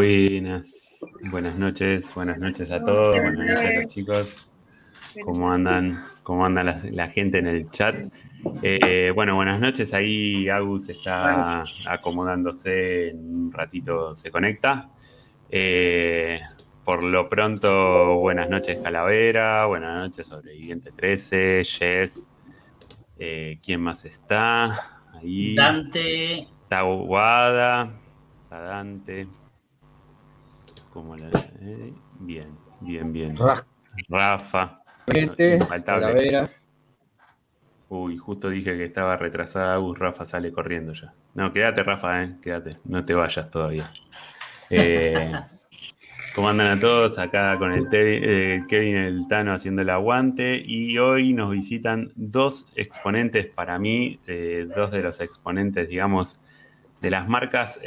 Buenas, 0.00 1.04
buenas 1.30 1.58
noches, 1.58 2.14
buenas 2.14 2.38
noches 2.38 2.70
a 2.70 2.82
todos, 2.82 3.20
buenas 3.20 3.34
noches 3.34 3.58
a 3.58 3.74
los 3.74 3.86
chicos. 3.86 4.50
¿Cómo 5.26 5.52
andan? 5.52 6.00
¿Cómo 6.22 6.46
anda 6.46 6.62
la, 6.62 7.08
gente 7.10 7.36
en 7.36 7.46
el 7.46 7.70
chat? 7.70 7.96
Eh, 8.62 9.12
bueno, 9.14 9.34
buenas 9.34 9.60
noches. 9.60 9.92
Ahí 9.92 10.48
Agus 10.48 10.88
está 10.88 11.64
acomodándose, 11.86 13.10
en 13.10 13.18
un 13.18 13.52
ratito 13.52 14.14
se 14.14 14.30
conecta. 14.30 14.88
Eh, 15.50 16.40
por 16.82 17.02
lo 17.02 17.28
pronto, 17.28 18.20
buenas 18.20 18.48
noches 18.48 18.78
Calavera, 18.82 19.66
buenas 19.66 19.98
noches 19.98 20.28
Sobreviviente 20.28 20.92
13, 20.92 21.62
Jess. 21.62 22.30
Eh, 23.18 23.58
¿Quién 23.62 23.82
más 23.82 24.06
está? 24.06 24.80
Ahí. 25.12 25.54
Dante. 25.54 26.48
Taguada. 26.68 27.90
Dante. 28.48 29.28
¿Cómo 30.92 31.16
la, 31.16 31.30
bien, 32.18 32.58
bien, 32.80 33.12
bien. 33.12 33.36
Rafa. 34.08 34.82
Uy, 37.88 38.16
justo 38.16 38.48
dije 38.48 38.76
que 38.76 38.84
estaba 38.84 39.16
retrasada. 39.16 39.76
Gus, 39.76 39.98
Rafa 39.98 40.24
sale 40.24 40.52
corriendo 40.52 40.92
ya. 40.92 41.12
No, 41.34 41.52
quédate, 41.52 41.82
Rafa, 41.82 42.22
eh, 42.22 42.36
quédate. 42.40 42.78
No 42.84 43.04
te 43.04 43.14
vayas 43.14 43.50
todavía. 43.50 43.90
Eh, 44.72 45.32
¿Cómo 46.32 46.48
andan 46.48 46.70
a 46.70 46.78
todos? 46.78 47.18
Acá 47.18 47.58
con 47.58 47.72
el 47.72 47.88
eh, 47.90 48.62
Kevin 48.68 48.94
el 48.94 49.26
Tano 49.26 49.52
haciendo 49.52 49.82
el 49.82 49.90
aguante. 49.90 50.62
Y 50.64 50.96
hoy 50.96 51.32
nos 51.32 51.50
visitan 51.50 52.12
dos 52.14 52.68
exponentes 52.76 53.46
para 53.46 53.80
mí, 53.80 54.20
eh, 54.28 54.68
dos 54.76 54.92
de 54.92 55.02
los 55.02 55.20
exponentes, 55.20 55.88
digamos, 55.88 56.40
de 57.00 57.10
las 57.10 57.28
marcas 57.28 57.80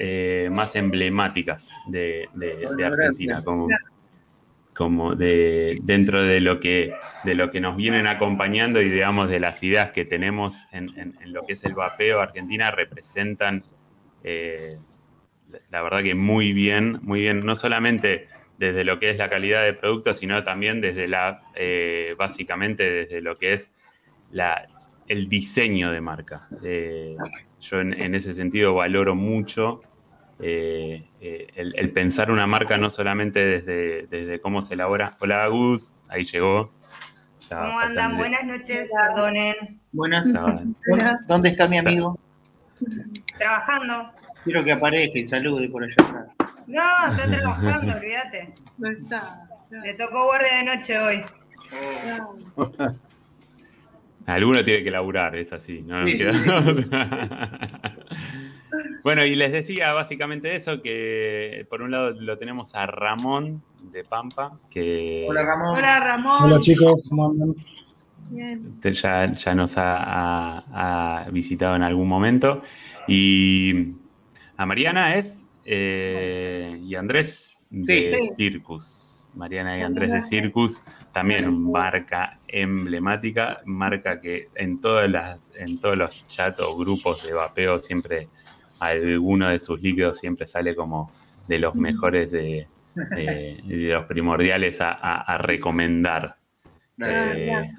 más 0.50 0.76
emblemáticas 0.76 1.70
de, 1.88 2.28
Argentina. 2.84 3.44
Como, 3.44 3.68
como 4.74 5.16
de 5.16 5.80
dentro 5.84 6.24
de 6.24 6.42
lo 6.42 6.60
que 6.60 6.94
de 7.24 7.36
lo 7.36 7.52
que 7.52 7.62
nos 7.62 7.76
vienen 7.76 8.08
acompañando 8.08 8.82
y 8.82 8.90
digamos 8.90 9.30
de 9.30 9.40
las 9.40 9.64
ideas 9.64 9.92
que 9.92 10.06
tenemos 10.06 10.66
en, 10.72 11.16
lo 11.26 11.46
que 11.46 11.54
es 11.54 11.64
el 11.64 11.74
vapeo 11.74 12.20
Argentina 12.20 12.72
representan 12.72 13.64
eh, 14.24 14.78
la 15.70 15.82
verdad 15.82 16.04
que 16.04 16.16
muy 16.16 16.54
bien 16.54 17.00
muy 17.04 17.22
bien 17.22 17.46
no 17.46 17.56
solamente 17.56 18.28
desde 18.58 18.84
lo 18.84 19.00
que 19.00 19.10
es 19.10 19.18
la 19.18 19.30
calidad 19.30 19.64
de 19.64 19.74
producto 19.74 20.14
sino 20.14 20.44
también 20.44 20.82
desde 20.82 21.08
la 21.08 21.44
eh, 21.56 22.16
básicamente 22.18 22.90
desde 22.90 23.22
lo 23.22 23.38
que 23.38 23.54
es 23.54 23.72
la, 24.32 24.68
el 25.08 25.30
diseño 25.30 25.92
de 25.92 26.02
marca 26.02 26.48
eh, 26.64 27.16
yo 27.64 27.80
en, 27.80 28.16
ese 28.16 28.34
sentido 28.34 28.76
valoro 28.76 29.16
mucho 29.16 29.82
eh, 30.40 31.08
eh, 31.22 31.48
el, 31.56 31.92
pensar 31.92 32.30
una 32.30 32.46
marca 32.46 32.78
no 32.78 32.90
solamente 32.90 33.40
desde, 33.40 34.08
desde 34.08 34.42
cómo 34.42 34.62
se 34.62 34.74
elabora. 34.74 35.16
Hola 35.22 35.48
Gus, 35.48 35.96
ahí 36.10 36.24
llegó. 36.24 36.72
¿Cómo 37.50 37.80
andan? 37.80 38.18
Buenas 38.18 38.44
noches, 38.46 38.90
perdonen. 38.92 39.80
Buenas. 39.92 40.34
¿Dónde 41.28 41.50
está 41.50 41.68
mi 41.68 41.78
amigo? 41.78 42.20
Trabajando. 43.38 44.12
Quiero 44.44 44.64
que 44.64 44.74
aparezca 44.74 45.20
y 45.20 45.26
salude 45.26 45.70
por 45.70 45.84
allá 45.84 46.28
No, 46.68 47.12
está 47.12 47.32
trabajando, 47.32 47.96
olvídate. 47.96 48.54
No 48.78 48.90
está. 48.90 49.40
Le 49.70 49.94
tocó 49.94 50.26
guardia 50.26 50.58
de 50.58 50.76
noche 50.76 51.00
hoy. 51.00 51.24
Alguno 54.26 54.64
tiene 54.64 54.84
que 54.84 54.92
laburar, 54.92 55.36
es 55.36 55.54
así. 55.54 55.82
¿no? 55.82 56.04
Bueno, 59.04 59.26
y 59.26 59.36
les 59.36 59.52
decía 59.52 59.92
básicamente 59.94 60.56
eso, 60.56 60.82
que 60.82 61.68
por 61.70 61.82
un 61.82 61.92
lado 61.92 62.12
lo 62.12 62.38
tenemos 62.38 62.74
a 62.74 62.86
Ramón 62.86 63.62
de 63.92 64.04
Pampa, 64.04 64.58
que... 64.70 65.26
Hola 65.30 65.44
Ramón. 65.44 65.78
Hola 65.78 66.00
Ramón. 66.00 66.44
Hola 66.44 66.60
chicos, 66.62 67.04
¿cómo 67.10 67.30
andan? 67.30 67.54
Bien. 68.30 68.80
Ya, 68.82 69.32
ya 69.32 69.56
nos 69.56 69.74
ha, 69.76 71.28
visitado 71.32 71.76
en 71.76 71.84
algún 71.84 72.08
momento. 72.08 72.62
Y 73.08 73.90
a 74.56 74.66
Mariana 74.66 75.16
es, 75.18 75.38
eh, 75.66 76.80
y 76.82 76.96
Andrés 76.96 77.60
de 77.70 78.20
Circus. 78.36 79.03
Mariana 79.36 79.78
y 79.78 79.82
Andrés 79.82 80.12
de 80.12 80.22
Circus, 80.22 80.84
también 81.12 81.72
marca 81.72 82.40
emblemática, 82.48 83.62
marca 83.66 84.22
que 84.22 84.50
en, 84.56 84.80
todas 84.80 85.10
las, 85.10 85.40
en 85.56 85.80
todos 85.80 85.98
los 85.98 86.24
chats 86.28 86.60
o 86.60 86.76
grupos 86.76 87.24
de 87.24 87.34
vapeo 87.34 87.80
siempre 87.80 88.28
alguno 88.80 89.50
de 89.50 89.60
sus 89.60 89.82
líquidos 89.82 90.20
siempre 90.20 90.46
sale 90.46 90.76
como 90.76 91.12
de 91.48 91.60
los 91.60 91.76
mejores 91.76 92.32
de, 92.32 92.68
los 92.96 94.06
primordiales 94.06 94.80
a, 94.82 95.38
recomendar. 95.40 96.36
Eh, 97.04 97.72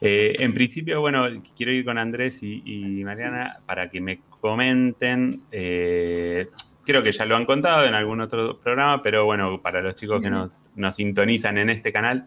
eh, 0.00 0.36
en 0.38 0.54
principio, 0.54 1.00
bueno, 1.00 1.26
quiero 1.56 1.72
ir 1.72 1.84
con 1.84 1.98
Andrés 1.98 2.42
y, 2.42 3.02
Mariana 3.04 3.58
para 3.66 3.90
que 3.90 4.00
me 4.00 4.20
comenten. 4.40 5.42
Eh, 5.52 6.48
creo 6.90 7.02
que 7.02 7.12
ya 7.12 7.24
lo 7.24 7.36
han 7.36 7.46
contado 7.46 7.86
en 7.86 7.94
algún 7.94 8.20
otro 8.20 8.58
programa, 8.58 9.02
pero 9.02 9.24
bueno, 9.24 9.60
para 9.60 9.80
los 9.82 9.96
chicos 9.96 10.22
que 10.22 10.30
nos, 10.30 10.68
nos 10.76 10.94
sintonizan 10.94 11.58
en 11.58 11.70
este 11.70 11.92
canal, 11.92 12.26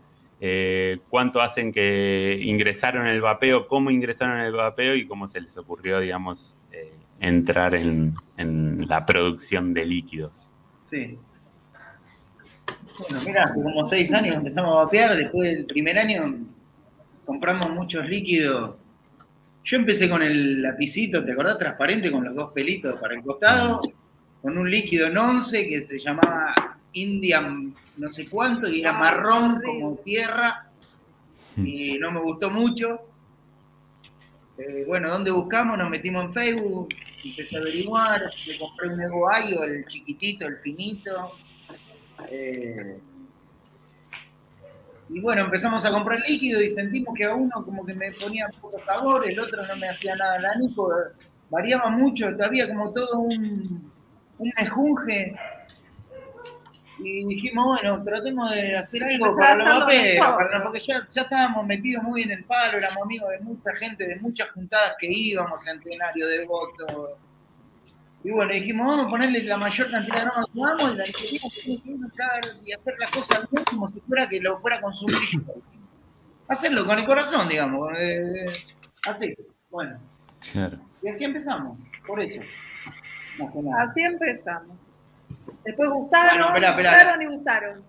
cuánto 1.10 1.42
hacen 1.42 1.72
que 1.72 2.40
ingresaron 2.42 3.08
en 3.08 3.14
el 3.14 3.22
vapeo, 3.22 3.68
cómo 3.68 3.92
ingresaron 3.92 4.40
en 4.40 4.46
el 4.46 4.54
vapeo 4.54 4.96
y 4.96 5.08
cómo 5.08 5.28
se 5.28 5.40
les 5.40 5.58
ocurrió, 5.58 6.00
digamos, 6.00 6.58
entrar 7.24 7.74
en, 7.74 8.16
la 8.88 9.06
producción 9.06 9.74
de 9.74 9.86
líquidos. 9.86 10.52
Sí. 10.84 11.18
Bueno, 13.00 13.22
mira, 13.26 13.46
hace 13.46 13.64
como 13.64 13.86
seis 13.86 14.14
años 14.14 14.36
empezamos 14.36 14.72
a 14.72 14.84
vapear, 14.84 15.16
después 15.16 15.56
del 15.56 15.66
primer 15.66 15.98
año 15.98 16.36
compramos 17.26 17.70
muchos 17.72 18.08
líquidos. 18.08 18.76
Yo 19.64 19.78
empecé 19.78 20.10
con 20.10 20.22
el 20.22 20.62
lapicito, 20.62 21.24
¿te 21.24 21.32
acordás? 21.32 21.58
Transparente 21.58 22.12
con 22.12 22.26
los 22.26 22.36
dos 22.36 22.52
pelitos 22.52 23.00
para 23.00 23.16
el 23.16 23.22
costado, 23.24 23.80
con 24.44 24.58
un 24.58 24.70
líquido 24.70 25.08
en 25.08 25.18
once 25.18 25.68
que 25.68 25.82
se 25.82 25.98
llamaba 25.98 26.54
Indian 26.92 27.74
no 27.98 28.10
sé 28.10 28.28
cuánto 28.28 28.68
y 28.68 28.82
era 28.82 28.94
marrón 28.94 29.62
como 29.62 29.96
tierra 29.98 30.68
y 31.56 31.98
no 32.00 32.12
me 32.12 32.20
gustó 32.20 32.50
mucho. 32.50 33.00
Eh, 34.58 34.84
bueno, 34.86 35.10
¿dónde 35.10 35.32
buscamos? 35.32 35.78
Nos 35.78 35.90
metimos 35.90 36.26
en 36.26 36.34
Facebook, 36.34 36.90
empecé 37.24 37.58
a 37.58 37.60
averiguar, 37.60 38.22
me 38.48 38.58
compré 38.58 38.90
un 38.90 39.02
Ego 39.02 39.30
Ayo, 39.30 39.64
el 39.64 39.86
chiquitito, 39.86 40.46
el 40.46 40.58
finito. 40.58 41.36
Eh, 42.30 43.00
y 45.10 45.20
bueno, 45.20 45.44
empezamos 45.44 45.86
a 45.86 45.92
comprar 45.92 46.20
líquido 46.28 46.62
y 46.62 46.70
sentimos 46.70 47.14
que 47.16 47.26
a 47.26 47.36
uno 47.36 47.64
como 47.64 47.86
que 47.86 47.94
me 47.94 48.12
ponía 48.12 48.48
poco 48.60 48.80
sabor, 48.80 49.28
el 49.28 49.40
otro 49.40 49.66
no 49.66 49.76
me 49.76 49.88
hacía 49.90 50.16
nada 50.16 50.40
la 50.40 50.56
Nico, 50.56 50.92
variaba 51.50 51.90
mucho, 51.90 52.36
había 52.42 52.68
como 52.68 52.92
todo 52.92 53.20
un, 53.20 53.93
un 54.38 54.52
mejunje 54.58 55.36
y 57.00 57.26
dijimos, 57.26 57.66
bueno, 57.66 58.04
tratemos 58.04 58.52
de 58.52 58.78
hacer 58.78 59.04
algo 59.04 59.36
para 59.36 59.56
los 59.56 59.80
vaperos, 59.80 60.64
porque 60.64 60.80
ya, 60.80 61.06
ya, 61.10 61.22
estábamos 61.22 61.66
metidos 61.66 62.04
muy 62.04 62.22
en 62.22 62.32
el 62.32 62.44
palo, 62.46 62.78
éramos 62.78 63.04
amigos 63.04 63.30
de 63.32 63.40
mucha 63.40 63.76
gente, 63.76 64.08
de 64.08 64.16
muchas 64.18 64.50
juntadas 64.52 64.96
que 65.00 65.08
íbamos, 65.10 65.64
centenario 65.64 66.28
de 66.28 66.46
votos. 66.46 67.10
Y 68.24 68.32
bueno, 68.32 68.54
dijimos, 68.54 68.88
vamos 68.88 69.08
a 69.08 69.10
ponerle 69.10 69.44
la 69.44 69.58
mayor 69.58 69.92
cantidad 69.92 70.20
de 70.20 70.26
normas 70.26 70.46
que 70.46 70.54
podamos 70.54 70.94
y 70.94 70.98
la 70.98 71.04
que 71.04 72.60
y 72.62 72.72
hacer 72.72 72.96
las 73.00 73.12
cosas 73.12 73.50
bien 73.52 73.64
como 73.66 73.88
si 73.88 74.00
fuera 74.02 74.30
que 74.30 74.40
lo 74.40 74.58
fuera 74.60 74.78
a 74.78 74.82
consumir 74.82 75.18
Hacerlo 76.48 76.86
con 76.86 77.00
el 77.00 77.06
corazón, 77.06 77.50
digamos. 77.50 77.98
así, 79.08 79.36
bueno. 79.70 80.00
Y 81.02 81.10
así 81.10 81.24
empezamos, 81.26 81.78
por 82.06 82.22
eso. 82.22 82.40
Así 83.78 84.02
empezamos. 84.02 84.78
Después 85.64 85.90
gustaron, 85.90 86.54
gustaron 86.54 87.22
y 87.22 87.26
gustaron. 87.26 87.84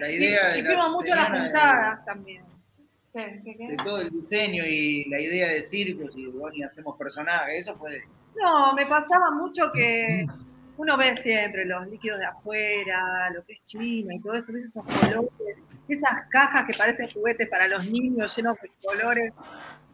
La 0.00 0.10
idea 0.10 0.48
de 0.50 0.58
y 0.58 0.62
fuimos 0.62 0.90
mucho 0.90 1.14
las 1.14 1.28
juntadas 1.28 2.04
también. 2.04 2.44
De 3.12 3.76
todo 3.84 4.00
el 4.00 4.10
diseño 4.10 4.64
y 4.64 5.08
la 5.08 5.20
idea 5.20 5.48
de 5.48 5.62
circos 5.62 6.16
y 6.16 6.26
bueno, 6.26 6.56
y 6.56 6.62
hacemos 6.62 6.96
personajes, 6.96 7.66
eso 7.66 7.76
fue. 7.76 8.02
No, 8.36 8.74
me 8.74 8.86
pasaba 8.86 9.30
mucho 9.32 9.72
que 9.72 10.24
uno 10.76 10.96
ve 10.96 11.16
siempre 11.16 11.64
los 11.64 11.88
líquidos 11.88 12.20
de 12.20 12.26
afuera, 12.26 13.30
lo 13.34 13.44
que 13.44 13.54
es 13.54 13.64
China 13.64 14.14
y 14.14 14.20
todo 14.20 14.34
eso, 14.34 14.52
esos 14.56 14.84
colores, 14.84 15.58
esas 15.88 16.22
cajas 16.30 16.64
que 16.66 16.74
parecen 16.74 17.08
juguetes 17.08 17.48
para 17.48 17.66
los 17.66 17.90
niños 17.90 18.36
llenos 18.36 18.56
de 18.60 18.70
colores. 18.84 19.32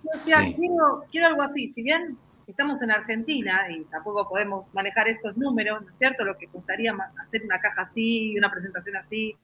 Yo 0.02 0.10
decía, 0.12 0.38
quiero, 0.54 1.04
quiero 1.10 1.28
algo 1.28 1.42
así, 1.42 1.66
si 1.69 1.82
bien 1.82 2.19
estamos 2.46 2.82
en 2.82 2.91
Argentina 2.91 3.67
y 3.70 3.85
tampoco 3.85 4.29
podemos 4.29 4.73
manejar 4.75 5.08
esos 5.08 5.37
números, 5.37 5.82
¿no 5.82 5.91
es 5.91 5.99
cierto? 5.99 6.25
Lo 6.25 6.37
que 6.37 6.49
costaría 6.49 6.94
hacer 7.23 7.43
una 7.44 7.58
caja 7.61 7.82
así, 7.82 8.37
una 8.37 8.50
presentación 8.50 8.96
así. 8.96 9.37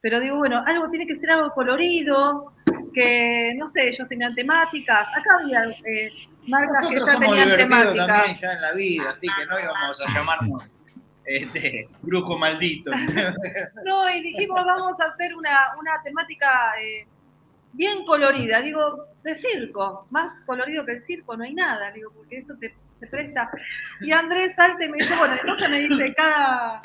Pero 0.00 0.20
digo, 0.20 0.36
bueno, 0.36 0.62
algo 0.66 0.88
tiene 0.90 1.06
que 1.06 1.14
ser 1.16 1.30
algo 1.30 1.52
colorido, 1.52 2.54
que, 2.94 3.50
no 3.56 3.66
sé, 3.66 3.88
ellos 3.88 4.08
tenían 4.08 4.34
temáticas. 4.34 5.08
Acá 5.14 5.38
había 5.42 5.64
eh, 5.64 6.10
marcas 6.48 6.86
que 6.88 6.98
ya 6.98 7.18
tenían 7.18 7.56
temáticas. 7.56 8.06
también 8.06 8.36
ya 8.36 8.52
en 8.52 8.62
la 8.62 8.72
vida, 8.72 9.10
así 9.10 9.26
que 9.38 9.46
no 9.46 9.60
íbamos 9.60 10.00
a 10.00 10.14
llamarnos 10.14 10.70
este, 11.24 11.88
brujo 12.02 12.38
maldito. 12.38 12.90
No, 13.84 14.10
y 14.10 14.20
dijimos, 14.22 14.64
vamos 14.64 14.94
a 15.00 15.12
hacer 15.12 15.34
una, 15.34 15.74
una 15.78 16.02
temática 16.02 16.72
eh, 16.80 17.06
bien 17.72 18.04
colorida, 18.04 18.60
digo, 18.60 19.06
de 19.22 19.34
circo. 19.34 20.06
Más 20.10 20.40
colorido 20.42 20.84
que 20.84 20.92
el 20.92 21.00
circo 21.00 21.36
no 21.36 21.44
hay 21.44 21.54
nada, 21.54 21.90
digo, 21.92 22.10
porque 22.14 22.36
eso 22.36 22.56
te, 22.58 22.74
te 22.98 23.06
presta. 23.06 23.50
Y 24.00 24.12
Andrés 24.12 24.54
Salte 24.54 24.88
me 24.88 24.98
dice, 24.98 25.16
bueno, 25.16 25.34
entonces 25.40 25.70
me 25.70 25.78
dice, 25.80 26.14
cada, 26.14 26.80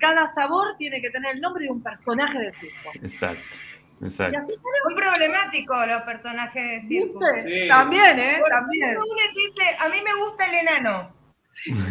cada 0.00 0.26
sabor 0.28 0.76
tiene 0.78 1.00
que 1.00 1.10
tener 1.10 1.36
el 1.36 1.40
nombre 1.40 1.64
de 1.64 1.70
un 1.70 1.82
personaje 1.82 2.38
de 2.38 2.52
circo. 2.52 2.90
Exacto, 2.94 3.56
exacto. 4.02 4.40
Muy 4.84 4.94
problemático 4.94 5.86
los 5.86 6.02
personajes 6.02 6.82
de 6.82 6.88
circo. 6.88 7.20
También, 7.68 8.18
¿eh? 8.18 8.40
También. 8.48 8.96
Dice, 9.34 9.76
a 9.78 9.88
mí 9.88 9.98
me 10.02 10.14
gusta 10.24 10.46
el 10.46 10.54
enano. 10.68 11.14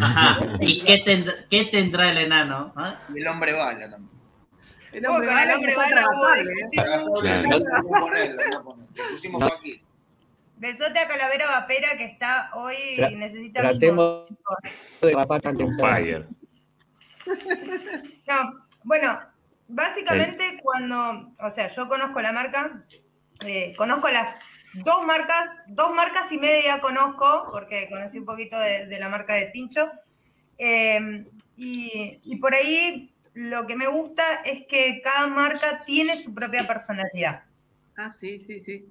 Ajá. 0.01 0.39
¿Y 0.59 0.81
qué, 0.83 0.99
tendrá, 0.99 1.33
qué 1.49 1.65
tendrá 1.65 2.11
el 2.11 2.17
enano? 2.17 2.73
¿Ah? 2.75 2.99
Y 3.13 3.19
el 3.19 3.27
hombre 3.27 3.53
bala 3.53 3.89
también. 3.89 4.14
El 4.95 5.05
hombre 5.07 5.73
con 8.63 8.87
pusimos 9.11 9.43
Joaquín. 9.43 9.81
Besote 10.57 10.99
a 10.99 11.07
Calavera 11.07 11.47
Vapera 11.47 11.97
que 11.97 12.05
está 12.05 12.51
hoy 12.53 12.75
y 12.95 12.97
Tra- 12.97 13.15
necesita 13.17 13.61
tratemos- 13.61 14.25
de 15.57 15.67
fire. 15.79 16.27
No, 18.27 18.65
bueno, 18.83 19.19
básicamente 19.67 20.59
cuando, 20.61 21.31
o 21.39 21.49
sea, 21.51 21.67
yo 21.67 21.87
conozco 21.87 22.21
la 22.21 22.31
marca, 22.31 22.83
eh, 23.45 23.73
conozco 23.77 24.07
las 24.09 24.29
dos 24.75 25.05
marcas, 25.05 25.49
dos 25.67 25.93
marcas 25.93 26.31
y 26.31 26.37
media 26.37 26.79
conozco, 26.81 27.49
porque 27.51 27.89
conocí 27.89 28.19
un 28.19 28.25
poquito 28.25 28.57
de, 28.59 28.85
de 28.85 28.99
la 28.99 29.09
marca 29.09 29.33
de 29.33 29.47
Tincho, 29.47 29.91
eh, 30.57 31.25
y, 31.57 32.19
y 32.23 32.35
por 32.37 32.53
ahí 32.53 33.11
lo 33.35 33.67
que 33.67 33.75
me 33.75 33.87
gusta 33.87 34.23
es 34.45 34.65
que 34.67 35.01
cada 35.03 35.27
marca 35.27 35.83
tiene 35.85 36.15
su 36.17 36.33
propia 36.33 36.65
personalidad. 36.65 37.43
Ah, 37.97 38.09
sí, 38.09 38.37
sí, 38.37 38.59
sí. 38.59 38.85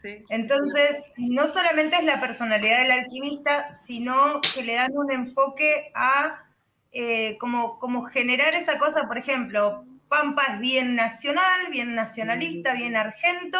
sí. 0.00 0.24
Entonces, 0.28 0.96
no 1.16 1.48
solamente 1.48 1.96
es 1.96 2.04
la 2.04 2.20
personalidad 2.20 2.80
del 2.82 2.90
alquimista, 2.90 3.72
sino 3.74 4.40
que 4.54 4.62
le 4.62 4.74
dan 4.74 4.92
un 4.96 5.12
enfoque 5.12 5.92
a 5.94 6.44
eh, 6.90 7.36
como, 7.38 7.78
como 7.78 8.02
generar 8.04 8.54
esa 8.54 8.78
cosa, 8.78 9.06
por 9.06 9.16
ejemplo, 9.18 9.84
Pampa 10.08 10.42
es 10.54 10.60
bien 10.60 10.94
nacional, 10.94 11.68
bien 11.70 11.94
nacionalista, 11.94 12.74
bien 12.74 12.96
argento. 12.96 13.58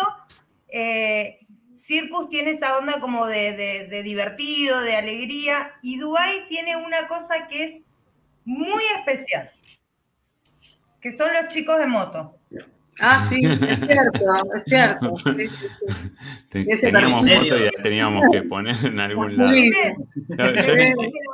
eh, 0.68 1.38
Circus 1.74 2.28
tiene 2.28 2.50
esa 2.52 2.76
onda 2.78 3.00
como 3.00 3.26
de, 3.26 3.52
de- 3.52 3.86
de 3.88 4.02
divertido, 4.02 4.80
de 4.82 4.94
alegría, 4.96 5.72
y 5.82 5.98
Dubai 5.98 6.46
tiene 6.46 6.76
una 6.76 7.08
cosa 7.08 7.48
que 7.48 7.64
es 7.64 7.84
muy 8.44 8.82
especial, 8.98 9.50
que 11.02 11.12
son 11.12 11.30
los 11.34 11.48
chicos 11.52 11.78
de 11.78 11.86
moto. 11.86 12.38
Ah, 13.00 13.26
sí, 13.28 13.40
es 13.44 13.58
cierto, 13.58 14.54
es 14.54 14.64
cierto. 14.64 15.10
Sí, 15.16 15.48
Teníamos 16.80 17.20
foto 17.22 17.56
y 17.56 17.64
la 17.64 17.82
teníamos 17.82 18.24
que 18.30 18.42
poner 18.42 18.76
en 18.84 19.00
algún 19.00 19.36
lado. 19.36 19.52
Sí. 19.54 19.72
No, 20.28 20.46
yo- 20.46 20.52
Pero 20.54 20.74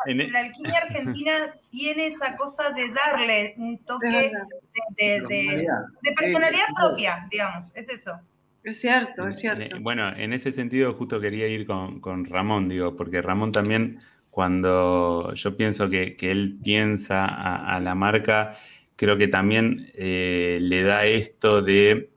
en- 0.07 0.21
en- 0.21 0.33
la 0.33 0.39
alquimia 0.41 0.79
argentina 0.89 1.33
tiene 1.71 2.07
esa 2.07 2.37
cosa 2.37 2.71
de 2.73 2.89
darle 2.91 3.55
un 3.59 3.77
toque 3.79 4.07
de, 4.09 4.31
de- 4.97 5.21
de- 5.29 5.67
de 6.03 6.13
personalidad 6.13 6.67
propia, 6.77 7.27
digamos, 7.31 7.69
es 7.75 7.89
eso. 7.89 8.13
Es 8.63 8.81
cierto, 8.81 9.27
es 9.27 9.35
En- 9.35 9.41
cierto. 9.41 9.77
en- 9.77 9.83
Bueno, 9.83 10.09
en 10.17 10.33
ese 10.33 10.53
sentido 10.53 10.95
justo 10.95 11.21
quería 11.21 11.49
ir 11.49 11.67
con, 11.67 12.01
con 12.01 12.25
Ramón, 12.25 12.69
digo, 12.69 12.95
porque 12.97 13.21
Ramón 13.21 13.51
también, 13.51 13.99
cuando 14.31 15.33
yo 15.35 15.57
pienso 15.57 15.91
que, 15.91 16.15
que 16.17 16.31
él 16.31 16.57
piensa 16.63 17.25
a, 17.27 17.75
a 17.77 17.81
la 17.81 17.95
marca, 17.97 18.55
creo 18.99 19.17
que 19.17 19.29
también 19.29 19.91
eh, 19.95 20.59
le 20.61 20.83
da 20.83 21.07
esto 21.07 21.63
de 21.63 22.11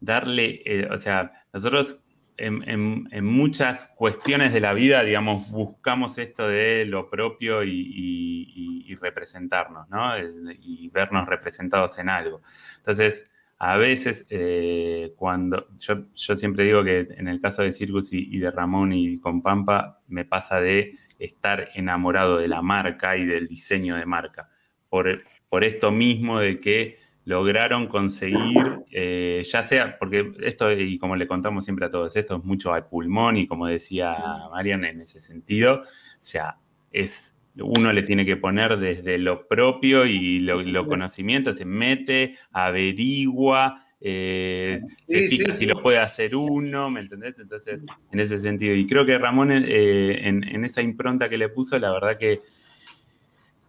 darle, 0.00 0.62
eh, 0.64 0.88
o 0.90 0.98
sea, 0.98 1.44
nosotros 1.52 2.00
en, 2.36 3.24
muchas 3.24 3.92
cuestiones 3.96 4.52
de 4.52 4.60
la 4.60 4.72
vida, 4.72 5.02
digamos, 5.04 5.50
buscamos 5.50 6.18
esto 6.18 6.46
de 6.46 6.84
lo 6.86 7.08
propio 7.08 7.64
y, 7.64 8.96
representarnos, 9.00 9.88
¿no? 9.90 10.18
Y 10.60 10.88
vernos 10.88 11.28
representados 11.28 12.00
en 12.00 12.08
algo. 12.08 12.42
Entonces, 12.78 13.30
a 13.58 13.76
veces, 13.76 14.26
eh, 14.28 15.12
cuando 15.16 15.68
yo, 15.78 16.06
yo 16.16 16.34
siempre 16.34 16.64
digo 16.64 16.82
que 16.82 17.06
en 17.16 17.28
el 17.28 17.40
caso 17.40 17.62
de 17.62 17.70
Circus 17.70 18.12
y, 18.12 18.28
y 18.28 18.40
de 18.40 18.50
Ramón 18.50 18.92
y 18.92 19.20
con 19.20 19.40
Pampa, 19.40 20.00
me 20.08 20.24
pasa 20.24 20.60
de 20.60 20.94
estar 21.20 21.68
enamorado 21.74 22.38
de 22.38 22.48
la 22.48 22.60
marca 22.60 23.16
y 23.16 23.24
del 23.24 23.46
diseño 23.46 23.94
de 23.94 24.04
marca. 24.04 24.48
Por, 24.88 25.22
por 25.48 25.64
esto 25.64 25.90
mismo 25.90 26.40
de 26.40 26.60
que 26.60 26.98
lograron 27.24 27.88
conseguir, 27.88 28.84
eh, 28.90 29.42
ya 29.44 29.62
sea, 29.62 29.98
porque 29.98 30.30
esto, 30.40 30.72
y 30.72 30.98
como 30.98 31.14
le 31.14 31.26
contamos 31.26 31.64
siempre 31.64 31.84
a 31.84 31.90
todos, 31.90 32.16
esto 32.16 32.36
es 32.36 32.44
mucho 32.44 32.72
al 32.72 32.86
pulmón 32.86 33.36
y 33.36 33.46
como 33.46 33.66
decía 33.66 34.16
Marian 34.50 34.84
en 34.86 35.02
ese 35.02 35.20
sentido, 35.20 35.82
o 35.82 36.20
sea, 36.20 36.56
es 36.90 37.34
uno 37.60 37.92
le 37.92 38.02
tiene 38.02 38.24
que 38.24 38.36
poner 38.36 38.78
desde 38.78 39.18
lo 39.18 39.46
propio 39.46 40.06
y 40.06 40.40
lo, 40.40 40.62
lo 40.62 40.86
conocimiento, 40.86 41.52
se 41.52 41.66
mete, 41.66 42.36
averigua, 42.50 43.84
eh, 44.00 44.78
se 45.04 45.28
fija 45.28 45.52
sí, 45.52 45.58
si 45.60 45.66
lo 45.66 45.82
puede 45.82 45.98
hacer 45.98 46.36
uno, 46.36 46.88
¿me 46.88 47.00
entendés? 47.00 47.38
Entonces, 47.38 47.84
en 48.12 48.20
ese 48.20 48.38
sentido, 48.38 48.74
y 48.74 48.86
creo 48.86 49.04
que 49.04 49.18
Ramón 49.18 49.50
eh, 49.50 50.28
en, 50.28 50.44
en 50.44 50.64
esa 50.64 50.82
impronta 50.82 51.28
que 51.28 51.36
le 51.36 51.48
puso, 51.48 51.78
la 51.78 51.90
verdad 51.92 52.16
que, 52.16 52.40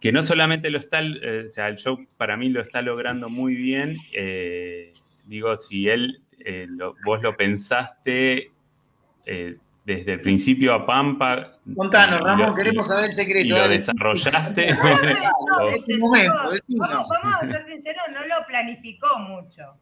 que 0.00 0.12
no 0.12 0.22
solamente 0.22 0.70
lo 0.70 0.78
está, 0.78 1.00
eh, 1.00 1.44
o 1.46 1.48
sea, 1.48 1.68
el 1.68 1.76
show 1.76 1.98
para 2.16 2.36
mí 2.36 2.48
lo 2.48 2.60
está 2.60 2.80
logrando 2.82 3.28
muy 3.28 3.54
bien, 3.54 3.98
eh, 4.14 4.94
digo, 5.26 5.56
si 5.56 5.88
él, 5.88 6.22
eh, 6.44 6.66
lo- 6.68 6.94
vos 7.04 7.22
lo 7.22 7.36
pensaste 7.36 8.50
eh, 9.26 9.56
desde 9.84 10.12
el 10.14 10.20
principio 10.22 10.72
a 10.74 10.86
Pampa. 10.86 11.52
Contanos, 11.76 12.20
y 12.20 12.24
Ramón, 12.24 12.48
lo- 12.50 12.54
queremos 12.54 12.86
saber 12.88 13.04
el 13.06 13.10
y 13.10 13.14
secreto. 13.14 13.48
lo 13.50 13.56
dale. 13.60 13.76
desarrollaste. 13.76 14.68
No, 15.50 15.68
este, 15.68 15.98
momento, 15.98 16.32
chicos, 16.32 16.52
decinos. 16.52 16.88
vamos, 16.88 17.08
vamos 17.22 17.42
a 17.42 17.50
ser 17.50 17.66
sinceros, 17.68 18.02
no 18.14 18.20
lo 18.26 18.46
planificó 18.46 19.18
mucho. 19.18 19.74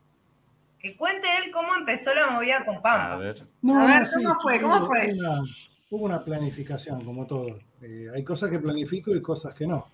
Que 0.81 0.97
cuente 0.97 1.27
él 1.45 1.51
cómo 1.53 1.75
empezó 1.77 2.15
la 2.15 2.29
movida 2.31 2.65
con 2.65 2.77
A 2.77 2.83
Pampa. 2.83 3.17
ver. 3.17 3.45
No, 3.63 3.81
A 3.81 3.87
ver, 3.87 4.03
no, 4.03 4.09
¿cómo 4.13 4.33
sí, 4.35 4.39
fue? 4.43 4.59
hubo- 4.59 4.69
¿Cómo 4.71 4.87
fue? 4.87 5.07
Hubo 5.13 5.19
una, 5.21 5.43
hubo 5.91 6.05
una 6.05 6.25
planificación, 6.25 7.05
como 7.05 7.27
todo. 7.27 7.59
Eh, 7.83 8.07
hay 8.15 8.25
cosas 8.25 8.51
que 8.51 8.59
planifico 8.59 9.15
y 9.15 9.21
cosas 9.23 9.55
que 9.55 9.67
no. 9.67 9.87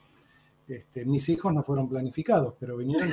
Este, 0.66 1.04
mis 1.04 1.28
hijos 1.28 1.52
no 1.52 1.62
fueron 1.62 1.88
planificados, 1.88 2.54
pero 2.58 2.76
vinieron, 2.78 3.10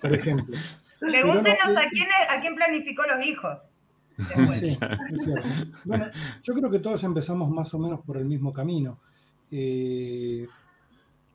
por 0.00 0.12
ejemplo. 0.12 0.58
Pregúntenos 0.98 1.68
no, 1.68 1.78
a 1.78 1.84
quién, 1.90 2.08
a 2.28 2.40
quién 2.40 2.56
planificó 2.56 3.04
los 3.06 3.24
hijos. 3.24 3.58
Sí, 4.58 4.76
es 5.10 5.22
cierto. 5.22 5.48
Bueno, 5.84 6.06
yo 6.42 6.54
creo 6.54 6.70
que 6.70 6.80
todos 6.80 7.02
empezamos 7.04 7.50
más 7.50 7.72
o 7.72 7.78
menos 7.78 8.00
por 8.00 8.16
el 8.16 8.24
mismo 8.24 8.52
camino. 8.52 9.00
Eh, 9.52 10.46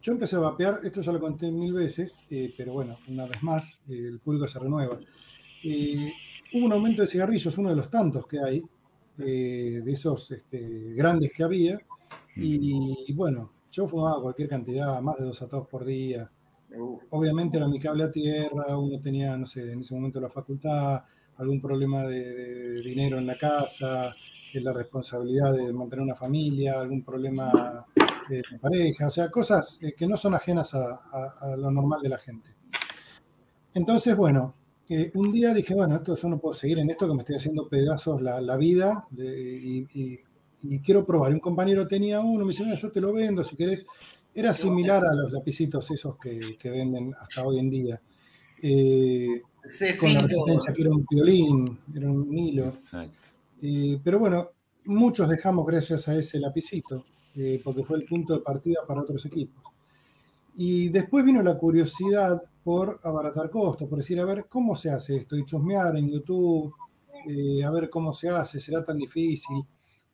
yo 0.02 0.12
empecé 0.12 0.36
a 0.36 0.40
vapear, 0.40 0.82
esto 0.84 1.02
ya 1.02 1.12
lo 1.12 1.20
conté 1.20 1.50
mil 1.50 1.74
veces, 1.74 2.28
eh, 2.30 2.54
pero 2.56 2.74
bueno, 2.74 3.00
una 3.08 3.26
vez 3.26 3.42
más, 3.42 3.82
eh, 3.90 4.10
el 4.10 4.20
público 4.20 4.48
se 4.48 4.60
renueva. 4.60 5.00
Eh, 5.64 6.14
hubo 6.54 6.66
un 6.66 6.74
aumento 6.74 7.02
de 7.02 7.08
cigarrillos, 7.08 7.58
uno 7.58 7.70
de 7.70 7.76
los 7.76 7.90
tantos 7.90 8.28
que 8.28 8.38
hay, 8.40 8.62
eh, 9.18 9.82
de 9.84 9.92
esos 9.92 10.30
este, 10.30 10.94
grandes 10.94 11.32
que 11.32 11.44
había, 11.44 11.80
y, 12.36 12.94
y 13.08 13.14
bueno, 13.14 13.55
yo 13.76 13.88
fumaba 13.88 14.22
cualquier 14.22 14.50
cantidad, 14.50 15.02
más 15.02 15.18
de 15.18 15.26
dos 15.26 15.42
atados 15.42 15.68
por 15.68 15.86
día. 15.86 16.30
Uh, 16.78 17.00
Obviamente 17.12 17.58
era 17.58 17.68
mi 17.68 17.80
cable 17.80 18.04
a 18.06 18.12
tierra, 18.12 18.78
uno 18.78 19.00
tenía, 19.00 19.38
no 19.38 19.46
sé, 19.46 19.72
en 19.72 19.82
ese 19.82 19.94
momento 19.96 20.20
la 20.20 20.30
facultad, 20.30 21.04
algún 21.38 21.62
problema 21.62 22.04
de, 22.04 22.24
de 22.34 22.82
dinero 22.82 23.18
en 23.18 23.28
la 23.28 23.38
casa, 23.38 24.14
la 24.54 24.74
responsabilidad 24.74 25.52
de 25.54 25.74
mantener 25.74 26.04
una 26.04 26.16
familia, 26.16 26.80
algún 26.80 27.04
problema 27.04 27.86
de, 28.30 28.42
pareja, 28.62 29.08
o 29.08 29.10
sea, 29.10 29.30
cosas 29.30 29.80
eh, 29.84 29.94
que 29.98 30.08
no 30.08 30.16
son 30.18 30.34
ajenas 30.34 30.74
a, 30.74 30.80
a- 30.96 31.54
a 31.54 31.58
lo 31.58 31.70
normal 31.72 32.02
de 32.02 32.10
la 32.10 32.18
gente. 32.18 32.50
Entonces, 33.74 34.16
bueno, 34.16 34.54
eh, 34.90 35.12
un 35.16 35.32
día 35.32 35.54
dije, 35.54 35.74
bueno, 35.76 35.96
esto 35.98 36.16
yo 36.16 36.30
no 36.30 36.40
puedo 36.40 36.54
seguir 36.54 36.80
en 36.80 36.90
esto 36.90 37.08
que 37.08 37.14
me 37.14 37.20
estoy 37.22 37.36
haciendo 37.38 37.68
pedazos 37.68 38.22
la, 38.22 38.40
la 38.42 38.58
vida 38.58 39.06
de- 39.10 39.60
y, 39.64 39.88
y- 39.94 40.20
y 40.70 40.80
quiero 40.80 41.06
probar. 41.06 41.34
Un 41.34 41.40
compañero 41.40 41.88
tenía 41.88 42.20
uno, 42.20 42.46
me 42.46 42.52
dice, 42.52 42.64
"Mira, 42.64 42.76
yo 42.76 42.92
te 42.92 43.02
lo 43.02 43.14
vendo 43.14 43.44
si 43.44 43.56
querés. 43.56 43.86
Era 44.34 44.54
similar 44.54 45.04
a 45.06 45.14
los 45.14 45.32
lapicitos 45.32 45.90
esos 45.92 46.18
que, 46.18 46.58
que 46.58 46.70
venden 46.70 47.14
hasta 47.14 47.44
hoy 47.46 47.60
en 47.60 47.70
día. 47.70 48.02
Eh, 48.62 49.42
con 50.00 50.14
la 50.14 50.22
resistencia 50.22 50.72
C5. 50.72 50.76
que 50.76 50.82
era 50.82 50.92
un 50.92 51.06
violín, 51.10 51.80
era 51.94 52.12
un 52.12 52.38
hilo. 52.38 52.66
Exacto. 52.66 53.30
Eh, 53.62 54.00
pero 54.04 54.20
bueno, 54.20 54.50
muchos 54.86 55.30
dejamos 55.30 55.66
gracias 55.66 56.08
a 56.08 56.16
ese 56.18 56.40
lapicito, 56.40 57.06
eh, 57.36 57.62
porque 57.64 57.84
fue 57.84 57.98
el 57.98 58.06
punto 58.06 58.34
de 58.34 58.42
partida 58.42 58.82
para 58.88 59.02
otros 59.02 59.26
equipos. 59.26 59.64
Y 60.58 60.90
después 60.90 61.26
vino 61.26 61.42
la 61.42 61.58
curiosidad 61.58 62.42
por 62.64 63.00
abaratar 63.04 63.50
costos, 63.50 63.88
por 63.90 64.00
decir, 64.00 64.20
a 64.20 64.26
ver, 64.26 64.46
¿cómo 64.50 64.76
se 64.76 64.90
hace 64.90 65.18
esto? 65.18 65.36
Y 65.38 65.46
chusmear 65.46 65.98
en 65.98 66.10
YouTube, 66.10 66.74
eh, 67.28 67.64
a 67.64 67.72
ver 67.72 67.90
cómo 67.90 68.14
se 68.14 68.30
hace, 68.30 68.60
será 68.60 68.84
tan 68.84 68.98
difícil. 68.98 69.64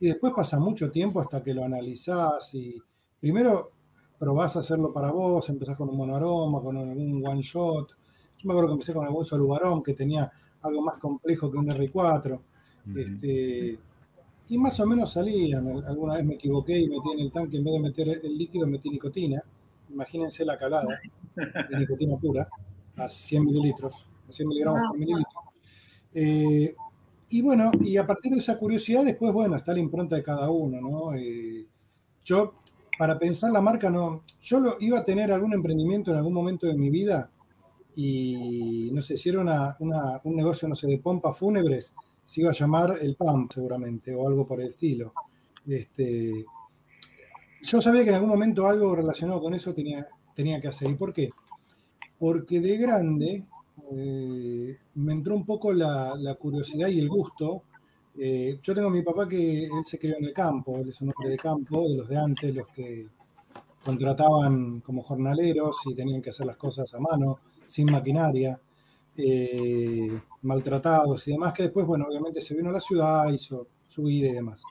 Y 0.02 0.08
después 0.08 0.34
pasa 0.36 0.60
mucho 0.60 0.90
tiempo 0.90 1.22
hasta 1.22 1.44
que 1.44 1.54
lo 1.54 1.64
analizás 1.64 2.56
y 2.56 2.82
primero 3.20 3.72
probás 4.18 4.56
a 4.56 4.62
hacerlo 4.62 4.92
para 4.92 5.12
vos, 5.12 5.48
empezás 5.50 5.78
con 5.78 5.90
un 5.90 5.96
monoaroma, 5.96 6.60
con 6.60 6.76
algún 6.76 7.24
one 7.24 7.42
shot. 7.44 7.92
Yo 8.38 8.48
me 8.48 8.54
acuerdo 8.54 8.70
que 8.70 8.74
empecé 8.74 8.94
con 8.94 9.06
algún 9.06 9.24
solubarón 9.24 9.84
que 9.84 9.94
tenía 9.94 10.32
algo 10.64 10.82
más 10.82 10.98
complejo 10.98 11.52
que 11.52 11.58
un 11.58 11.68
R4. 11.68 12.40
este, 12.96 13.80
y 14.50 14.58
más 14.58 14.80
o 14.80 14.88
menos 14.88 15.12
salían. 15.12 15.68
Alguna 15.86 16.16
vez 16.16 16.26
me 16.26 16.34
equivoqué 16.34 16.80
y 16.80 16.90
metí 16.90 17.12
en 17.14 17.20
el 17.20 17.32
tanque, 17.32 17.58
en 17.58 17.64
vez 17.64 17.74
de 17.74 17.80
meter 17.80 18.20
el 18.24 18.38
líquido, 18.38 18.66
metí 18.66 18.90
nicotina. 18.90 19.44
Imagínense 19.92 20.44
la 20.44 20.58
calada 20.58 21.00
de 21.36 21.78
nicotina 21.78 22.18
pura 22.18 22.50
a 22.96 23.08
100 23.08 23.46
mililitros, 23.46 24.08
a 24.28 24.32
100 24.32 24.50
miligramos 24.50 24.82
por 24.90 24.98
mililitro. 24.98 25.40
Eh, 26.12 26.76
y 27.32 27.42
bueno, 27.42 27.72
y 27.80 27.96
a 27.96 28.06
partir 28.06 28.34
de 28.34 28.40
esa 28.40 28.58
curiosidad, 28.58 29.06
después, 29.06 29.32
bueno, 29.32 29.56
está 29.56 29.74
la 29.74 29.80
impronta 29.80 30.18
de 30.18 30.24
cada 30.24 30.50
uno, 30.50 30.82
¿no? 30.82 31.16
Eh, 31.16 31.66
yo, 32.26 32.56
para 32.98 33.18
pensar 33.18 33.52
la 33.52 33.62
marca, 33.62 33.90
no. 33.90 34.24
Yo 34.42 34.60
lo, 34.60 34.76
iba 34.82 35.00
a 35.00 35.06
tener 35.06 35.32
algún 35.32 35.54
emprendimiento 35.54 36.12
en 36.12 36.18
algún 36.18 36.34
momento 36.34 36.68
de 36.68 36.76
mi 36.76 36.90
vida 36.90 37.32
y 37.96 38.90
no 38.94 39.02
sé 39.02 39.16
si 39.16 39.30
era 39.30 39.78
un 39.80 40.36
negocio, 40.36 40.68
no 40.68 40.76
sé, 40.76 40.88
de 40.88 40.98
pompas 40.98 41.38
fúnebres, 41.38 41.94
se 42.26 42.42
iba 42.42 42.50
a 42.50 42.54
llamar 42.54 42.98
el 43.02 43.16
PAM 43.16 43.48
seguramente 43.50 44.14
o 44.14 44.28
algo 44.28 44.46
por 44.46 44.60
el 44.60 44.68
estilo. 44.68 45.14
Este, 45.66 46.44
yo 47.62 47.82
sabía 47.82 48.04
que 48.04 48.10
en 48.10 48.16
algún 48.16 48.30
momento 48.30 48.68
algo 48.68 48.94
relacionado 48.94 49.42
con 49.42 49.54
eso 49.54 49.74
tenía, 49.74 50.06
tenía 50.36 50.60
que 50.60 50.68
hacer. 50.68 50.90
¿Y 50.90 50.96
por 50.96 51.14
qué? 51.14 51.30
Porque 52.20 52.60
de 52.60 52.78
grande 52.78 53.46
eh, 53.94 54.78
me 54.96 55.14
entró 55.14 55.36
un 55.36 55.46
poco 55.46 55.74
la, 55.74 56.36
curiosidad 56.40 56.88
y 56.88 57.00
el 57.00 57.10
gusto. 57.10 57.64
Eh, 58.18 58.60
yo 58.62 58.76
tengo 58.76 58.88
a 58.88 58.92
mi 58.92 59.02
papá 59.02 59.28
que 59.28 59.66
él 59.66 59.86
se 59.86 59.98
crió 59.98 60.18
en 60.18 60.26
el 60.26 60.34
campo, 60.34 60.78
él 60.78 60.90
es 60.90 61.02
un 61.02 61.10
hombre 61.16 61.30
de 61.30 61.38
campo, 61.38 61.88
de 61.88 61.98
los 61.98 62.10
de 62.10 62.18
antes, 62.18 62.54
los 62.54 62.68
que 62.68 63.08
contrataban 63.84 64.82
como 64.82 65.02
jornaleros 65.02 65.78
y 65.86 65.96
tenían 65.96 66.22
que 66.22 66.30
hacer 66.30 66.46
las 66.46 66.58
cosas 66.58 66.94
a 66.94 67.00
mano, 67.00 67.40
sin 67.66 67.92
maquinaria, 67.92 68.60
eh, 69.18 70.20
maltratados 70.44 71.28
y 71.28 71.32
demás, 71.32 71.54
que 71.54 71.64
después, 71.64 71.86
bueno, 71.86 72.06
obviamente 72.08 72.42
se 72.42 72.56
vino 72.56 72.70
a 72.70 72.74
la 72.74 72.80
ciudad, 72.80 73.32
hizo 73.32 73.68
su 73.88 74.04
vida 74.04 74.30
y 74.30 74.34
demás. 74.34 74.64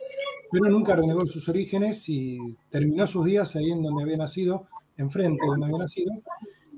Pero 0.50 0.68
nunca 0.68 0.96
renegó 0.96 1.26
sus 1.26 1.48
orígenes 1.48 2.08
y 2.08 2.38
terminó 2.68 3.06
sus 3.06 3.24
días 3.24 3.54
ahí 3.56 3.70
en 3.70 3.82
donde 3.82 4.02
había 4.02 4.16
nacido, 4.16 4.66
enfrente 4.96 5.42
de 5.42 5.48
donde 5.48 5.66
había 5.66 5.78
nacido. 5.78 6.12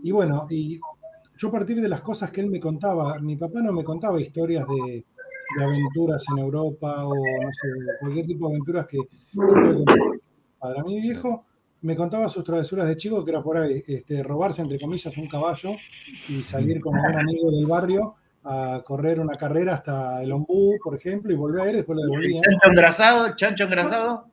Y 0.02 0.10
bueno, 0.10 0.46
y 0.50 0.78
yo 1.42 1.48
a 1.48 1.52
partir 1.52 1.80
de 1.80 1.88
las 1.88 2.02
cosas 2.02 2.30
que 2.30 2.40
él 2.40 2.48
me 2.48 2.60
contaba, 2.60 3.18
mi 3.18 3.36
papá 3.36 3.60
no 3.62 3.72
me 3.72 3.82
contaba 3.82 4.20
historias 4.20 4.64
de, 4.68 5.04
aventuras 5.60 6.24
en 6.30 6.38
Europa 6.38 7.04
o 7.04 7.14
no 7.14 7.52
sé, 7.52 7.68
cualquier 8.00 8.26
tipo 8.26 8.46
de 8.46 8.54
aventuras 8.54 8.86
que, 8.86 8.98
Para 10.58 10.84
mi 10.84 11.00
viejo 11.00 11.44
me 11.80 11.96
contaba 11.96 12.28
sus 12.28 12.44
travesuras 12.44 12.86
de 12.86 12.96
chico, 12.96 13.24
que 13.24 13.32
era 13.32 13.42
por 13.42 13.56
ahí, 13.56 13.82
este, 13.86 14.22
robarse 14.22 14.62
entre 14.62 14.78
comillas 14.78 15.16
un 15.16 15.26
caballo 15.26 15.72
y 16.28 16.42
salir 16.42 16.80
con 16.80 16.96
un 16.96 17.18
amigo 17.18 17.50
del 17.50 17.66
barrio 17.66 18.14
a 18.44 18.80
correr 18.84 19.18
una 19.18 19.36
carrera 19.36 19.74
hasta 19.74 20.22
el 20.22 20.30
Ombú, 20.30 20.76
por 20.82 20.94
ejemplo, 20.94 21.32
y 21.32 21.36
volver 21.36 21.62
a 21.62 21.70
ir, 21.70 21.76
después 21.76 21.98
le 21.98 22.04
devolvía. 22.04 22.40
¿Chancho 22.40 22.70
engrasado? 22.70 23.36
¿Chancho 23.36 23.64
engrasado? 23.64 24.26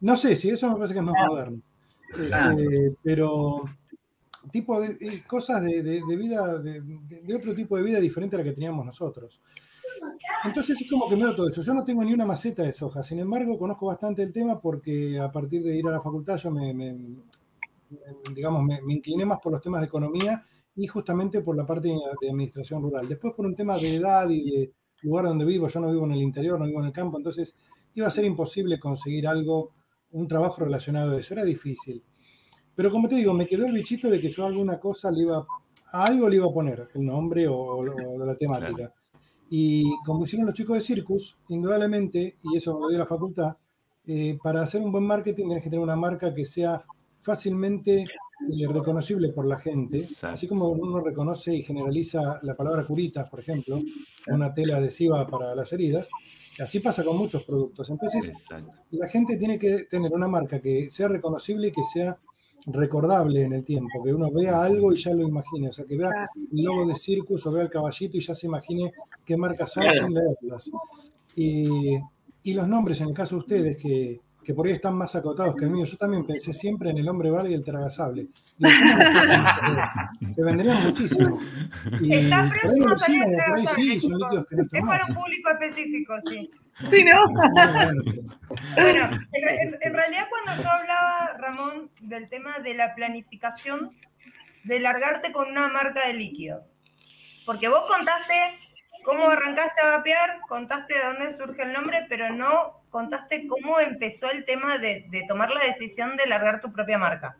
No 0.00 0.16
sé, 0.16 0.36
si 0.36 0.50
eso 0.50 0.68
me 0.68 0.76
parece 0.76 0.94
que 0.94 1.00
es 1.00 1.06
más 1.06 1.14
ah. 1.18 1.26
moderno. 1.26 1.60
Ah. 2.32 2.54
Este, 2.56 2.94
pero 3.02 3.64
tipo 4.50 4.80
de 4.80 4.96
eh, 5.00 5.24
cosas 5.26 5.62
de, 5.62 6.02
vida, 6.16 6.58
de, 6.58 7.34
otro 7.34 7.54
tipo 7.54 7.76
de 7.76 7.82
vida 7.82 8.00
diferente 8.00 8.36
a 8.36 8.38
la 8.38 8.44
que 8.44 8.52
teníamos 8.52 8.84
nosotros. 8.84 9.40
Entonces 10.44 10.80
es 10.80 10.90
como 10.90 11.08
que 11.08 11.16
me 11.16 11.32
todo 11.34 11.48
eso. 11.48 11.62
Yo 11.62 11.74
no 11.74 11.84
tengo 11.84 12.04
ni 12.04 12.12
una 12.12 12.26
maceta 12.26 12.62
de 12.62 12.72
soja, 12.72 13.02
sin 13.02 13.18
embargo 13.18 13.58
conozco 13.58 13.86
bastante 13.86 14.22
el 14.22 14.32
tema 14.32 14.60
porque 14.60 15.18
a 15.18 15.30
partir 15.30 15.62
de 15.62 15.76
ir 15.76 15.86
a 15.86 15.90
la 15.90 16.00
facultad 16.00 16.36
yo 16.36 16.50
me, 16.50 16.74
digamos, 18.34 18.62
me, 18.64 18.80
incliné 18.92 19.24
más 19.24 19.38
por 19.40 19.52
los 19.52 19.62
temas 19.62 19.80
de 19.80 19.86
economía 19.86 20.44
y 20.74 20.86
justamente 20.86 21.40
por 21.40 21.56
la 21.56 21.66
parte 21.66 21.88
de 21.88 22.28
administración 22.28 22.82
rural. 22.82 23.08
Después 23.08 23.34
por 23.34 23.46
un 23.46 23.54
tema 23.54 23.76
de 23.76 23.96
edad 23.96 24.28
y 24.28 24.50
de 24.50 24.72
lugar 25.02 25.24
donde 25.24 25.44
vivo, 25.44 25.68
yo 25.68 25.80
no 25.80 25.90
vivo 25.90 26.04
en 26.04 26.12
el 26.12 26.22
interior, 26.22 26.58
no 26.58 26.66
vivo 26.66 26.80
en 26.80 26.86
el 26.86 26.92
campo, 26.92 27.16
entonces 27.16 27.54
iba 27.94 28.06
a 28.06 28.10
ser 28.10 28.24
imposible 28.24 28.78
conseguir 28.78 29.26
algo, 29.26 29.72
un 30.10 30.28
trabajo 30.28 30.64
relacionado 30.64 31.16
a 31.16 31.20
eso, 31.20 31.34
era 31.34 31.44
difícil. 31.44 32.02
Pero 32.76 32.90
como 32.90 33.08
te 33.08 33.16
digo, 33.16 33.32
me 33.32 33.46
quedó 33.46 33.66
el 33.66 33.72
bichito 33.72 34.08
de 34.08 34.20
que 34.20 34.28
yo 34.28 34.44
alguna 34.44 34.78
cosa 34.78 35.10
le 35.10 35.22
iba, 35.22 35.38
a 35.92 36.04
algo 36.04 36.28
le 36.28 36.36
iba 36.36 36.46
a 36.46 36.52
poner 36.52 36.88
el 36.94 37.04
nombre 37.04 37.48
o, 37.48 37.82
la 37.82 38.36
temática. 38.36 38.92
Y 39.48 39.96
como 40.04 40.24
hicieron 40.24 40.46
los 40.46 40.54
chicos 40.54 40.76
de 40.76 40.82
Circus, 40.82 41.38
indudablemente, 41.48 42.36
y 42.42 42.56
eso 42.56 42.74
me 42.74 42.80
lo 42.80 42.88
dio 42.88 42.98
la 42.98 43.06
facultad, 43.06 43.56
eh, 44.06 44.38
para 44.42 44.62
hacer 44.62 44.82
un 44.82 44.92
buen 44.92 45.04
marketing 45.04 45.46
tienes 45.46 45.64
que 45.64 45.70
tener 45.70 45.82
una 45.82 45.96
marca 45.96 46.32
que 46.32 46.44
sea 46.44 46.84
fácilmente 47.18 48.02
eh, 48.02 48.68
reconocible 48.68 49.30
por 49.30 49.46
la 49.46 49.58
gente, 49.58 50.06
así 50.22 50.46
como 50.46 50.68
uno 50.68 51.00
reconoce 51.00 51.54
y 51.54 51.62
generaliza 51.62 52.38
la 52.42 52.54
palabra 52.54 52.86
curitas, 52.86 53.28
por 53.30 53.40
ejemplo, 53.40 53.80
una 54.28 54.52
tela 54.52 54.76
adhesiva 54.76 55.26
para 55.26 55.54
las 55.54 55.72
heridas, 55.72 56.08
así 56.60 56.80
pasa 56.80 57.02
con 57.02 57.16
muchos 57.16 57.42
productos. 57.44 57.88
Entonces, 57.88 58.30
la 58.90 59.08
gente 59.08 59.38
tiene 59.38 59.58
que 59.58 59.84
tener 59.84 60.12
una 60.12 60.28
marca 60.28 60.60
que 60.60 60.90
sea 60.90 61.08
reconocible 61.08 61.68
y 61.68 61.72
que 61.72 61.82
sea 61.82 62.18
recordable 62.66 63.42
en 63.42 63.52
el 63.52 63.64
tiempo, 63.64 64.02
que 64.02 64.12
uno 64.12 64.30
vea 64.30 64.62
algo 64.62 64.92
y 64.92 64.96
ya 64.96 65.14
lo 65.14 65.26
imagine, 65.26 65.68
o 65.68 65.72
sea, 65.72 65.84
que 65.84 65.96
vea 65.96 66.28
el 66.34 66.64
logo 66.64 66.86
de 66.86 66.96
Circus 66.96 67.46
o 67.46 67.52
vea 67.52 67.62
el 67.62 67.70
caballito 67.70 68.16
y 68.16 68.20
ya 68.20 68.34
se 68.34 68.46
imagine 68.46 68.92
qué 69.24 69.36
marcas 69.36 69.72
son 69.72 69.84
sin 69.90 70.12
leerlas. 70.12 70.70
Y, 71.34 71.96
y 72.42 72.54
los 72.54 72.68
nombres, 72.68 73.00
en 73.00 73.08
el 73.08 73.14
caso 73.14 73.36
de 73.36 73.40
ustedes, 73.40 73.76
que, 73.76 74.20
que 74.46 74.54
por 74.54 74.64
ahí 74.64 74.74
están 74.74 74.94
más 74.94 75.12
acotados 75.16 75.56
que 75.56 75.64
el 75.64 75.72
mío, 75.72 75.84
yo 75.84 75.96
también 75.96 76.24
pensé 76.24 76.52
siempre 76.52 76.90
en 76.90 76.98
el 76.98 77.08
hombre 77.08 77.30
vale 77.30 77.50
y 77.50 77.54
el 77.54 77.64
tragasable. 77.64 78.28
que 78.60 78.60
vendrían 80.42 80.84
muchísimo. 80.84 81.40
Y 82.00 82.14
Está 82.14 82.48
próximo 82.48 82.88
a 82.90 82.96
salir 82.96 83.24
el 83.24 83.68
sí, 83.68 84.00
son 84.00 84.20
líquidos 84.20 84.46
que 84.46 84.54
no 84.54 84.62
Es 84.70 84.82
para 84.86 85.04
un 85.06 85.14
público 85.14 85.50
específico, 85.50 86.14
sí. 86.28 86.48
Sí, 86.78 87.04
¿no? 87.04 87.24
bueno, 88.76 89.10
en, 89.80 89.94
realidad 89.94 90.28
cuando 90.30 90.62
yo 90.62 90.70
hablaba, 90.70 91.36
Ramón, 91.38 91.90
del 92.02 92.28
tema 92.28 92.60
de 92.60 92.74
la 92.74 92.94
planificación, 92.94 93.96
de 94.62 94.78
largarte 94.78 95.32
con 95.32 95.48
una 95.48 95.66
marca 95.66 96.06
de 96.06 96.14
líquido. 96.14 96.62
Porque 97.46 97.66
vos 97.66 97.82
contaste 97.88 98.60
cómo 99.04 99.24
arrancaste 99.24 99.80
a 99.80 99.96
vapear, 99.96 100.38
contaste 100.48 100.94
de 100.94 101.04
dónde 101.04 101.36
surge 101.36 101.64
el 101.64 101.72
nombre, 101.72 102.06
pero 102.08 102.30
no 102.30 102.85
contaste 102.96 103.46
cómo 103.46 103.78
empezó 103.78 104.26
el 104.32 104.46
tema 104.46 104.78
de, 104.78 105.04
de 105.10 105.24
tomar 105.28 105.50
la 105.50 105.62
decisión 105.66 106.16
de 106.16 106.26
largar 106.26 106.62
tu 106.62 106.72
propia 106.72 106.96
marca. 106.96 107.36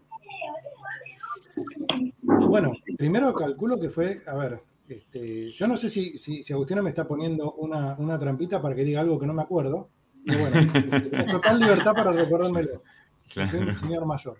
Bueno, 2.20 2.72
primero 2.98 3.32
calculo 3.32 3.80
que 3.80 3.88
fue, 3.88 4.20
a 4.26 4.36
ver, 4.36 4.60
este, 4.86 5.50
yo 5.50 5.66
no 5.66 5.78
sé 5.78 5.88
si, 5.88 6.18
si, 6.18 6.42
si, 6.42 6.52
Agustina 6.52 6.82
me 6.82 6.90
está 6.90 7.08
poniendo 7.08 7.52
una, 7.54 7.94
una, 7.94 8.18
trampita 8.18 8.60
para 8.60 8.75
que 8.75 8.84
diga 8.84 9.00
algo 9.00 9.18
que 9.18 9.26
no 9.26 9.32
me 9.32 9.40
acuerdo. 9.40 9.88
Pero 10.26 10.40
bueno, 10.40 10.72
tengo 11.10 11.32
total 11.32 11.58
libertad 11.58 11.94
para 11.94 12.12
recordármelo. 12.12 12.82
Soy 13.28 13.60
un 13.60 13.78
señor 13.78 14.04
mayor. 14.04 14.36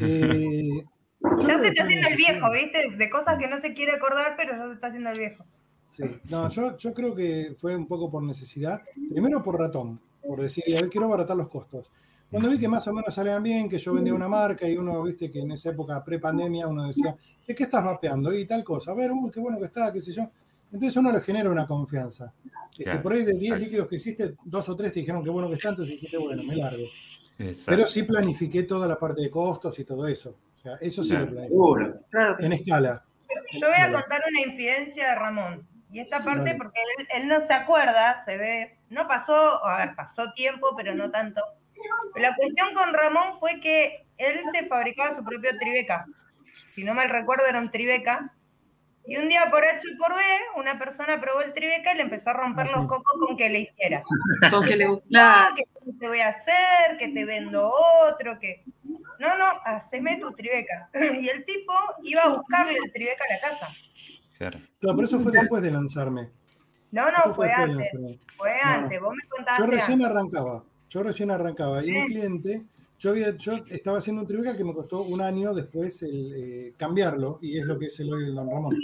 Eh, 0.00 0.84
ya 1.40 1.58
se 1.58 1.68
está 1.68 1.84
haciendo 1.84 2.08
el 2.08 2.16
viejo, 2.16 2.52
¿viste? 2.52 2.90
De 2.98 3.08
cosas 3.08 3.38
que 3.38 3.48
no 3.48 3.58
se 3.60 3.72
quiere 3.72 3.92
acordar, 3.92 4.34
pero 4.36 4.52
ya 4.52 4.68
se 4.68 4.74
está 4.74 4.88
haciendo 4.88 5.08
el 5.08 5.18
viejo. 5.18 5.46
Sí, 5.88 6.04
no, 6.28 6.50
yo, 6.50 6.76
yo 6.76 6.92
creo 6.92 7.14
que 7.14 7.56
fue 7.58 7.74
un 7.74 7.86
poco 7.86 8.10
por 8.10 8.22
necesidad. 8.22 8.82
Primero 9.10 9.42
por 9.42 9.58
ratón, 9.58 10.00
por 10.26 10.40
decir, 10.40 10.64
a 10.76 10.80
ver, 10.80 10.88
quiero 10.88 11.06
abaratar 11.06 11.36
los 11.36 11.48
costos. 11.48 11.90
Cuando 12.30 12.50
vi 12.50 12.58
que 12.58 12.68
más 12.68 12.86
o 12.88 12.92
menos 12.92 13.14
salían 13.14 13.42
bien, 13.42 13.68
que 13.68 13.78
yo 13.78 13.94
vendía 13.94 14.12
una 14.12 14.28
marca 14.28 14.68
y 14.68 14.76
uno, 14.76 15.02
viste, 15.02 15.30
que 15.30 15.40
en 15.40 15.52
esa 15.52 15.70
época 15.70 16.02
pre-pandemia 16.02 16.66
uno 16.66 16.84
decía, 16.84 17.16
¿de 17.46 17.54
qué 17.54 17.64
estás 17.64 17.84
vapeando? 17.84 18.32
Y 18.32 18.44
tal 18.44 18.64
cosa. 18.64 18.90
A 18.90 18.94
ver, 18.94 19.12
uy, 19.12 19.30
qué 19.30 19.38
bueno 19.38 19.58
que 19.58 19.66
está, 19.66 19.92
qué 19.92 20.00
sé 20.00 20.10
yo. 20.10 20.28
Entonces 20.72 20.96
uno 20.96 21.12
le 21.12 21.20
genera 21.20 21.48
una 21.48 21.66
confianza. 21.66 22.32
Este, 22.76 22.98
por 22.98 23.12
ahí 23.12 23.24
de 23.24 23.34
10 23.34 23.60
líquidos 23.60 23.86
que 23.86 23.96
hiciste, 23.96 24.34
dos 24.44 24.68
o 24.68 24.74
tres 24.74 24.92
te 24.92 25.00
dijeron 25.00 25.22
qué 25.22 25.30
bueno 25.30 25.48
que 25.48 25.54
está, 25.54 25.68
entonces 25.68 25.94
dijiste, 25.94 26.18
bueno, 26.18 26.42
me 26.42 26.56
largo. 26.56 26.84
Pero 27.66 27.86
sí 27.86 28.02
planifiqué 28.02 28.64
toda 28.64 28.88
la 28.88 28.98
parte 28.98 29.22
de 29.22 29.30
costos 29.30 29.78
y 29.78 29.84
todo 29.84 30.08
eso. 30.08 30.30
O 30.54 30.56
sea, 30.56 30.74
eso 30.80 31.04
sí 31.04 31.12
lo 31.12 31.28
planifiqué. 31.28 32.44
En 32.44 32.52
escala. 32.52 33.04
Yo 33.52 33.68
voy 33.68 33.76
a 33.80 33.92
contar 33.92 34.22
una 34.28 34.40
infidencia 34.40 35.10
de 35.10 35.14
Ramón. 35.14 35.68
Y 35.92 36.00
esta 36.00 36.24
parte, 36.24 36.56
porque 36.56 36.80
él, 36.98 37.06
él, 37.22 37.28
no 37.28 37.40
se 37.46 37.52
acuerda, 37.52 38.24
se 38.24 38.36
ve, 38.36 38.78
no 38.94 39.06
pasó, 39.06 39.64
a 39.64 39.84
ver, 39.84 39.94
pasó 39.94 40.32
tiempo, 40.32 40.74
pero 40.76 40.94
no 40.94 41.10
tanto. 41.10 41.42
La 42.16 42.34
cuestión 42.34 42.72
con 42.74 42.94
Ramón 42.94 43.38
fue 43.38 43.60
que 43.60 44.06
él 44.16 44.40
se 44.52 44.66
fabricaba 44.66 45.14
su 45.14 45.24
propio 45.24 45.50
tribeca. 45.58 46.06
Si 46.74 46.84
no 46.84 46.94
mal 46.94 47.10
recuerdo, 47.10 47.46
era 47.46 47.58
un 47.58 47.70
tribeca. 47.70 48.32
Y 49.06 49.16
un 49.16 49.28
día 49.28 49.50
por 49.50 49.62
H 49.62 49.86
y 49.86 49.96
por 49.96 50.14
B, 50.14 50.22
una 50.56 50.78
persona 50.78 51.20
probó 51.20 51.42
el 51.42 51.52
tribeca 51.52 51.92
y 51.92 51.96
le 51.96 52.02
empezó 52.04 52.30
a 52.30 52.34
romper 52.34 52.70
los 52.70 52.86
cocos 52.86 53.12
con 53.20 53.36
que 53.36 53.50
le 53.50 53.60
hiciera. 53.60 54.02
Con 54.50 54.64
que 54.64 54.76
le 54.76 54.86
gustara. 54.86 55.50
No, 55.50 55.56
que 55.56 55.64
te 55.98 56.08
voy 56.08 56.20
a 56.20 56.28
hacer, 56.28 56.96
que 56.98 57.08
te 57.08 57.24
vendo 57.26 57.70
otro, 58.08 58.38
que. 58.38 58.64
No, 59.18 59.36
no, 59.36 59.44
haceme 59.64 60.16
tu 60.16 60.32
tribeca. 60.32 60.88
Y 61.20 61.28
el 61.28 61.44
tipo 61.44 61.74
iba 62.02 62.22
a 62.22 62.28
buscarle 62.28 62.78
el 62.82 62.92
tribeca 62.92 63.24
a 63.28 63.34
la 63.34 63.40
casa. 63.40 63.68
Claro. 64.38 64.58
No, 64.80 64.94
pero 64.94 65.06
eso 65.06 65.20
fue 65.20 65.32
después 65.32 65.62
de 65.62 65.70
lanzarme. 65.70 66.30
No, 66.94 67.10
no, 67.10 67.34
fue, 67.34 67.50
antes. 67.52 67.88
Fue 68.36 68.52
antes, 68.62 69.00
vos 69.00 69.14
me 69.14 69.28
contaste. 69.28 69.62
Yo 69.62 69.68
recién 69.68 70.04
arrancaba. 70.04 70.64
Yo 70.88 71.02
recién 71.02 71.30
arrancaba 71.30 71.84
y 71.84 71.90
un 71.90 72.06
cliente 72.06 72.64
yo, 72.98 73.10
había, 73.10 73.36
yo 73.36 73.52
estaba 73.68 73.98
haciendo 73.98 74.22
un 74.22 74.28
trivial 74.28 74.56
que 74.56 74.64
me 74.64 74.72
costó 74.72 75.02
un 75.02 75.20
año 75.20 75.52
después 75.52 76.02
el, 76.02 76.32
eh, 76.34 76.72
cambiarlo, 76.76 77.38
y 77.42 77.58
es 77.58 77.64
lo 77.64 77.78
que 77.78 77.86
es 77.86 78.00
el 78.00 78.12
hoy 78.12 78.24
el 78.24 78.34
Don 78.34 78.48
Ramón. 78.48 78.78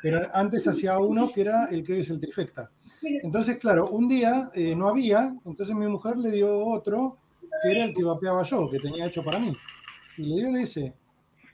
Pero 0.00 0.26
antes 0.32 0.66
hacía 0.66 0.98
uno 0.98 1.30
que 1.34 1.42
era 1.42 1.66
el 1.66 1.82
que 1.82 1.92
hoy 1.94 2.00
es 2.00 2.10
el 2.10 2.20
trifecta. 2.20 2.70
Entonces, 3.02 3.58
claro, 3.58 3.90
un 3.90 4.08
día 4.08 4.50
eh, 4.54 4.74
no 4.74 4.88
había, 4.88 5.34
entonces 5.44 5.74
mi 5.74 5.86
mujer 5.86 6.16
le 6.16 6.30
dio 6.30 6.58
otro 6.66 7.18
que 7.62 7.70
era 7.72 7.84
el 7.84 7.92
que 7.92 8.04
vapeaba 8.04 8.42
yo, 8.42 8.70
que 8.70 8.78
tenía 8.78 9.06
hecho 9.06 9.22
para 9.22 9.38
mí. 9.38 9.54
Y 10.16 10.22
le 10.22 10.36
dio 10.36 10.52
de 10.52 10.62
ese. 10.62 10.94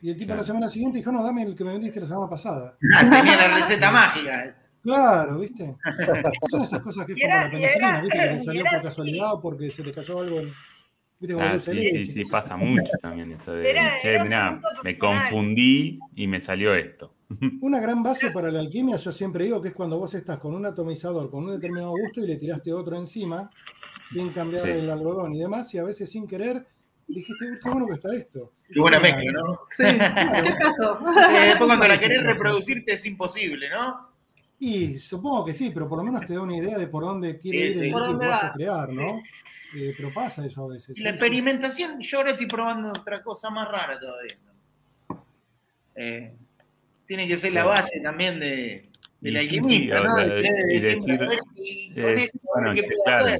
Y 0.03 0.11
el 0.11 0.17
tipo 0.17 0.27
Claro. 0.27 0.43
la 0.43 0.47
semana 0.47 0.69
siguiente 0.69 0.99
dijo, 0.99 1.11
no, 1.11 1.23
dame 1.25 1.43
el 1.43 1.55
que 1.55 1.65
me 1.65 1.73
vendiste 1.73 2.01
la 2.01 2.07
semana 2.07 2.29
pasada. 2.29 2.77
Tenía 3.01 3.37
la 3.37 3.55
receta 3.57 3.91
mágica. 3.91 4.51
Claro, 4.85 5.39
¿viste? 5.41 5.75
Son 6.51 6.63
esas 6.63 6.81
cosas 6.83 7.07
que 7.07 7.15
es 7.15 7.19
como 7.23 7.33
era- 7.35 7.45
la 7.45 7.51
penicilina, 7.51 8.01
¿viste? 8.03 8.19
Que 8.19 8.27
te 8.29 8.35
y 8.37 8.45
salió 8.45 8.63
por 8.65 8.75
así. 8.75 8.87
casualidad 8.87 9.33
o 9.33 9.41
porque 9.41 9.71
se 9.71 9.83
te 9.83 9.93
cayó 9.93 10.19
algo 10.21 10.41
en... 10.41 10.53
¿Viste? 11.21 11.41
Ah, 11.41 11.59
sí, 11.59 11.71
sí, 11.71 11.75
leche. 11.77 12.05
sí, 12.05 12.25
pasa 12.27 12.57
mucho 12.57 12.93
también 13.01 13.33
eso 13.33 13.53
de, 13.55 13.71
Era- 13.71 13.93
che, 14.03 14.11
era 14.11 14.23
un 14.23 14.29
mirá, 14.29 14.61
me 14.83 14.99
confundí 14.99 15.99
y 16.15 16.27
me 16.27 16.39
salió 16.41 16.75
esto. 16.75 17.15
Una 17.63 17.81
gran 17.81 18.03
base 18.03 18.31
para 18.31 18.51
la 18.51 18.61
alquimia, 18.61 18.97
yo 18.97 19.11
siempre 19.11 19.45
digo 19.45 19.63
que 19.63 19.69
es 19.69 19.75
cuando 19.75 19.99
vos 19.99 20.13
estás 20.15 20.39
con 20.39 20.55
un 20.55 20.67
atomizador 20.67 21.31
con 21.31 21.45
un 21.45 21.53
determinado 21.53 21.93
gusto 21.93 22.23
y 22.23 22.27
le 22.27 22.37
tiraste 22.37 22.73
otro 22.73 22.97
encima, 22.99 23.49
sin 24.13 24.29
cambiar 24.31 24.65
Sí. 24.65 24.71
el 24.71 24.91
algodón 24.91 25.33
y 25.35 25.39
demás, 25.41 25.73
y 25.73 25.79
a 25.79 25.85
veces 25.85 26.11
sin 26.11 26.27
querer 26.27 26.67
dijiste, 27.07 27.47
"Uy, 27.51 27.59
qué 27.63 27.71
bueno 27.71 27.87
que 27.87 27.95
está 27.95 28.15
esto. 28.15 28.53
Qué 28.71 28.81
buena 28.81 28.99
Claro. 29.01 29.17
mezcla, 29.17 29.41
¿no? 29.41 29.61
Sí. 29.71 29.83
¿Qué 30.45 30.55
pasó? 30.61 30.99
Eh, 31.31 31.47
después 31.47 31.67
cuando 31.69 31.89
la 31.89 31.99
querés 31.99 32.23
reproducirte 32.23 32.93
es 32.93 33.07
imposible, 33.07 33.71
¿no? 33.71 34.14
Y 34.67 34.97
supongo 34.97 35.45
que 35.45 35.53
sí, 35.53 35.71
pero 35.75 35.87
por 35.87 35.99
lo 35.99 36.05
menos 36.05 36.27
te 36.27 36.33
da 36.33 36.41
una 36.41 36.57
idea 36.57 36.79
de 36.79 36.87
por 36.87 37.05
dónde 37.05 37.39
quiere 37.39 37.71
Sí, 37.75 37.79
ir 37.79 37.85
el 37.85 37.93
Por 37.93 38.07
dónde 38.07 38.27
vas 38.27 38.43
va. 38.45 38.47
a 38.49 38.53
crear, 38.55 38.89
¿no? 38.89 39.23
Eh, 39.77 39.93
pero 39.95 40.11
pasa 40.11 40.47
eso 40.47 40.65
a 40.65 40.69
veces. 40.73 40.99
La 41.01 41.11
sí. 41.11 41.17
experimentación, 41.17 42.01
yo 42.01 42.19
ahora 42.19 42.31
estoy 42.31 42.47
probando 42.47 42.89
otra 42.89 43.23
cosa 43.23 43.51
más 43.51 43.69
rara 43.71 44.01
todavía. 44.01 44.37
¿no? 45.11 45.27
Eh, 45.97 46.35
tiene 47.07 47.29
que 47.29 47.37
ser 47.37 47.53
la 47.53 47.65
base 47.67 48.01
también 48.01 48.41
de, 48.41 48.89
de 49.21 49.33
la 49.33 49.41
alquimista, 49.41 50.01
¿no? 50.01 50.17
De 50.17 50.81
decir, 50.81 51.21
a 53.07 53.19
a. 53.19 53.37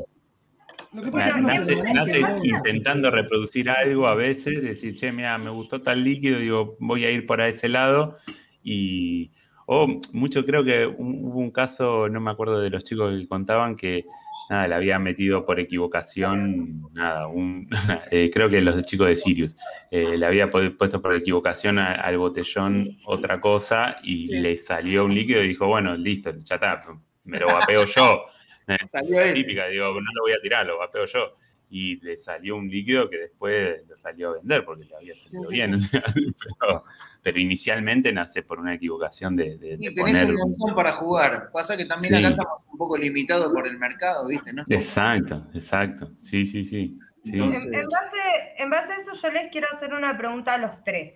Lo 0.93 1.03
que 1.03 1.11
pasa 1.11 1.39
es 1.55 1.67
que 1.67 1.83
Nace, 1.95 2.21
intentando 2.45 3.11
reproducir 3.11 3.71
algo 3.71 4.07
a 4.07 4.15
veces, 4.15 4.63
decir, 4.63 4.95
che, 4.95 5.11
mira, 5.11 5.39
me 5.39 5.49
gustó 5.49 5.81
tal 5.81 6.05
líquido, 6.05 6.39
digo, 6.39 6.77
voy 6.81 7.07
a 7.07 7.11
ir 7.11 7.27
por 7.27 7.41
ese 7.41 7.71
lado. 7.71 8.19
Y, 8.63 9.31
o 9.67 9.87
mucho 10.13 10.45
creo 10.45 10.65
que 10.65 10.87
hubo 10.87 11.39
un 11.39 11.51
caso, 11.51 12.09
no 12.09 12.21
me 12.21 12.31
acuerdo 12.31 12.61
de 12.61 12.71
los 12.71 12.85
chicos 12.85 13.19
que 13.19 13.27
contaban 13.29 13.77
que, 13.77 14.05
nada, 14.51 14.69
le 14.69 14.75
había 14.75 14.99
metido 14.99 15.45
por 15.47 15.59
equivocación, 15.61 16.83
nada, 16.93 17.29
un, 17.29 17.69
eh, 18.11 18.31
creo 18.33 18.49
que 18.51 18.61
los 18.61 18.83
chicos 18.85 19.09
de 19.09 19.17
Sirius, 19.17 19.57
eh, 19.91 20.19
le 20.19 20.27
había 20.27 20.51
pu- 20.51 20.77
puesto 20.77 21.01
por 21.01 21.15
equivocación 21.15 21.79
a- 21.79 21.95
al 21.95 22.19
botellón 22.19 22.99
otra 23.07 23.41
cosa 23.41 23.97
y 24.03 24.29
Sí. 24.29 24.41
le 24.41 24.57
salió 24.57 25.05
un 25.05 25.15
líquido 25.15 25.43
y 25.43 25.49
dijo, 25.49 25.67
bueno, 25.67 25.97
listo, 25.97 26.31
ya 26.39 26.57
está, 26.57 26.81
me 27.25 27.39
lo 27.39 27.47
vapeo 27.49 27.85
yo. 27.87 28.25
Salió 28.89 29.21
ese. 29.21 29.35
típica, 29.35 29.67
digo, 29.69 29.87
no 29.93 30.11
lo 30.15 30.23
voy 30.23 30.33
a 30.33 30.41
tirar, 30.41 30.65
lo 30.67 30.79
vapeo 30.79 31.05
yo. 31.07 31.37
Y 31.71 31.97
le 32.05 32.17
salió 32.17 32.57
un 32.57 32.69
líquido 32.69 33.11
que 33.11 33.19
después 33.19 33.81
lo 33.89 33.97
salió 33.97 34.31
a 34.31 34.33
vender 34.35 34.65
porque 34.65 34.85
le 34.85 34.95
había 34.97 35.15
salido 35.17 35.49
bien. 35.49 35.75
o 35.75 35.81
sea, 35.81 36.03
pero, 36.15 36.81
pero 37.25 37.41
inicialmente 37.41 38.13
nace 38.13 38.43
por 38.43 38.61
una 38.61 38.75
equivocación 38.75 39.35
de, 39.35 39.57
de- 39.57 39.77
de 39.79 39.79
Y 39.81 39.95
tenés 39.95 40.21
poner. 40.25 40.31
un 40.31 40.51
montón 40.51 40.75
para 40.77 40.93
jugar. 40.93 41.51
Pasa 41.53 41.75
que 41.77 41.87
también 41.87 42.15
Sí. 42.15 42.21
acá 42.23 42.29
estamos 42.33 42.67
un 42.71 42.79
poco 42.79 42.99
limitados 42.99 43.51
por 43.53 43.67
el 43.67 43.79
mercado, 43.79 44.29
¿viste? 44.29 44.53
¿No? 44.53 44.63
Exacto, 44.69 45.43
exacto. 45.55 46.13
Sí, 46.19 46.45
sí, 46.45 46.65
sí. 46.65 46.99
sí. 47.25 47.33
Entonces- 47.33 47.65
En, 47.73 47.79
en 47.81 47.89
base, 47.89 48.19
en 48.59 48.71
base 48.71 48.93
a 48.93 48.97
eso, 49.01 49.13
yo 49.15 49.31
les 49.33 49.51
quiero 49.51 49.67
hacer 49.75 49.95
una 49.95 50.17
pregunta 50.19 50.55
a 50.55 50.59
los 50.59 50.85
tres. 50.85 51.15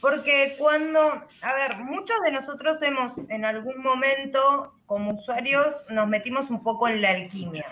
Porque 0.00 0.56
cuando, 0.58 1.00
a 1.42 1.54
ver, 1.54 1.78
muchos 1.84 2.16
de 2.24 2.32
nosotros 2.32 2.80
hemos 2.82 3.12
en 3.28 3.44
algún 3.44 3.80
momento, 3.82 4.74
como 4.86 5.14
usuarios, 5.14 5.66
nos 5.90 6.08
metimos 6.08 6.50
un 6.50 6.62
poco 6.62 6.88
en 6.88 7.02
la 7.02 7.10
alquimia. 7.10 7.64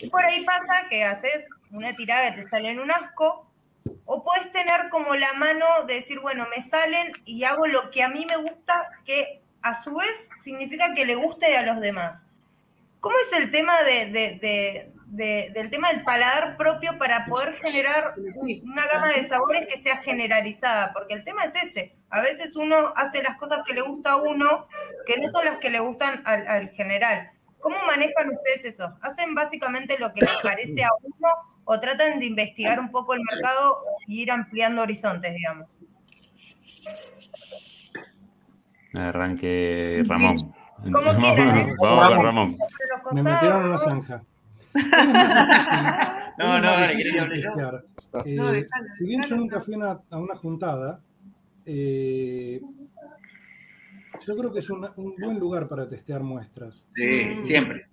Y 0.00 0.08
por 0.08 0.24
ahí 0.24 0.44
pasa 0.44 0.86
que 0.88 1.04
haces 1.04 1.46
una 1.70 1.94
tirada 1.96 2.34
que 2.34 2.42
te 2.42 2.48
sale 2.48 2.68
en 2.70 2.80
un 2.80 2.90
asco, 2.90 3.49
o 4.04 4.24
puedes 4.24 4.50
tener 4.52 4.88
como 4.90 5.14
la 5.16 5.32
mano 5.34 5.66
de 5.86 5.94
decir, 5.94 6.20
bueno, 6.20 6.46
me 6.54 6.62
salen 6.62 7.12
y 7.24 7.44
hago 7.44 7.66
lo 7.66 7.90
que 7.90 8.02
a 8.02 8.08
mí 8.08 8.26
me 8.26 8.36
gusta, 8.36 8.90
que 9.04 9.40
a 9.62 9.80
su 9.82 9.94
vez 9.94 10.28
significa 10.42 10.94
que 10.94 11.06
le 11.06 11.14
guste 11.14 11.56
a 11.56 11.62
los 11.62 11.80
demás. 11.80 12.26
¿Cómo 13.00 13.16
es 13.26 13.38
el 13.38 13.50
tema 13.50 13.82
de, 13.82 14.06
de- 14.10 14.38
de- 14.40 14.92
de- 15.06 15.50
del 15.54 15.70
tema 15.70 15.88
del 15.92 16.04
paladar 16.04 16.56
propio 16.56 16.96
para 16.98 17.26
poder 17.26 17.54
generar 17.56 18.14
una 18.62 18.86
gama 18.86 19.08
de 19.08 19.26
sabores 19.26 19.66
que 19.66 19.78
sea 19.78 19.96
generalizada? 19.98 20.92
Porque 20.92 21.14
el 21.14 21.24
tema 21.24 21.44
es 21.44 21.64
ese. 21.64 21.94
A 22.10 22.20
veces 22.20 22.54
uno 22.56 22.92
hace 22.96 23.22
las 23.22 23.36
cosas 23.38 23.60
que 23.66 23.74
le 23.74 23.80
gusta 23.82 24.12
a 24.12 24.16
uno, 24.16 24.66
que 25.06 25.16
no 25.18 25.28
son 25.30 25.44
las 25.46 25.56
que 25.58 25.70
le 25.70 25.80
gustan 25.80 26.22
al, 26.26 26.46
al 26.46 26.68
general. 26.70 27.30
¿Cómo 27.60 27.76
manejan 27.86 28.30
ustedes 28.30 28.64
eso? 28.66 28.96
¿Hacen 29.02 29.34
básicamente 29.34 29.98
lo 29.98 30.12
que 30.12 30.22
les 30.22 30.36
parece 30.42 30.84
a 30.84 30.88
uno 31.02 31.28
o 31.64 31.78
tratan 31.80 32.18
de 32.18 32.26
investigar 32.26 32.80
un 32.80 32.90
poco 32.90 33.14
el 33.14 33.20
mercado 33.30 33.78
y 34.06 34.22
ir 34.22 34.30
ampliando 34.30 34.82
horizontes, 34.82 35.34
digamos? 35.34 35.68
Arranque 38.94 40.02
Ramón. 40.06 40.52
Como 40.82 41.14
quieran, 41.20 41.58
¿eh? 41.58 41.66
Vamos 41.80 42.08
con 42.16 42.24
Ramón. 42.24 42.56
Los 43.04 43.12
Me 43.14 43.22
metieron 43.22 43.58
en 43.60 43.66
una 43.68 43.74
¿no? 43.74 43.78
zanja. 43.78 44.22
No, 46.38 46.58
no, 46.58 46.62
dale, 46.70 46.96
difícil 46.96 47.12
querés 47.12 47.12
que 47.12 47.20
hable 47.20 47.42
yo. 47.42 47.48
testear. 47.52 47.84
Eh, 48.24 48.36
No, 48.36 48.52
dejalo, 48.52 48.86
si 48.96 49.04
bien 49.04 49.22
yo 49.22 49.36
nunca 49.36 49.60
fui 49.60 49.74
a 49.74 49.76
una- 49.76 50.00
a 50.10 50.18
una 50.18 50.36
juntada, 50.36 51.02
eh, 51.66 52.60
yo 54.26 54.36
creo 54.36 54.50
que 54.52 54.60
es 54.60 54.70
una- 54.70 54.92
un 54.96 55.14
buen 55.20 55.38
lugar 55.38 55.68
para 55.68 55.86
testear 55.88 56.22
muestras. 56.22 56.86
Sí, 56.94 57.42
siempre. 57.42 57.86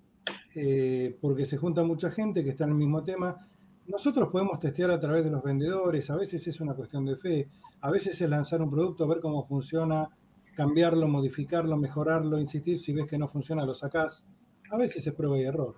eh, 0.54 1.16
porque 1.20 1.44
se 1.44 1.56
junta 1.56 1.84
mucha 1.84 2.10
gente 2.10 2.42
que 2.42 2.50
está 2.50 2.64
en 2.64 2.70
el 2.70 2.76
mismo 2.76 3.04
tema. 3.04 3.46
Nosotros 3.88 4.28
podemos 4.28 4.60
testear 4.60 4.90
a 4.90 5.00
través 5.00 5.24
de 5.24 5.30
los 5.30 5.42
vendedores, 5.42 6.08
a 6.10 6.16
veces 6.16 6.46
es 6.46 6.60
una 6.60 6.74
cuestión 6.74 7.04
de 7.06 7.16
fe, 7.16 7.48
a 7.80 7.90
veces 7.90 8.20
es 8.20 8.28
lanzar 8.28 8.60
un 8.60 8.70
producto, 8.70 9.08
ver 9.08 9.20
cómo 9.20 9.46
funciona, 9.46 10.08
cambiarlo, 10.54 11.08
modificarlo, 11.08 11.76
mejorarlo, 11.76 12.38
insistir, 12.38 12.78
si 12.78 12.92
ves 12.92 13.06
que 13.06 13.16
no 13.18 13.28
funciona 13.28 13.64
lo 13.64 13.74
sacás. 13.74 14.24
A 14.70 14.76
veces 14.76 15.06
es 15.06 15.14
prueba 15.14 15.38
y 15.38 15.42
error. 15.42 15.76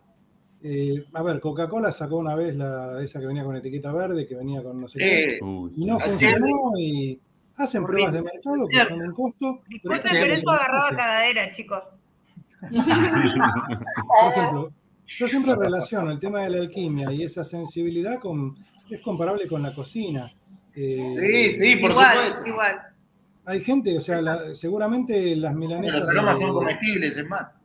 Eh, 0.62 1.04
a 1.14 1.22
ver, 1.22 1.40
Coca-Cola 1.40 1.92
sacó 1.92 2.16
una 2.16 2.34
vez 2.34 2.54
la, 2.56 3.00
esa 3.02 3.20
que 3.20 3.26
venía 3.26 3.44
con 3.44 3.54
etiqueta 3.56 3.92
verde, 3.92 4.26
que 4.26 4.34
venía 4.34 4.62
con 4.62 4.80
no 4.80 4.88
sé 4.88 4.98
qué, 4.98 5.26
Eh, 5.36 5.38
y 5.76 5.84
no 5.86 5.98
funcionó 6.00 6.46
y 6.78 7.20
hacen 7.56 7.84
pruebas 7.84 8.12
de 8.12 8.22
mercado 8.22 8.66
que 8.68 8.84
son 8.86 9.00
un 9.02 9.12
costo. 9.14 9.60
Disculpen, 9.68 10.00
pero- 10.02 10.20
pero 10.20 10.34
eso 10.34 10.50
agarraba 10.50 10.88
cagadera, 10.96 11.52
chicos. 11.52 11.82
Por 12.60 14.32
ejemplo, 14.32 14.70
yo 15.16 15.28
siempre 15.28 15.54
relaciono 15.54 16.10
el 16.10 16.18
tema 16.18 16.42
de 16.42 16.50
la 16.50 16.58
alquimia 16.58 17.12
y 17.12 17.22
esa 17.24 17.44
sensibilidad 17.44 18.18
con, 18.18 18.56
es 18.88 19.00
comparable 19.00 19.46
con 19.46 19.62
la 19.62 19.74
cocina. 19.74 20.32
Eh, 20.74 21.08
Sí, 21.10 21.52
sí, 21.52 21.76
por 21.76 21.90
igual, 21.90 22.16
supuesto. 22.16 22.46
igual. 22.48 22.76
Hay 23.46 23.60
gente, 23.60 23.96
o 23.96 24.00
sea, 24.00 24.20
la- 24.22 24.54
seguramente 24.54 25.34
las 25.36 25.54
milanesas. 25.54 26.00
Los 26.00 26.08
aromas 26.10 26.38
son 26.38 26.52
comestibles, 26.52 27.16
es 27.16 27.26
más. 27.28 27.56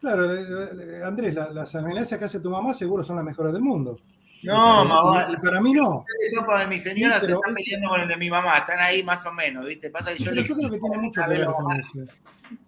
Claro, 0.00 0.32
eh, 0.34 0.68
eh, 0.98 1.02
Andrés, 1.04 1.34
la- 1.34 1.50
las 1.50 1.74
milanesas 1.74 2.18
que 2.18 2.24
hace 2.24 2.40
tu 2.40 2.50
mamá 2.50 2.72
seguro 2.74 3.02
son 3.04 3.16
las 3.16 3.24
mejores 3.24 3.52
del 3.52 3.62
mundo. 3.62 3.98
No, 4.42 4.84
mamá. 4.84 5.28
para 5.42 5.60
mí 5.60 5.72
no. 5.72 6.04
El 6.30 6.36
papá 6.36 6.60
de 6.60 6.66
mi 6.68 6.78
señora 6.78 7.20
Sí, 7.20 7.26
se 7.26 7.32
está 7.32 7.48
es- 7.48 7.54
metiendo 7.54 7.88
con 7.88 8.00
el 8.00 8.08
de 8.08 8.16
mi 8.16 8.30
mamá, 8.30 8.58
están 8.58 8.78
ahí 8.80 9.02
más 9.02 9.24
o 9.26 9.32
menos, 9.32 9.64
¿viste? 9.66 9.90
Pasa 9.90 10.12
que 10.12 10.18
yo 10.22 10.30
Pero 10.30 10.42
yo 10.42 10.54
creo 10.54 10.70
que 10.70 10.78
tiene 10.78 10.98
mucho 10.98 11.22
que 11.22 11.28
ver 11.30 11.46
con 11.46 11.72
eso. 11.80 11.98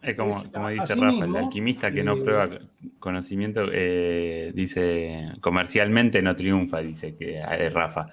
Es 0.02 0.16
como, 0.16 0.38
Es- 0.38 0.48
como 0.48 0.68
dice 0.70 0.82
así 0.84 0.92
Rafa, 1.00 1.06
mismo, 1.06 1.24
el 1.38 1.44
alquimista 1.44 1.90
que 1.92 2.02
no 2.02 2.14
eh, 2.14 2.22
prueba 2.22 2.48
conocimiento, 2.98 3.66
eh, 3.72 4.50
dice 4.54 5.32
comercialmente 5.40 6.20
no 6.22 6.34
triunfa, 6.34 6.78
dice 6.80 7.14
que 7.16 7.38
eh, 7.38 7.70
Rafa. 7.70 8.06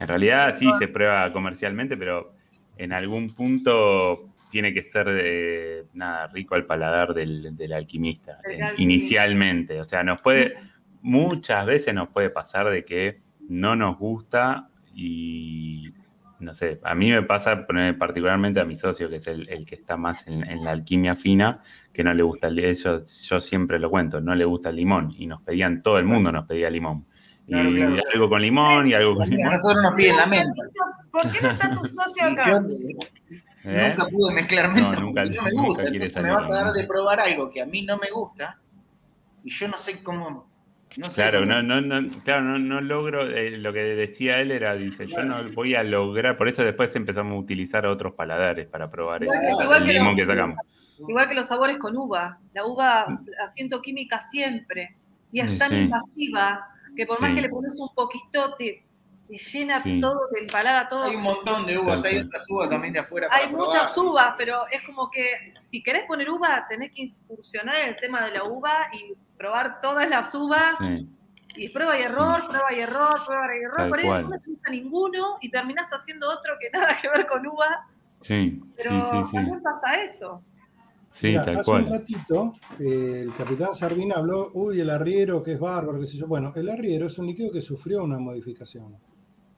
En 0.00 0.08
realidad 0.08 0.56
sí 0.58 0.68
se 0.80 0.88
prueba 0.88 1.32
comercialmente, 1.32 1.96
pero 1.96 2.34
en 2.76 2.92
algún 2.92 3.32
punto 3.34 4.30
tiene 4.50 4.74
que 4.74 4.82
ser 4.82 5.06
de, 5.06 5.84
nada 5.94 6.26
rico 6.26 6.56
al 6.56 6.66
paladar 6.66 7.14
del, 7.14 7.56
del 7.56 7.72
eh, 7.72 7.74
alquimista. 7.76 8.38
inicialmente. 8.78 9.80
O 9.80 9.84
sea, 9.84 10.02
nos 10.02 10.20
puede, 10.20 10.54
muchas 11.02 11.66
veces 11.66 11.94
nos 11.94 12.08
puede 12.08 12.30
pasar 12.30 12.70
de 12.70 12.84
que 12.84 13.20
no 13.48 13.76
nos 13.76 13.98
gusta 13.98 14.68
y 14.94 15.92
no 16.38 16.54
sé, 16.54 16.80
a 16.82 16.94
mí 16.96 17.10
me 17.10 17.22
pasa 17.22 17.64
poner 17.66 17.96
particularmente 17.96 18.58
a 18.60 18.64
mi 18.64 18.74
socio, 18.74 19.08
que 19.08 19.16
es 19.16 19.26
el, 19.28 19.48
el 19.48 19.64
que 19.64 19.76
está 19.76 19.96
más 19.96 20.26
en, 20.26 20.42
en 20.48 20.64
la 20.64 20.72
alquimia 20.72 21.14
fina, 21.14 21.60
que 21.92 22.02
no 22.02 22.12
le 22.12 22.24
gusta 22.24 22.48
el 22.48 22.74
yo, 22.74 23.00
yo 23.04 23.40
siempre 23.40 23.78
lo 23.78 23.88
cuento, 23.90 24.20
no 24.20 24.34
le 24.34 24.44
gusta 24.44 24.70
el 24.70 24.76
limón. 24.76 25.14
Y 25.16 25.28
nos 25.28 25.40
pedían, 25.42 25.82
todo 25.82 25.98
el 25.98 26.04
mundo 26.04 26.32
nos 26.32 26.46
pedía 26.46 26.68
limón. 26.68 27.06
Y 27.46 27.52
Claro, 27.52 27.70
claro. 27.70 28.02
algo 28.12 28.28
con 28.28 28.42
limón 28.42 28.88
y 28.88 28.94
algo 28.94 29.14
con 29.14 29.22
A 29.24 29.26
limón. 29.26 29.52
nosotros 29.54 29.82
nos 29.84 29.94
piden 29.94 30.16
la 30.16 30.26
menta. 30.26 30.62
¿Por 31.12 31.22
qué 31.30 31.40
no 31.42 31.50
está 31.50 31.74
tu 31.74 31.84
socio 31.88 32.24
acá? 32.24 32.50
yo 32.50 32.58
¿eh? 33.70 33.88
nunca 33.96 34.06
pude 34.10 34.34
mezclar 34.34 34.72
menta 34.72 34.90
No, 34.98 35.00
nunca- 35.06 35.22
porque 35.22 35.36
no 35.36 35.42
me 35.44 35.50
gusta. 35.68 35.82
Entonces 35.84 36.22
me 36.22 36.30
vas 36.32 36.50
a 36.50 36.54
dar 36.64 36.72
de 36.72 36.84
probar 36.88 37.20
algo 37.20 37.50
que 37.50 37.62
a 37.62 37.66
mí 37.66 37.82
no 37.82 37.98
me 37.98 38.10
gusta 38.10 38.58
y 39.44 39.50
yo 39.50 39.68
no 39.68 39.78
sé 39.78 40.02
cómo 40.02 40.50
No 40.96 41.08
sé 41.10 41.14
Claro, 41.22 41.40
cómo- 41.40 41.52
no, 41.52 41.62
no, 41.62 41.80
no, 41.80 42.08
claro, 42.24 42.42
no, 42.42 42.58
no 42.58 42.80
logro, 42.80 43.26
eh, 43.28 43.52
lo 43.52 43.72
que 43.72 43.80
decía 43.80 44.40
él 44.40 44.50
era, 44.50 44.74
dice, 44.76 45.06
yo 45.06 45.24
no 45.24 45.36
voy 45.54 45.74
a 45.74 45.82
lograr, 45.82 46.36
por 46.36 46.48
eso 46.48 46.62
después 46.62 46.94
empezamos 46.96 47.32
a 47.34 47.38
utilizar 47.38 47.86
otros 47.86 48.12
paladares 48.14 48.66
para 48.68 48.90
probar 48.90 49.22
el, 49.22 49.28
Igual 49.30 49.40
que- 49.40 49.56
el 49.56 49.64
igual 49.64 49.84
que 49.86 49.92
los- 49.98 50.16
que 50.16 50.26
sacamos. 50.26 50.56
Igual 51.08 51.28
que 51.28 51.34
los 51.34 51.46
sabores 51.46 51.78
con 51.78 51.96
uva. 51.96 52.38
La 52.52 52.64
uva 52.66 53.06
la 53.08 53.52
siento 53.52 53.80
química 53.80 54.20
siempre. 54.20 54.96
Y 55.32 55.40
es 55.40 55.58
tan 55.58 55.70
sí. 55.70 55.76
invasiva 55.76 56.66
que 56.94 57.06
por 57.06 57.20
más 57.20 57.34
que 57.34 57.40
le 57.40 57.48
pones 57.48 57.72
un 57.80 57.88
poquito, 57.94 58.54
te, 58.58 58.84
te 59.36 59.58
llena 59.58 59.82
Sí. 59.82 59.98
todo, 60.00 60.18
te 60.32 60.40
empalaga 60.40 60.88
todo. 60.88 61.04
Hay 61.04 61.16
un 61.16 61.22
montón 61.22 61.64
de 61.66 61.78
uvas, 61.78 62.04
hay 62.04 62.18
otras 62.18 62.44
uvas 62.50 62.68
también 62.68 62.92
de 62.92 63.00
afuera. 63.00 63.28
para 63.28 63.40
Hay 63.42 63.48
probar. 63.48 63.66
muchas 63.68 63.96
uvas, 63.98 64.34
pero 64.36 64.54
es 64.70 64.82
como 64.82 65.10
que 65.10 65.54
si 65.60 65.82
querés 65.82 66.04
poner 66.04 66.28
uva, 66.30 66.66
tenés 66.68 66.92
que 66.92 67.02
incursionar 67.02 67.76
en 67.76 67.88
el 67.90 67.96
tema 67.96 68.24
de 68.26 68.32
la 68.32 68.44
uva 68.44 68.88
y 68.92 69.14
probar 69.38 69.80
todas 69.80 70.08
las 70.08 70.34
uvas. 70.34 70.74
Sí, 70.80 71.08
Y 71.54 71.68
prueba 71.68 71.98
y 71.98 72.02
error, 72.02 72.46
prueba 72.48 72.72
y 72.74 72.80
error, 72.80 73.20
prueba 73.26 73.46
y 73.54 73.58
error. 73.60 73.76
Tal 73.76 73.88
Por 73.90 73.98
ahí 73.98 74.06
cual. 74.06 74.22
no 74.30 74.40
te 74.40 74.50
gusta 74.50 74.70
ninguno 74.70 75.36
y 75.40 75.50
terminás 75.50 75.90
haciendo 75.92 76.28
otro 76.30 76.54
que 76.60 76.70
nada 76.78 76.96
que 77.00 77.08
ver 77.08 77.26
con 77.26 77.46
uva. 77.46 77.86
sí, 78.20 78.60
sí, 78.60 78.72
Pero 78.76 78.90
sí, 79.02 79.16
sí, 79.28 79.32
también 79.32 79.62
pasa 79.62 79.94
eso. 80.02 80.42
sí, 81.10 81.26
Mirá, 81.28 81.44
tal 81.44 81.58
hace 81.58 81.70
un 81.70 81.84
cual. 81.84 81.98
ratito 81.98 82.54
eh, 82.78 83.20
el 83.24 83.34
capitán 83.34 83.74
Sardina 83.74 84.14
habló, 84.16 84.50
uy, 84.54 84.80
el 84.80 84.88
arriero 84.90 85.42
que 85.42 85.52
es 85.52 85.58
bárbaro, 85.60 86.00
qué 86.00 86.06
sé 86.06 86.16
yo. 86.16 86.26
Bueno, 86.26 86.52
el 86.54 86.68
arriero 86.70 87.06
es 87.06 87.18
un 87.18 87.26
líquido 87.26 87.50
que 87.52 87.60
sufrió 87.62 88.02
una 88.04 88.18
modificación. 88.18 88.96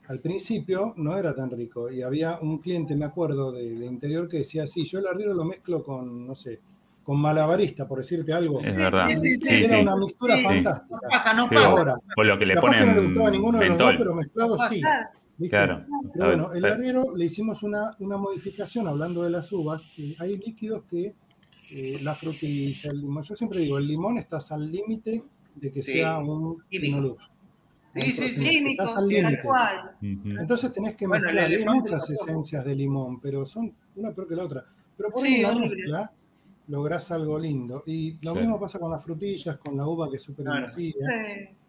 Al 0.09 0.21
principio 0.21 0.93
no 0.97 1.17
era 1.17 1.35
tan 1.35 1.51
rico 1.51 1.90
y 1.90 2.03
había 2.03 2.38
un 2.40 2.59
cliente, 2.59 2.95
me 2.95 3.07
acuerdo, 3.07 3.53
de, 3.53 3.75
de 3.75 3.87
interior 3.87 4.29
que 4.29 4.38
decía, 4.38 4.67
sí, 4.67 4.85
yo 4.85 4.99
el 4.99 5.07
arriero 5.07 5.33
lo 5.35 5.45
mezclo 5.45 5.83
con, 5.83 6.27
no 6.27 6.35
sé, 6.35 6.61
con 7.03 7.21
malabarista, 7.21 7.87
por 7.88 7.99
decirte 7.99 8.33
algo. 8.33 8.61
Es 8.61 8.77
verdad. 8.77 9.09
sí, 9.09 9.17
sí, 9.17 9.38
Sí, 9.43 9.64
era 9.64 9.77
sí. 9.77 9.83
una 9.83 9.97
mixtura 9.97 10.37
Sí. 10.37 10.43
fantástica. 10.45 10.95
No 11.03 11.09
pasa, 11.11 11.35
no 11.35 11.49
pasa. 11.49 11.67
Ahora, 11.69 11.95
O 12.17 12.23
lo 12.25 12.38
que 12.38 12.47
le 12.47 12.55
capaz 12.55 12.71
que 12.73 12.81
no 12.81 12.87
le 12.87 12.93
ponen 12.95 13.05
gustaba 13.09 13.31
ninguno 13.31 13.59
de 13.59 13.69
los 13.69 13.79
dos, 13.79 13.95
pero 13.99 14.14
mezclado 14.14 14.59
sí. 14.69 14.81
Claro. 14.81 15.09
¿viste? 15.37 15.57
Claro. 15.57 15.87
Pero 16.12 16.27
bueno, 16.27 16.53
el 16.53 16.64
arriero 16.64 17.05
le 17.17 17.25
hicimos 17.25 17.62
una, 17.62 17.97
una 17.99 18.17
modificación 18.19 18.87
hablando 18.88 19.23
de 19.23 19.31
las 19.31 19.51
uvas. 19.53 19.90
y 19.99 20.14
hay 20.19 20.35
líquidos 20.35 20.85
que 20.85 21.14
eh, 21.71 21.99
la 22.03 22.14
frutilla, 22.14 22.90
el 22.90 23.01
limón. 23.01 23.23
Yo 23.23 23.35
siempre 23.35 23.61
digo, 23.61 23.79
el 23.79 23.87
limón 23.87 24.19
estás 24.19 24.53
al 24.53 24.71
límite 24.71 25.25
de 25.55 25.71
que 25.71 25.83
Sí, 25.83 25.93
sea 25.95 26.19
un 26.19 26.62
quinoluz. 26.71 27.31
Sí, 27.95 28.13
sí, 28.13 28.29
sí. 28.31 28.41
Químico, 28.41 28.83
estás 28.83 28.99
al 28.99 29.09
tal. 29.09 29.97
Entonces 30.41 30.73
tenés 30.73 30.95
que 30.97 31.07
Bueno, 31.07 31.25
mezclar. 31.25 31.51
hay 31.51 31.65
muchas 31.65 32.11
esencias 32.11 32.65
de 32.65 32.75
limón, 32.75 33.21
pero 33.21 33.47
son 33.47 33.73
una 33.97 34.11
peor 34.13 34.29
que 34.29 34.35
la 34.37 34.45
otra. 34.45 34.65
Pero 34.97 35.11
por 35.11 35.23
Sí, 35.23 35.35
ahí 35.37 35.43
la 35.43 35.49
horrible. 35.51 35.77
mezcla 35.77 36.13
lográs 36.69 37.11
algo 37.13 37.39
lindo. 37.39 37.83
Y 37.87 38.19
lo 38.25 38.33
Sí. 38.33 38.41
mismo 38.41 38.59
pasa 38.59 38.79
con 38.79 38.91
las 38.91 39.03
frutillas, 39.05 39.59
con 39.59 39.77
la 39.77 39.87
uva 39.87 40.09
que 40.11 40.17
es 40.17 40.23
súper 40.23 40.45
Claro. 40.47 40.69
Sí, 40.69 40.93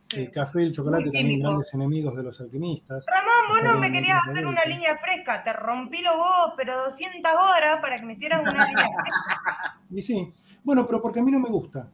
sí. 0.07 0.17
El 0.17 0.31
café 0.31 0.61
y 0.61 0.65
el 0.67 0.71
chocolate 0.71 1.03
también 1.05 1.39
grandes 1.41 1.73
enemigos 1.73 2.15
de 2.15 2.23
los 2.23 2.39
alquimistas. 2.39 3.05
Ramón, 3.07 3.49
vos 3.63 3.73
no 3.73 3.79
me 3.79 3.91
querías 3.91 4.19
hacer 4.27 4.45
una 4.45 4.63
línea 4.65 4.97
fresca. 4.97 5.43
Te 5.43 5.51
rompí 5.53 6.01
los 6.01 6.15
vos, 6.15 6.53
pero 6.55 6.85
200 6.85 7.31
horas 7.33 7.77
para 7.81 7.97
que 7.99 8.05
me 8.05 8.13
hicieras 8.13 8.41
una 8.41 8.51
línea 8.65 8.85
fresca. 8.85 9.81
Y 9.91 10.01
sí, 10.01 10.33
bueno, 10.63 10.85
pero 10.87 11.01
porque 11.01 11.19
a 11.19 11.23
mí 11.23 11.31
no 11.31 11.39
me 11.39 11.49
gusta. 11.49 11.91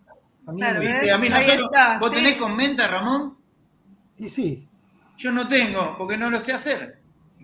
A 0.48 0.52
mí 0.52 0.62
no 0.62 0.68
me 0.72 0.80
gusta. 0.80 0.94
Viste, 1.00 1.12
a 1.12 1.18
mí 1.18 1.30
no, 1.30 1.36
Ahí 1.36 1.44
pero- 1.48 1.66
está, 1.66 2.00
¿Vos 2.00 2.10
sí. 2.10 2.16
tenés 2.16 2.36
con 2.38 2.56
menta, 2.56 2.88
Ramón? 2.88 3.38
Y 4.22 4.30
sí, 4.30 4.68
Yo 5.18 5.32
no 5.32 5.48
tengo, 5.48 5.96
porque 5.98 6.16
no 6.18 6.30
lo 6.30 6.40
sé 6.40 6.54
hacer. 6.54 6.98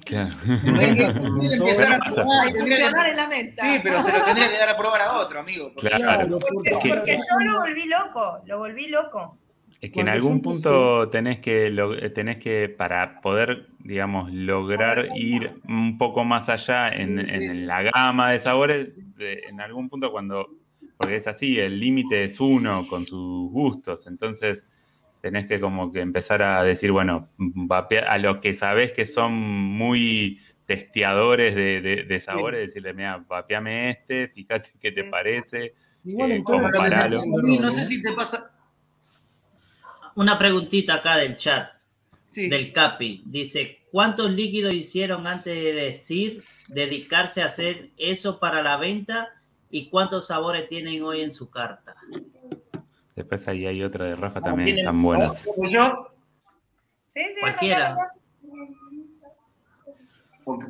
Claro. 0.06 0.36
Que 0.46 1.56
empezar 1.56 1.94
a 1.94 2.00
pasa? 2.00 2.16
probar, 2.24 2.54
tendría 2.54 2.88
en 2.88 3.18
la 3.18 3.28
meta. 3.28 3.64
Sí, 3.74 3.80
pero 3.84 4.02
se 4.04 4.12
lo 4.14 4.24
tendría 4.24 4.50
que 4.50 4.58
dar 4.58 4.70
a 4.70 4.78
probar 4.78 5.02
a 5.02 5.14
otro, 5.14 5.40
amigo. 5.40 5.72
porque- 5.74 5.90
Claro. 5.90 6.28
claro, 6.28 6.40
porque, 6.40 7.18
yo 7.18 7.52
lo 7.52 7.60
volví 7.60 7.86
loco, 7.88 8.40
lo 8.46 8.58
volví 8.60 8.88
loco. 8.88 9.38
Es 9.82 9.92
que 9.92 10.00
en 10.02 10.10
algún 10.10 10.42
punto 10.42 11.10
tenés 11.10 11.40
que, 11.40 11.70
lo- 11.70 12.12
tenés 12.14 12.38
que, 12.38 12.68
para 12.70 13.22
poder, 13.22 13.68
digamos, 13.80 14.32
lograr 14.34 15.08
ir 15.16 15.60
un 15.68 15.98
poco 16.00 16.24
más 16.24 16.50
allá 16.50 16.90
en, 16.90 17.28
Sí, 17.28 17.36
en 17.36 17.54
sí. 17.54 17.60
la 17.62 17.84
gama 17.84 18.32
de 18.32 18.40
sabores, 18.40 18.88
de- 19.18 19.40
en 19.50 19.62
algún 19.62 19.88
punto 19.90 20.12
cuando, 20.12 20.50
porque 20.98 21.16
es 21.18 21.28
así, 21.28 21.60
el 21.60 21.80
límite 21.80 22.24
es 22.24 22.40
uno 22.40 22.88
con 22.88 23.06
sus 23.06 23.52
gustos, 23.52 24.08
entonces 24.08 24.68
tenés 25.22 25.48
que 25.48 25.60
como 25.60 25.92
que 25.92 26.02
empezar 26.02 26.42
a 26.44 26.64
decir, 26.64 26.92
bueno, 26.92 27.30
vapear 27.38 28.06
a 28.10 28.18
los 28.18 28.38
que 28.38 28.54
sabés 28.54 28.92
que 28.92 29.06
son 29.06 29.34
muy 29.34 30.40
testeadores 30.66 31.56
de, 31.56 31.82
de- 31.82 32.04
de 32.04 32.20
sabores, 32.20 32.60
decirle, 32.60 32.94
mira, 32.94 33.24
vapeame 33.28 33.90
este, 33.92 34.28
fíjate 34.30 34.72
qué 34.80 34.92
te 34.92 35.04
parece. 35.06 35.74
Igual 36.04 36.32
eh, 36.32 36.44
comparalo. 36.44 37.20
mí, 37.44 37.58
no 37.58 37.72
sé 37.72 37.86
si 37.86 38.02
te 38.02 38.14
pasa. 38.14 38.52
Una 40.16 40.38
preguntita 40.40 40.96
acá 40.96 41.18
del 41.18 41.38
chat, 41.38 41.70
Sí. 42.30 42.50
del 42.50 42.74
Capi. 42.74 43.24
Dice, 43.26 43.80
¿cuántos 43.92 44.32
líquidos 44.32 44.74
hicieron 44.74 45.28
antes 45.28 45.56
de 45.56 45.74
decir 45.74 46.44
dedicarse 46.68 47.42
a 47.42 47.46
hacer 47.46 47.92
eso 47.98 48.40
para 48.40 48.62
la 48.62 48.78
venta? 48.78 49.30
¿Y 49.70 49.90
cuántos 49.90 50.28
sabores 50.28 50.68
tienen 50.70 51.04
hoy 51.04 51.22
en 51.22 51.32
su 51.32 51.50
carta? 51.50 51.96
Después 53.18 53.48
ahí 53.48 53.66
hay 53.66 53.84
otra 53.84 54.06
de 54.06 54.16
Rafa 54.16 54.38
Ah, 54.40 54.44
también, 54.44 54.78
están 54.78 55.02
buenas. 55.02 55.50
como 55.56 55.68
yo, 55.68 56.14
Sí, 57.16 57.24
sí, 57.24 57.40
Cualquiera. 57.42 57.98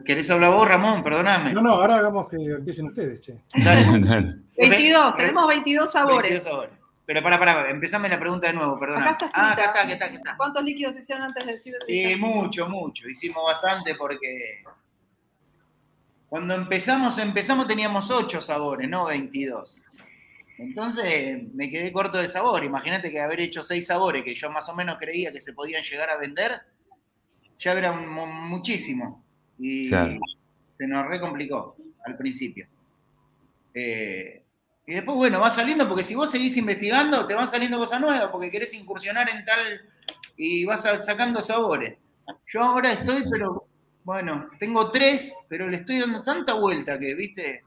¿Querés 0.06 0.32
hablar 0.32 0.54
vos, 0.54 0.66
Ramón? 0.66 1.04
Perdóname. 1.04 1.52
No, 1.52 1.62
no, 1.62 1.72
ahora 1.74 1.98
hagamos 1.98 2.30
que 2.30 2.38
empiecen 2.38 2.88
ustedes, 2.88 3.20
che. 3.20 3.44
Dale. 3.64 4.00
Dale. 4.00 4.36
22, 4.58 5.12
Re- 5.12 5.18
tenemos 5.18 5.48
22 5.48 5.92
sabores. 5.92 6.30
22 6.32 6.44
sabores. 6.44 6.72
Pero 7.06 7.22
para, 7.22 7.38
para, 7.38 7.70
empezame 7.70 8.08
la 8.10 8.18
pregunta 8.20 8.48
de 8.48 8.54
nuevo, 8.54 8.80
perdóname. 8.80 9.10
Acá 9.10 9.26
está 9.26 9.40
ah, 9.40 9.52
acá 9.52 9.66
está, 9.66 9.82
acá 9.82 9.92
está, 9.94 10.06
acá 10.06 10.16
está. 10.16 10.38
¿Cuántos 10.38 10.64
líquidos 10.64 10.98
hicieron 10.98 11.26
antes 11.26 11.46
de 11.46 11.52
decir? 11.52 11.74
Eh, 11.88 12.16
mucho, 12.16 12.68
mucho. 12.70 13.10
Hicimos 13.10 13.44
bastante 13.44 13.94
porque 13.96 14.64
cuando 16.30 16.54
empezamos, 16.56 17.18
empezamos 17.18 17.68
teníamos 17.68 18.10
8 18.10 18.40
sabores, 18.42 18.90
no 18.90 19.06
22. 19.06 19.76
Entonces 20.58 21.44
me 21.54 21.70
quedé 21.70 21.92
corto 21.92 22.18
de 22.18 22.28
sabor. 22.28 22.64
Imagínate 22.64 23.12
que 23.12 23.20
haber 23.20 23.40
hecho 23.42 23.64
6 23.64 23.88
sabores 23.88 24.24
que 24.24 24.34
yo 24.36 24.50
más 24.52 24.68
o 24.70 24.76
menos 24.76 24.98
creía 25.00 25.32
que 25.32 25.40
se 25.42 25.54
podían 25.54 25.84
llegar 25.84 26.10
a 26.10 26.18
vender, 26.18 26.60
ya 27.60 27.74
era 27.74 27.92
mu- 27.92 28.26
muchísimo. 28.26 29.24
Y 29.60 29.90
Claro. 29.90 30.20
se 30.78 30.88
nos 30.88 31.06
re 31.08 31.20
complicó 31.20 31.76
al 32.06 32.18
principio. 32.18 32.68
Eh, 33.74 34.44
y 34.86 34.94
después, 34.94 35.18
bueno, 35.18 35.40
va 35.40 35.50
saliendo 35.50 35.88
porque 35.88 36.04
si 36.04 36.16
vos 36.16 36.32
seguís 36.32 36.56
investigando, 36.58 37.28
te 37.28 37.34
van 37.34 37.48
saliendo 37.48 37.78
cosas 37.78 38.00
nuevas 38.00 38.30
porque 38.32 38.50
querés 38.50 38.74
incursionar 38.74 39.30
en 39.30 39.44
tal 39.46 39.82
y 40.38 40.66
vas 40.66 40.84
sacando 41.06 41.42
sabores. 41.42 41.98
Yo 42.48 42.62
ahora 42.62 42.94
estoy, 42.94 43.24
pero 43.30 43.68
bueno, 44.04 44.48
tengo 44.60 44.90
tres, 44.92 45.34
pero 45.50 45.68
le 45.68 45.78
estoy 45.78 46.00
dando 46.00 46.24
tanta 46.24 46.54
vuelta 46.54 46.98
que, 46.98 47.14
viste, 47.16 47.64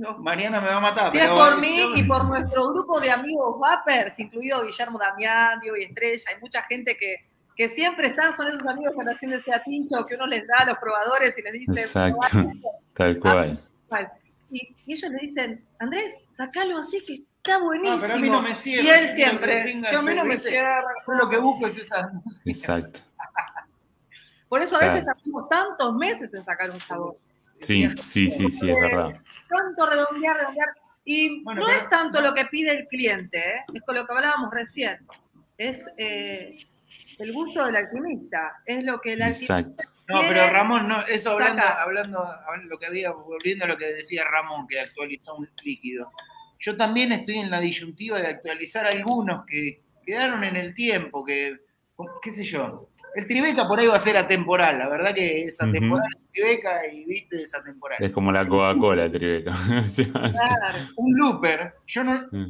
No. 0.00 0.16
Mariana 0.18 0.60
me 0.62 0.68
va 0.68 0.76
a 0.76 0.80
matar. 0.80 1.10
Si 1.12 1.18
es 1.18 1.28
por 1.30 1.50
yo- 1.54 1.58
mí 1.58 1.92
y 1.96 2.02
por 2.04 2.24
nuestro 2.26 2.68
grupo 2.70 2.98
de 3.00 3.10
amigos 3.10 3.58
vapers, 3.60 4.18
incluido 4.18 4.62
Guillermo 4.64 4.98
Damián, 4.98 5.60
Diego 5.60 5.76
y 5.76 5.84
Estrella, 5.84 6.24
hay 6.34 6.40
mucha 6.40 6.62
gente 6.62 6.96
que, 6.96 7.16
que 7.54 7.68
siempre 7.68 8.08
están, 8.08 8.34
son 8.34 8.48
esos 8.48 8.66
amigos 8.66 8.94
que 8.96 9.10
haciendo 9.10 9.36
ese 9.36 9.54
atincho 9.54 10.06
que 10.06 10.14
uno 10.14 10.26
les 10.26 10.46
da 10.46 10.60
a 10.60 10.64
los 10.66 10.78
probadores 10.78 11.36
y 11.38 11.42
les 11.42 11.52
dice, 11.52 11.80
Exacto, 11.82 12.18
"Probá 12.30 12.52
tal 12.94 13.18
cual. 13.20 13.60
esto". 13.90 14.12
y, 14.50 14.74
y 14.86 14.92
ellos 14.94 15.10
le 15.12 15.18
dicen, 15.18 15.64
Andrés, 15.78 16.14
sacalo 16.28 16.78
así 16.78 17.04
que 17.04 17.14
está 17.36 17.58
buenísimo. 17.58 17.96
No, 17.96 18.00
pero 18.02 18.14
a 18.14 18.18
mí 18.18 18.30
no 18.30 18.40
me 18.42 18.54
cierra. 18.54 18.84
y 18.84 18.88
él 18.88 19.14
siempre, 19.14 19.80
"Yo 19.92 19.98
a 19.98 20.02
mí 20.02 20.14
no 20.14 20.24
me 20.24 20.38
cierra. 20.38 20.82
Yo 21.06 21.12
lo 21.12 21.28
que 21.28 21.36
busco 21.38 21.66
es 21.66 21.76
esa 21.78 22.10
Exacto. 22.46 23.00
Por 24.48 24.62
eso 24.62 24.76
a 24.76 24.80
veces 24.80 25.02
Claro. 25.04 25.18
tardamos 25.22 25.48
tantos 25.48 25.94
meses 25.94 26.34
en 26.34 26.44
sacar 26.44 26.70
un 26.70 26.80
sabor. 26.80 27.14
Sí, 27.60 27.88
sí, 28.02 28.28
sí, 28.28 28.48
sí, 28.48 28.70
es 28.70 28.76
verdad. 28.80 29.12
tanto 29.48 29.86
redondear, 29.86 30.36
redondear. 30.36 30.68
Y 31.04 31.42
Bueno, 31.42 31.60
no 31.62 31.66
pero- 31.66 31.78
es 31.80 31.90
tanto 31.90 32.20
lo 32.20 32.34
que 32.34 32.44
pide 32.46 32.70
el 32.78 32.86
cliente, 32.86 33.38
¿eh? 33.38 33.64
es 33.74 33.82
con 33.82 33.94
lo 33.94 34.06
que 34.06 34.12
hablábamos 34.12 34.50
recién. 34.52 34.98
Es 35.58 35.84
eh, 35.96 36.56
el 37.18 37.32
gusto 37.32 37.66
del 37.66 37.76
alquimista. 37.76 38.62
Es 38.64 38.84
lo 38.84 39.00
que 39.00 39.12
el 39.14 39.22
alquimista. 39.22 39.58
Exacto. 39.60 39.82
No, 40.08 40.20
pero 40.22 40.50
Ramón, 40.50 40.88
no, 40.88 41.02
eso 41.02 41.30
hablando, 41.32 41.62
hablando, 41.62 42.18
hablando 42.24 42.68
lo 42.68 42.78
que 42.78 42.86
había, 42.86 43.12
volviendo 43.12 43.64
a 43.64 43.68
lo 43.68 43.76
que 43.76 43.92
decía 43.92 44.24
Ramón, 44.24 44.66
que 44.66 44.80
actualizó 44.80 45.36
un 45.36 45.48
líquido. 45.62 46.10
Yo 46.58 46.76
también 46.76 47.12
estoy 47.12 47.38
en 47.38 47.48
la 47.50 47.60
disyuntiva 47.60 48.20
de 48.20 48.26
actualizar 48.26 48.86
algunos 48.86 49.46
que 49.46 49.82
quedaron 50.04 50.42
en 50.42 50.56
el 50.56 50.74
tiempo, 50.74 51.24
que, 51.24 51.58
qué 52.22 52.30
sé 52.30 52.44
yo. 52.44 52.88
El 53.14 53.26
Tribeca 53.26 53.66
por 53.66 53.80
ahí 53.80 53.86
va 53.86 53.96
a 53.96 54.00
ser 54.00 54.16
atemporal, 54.16 54.78
la 54.78 54.88
verdad 54.88 55.14
que 55.14 55.44
es 55.46 55.60
atemporal 55.60 56.06
el 56.18 56.26
Tribeca 56.32 56.86
y 56.92 57.04
viste 57.04 57.42
es 57.42 57.54
atemporal. 57.54 57.98
Es 58.02 58.12
como 58.12 58.30
la 58.32 58.46
Coca-Cola, 58.46 59.10
Tribeca. 59.10 59.52
Sea, 59.88 60.06
Claro. 60.06 60.78
Un 60.96 61.16
looper, 61.16 61.74
yo 61.86 62.04
no, 62.04 62.22
Mm. 62.30 62.48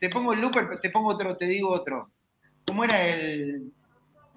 te 0.00 0.08
pongo 0.10 0.32
el 0.32 0.40
looper, 0.40 0.78
te 0.80 0.90
pongo 0.90 1.08
otro, 1.10 1.36
te 1.36 1.46
digo 1.46 1.70
otro. 1.70 2.10
¿Cómo 2.66 2.84
era 2.84 3.06
el, 3.06 3.70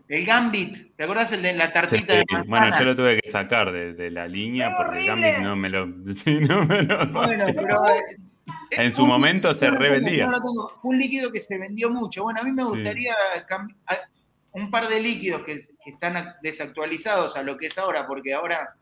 el 0.09 0.25
Gambit? 0.25 0.95
¿Te 0.95 1.03
acordás 1.03 1.31
el 1.33 1.41
de 1.41 1.53
la 1.53 1.71
tartita 1.73 2.13
Sí, 2.13 2.19
de 2.19 2.25
manzana? 2.31 2.59
bueno, 2.59 2.79
yo 2.79 2.85
lo 2.85 2.95
tuve 2.95 3.19
que 3.21 3.29
sacar 3.29 3.71
de, 3.71 3.93
de 3.93 4.11
la 4.11 4.27
línea 4.27 4.69
¡Qué 4.69 4.73
porque 4.77 5.11
horrible! 5.11 5.31
Gambit 5.31 5.43
no 5.47 5.55
me 5.55 5.69
lo. 5.69 5.87
Sí, 6.15 6.39
no 6.41 6.65
me 6.65 6.83
lo. 6.83 7.07
Bueno, 7.11 7.45
pero 7.55 7.85
eh, 7.87 8.01
En 8.71 8.93
su 8.93 9.05
momento 9.05 9.53
se 9.53 9.65
líquido, 9.69 9.79
revendía. 9.81 10.29
Fue 10.81 10.91
un 10.91 10.97
líquido 10.99 11.31
que 11.31 11.39
se 11.39 11.57
vendió 11.57 11.89
mucho. 11.89 12.23
Bueno, 12.23 12.41
a 12.41 12.43
mí 12.43 12.51
me 12.51 12.63
Sí. 12.63 12.69
gustaría 12.69 13.13
a- 13.85 13.95
un 14.57 14.69
par 14.71 14.87
de 14.89 14.99
líquidos 14.99 15.43
que, 15.43 15.55
que 15.83 15.91
están 15.91 16.15
ac- 16.15 16.37
desactualizados 16.41 17.35
a 17.37 17.43
lo 17.43 17.57
que 17.57 17.67
es 17.67 17.77
ahora, 17.77 18.05
porque 18.07 18.33
ahora 18.33 18.75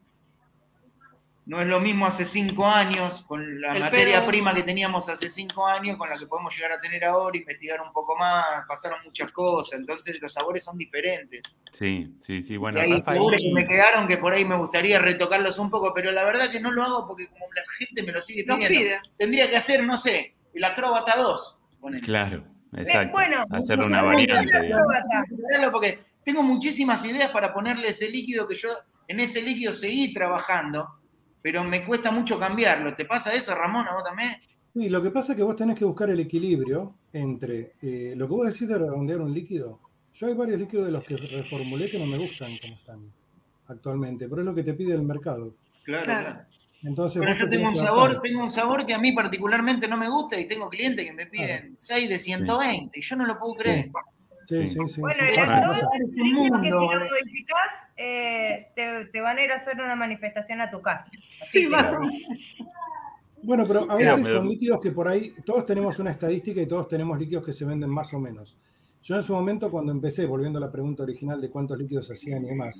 no 1.47 1.61
es 1.61 1.67
lo 1.67 1.79
mismo 1.79 2.07
hace 2.07 2.25
cinco 2.25 2.65
años, 2.65 3.21
con 3.27 3.61
la 3.61 3.73
El 3.75 3.81
materia 3.81 4.17
pedo. 4.19 4.27
prima 4.29 4.55
que 4.55 4.63
teníamos 4.63 5.07
hace 5.09 5.29
cinco 5.29 5.67
años, 5.67 5.95
con 5.95 6.09
la 6.09 6.17
que 6.17 6.25
podemos 6.25 6.55
llegar 6.55 6.71
a 6.71 6.81
tener 6.81 7.05
ahora, 7.05 7.37
investigar 7.37 7.81
un 7.81 7.93
poco 7.93 8.17
más, 8.17 8.65
pasaron 8.67 8.97
muchas 9.05 9.29
cosas, 9.31 9.79
entonces 9.79 10.17
los 10.19 10.33
sabores 10.33 10.63
son 10.63 10.75
diferentes. 10.75 11.43
Sí, 11.71 12.15
sí, 12.17 12.41
sí. 12.41 12.57
Bueno, 12.57 12.79
y 12.83 12.93
hay 12.93 13.01
sabores 13.03 13.43
que 13.43 13.53
me 13.53 13.67
quedaron 13.67 14.07
que 14.07 14.17
por 14.17 14.33
ahí 14.33 14.43
me 14.43 14.55
gustaría 14.55 14.97
retocarlos 14.97 15.59
un 15.59 15.69
poco, 15.69 15.93
pero 15.93 16.11
la 16.11 16.23
verdad 16.23 16.49
que 16.49 16.59
no 16.59 16.71
lo 16.71 16.81
hago 16.81 17.07
porque 17.07 17.27
como 17.27 17.45
la 17.55 17.61
gente 17.77 18.01
me 18.01 18.11
lo 18.11 18.21
sigue 18.21 18.43
pidiendo. 18.43 18.67
pide. 18.67 18.99
Tendría 19.15 19.47
que 19.47 19.57
hacer, 19.57 19.83
no 19.83 19.99
sé, 19.99 20.33
el 20.51 20.63
acróbata 20.63 21.15
2. 21.15 21.57
ponele. 21.79 22.01
Claro, 22.01 22.43
exacto. 22.73 23.11
bueno, 23.13 23.45
Hacer 23.51 23.79
una 23.79 24.01
variante. 24.01 24.71
Porque 25.71 25.99
tengo 26.23 26.43
muchísimas 26.43 27.05
ideas 27.05 27.31
para 27.31 27.53
ponerle 27.53 27.89
ese 27.89 28.09
líquido 28.09 28.47
que 28.47 28.55
yo 28.55 28.69
en 29.07 29.19
ese 29.19 29.41
líquido 29.41 29.73
seguí 29.73 30.13
trabajando, 30.13 30.87
pero 31.41 31.63
me 31.63 31.85
cuesta 31.85 32.11
mucho 32.11 32.39
cambiarlo. 32.39 32.95
¿Te 32.95 33.05
pasa 33.05 33.33
eso, 33.33 33.53
Ramón? 33.55 33.87
¿A 33.87 33.93
vos 33.93 34.03
también? 34.03 34.35
Sí, 34.73 34.89
lo 34.89 35.01
que 35.01 35.11
pasa 35.11 35.33
es 35.33 35.37
que 35.37 35.43
vos 35.43 35.55
tenés 35.55 35.77
que 35.79 35.85
buscar 35.85 36.09
el 36.09 36.19
equilibrio 36.19 36.95
entre 37.13 37.73
eh, 37.81 38.13
lo 38.15 38.27
que 38.27 38.33
vos 38.33 38.47
decís 38.47 38.67
de 38.67 38.77
redondear 38.77 39.21
un 39.21 39.33
líquido. 39.33 39.79
Yo 40.13 40.27
hay 40.27 40.33
varios 40.33 40.59
líquidos 40.59 40.87
de 40.87 40.91
los 40.91 41.03
que 41.03 41.15
reformulé 41.15 41.89
que 41.89 41.99
no 41.99 42.05
me 42.05 42.17
gustan 42.17 42.57
como 42.57 42.75
están 42.75 43.11
actualmente, 43.67 44.27
pero 44.27 44.41
es 44.41 44.45
lo 44.45 44.55
que 44.55 44.63
te 44.63 44.73
pide 44.73 44.93
el 44.93 45.03
mercado. 45.03 45.55
Claro, 45.83 46.03
Claro. 46.03 46.45
Entonces, 46.85 47.19
Pero 47.19 47.35
yo 47.37 47.49
te 47.49 47.57
tengo 47.57 47.69
un 47.69 47.77
sabor, 47.77 48.21
tengo 48.21 48.43
un 48.43 48.51
sabor 48.51 48.85
que 48.85 48.93
a 48.93 48.99
mí 48.99 49.11
particularmente 49.11 49.87
no 49.87 49.97
me 49.97 50.09
gusta 50.09 50.39
y 50.39 50.47
tengo 50.47 50.69
clientes 50.69 51.05
que 51.05 51.13
me 51.13 51.25
piden 51.25 51.73
6 51.77 52.09
de 52.09 52.17
120 52.19 52.99
y 52.99 53.01
yo 53.01 53.15
no 53.15 53.25
lo 53.25 53.39
puedo 53.39 53.55
creer. 53.55 53.89
Sí, 54.47 54.67
Sí. 54.67 54.67
sí, 54.67 54.79
sí. 54.87 55.01
Bueno, 55.01 55.23
sí. 55.23 55.33
el 55.33 55.39
arroz 55.39 55.77
líquido 55.97 56.07
que 56.11 56.23
si 56.23 56.33
mundo, 56.33 56.57
lo 56.69 56.81
modificás, 57.05 57.87
eh, 57.97 58.67
te, 58.75 59.05
te 59.05 59.19
van 59.21 59.39
a 59.39 59.43
ir 59.43 59.51
a 59.51 59.55
hacer 59.55 59.73
una 59.81 59.95
manifestación 59.95 60.61
a 60.61 60.69
tu 60.69 60.81
casa. 60.83 61.07
Sí, 61.41 61.65
más 61.65 61.91
o 61.93 61.99
menos. 62.01 62.21
Bueno, 63.41 63.65
pero 63.67 63.89
a 63.91 63.95
veces 63.95 64.19
pero- 64.23 64.37
con 64.39 64.49
líquidos 64.49 64.79
que 64.79 64.91
por 64.91 65.07
ahí, 65.07 65.33
todos 65.45 65.65
tenemos 65.65 65.97
una 65.99 66.11
estadística 66.11 66.61
y 66.61 66.67
todos 66.67 66.87
tenemos 66.87 67.17
líquidos 67.19 67.43
que 67.45 67.53
se 67.53 67.65
venden 67.65 67.89
más 67.89 68.13
o 68.13 68.19
menos. 68.19 68.55
Yo 69.05 69.15
en 69.15 69.21
su 69.21 69.33
momento, 69.33 69.69
cuando 69.69 69.91
empecé, 69.91 70.25
volviendo 70.25 70.57
a 70.57 70.61
la 70.61 70.71
pregunta 70.71 71.03
original 71.03 71.39
de 71.39 71.51
cuántos 71.51 71.77
líquidos 71.77 72.09
hacían 72.09 72.43
y 72.43 72.47
demás, 72.47 72.79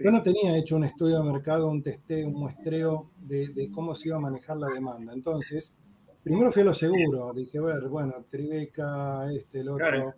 yo 0.00 0.10
no 0.12 0.22
tenía 0.22 0.56
hecho 0.56 0.76
un 0.76 0.84
estudio 0.84 1.20
de 1.20 1.32
mercado, 1.32 1.68
un 1.68 1.82
testeo, 1.82 2.28
un 2.28 2.34
muestreo 2.34 3.10
de, 3.18 3.48
de 3.48 3.72
cómo 3.72 3.92
se 3.96 4.06
iba 4.08 4.16
a 4.16 4.20
manejar 4.20 4.56
la 4.56 4.68
demanda. 4.68 5.12
Entonces, 5.12 5.74
primero 6.22 6.52
fui 6.52 6.62
a 6.62 6.66
lo 6.66 6.74
seguro. 6.74 7.32
Dije, 7.32 7.58
a 7.58 7.62
ver, 7.62 7.88
bueno, 7.88 8.14
Tribeca, 8.30 9.32
este, 9.32 9.62
el 9.62 9.68
otro. 9.70 9.84
Claro. 9.84 10.14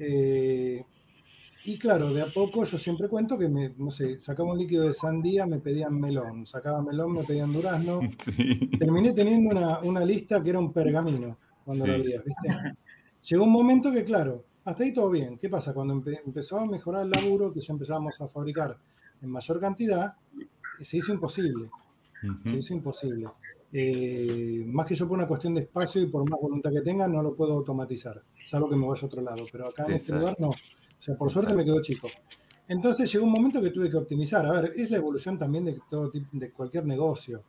Eh, 0.00 0.84
y 1.64 1.78
claro, 1.78 2.12
de 2.12 2.22
a 2.22 2.32
poco 2.34 2.64
yo 2.64 2.76
siempre 2.76 3.08
cuento 3.08 3.38
que, 3.38 3.48
me, 3.48 3.74
no 3.76 3.92
sé, 3.92 4.18
sacaba 4.18 4.50
un 4.50 4.58
líquido 4.58 4.82
de 4.88 4.94
sandía, 4.94 5.46
me 5.46 5.60
pedían 5.60 6.00
melón. 6.00 6.44
Sacaba 6.44 6.82
melón, 6.82 7.12
me 7.12 7.22
pedían 7.22 7.52
durazno. 7.52 8.00
Sí. 8.18 8.68
Terminé 8.76 9.12
teniendo 9.12 9.50
una, 9.56 9.78
una 9.78 10.04
lista 10.04 10.42
que 10.42 10.50
era 10.50 10.58
un 10.58 10.72
pergamino 10.72 11.38
cuando 11.64 11.84
Sí. 11.84 11.90
la 11.90 11.96
abrías, 11.96 12.24
¿viste? 12.24 12.48
Llegó 13.22 13.44
un 13.44 13.52
momento 13.52 13.92
que, 13.92 14.02
claro, 14.02 14.44
hasta 14.68 14.84
ahí 14.84 14.92
todo 14.92 15.10
bien. 15.10 15.36
¿Qué 15.36 15.48
pasa? 15.48 15.72
Cuando 15.74 15.94
empe- 15.94 16.20
empezó 16.24 16.58
a 16.58 16.66
mejorar 16.66 17.04
el 17.04 17.10
laburo, 17.10 17.52
que 17.52 17.60
ya 17.60 17.72
empezábamos 17.72 18.20
a 18.20 18.28
fabricar 18.28 18.78
en 19.22 19.30
mayor 19.30 19.60
cantidad, 19.60 20.14
se 20.80 20.96
hizo 20.98 21.12
imposible. 21.12 21.70
Se 22.44 22.56
hizo 22.56 22.74
imposible. 22.74 23.26
Eh, 23.72 24.64
más 24.66 24.86
que 24.86 24.94
yo 24.94 25.06
por 25.06 25.18
una 25.18 25.28
cuestión 25.28 25.54
de 25.54 25.60
espacio 25.62 26.00
y 26.02 26.06
por 26.06 26.28
más 26.28 26.40
voluntad 26.40 26.72
que 26.72 26.80
tenga, 26.80 27.06
no 27.06 27.22
lo 27.22 27.34
puedo 27.34 27.52
automatizar, 27.54 28.22
salvo 28.46 28.68
que 28.68 28.76
me 28.76 28.86
vaya 28.86 29.02
a 29.02 29.06
otro 29.06 29.22
lado. 29.22 29.44
Pero 29.52 29.66
acá 29.68 29.84
en 29.86 29.92
este 29.94 30.12
lugar 30.20 30.36
no. 30.38 30.48
O 30.48 30.54
sea, 31.02 31.16
por 31.16 31.30
suerte 31.30 31.54
me 31.54 31.64
quedó 31.64 31.80
chico. 31.82 32.08
Entonces 32.66 33.10
llegó 33.12 33.24
un 33.24 33.32
momento 33.32 33.62
que 33.62 33.70
tuve 33.70 33.88
que 33.88 33.96
optimizar. 33.96 34.44
A 34.46 34.52
ver, 34.52 34.72
es 34.76 34.90
la 34.90 34.96
evolución 34.98 35.38
también 35.38 35.64
de 35.64 35.80
todo 35.88 36.10
tipo, 36.10 36.26
de 36.32 36.50
cualquier 36.50 36.86
negocio. 36.86 37.42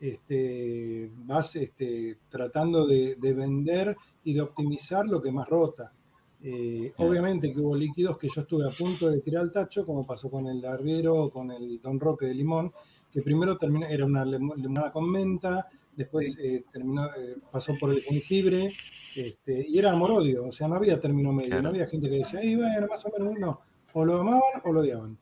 Este, 0.00 1.10
vas 1.24 1.56
este, 1.56 2.18
tratando 2.28 2.86
de, 2.86 3.14
de 3.16 3.32
vender 3.32 3.96
y 4.24 4.34
de 4.34 4.40
optimizar 4.42 5.06
lo 5.06 5.22
que 5.22 5.32
más 5.32 5.48
rota. 5.48 5.92
Eh, 6.42 6.92
obviamente 6.98 7.50
que 7.52 7.60
hubo 7.60 7.74
líquidos 7.74 8.18
que 8.18 8.28
yo 8.28 8.42
estuve 8.42 8.66
a 8.66 8.70
punto 8.70 9.08
de 9.10 9.20
tirar 9.20 9.42
al 9.42 9.52
tacho, 9.52 9.84
como 9.84 10.06
pasó 10.06 10.30
con 10.30 10.46
el 10.46 10.64
Arriero 10.64 11.14
o 11.14 11.30
con 11.30 11.50
el 11.50 11.80
Don 11.80 11.98
Roque 11.98 12.26
de 12.26 12.34
limón, 12.34 12.72
que 13.10 13.22
primero 13.22 13.56
terminó, 13.56 13.86
era 13.86 14.04
una 14.04 14.24
limo- 14.24 14.54
limonada 14.54 14.92
con 14.92 15.10
menta, 15.10 15.66
después 15.96 16.38
eh, 16.38 16.64
terminó, 16.70 17.06
eh, 17.06 17.36
pasó 17.50 17.74
por 17.80 17.90
el 17.90 18.02
jengibre, 18.02 18.72
este, 19.16 19.64
y 19.66 19.78
era 19.78 19.92
amor-odio, 19.92 20.46
o 20.46 20.52
sea, 20.52 20.68
no 20.68 20.74
había 20.74 21.00
término 21.00 21.32
medio, 21.32 21.48
Claro. 21.48 21.62
no 21.62 21.68
había 21.70 21.86
gente 21.86 22.10
que 22.10 22.16
decía, 22.16 22.40
"Ay, 22.40 22.54
bueno, 22.54 22.86
más 22.88 23.04
o 23.06 23.10
menos, 23.18 23.38
no, 23.38 23.60
o 23.94 24.04
lo 24.04 24.18
amaban 24.18 24.42
o 24.64 24.72
lo 24.72 24.80
odiaban. 24.80 25.16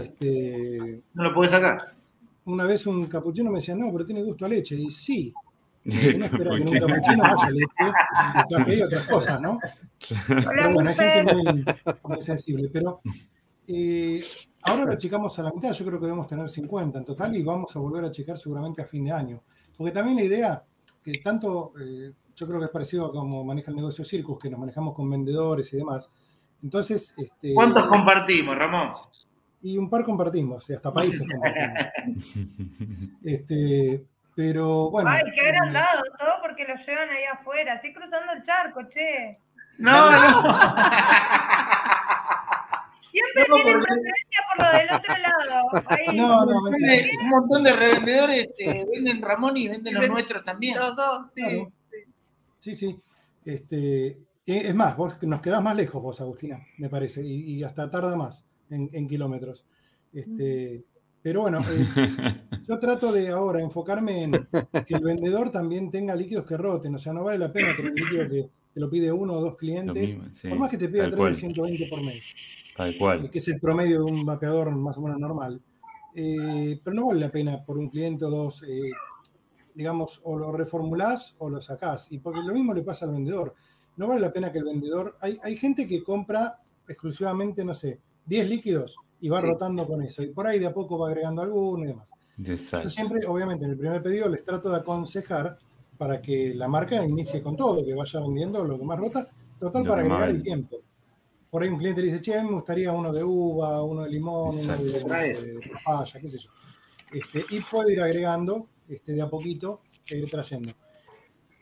Este, 0.00 1.02
No 1.14 1.24
lo 1.24 1.34
podés 1.34 1.50
sacar. 1.50 1.92
una 2.46 2.64
vez 2.64 2.86
un 2.86 3.06
capuchino 3.06 3.50
me 3.50 3.56
decía, 3.58 3.74
no, 3.74 3.90
pero 3.92 4.06
tiene 4.06 4.22
gusto 4.22 4.44
a 4.44 4.48
leche, 4.48 4.76
y 4.76 4.90
sí, 4.92 5.34
no 5.86 6.24
espera 6.24 6.50
que 8.66 8.72
y 8.72 8.78
y 8.78 8.82
otras 8.82 9.06
cosas, 9.06 9.40
¿no? 9.40 9.58
Hola, 10.28 10.44
Pero 10.50 10.72
bueno, 10.72 10.90
hay 10.90 10.96
gente 10.96 11.34
muy, 11.34 11.64
muy 12.02 12.22
sensible. 12.22 12.68
Pero 12.72 13.00
eh, 13.68 14.20
ahora 14.62 14.84
lo 14.84 14.92
achicamos 14.92 15.38
a 15.38 15.44
la 15.44 15.52
mitad, 15.52 15.72
yo 15.72 15.86
creo 15.86 15.98
que 15.98 16.06
debemos 16.06 16.26
tener 16.26 16.48
50 16.48 16.98
en 16.98 17.04
total 17.04 17.36
y 17.36 17.42
vamos 17.42 17.74
a 17.76 17.78
volver 17.78 18.04
a 18.04 18.10
checar 18.10 18.36
seguramente 18.36 18.82
a 18.82 18.86
fin 18.86 19.04
de 19.04 19.12
año. 19.12 19.42
Porque 19.76 19.92
también 19.92 20.16
la 20.16 20.24
idea, 20.24 20.64
que 21.02 21.18
tanto, 21.18 21.72
eh, 21.80 22.12
yo 22.34 22.46
creo 22.46 22.58
que 22.58 22.66
es 22.66 22.72
parecido 22.72 23.06
a 23.06 23.12
como 23.12 23.44
maneja 23.44 23.70
el 23.70 23.76
negocio 23.76 24.04
Circus, 24.04 24.38
que 24.38 24.50
nos 24.50 24.58
manejamos 24.58 24.94
con 24.94 25.08
vendedores 25.08 25.72
y 25.72 25.76
demás. 25.76 26.10
Entonces, 26.62 27.14
este, 27.16 27.54
¿Cuántos 27.54 27.86
compartimos, 27.86 28.56
Ramón? 28.56 28.92
y 29.62 29.78
un 29.78 29.90
par 29.90 30.04
compartimos, 30.04 30.68
y 30.70 30.74
hasta 30.74 30.92
países 30.92 31.26
compartimos. 31.30 32.36
Este, 33.22 34.04
pero 34.36 34.90
bueno. 34.90 35.10
Ay, 35.10 35.22
qué 35.34 35.40
eh, 35.46 35.48
agrandado, 35.48 36.02
todo 36.18 36.30
porque 36.42 36.64
lo 36.66 36.76
llevan 36.76 37.10
ahí 37.10 37.24
afuera, 37.24 37.72
así 37.72 37.92
cruzando 37.92 38.32
el 38.32 38.42
charco, 38.44 38.86
che. 38.88 39.40
No, 39.78 40.10
no. 40.12 40.42
Siempre 43.10 43.44
No, 43.48 43.54
tienen 43.56 43.72
porque- 43.78 43.86
preferencia 43.94 44.40
por 44.56 44.64
lo 44.66 44.78
del 44.78 44.88
otro 44.92 45.14
lado. 45.18 45.68
Ahí. 45.86 46.16
No, 46.16 46.42
un, 46.42 46.48
no, 46.48 46.60
montón 46.60 46.72
mentira. 46.80 47.02
de, 47.02 47.10
un 47.24 47.28
montón 47.30 47.62
de 47.64 47.72
revendedores 47.72 48.54
eh, 48.58 48.86
venden 48.92 49.22
Ramón 49.22 49.56
y 49.56 49.68
venden 49.68 49.90
Y 49.92 49.94
los 49.94 50.00
ven- 50.02 50.12
nuestros 50.12 50.44
también. 50.44 50.76
Los 50.78 50.94
dos, 50.96 51.26
sí. 51.34 51.40
Claro. 51.42 51.72
Sí, 52.58 52.74
sí. 52.74 53.00
Este, 53.44 54.06
eh, 54.08 54.18
es 54.46 54.74
más, 54.74 54.96
vos 54.96 55.22
nos 55.22 55.40
quedás 55.40 55.62
más 55.62 55.74
lejos 55.76 56.02
vos, 56.02 56.20
Agustina, 56.20 56.58
me 56.78 56.88
parece, 56.90 57.22
y, 57.22 57.54
y 57.58 57.64
hasta 57.64 57.90
tarda 57.90 58.16
más 58.16 58.44
en, 58.70 58.90
en 58.92 59.06
kilómetros. 59.08 59.64
Este, 60.12 60.82
pero 61.26 61.40
bueno, 61.40 61.58
eh, 61.58 62.36
yo 62.68 62.78
trato 62.78 63.10
de 63.10 63.30
ahora 63.30 63.60
enfocarme 63.60 64.22
en 64.22 64.30
que 64.86 64.94
el 64.94 65.02
vendedor 65.02 65.50
también 65.50 65.90
tenga 65.90 66.14
líquidos 66.14 66.44
que 66.44 66.56
roten, 66.56 66.94
o 66.94 66.98
sea, 66.98 67.12
no 67.12 67.24
vale 67.24 67.36
la 67.36 67.52
pena 67.52 67.74
tener 67.74 67.90
un 67.90 67.96
líquido 67.96 68.28
que 68.28 68.48
te 68.72 68.78
lo 68.78 68.88
pide 68.88 69.10
uno 69.10 69.32
o 69.32 69.40
dos 69.40 69.56
clientes, 69.56 70.14
mismo, 70.14 70.32
sí, 70.32 70.48
por 70.48 70.56
más 70.56 70.70
que 70.70 70.78
te 70.78 70.88
pida 70.88 71.02
tal 71.02 71.10
3 71.10 71.18
cual, 71.18 71.32
de 71.32 71.38
120 71.40 71.86
por 71.88 72.00
mes, 72.00 72.26
tal 72.76 72.90
eh, 72.90 72.96
cual. 72.96 73.28
que 73.28 73.38
es 73.38 73.48
el 73.48 73.58
promedio 73.58 74.04
de 74.04 74.04
un 74.04 74.24
vapeador 74.24 74.70
más 74.70 74.98
o 74.98 75.00
menos 75.00 75.18
normal. 75.18 75.60
Eh, 76.14 76.80
pero 76.84 76.94
no 76.94 77.08
vale 77.08 77.18
la 77.18 77.32
pena 77.32 77.64
por 77.64 77.76
un 77.76 77.88
cliente 77.88 78.24
o 78.24 78.30
dos, 78.30 78.62
eh, 78.62 78.92
digamos, 79.74 80.20
o 80.22 80.38
lo 80.38 80.52
reformulás 80.52 81.34
o 81.38 81.50
lo 81.50 81.60
sacás. 81.60 82.06
Y 82.12 82.18
porque 82.18 82.38
lo 82.38 82.54
mismo 82.54 82.72
le 82.72 82.82
pasa 82.82 83.04
al 83.04 83.10
vendedor. 83.10 83.52
No 83.96 84.06
vale 84.06 84.20
la 84.20 84.32
pena 84.32 84.52
que 84.52 84.58
el 84.58 84.64
vendedor. 84.64 85.16
Hay, 85.20 85.38
hay 85.42 85.56
gente 85.56 85.88
que 85.88 86.04
compra 86.04 86.60
exclusivamente, 86.86 87.64
no 87.64 87.74
sé, 87.74 87.98
10 88.26 88.48
líquidos 88.48 88.96
y 89.20 89.28
va 89.28 89.40
Sí. 89.40 89.46
rotando 89.46 89.86
con 89.86 90.02
eso. 90.02 90.22
Y 90.22 90.28
por 90.28 90.46
ahí 90.46 90.58
de 90.58 90.66
a 90.66 90.74
poco 90.74 90.98
va 90.98 91.08
agregando 91.08 91.42
alguno 91.42 91.84
y 91.84 91.88
demás. 91.88 92.10
Exacto. 92.44 92.84
Yo 92.84 92.90
siempre, 92.90 93.26
obviamente, 93.26 93.64
en 93.64 93.70
el 93.72 93.78
primer 93.78 94.02
pedido 94.02 94.28
les 94.28 94.44
trato 94.44 94.68
de 94.70 94.76
aconsejar 94.76 95.58
para 95.96 96.20
que 96.20 96.52
la 96.54 96.68
marca 96.68 97.02
inicie 97.04 97.42
con 97.42 97.56
todo, 97.56 97.84
que 97.84 97.94
vaya 97.94 98.20
vendiendo 98.20 98.62
lo 98.64 98.78
que 98.78 98.84
más 98.84 98.98
rota, 98.98 99.26
total 99.58 99.82
Lo 99.84 99.88
para 99.90 100.02
agregar 100.02 100.28
el 100.28 100.42
tiempo. 100.42 100.76
Por 101.50 101.62
ahí 101.62 101.70
un 101.70 101.78
cliente 101.78 102.02
le 102.02 102.08
dice, 102.08 102.20
che, 102.20 102.34
a 102.38 102.42
mí 102.42 102.48
me 102.50 102.56
gustaría 102.56 102.92
uno 102.92 103.10
de 103.12 103.24
uva, 103.24 103.82
uno 103.82 104.02
de 104.02 104.10
limón, 104.10 104.50
uno 104.54 104.76
de, 104.76 105.60
papaya, 105.72 106.20
qué 106.20 106.28
sé 106.28 106.38
yo. 106.38 106.50
Este, 107.12 107.44
y 107.54 107.60
puede 107.60 107.94
ir 107.94 108.02
agregando 108.02 108.66
este, 108.88 109.12
de 109.12 109.22
a 109.22 109.30
poquito 109.30 109.80
e 110.06 110.18
ir 110.18 110.30
trayendo. 110.30 110.74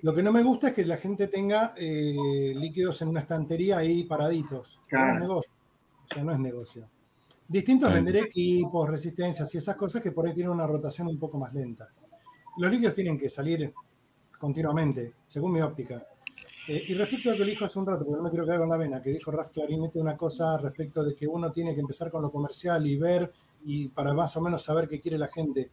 Lo 0.02 0.12
que 0.12 0.22
no 0.22 0.32
me 0.32 0.42
gusta 0.42 0.68
es 0.68 0.74
que 0.74 0.84
la 0.84 0.96
gente 0.96 1.28
tenga 1.28 1.72
eh, 1.76 2.52
líquidos 2.56 3.00
en 3.02 3.08
una 3.08 3.20
estantería 3.20 3.78
ahí 3.78 4.04
paraditos. 4.04 4.80
No 4.80 4.86
Claro. 4.88 5.14
es 5.14 5.20
negocio. 5.20 5.52
O 6.10 6.14
sea, 6.14 6.24
no 6.24 6.32
es 6.32 6.38
negocio. 6.40 6.88
Distinto 7.46 7.86
es 7.86 7.92
Claro. 7.92 8.04
vender 8.04 8.24
equipos, 8.24 8.88
resistencias 8.88 9.54
y 9.54 9.58
esas 9.58 9.76
cosas 9.76 10.02
que 10.02 10.12
por 10.12 10.26
ahí 10.26 10.32
tienen 10.34 10.52
una 10.52 10.66
rotación 10.66 11.08
un 11.08 11.18
poco 11.18 11.38
más 11.38 11.52
lenta. 11.52 11.88
Los 12.56 12.70
líquidos 12.70 12.94
tienen 12.94 13.18
que 13.18 13.28
salir 13.28 13.72
continuamente, 14.38 15.14
según 15.26 15.52
mi 15.52 15.60
óptica. 15.60 16.06
Eh, 16.66 16.82
y 16.88 16.94
respecto 16.94 17.28
a 17.28 17.32
lo 17.32 17.38
que 17.38 17.50
dijo 17.50 17.64
hace 17.66 17.78
un 17.78 17.86
rato, 17.86 18.04
porque 18.04 18.16
no 18.16 18.22
me 18.22 18.30
quiero 18.30 18.44
quedar 18.46 18.60
con 18.60 18.68
la 18.70 18.76
vena, 18.78 19.02
que 19.02 19.10
dijo 19.10 19.30
Raf 19.30 19.50
Clarinete 19.50 20.00
una 20.00 20.16
cosa 20.16 20.56
respecto 20.56 21.04
de 21.04 21.14
que 21.14 21.26
uno 21.26 21.52
tiene 21.52 21.74
que 21.74 21.80
empezar 21.80 22.10
con 22.10 22.22
lo 22.22 22.30
comercial 22.30 22.86
y 22.86 22.96
ver, 22.96 23.30
y 23.66 23.88
para 23.88 24.14
más 24.14 24.34
o 24.36 24.40
menos 24.40 24.62
saber 24.62 24.88
qué 24.88 25.00
quiere 25.00 25.18
la 25.18 25.28
gente. 25.28 25.70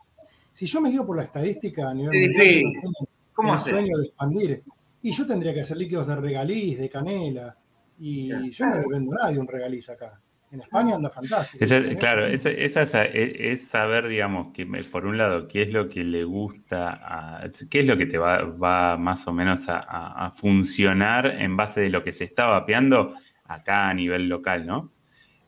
Si 0.52 0.66
yo 0.66 0.82
me 0.82 0.90
guío 0.90 1.06
por 1.06 1.16
la 1.16 1.24
estadística 1.24 1.90
a 1.90 1.94
nivel 1.94 2.20
mundial, 2.20 2.46
difícil. 2.46 2.74
¿cómo 2.82 3.08
¿Cómo 3.34 3.50
el 3.50 3.56
hacer? 3.56 3.74
sueño 3.76 3.98
de 3.98 4.04
expandir. 4.08 4.64
Y 5.02 5.12
yo 5.14 5.26
tendría 5.26 5.54
que 5.54 5.62
hacer 5.62 5.78
líquidos 5.78 6.06
de 6.08 6.16
regaliz, 6.18 6.78
de 6.78 6.90
canela. 6.90 7.58
Y 7.98 8.50
yo 8.52 8.66
no 8.66 8.76
le 8.76 8.88
vendo 8.88 9.14
a 9.14 9.24
nadie 9.26 9.40
un 9.40 9.48
regaliz 9.48 9.90
acá. 9.90 10.22
En 10.52 10.60
España 10.60 10.96
anda 10.96 11.10
fantástico. 11.10 11.64
Claro, 11.98 12.28
esa 12.28 12.50
es, 12.50 12.94
es 13.40 13.68
saber, 13.68 14.08
digamos, 14.08 14.54
que 14.54 14.66
me- 14.66 14.84
por 14.84 15.06
un 15.06 15.18
lado, 15.18 15.48
qué 15.48 15.62
es 15.62 15.72
lo 15.72 15.88
que 15.88 16.04
le 16.04 16.24
gusta, 16.26 16.90
a- 16.92 17.50
qué 17.70 17.80
es 17.80 17.86
lo 17.88 17.98
que 17.98 18.06
te 18.06 18.18
va, 18.18 18.44
va 18.44 18.98
más 18.98 19.26
o 19.28 19.34
menos 19.34 19.70
a, 19.70 19.80
a- 19.80 20.26
a 20.28 20.32
funcionar 20.32 21.26
en 21.26 21.56
base 21.56 21.80
de 21.82 21.90
lo 21.90 22.04
que 22.04 22.12
se 22.12 22.26
está 22.26 22.46
vapeando 22.48 23.14
acá 23.46 23.90
a 23.90 23.94
nivel 23.94 24.28
local, 24.28 24.66
¿no? 24.66 24.92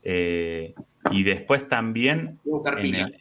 Eh, 0.02 0.74
y 1.10 1.22
después 1.22 1.68
también 1.68 2.38
en 2.88 2.94
el, 2.94 3.14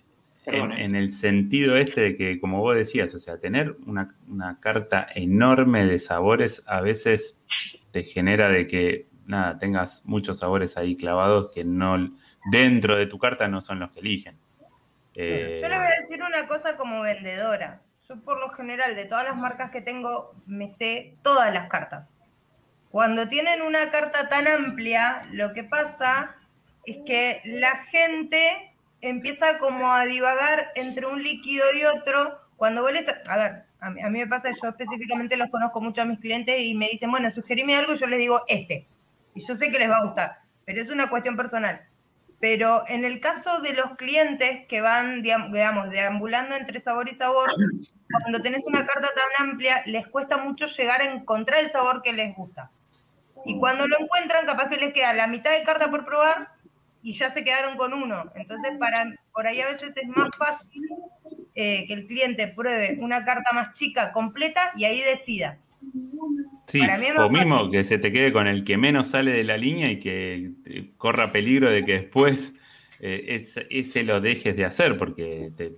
en- 0.46 0.72
eh. 0.72 0.86
en 0.86 0.96
el 0.96 1.12
sentido 1.12 1.76
este 1.78 2.02
de 2.02 2.16
que, 2.16 2.40
como 2.40 2.60
vos 2.62 2.76
decías, 2.76 3.14
o 3.16 3.20
sea, 3.20 3.38
tener 3.40 3.76
una, 3.86 4.16
una 4.28 4.60
carta 4.60 5.08
enorme 5.16 5.86
de 5.86 6.00
sabores 6.00 6.64
a 6.66 6.80
veces 6.82 7.40
te 7.92 8.04
genera 8.04 8.48
de 8.50 8.68
que, 8.68 9.08
nada, 9.26 9.58
tengas 9.58 10.06
muchos 10.06 10.40
sabores 10.40 10.78
ahí 10.78 10.96
clavados 10.96 11.52
que 11.52 11.64
no, 11.64 12.12
dentro 12.52 12.96
de 12.96 13.06
tu 13.06 13.20
carta 13.20 13.48
no 13.48 13.62
son 13.62 13.80
los 13.80 13.92
que 13.92 14.00
eligen. 14.00 14.38
Eh, 15.16 15.60
Yo 15.62 15.68
le 15.68 15.78
voy 15.78 15.86
a 15.86 16.02
decir 16.02 16.24
una 16.24 16.48
cosa 16.48 16.76
como 16.76 17.02
vendedora. 17.02 17.82
Yo 18.08 18.20
por 18.22 18.40
lo 18.40 18.50
general 18.50 18.96
de 18.96 19.06
todas 19.06 19.24
las 19.24 19.38
marcas 19.38 19.72
que 19.72 19.82
tengo 19.82 20.36
me 20.46 20.68
sé 20.68 21.16
todas 21.22 21.54
las 21.54 21.70
cartas. 21.70 22.10
Cuando 22.90 23.28
tienen 23.28 23.62
una 23.62 23.90
carta 23.92 24.28
tan 24.28 24.48
amplia, 24.48 25.24
lo 25.32 25.54
que 25.54 25.64
pasa 25.64 26.36
es 26.86 26.98
que 27.06 27.42
la 27.46 27.84
gente 27.86 28.76
empieza 29.02 29.58
como 29.58 29.92
a 29.92 30.06
divagar 30.06 30.72
entre 30.76 31.08
un 31.08 31.24
líquido 31.24 31.66
y 31.74 31.86
otro. 31.86 32.40
Cuando 32.56 32.82
vos 32.82 32.92
le 32.92 33.06
A 33.28 33.38
ver, 33.38 33.64
a 33.80 33.90
mí, 33.90 34.02
a 34.02 34.10
mí 34.10 34.20
me 34.20 34.28
pasa, 34.28 34.50
yo 34.62 34.70
específicamente 34.70 35.38
los 35.38 35.50
conozco 35.50 35.82
mucho 35.82 36.02
a 36.02 36.06
mis 36.06 36.20
clientes 36.20 36.60
y 36.60 36.76
me 36.76 36.90
dicen, 36.90 37.10
bueno, 37.10 37.32
sugerime 37.32 37.76
algo 37.76 37.96
yo 37.96 38.06
les 38.08 38.20
digo 38.20 38.42
este. 38.48 38.88
Y 39.36 39.46
yo 39.46 39.56
sé 39.56 39.72
que 39.72 39.80
les 39.80 39.90
va 39.90 39.98
a 39.98 40.06
gustar, 40.06 40.40
pero 40.66 40.82
es 40.82 40.90
una 40.90 41.10
cuestión 41.10 41.36
personal. 41.36 41.82
Pero 42.40 42.84
en 42.90 43.06
el 43.06 43.22
caso 43.22 43.62
de 43.62 43.74
los 43.74 43.96
clientes 43.96 44.68
que 44.68 44.82
van, 44.82 45.24
digam- 45.24 45.52
digamos, 45.52 45.90
deambulando 45.90 46.56
entre 46.56 46.80
sabor 46.80 47.08
y 47.10 47.16
sabor, 47.16 47.50
cuando 48.12 48.42
tenés 48.42 48.66
una 48.66 48.86
carta 48.86 49.10
tan 49.16 49.48
amplia, 49.50 49.82
les 49.86 50.08
cuesta 50.08 50.38
mucho 50.38 50.66
llegar 50.68 51.02
a 51.02 51.06
encontrar 51.06 51.64
el 51.64 51.72
sabor 51.72 52.02
que 52.02 52.14
les 52.14 52.36
gusta. 52.36 52.70
Y 53.46 53.58
cuando 53.60 53.88
lo 53.88 54.00
encuentran, 54.00 54.46
capaz 54.46 54.70
que 54.70 54.78
les 54.78 54.94
queda 54.94 55.14
la 55.14 55.28
mitad 55.28 55.52
de 55.52 55.64
carta 55.64 55.90
por 55.90 56.06
probar 56.06 56.50
y 57.02 57.14
ya 57.14 57.30
se 57.30 57.44
quedaron 57.44 57.76
con 57.76 57.94
uno. 57.94 58.32
Entonces, 58.36 58.72
para, 58.80 59.06
por 59.34 59.48
ahí 59.48 59.60
a 59.62 59.70
veces 59.72 59.96
es 59.98 60.08
más 60.08 60.30
fácil 60.38 60.82
eh, 61.56 61.86
que 61.88 61.94
el 61.94 62.08
cliente 62.08 62.48
pruebe 62.48 62.98
una 63.02 63.26
carta 63.26 63.52
más 63.54 63.74
chica, 63.74 64.14
completa, 64.14 64.72
y 64.78 64.86
ahí 64.86 65.02
decida. 65.02 65.58
Sí, 66.68 66.82
o 67.18 67.30
mismo 67.30 67.70
que 67.70 67.84
se 67.84 67.98
te 67.98 68.12
quede 68.12 68.34
con 68.34 68.48
el 68.48 68.64
que 68.64 68.78
menos 68.78 69.10
sale 69.10 69.32
de 69.32 69.44
la 69.44 69.58
línea 69.58 69.92
y 69.92 70.00
que 70.00 70.52
corra 70.98 71.32
peligro 71.32 71.70
de 71.70 71.86
que 71.86 71.94
después 71.94 72.56
eh, 73.00 73.26
es- 73.36 73.60
ese 73.70 74.04
lo 74.04 74.22
dejes 74.22 74.56
de 74.56 74.66
hacer, 74.66 74.98
porque 74.98 75.52
te- 75.58 75.76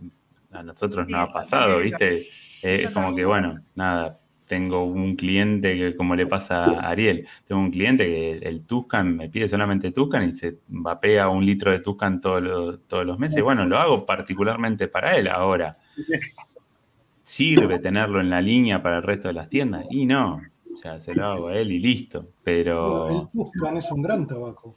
a 0.52 0.62
nosotros 0.64 1.06
Sí, 1.08 1.12
nos 1.12 1.22
ha 1.30 1.34
pasado. 1.34 1.80
¿viste? 1.80 2.28
Eh, 2.62 2.84
es 2.84 2.92
como 2.92 3.16
que, 3.16 3.26
bueno, 3.26 3.60
nada, 3.76 4.20
tengo 4.48 4.84
un 4.84 5.16
cliente 5.16 5.76
que, 5.76 5.96
como 5.96 6.16
le 6.16 6.28
pasa 6.28 6.66
a 6.66 6.90
Ariel, 6.90 7.28
tengo 7.48 7.62
un 7.62 7.72
cliente 7.72 8.06
que 8.06 8.32
el 8.48 8.66
Tuscan 8.66 9.18
me 9.18 9.30
pide 9.30 9.50
solamente 9.50 9.92
Tuscan 9.92 10.30
y 10.30 10.34
se 10.34 10.60
vapea 10.68 11.30
un 11.30 11.46
litro 11.46 11.72
de 11.72 11.80
Tuscan 11.80 12.22
todos 12.22 12.44
los, 12.44 12.88
todos 12.88 13.06
los 13.06 13.18
meses. 13.18 13.42
Bueno, 13.42 13.66
lo 13.66 13.78
hago 13.80 14.06
particularmente 14.06 14.88
para 14.88 15.18
él 15.18 15.28
ahora. 15.28 15.76
¿Sirve 17.24 17.80
tenerlo 17.80 18.22
en 18.22 18.30
la 18.30 18.40
línea 18.40 18.84
para 18.84 18.98
el 18.98 19.04
resto 19.04 19.28
de 19.30 19.34
las 19.34 19.50
tiendas? 19.50 19.86
Y 19.90 20.06
no, 20.06 20.38
sea, 20.86 21.02
se 21.02 21.14
lo 21.16 21.26
hago 21.26 21.48
a 21.48 21.58
él 21.58 21.72
y 21.72 21.80
listo. 21.80 22.20
Bueno, 22.22 22.34
Pero 22.44 23.10
el 23.10 23.28
Tuscan 23.30 23.78
es 23.78 23.92
un 23.92 24.02
gran 24.02 24.28
tabaco. 24.28 24.76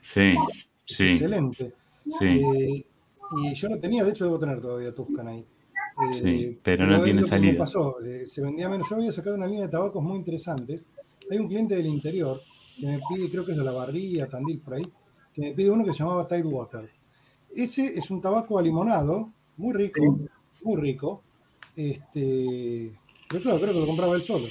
sí, 0.00 0.34
Es 0.88 0.96
sí, 0.96 1.08
excelente. 1.10 1.74
sí. 2.18 2.26
Eh, 2.26 2.86
y 3.44 3.54
yo 3.54 3.68
no 3.68 3.78
tenía, 3.78 4.04
de 4.04 4.10
hecho 4.10 4.24
debo 4.26 4.38
tener 4.38 4.60
todavía 4.60 4.94
Tuscan 4.94 5.28
ahí. 5.28 5.38
Eh, 5.40 6.12
Sí, 6.12 6.58
pero 6.62 6.86
no 6.86 7.02
tiene 7.02 7.20
lo 7.22 7.26
salida. 7.26 7.58
pasó, 7.58 8.00
eh, 8.04 8.26
se 8.26 8.40
vendía 8.42 8.68
menos. 8.68 8.88
Yo 8.88 8.96
había 8.96 9.12
sacado 9.12 9.36
una 9.36 9.46
línea 9.46 9.64
de 9.66 9.70
tabacos 9.70 10.02
muy 10.02 10.16
interesantes. 10.16 10.88
Hay 11.30 11.38
un 11.38 11.48
cliente 11.48 11.76
del 11.76 11.86
interior 11.86 12.40
que 12.78 12.86
me 12.86 13.00
pide, 13.08 13.30
creo 13.30 13.44
que 13.44 13.52
es 13.52 13.58
de 13.58 13.64
la 13.64 13.72
Barría, 13.72 14.26
Tandil, 14.28 14.58
por 14.60 14.74
ahí, 14.74 14.86
que 15.34 15.40
me 15.42 15.52
pide 15.52 15.70
uno 15.70 15.84
que 15.84 15.92
se 15.92 15.98
llamaba 16.00 16.26
Tidewater. 16.26 16.88
Ese 17.54 17.86
es 17.98 18.10
un 18.10 18.20
tabaco 18.20 18.58
alimonado, 18.58 19.30
muy 19.58 19.74
rico, 19.74 20.18
muy 20.64 20.80
rico. 20.80 21.22
Este, 21.76 22.92
pero 23.28 23.42
claro, 23.42 23.60
creo 23.60 23.72
que 23.74 23.80
lo 23.80 23.86
compraba 23.86 24.16
él 24.16 24.22
solo. 24.24 24.48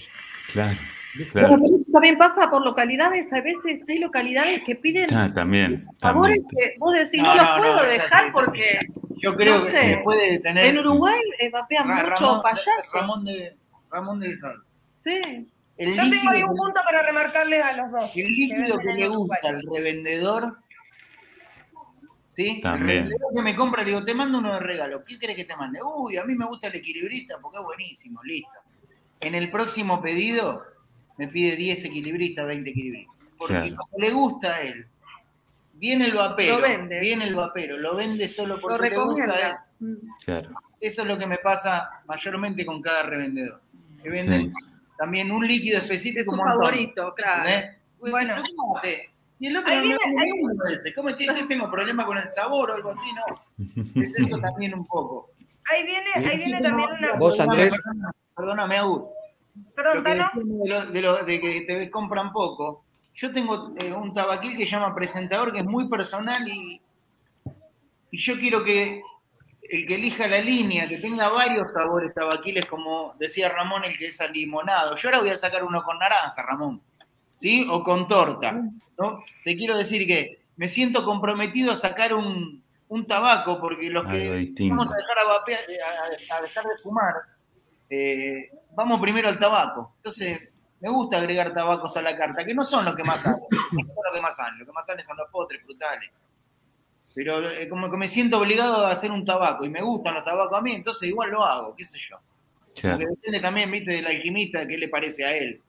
Claro, 0.54 0.78
¿viste? 1.16 1.32
claro. 1.32 1.48
Bueno, 1.50 1.64
pero 1.66 1.76
eso 1.78 1.92
también 1.92 2.18
pasa 2.18 2.50
por 2.50 2.64
localidades. 2.66 3.32
A 3.34 3.42
veces 3.42 3.82
hay 3.88 4.00
localidades 4.00 4.62
que 4.64 4.76
piden 4.76 5.14
Ah, 5.14 5.28
también, 5.34 5.86
también. 6.00 6.36
que 6.50 6.76
vos 6.80 6.94
decís, 6.94 7.22
No, 7.22 7.36
no, 7.36 7.42
los 7.44 7.58
no, 7.58 7.62
puedo 7.64 7.90
dejar 7.90 8.32
porque 8.32 8.80
Yo 9.18 9.36
creo 9.36 9.58
no 9.58 9.66
que 9.66 9.72
sé. 9.72 9.88
después 9.88 10.20
de 10.20 10.40
tener. 10.40 10.66
en 10.66 10.80
Uruguay 10.80 11.20
eh, 11.40 11.50
vapean 11.50 11.88
mucho 11.88 12.04
Ramón, 12.04 12.42
payaso. 12.44 13.00
Ramón 13.00 13.26
de 13.26 13.56
Ramón 13.90 14.20
de 14.20 14.30
Israel. 14.30 14.60
Sí. 15.04 15.48
El 15.78 15.94
Yo 15.96 16.02
tengo 16.10 16.30
ahí 16.32 16.44
un 16.44 16.56
punto 16.56 16.80
para 16.86 17.02
remarcarles 17.02 17.64
a 17.64 17.74
los 17.74 17.92
dos. 17.92 18.12
El 18.16 18.28
líquido 18.36 18.78
que 18.78 18.88
venden 18.88 18.98
le 19.00 19.08
gusta 19.16 19.48
al 19.50 19.64
revendedor, 19.74 20.58
¿sí? 22.36 22.62
También. 22.62 22.90
El 22.90 23.04
revendedor 23.06 23.34
que 23.36 23.42
me 23.42 23.56
compra, 23.56 23.82
le 23.84 23.90
digo, 23.90 24.06
te 24.06 24.14
mando 24.14 24.38
uno 24.38 24.54
de 24.54 24.60
regalo. 24.60 25.04
¿Qué 25.04 25.18
crees 25.18 25.36
que 25.38 25.46
te 25.46 25.56
mande? 25.56 25.80
Uy, 25.84 26.18
a 26.18 26.24
mí 26.24 26.36
me 26.36 26.46
gusta 26.46 26.68
el 26.68 26.76
equilibrista 26.76 27.38
porque 27.42 27.58
es 27.58 27.64
buenísimo, 27.64 28.22
listo. 28.24 28.50
En 29.22 29.36
el 29.36 29.52
próximo 29.52 30.02
pedido 30.02 30.64
me 31.18 31.28
pide 31.28 31.56
10 31.56 31.86
equilibristas, 31.86 32.46
20 32.48 32.70
equilibristas. 32.70 33.16
Porque 33.38 33.54
Claro. 33.54 33.76
como 33.78 33.98
le 34.06 34.12
gusta 34.12 34.56
a 34.56 34.62
él, 34.62 34.88
viene 35.74 36.06
el 36.06 36.14
vapero, 36.14 36.58
Lo 36.58 36.62
vende. 36.62 37.00
viene 37.00 37.26
el 37.26 37.36
vapero, 37.36 37.78
lo 37.78 37.96
vende 37.96 38.28
solo 38.28 38.56
Lo 38.56 38.62
porque 38.62 38.90
le 38.90 38.98
gusta 38.98 39.24
a 39.24 39.26
él. 39.26 39.56
recomienda. 39.80 40.16
Claro. 40.26 40.50
Eso 40.80 41.02
es 41.04 41.08
lo 41.08 41.18
que 41.18 41.28
me 41.28 41.38
pasa 41.38 41.90
mayormente 42.08 42.66
con 42.66 42.82
cada 42.82 43.04
revendedor. 43.04 43.62
Que 44.04 44.10
venden 44.10 44.52
Sí. 44.52 44.66
también 44.98 45.32
un 45.32 45.46
líquido 45.48 45.78
Es 45.78 45.84
específico 45.86 46.24
su 46.26 46.32
un 46.32 46.38
montón. 46.38 46.60
favorito, 46.60 47.14
claro. 47.16 47.50
Pues, 48.00 48.12
Bueno. 48.12 48.36
¿pero 48.36 48.48
¿cómo 48.56 48.78
hace? 48.78 49.10
Si 49.36 49.48
el 49.48 49.58
otro 49.58 49.74
no 49.76 49.82
viene- 49.82 49.98
uno 50.44 50.64
de 50.66 50.76
ese, 50.76 50.94
¿cómo 50.94 51.10
es 51.10 51.16
que 51.16 51.26
este 51.26 51.46
tengo 51.48 51.70
problema 51.72 52.06
con 52.06 52.18
el 52.18 52.30
sabor 52.30 52.70
o 52.70 52.74
algo 52.76 52.92
así? 52.92 53.08
No. 53.14 53.42
Es 54.04 54.18
eso 54.20 54.38
también 54.38 54.74
un 54.76 54.86
poco. 54.86 55.32
Ahí 55.70 55.84
viene, 55.86 56.28
ahí 56.30 56.38
viene 56.38 56.62
también 56.62 56.90
una. 57.00 57.14
Vos, 57.14 57.40
Andrés. 57.40 57.74
Perdóname, 58.36 58.78
Agur. 58.78 59.08
Perdón, 59.76 59.98
Lo 59.98 60.02
de, 60.64 60.70
lo, 60.70 60.86
de, 60.92 61.02
lo- 61.02 61.24
de 61.26 61.40
que 61.42 61.62
te 61.62 61.92
compran 61.92 62.32
poco. 62.32 62.86
Yo 63.14 63.34
tengo 63.34 63.74
eh, 63.78 63.92
un 63.92 64.14
tabaquil 64.14 64.56
que 64.58 64.64
se 64.66 64.72
llama 64.72 64.96
presentador, 64.96 65.52
que 65.52 65.60
es 65.60 65.66
muy 65.66 65.90
personal 65.90 66.48
y, 66.48 66.82
y 68.12 68.18
yo 68.18 68.38
quiero 68.40 68.64
que 68.64 69.02
el 69.70 69.86
que 69.86 69.96
elija 69.96 70.28
la 70.28 70.40
línea, 70.40 70.88
que 70.88 70.98
tenga 70.98 71.30
varios 71.30 71.74
sabores 71.74 72.14
tabaquiles, 72.14 72.66
como 72.66 73.14
decía 73.20 73.50
Ramón, 73.50 73.84
el 73.86 73.98
que 73.98 74.08
es 74.08 74.20
alimonado. 74.22 74.96
Yo 74.96 75.10
ahora 75.10 75.20
voy 75.20 75.30
a 75.30 75.38
sacar 75.38 75.64
uno 75.64 75.82
con 75.84 75.98
naranja, 76.00 76.42
Ramón, 76.42 76.82
¿sí? 77.40 77.66
O 77.70 77.84
con 77.84 78.08
torta, 78.08 78.52
¿no? 78.98 79.24
Te 79.46 79.56
quiero 79.56 79.78
decir 79.78 80.06
que 80.08 80.42
me 80.58 80.68
siento 80.68 81.06
comprometido 81.06 81.72
a 81.72 81.78
sacar 81.78 82.14
un, 82.14 82.62
un 82.90 83.08
tabaco, 83.08 83.60
porque 83.62 83.90
los 83.90 84.04
que 84.04 84.30
vamos 84.70 84.90
a 84.94 84.98
dejar, 84.98 85.18
a, 85.20 85.24
vapear- 85.24 86.30
a- 86.32 86.38
a 86.38 86.42
dejar 86.42 86.64
de 86.66 86.78
fumar, 86.84 87.14
eh, 87.92 88.50
vamos 88.74 89.00
primero 89.02 89.28
al 89.28 89.38
tabaco. 89.38 89.94
Entonces, 89.98 90.54
me 90.80 90.90
gusta 90.90 91.18
agregar 91.18 91.54
tabacos 91.54 91.96
a 91.98 92.02
la 92.02 92.18
carta, 92.18 92.46
que 92.46 92.54
no 92.54 92.64
son 92.64 92.86
los 92.86 92.96
que 92.96 93.04
más 93.04 93.22
salen, 93.22 93.40
no 93.52 93.94
son 93.94 94.04
los 94.06 94.16
que 94.16 94.22
más 94.22 94.36
salen, 94.36 94.60
los 94.60 94.68
que 94.68 94.74
más 94.74 94.86
salen 94.86 95.06
son 95.06 95.18
los 95.18 95.30
postres 95.30 95.62
frutales. 95.64 96.10
Pero 97.14 97.50
eh, 97.52 97.68
como 97.68 97.92
que 97.92 97.98
me 97.98 98.08
siento 98.08 98.40
obligado 98.40 98.86
a 98.86 98.92
hacer 98.92 99.12
un 99.12 99.26
tabaco 99.26 99.66
y 99.66 99.70
me 99.70 99.82
gustan 99.82 100.16
los 100.16 100.24
tabacos 100.24 100.58
a 100.58 100.62
mí, 100.62 100.72
entonces 100.72 101.10
igual 101.10 101.32
lo 101.32 101.44
hago, 101.44 101.76
qué 101.76 101.84
sé 101.86 102.00
yo. 102.10 102.18
Claro. 102.74 102.98
Porque 102.98 103.14
depende 103.14 103.42
también, 103.42 103.70
viste, 103.70 103.92
del 103.92 104.08
alquimista, 104.08 104.66
qué 104.66 104.78
le 104.78 104.88
parece 104.88 105.26
a 105.26 105.38
él. 105.38 105.62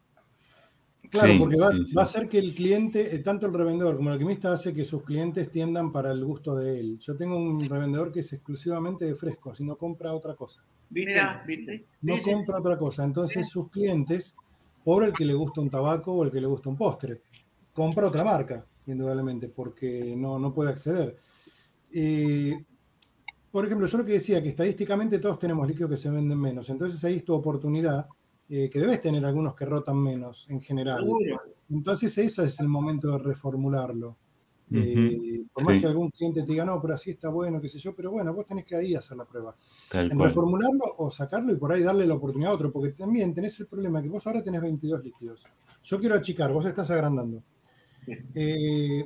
Claro, 1.11 1.33
Sí, 1.33 1.39
porque 1.41 1.57
va, 1.57 1.73
sí, 1.73 1.85
sí. 1.85 1.95
va 1.95 2.03
a 2.05 2.07
ser 2.07 2.29
que 2.29 2.39
el 2.39 2.55
cliente, 2.55 3.14
eh, 3.14 3.18
tanto 3.18 3.47
el 3.47 3.53
revendedor 3.53 3.97
como 3.97 4.09
el 4.09 4.14
alquimista, 4.14 4.53
hace 4.53 4.73
que 4.73 4.85
sus 4.85 5.03
clientes 5.03 5.51
tiendan 5.51 5.91
para 5.91 6.12
el 6.12 6.25
gusto 6.25 6.55
de 6.55 6.79
él. 6.79 6.99
Yo 7.01 7.16
tengo 7.16 7.37
un 7.37 7.68
revendedor 7.68 8.12
que 8.12 8.20
es 8.20 8.33
exclusivamente 8.33 9.05
de 9.05 9.16
frescos 9.16 9.61
y 9.61 9.64
no 9.64 9.77
compra 9.77 10.14
otra 10.14 10.37
cosa. 10.37 10.64
¿Viste? 10.93 11.11
Mirá, 11.11 11.43
¿Viste? 11.47 11.78
sí. 11.78 11.84
No 12.03 12.16
Sí, 12.16 12.22
sí, 12.22 12.32
compra 12.32 12.59
otra 12.59 12.78
cosa. 12.78 13.05
Entonces 13.05 13.49
sus 13.49 13.70
clientes, 13.70 14.36
por 14.84 15.05
el 15.05 15.12
que 15.12 15.24
le 15.24 15.34
gusta 15.34 15.61
un 15.61 15.70
tabaco 15.70 16.12
o 16.12 16.24
el 16.24 16.30
que 16.30 16.40
le 16.40 16.47
gusta 16.47 16.68
un 16.68 16.76
postre, 16.76 17.22
compra 17.72 18.09
otra 18.09 18.22
marca, 18.22 18.64
indudablemente, 18.86 19.49
porque 19.49 20.14
no, 20.16 20.38
no 20.38 20.53
puede 20.53 20.70
acceder. 20.70 21.16
Eh, 21.95 22.55
por 23.51 23.64
ejemplo, 23.64 23.86
yo 23.86 23.99
lo 23.99 24.05
que 24.05 24.12
decía, 24.12 24.43
que 24.43 24.51
estadísticamente 24.51 25.18
todos 25.18 25.38
tenemos 25.38 25.66
líquidos 25.66 25.90
que 25.90 25.97
se 25.97 26.11
venden 26.11 26.38
menos. 26.38 26.68
Entonces 26.68 27.03
ahí 27.05 27.16
es 27.16 27.24
tu 27.24 27.34
oportunidad, 27.34 28.07
eh, 28.49 28.68
que 28.68 28.80
debes 28.80 29.01
tener 29.01 29.24
algunos 29.24 29.55
que 29.55 29.64
rotan 29.64 29.97
menos 29.97 30.49
en 30.51 30.61
general. 30.61 31.07
Entonces 31.70 32.16
ese 32.18 32.45
es 32.45 32.61
el 32.61 32.68
momento 32.68 33.12
de 33.12 33.18
reformularlo. 33.18 34.18
Eh, 34.75 35.43
por 35.53 35.64
más 35.64 35.75
sí. 35.75 35.81
que 35.81 35.87
algún 35.87 36.11
cliente 36.11 36.43
te 36.43 36.53
diga, 36.53 36.64
no, 36.64 36.81
pero 36.81 36.95
así 36.95 37.11
está 37.11 37.29
bueno, 37.29 37.61
qué 37.61 37.68
sé 37.68 37.79
yo, 37.79 37.95
pero 37.95 38.11
bueno, 38.11 38.33
vos 38.33 38.47
tenés 38.47 38.64
que 38.64 38.77
ahí 38.77 38.95
hacer 38.95 39.16
la 39.16 39.25
prueba. 39.25 39.55
Tal 39.91 40.11
En 40.11 40.16
cual. 40.16 40.29
reformularlo 40.29 40.85
o 40.99 41.11
sacarlo 41.11 41.53
y 41.53 41.57
por 41.57 41.73
ahí 41.73 41.83
darle 41.83 42.07
la 42.07 42.14
oportunidad 42.14 42.53
a 42.53 42.55
otro, 42.55 42.73
porque 42.73 42.91
también 42.93 43.35
tenés 43.35 43.59
el 43.61 43.66
problema 43.66 44.03
que 44.03 44.09
vos 44.09 44.27
ahora 44.27 44.43
tenés 44.43 44.61
22 44.62 45.03
líquidos. 45.05 45.45
Yo 45.83 45.99
quiero 46.01 46.14
achicar, 46.14 46.53
vos 46.53 46.64
estás 46.66 46.91
agrandando. 46.91 47.43
Eh, 48.35 49.05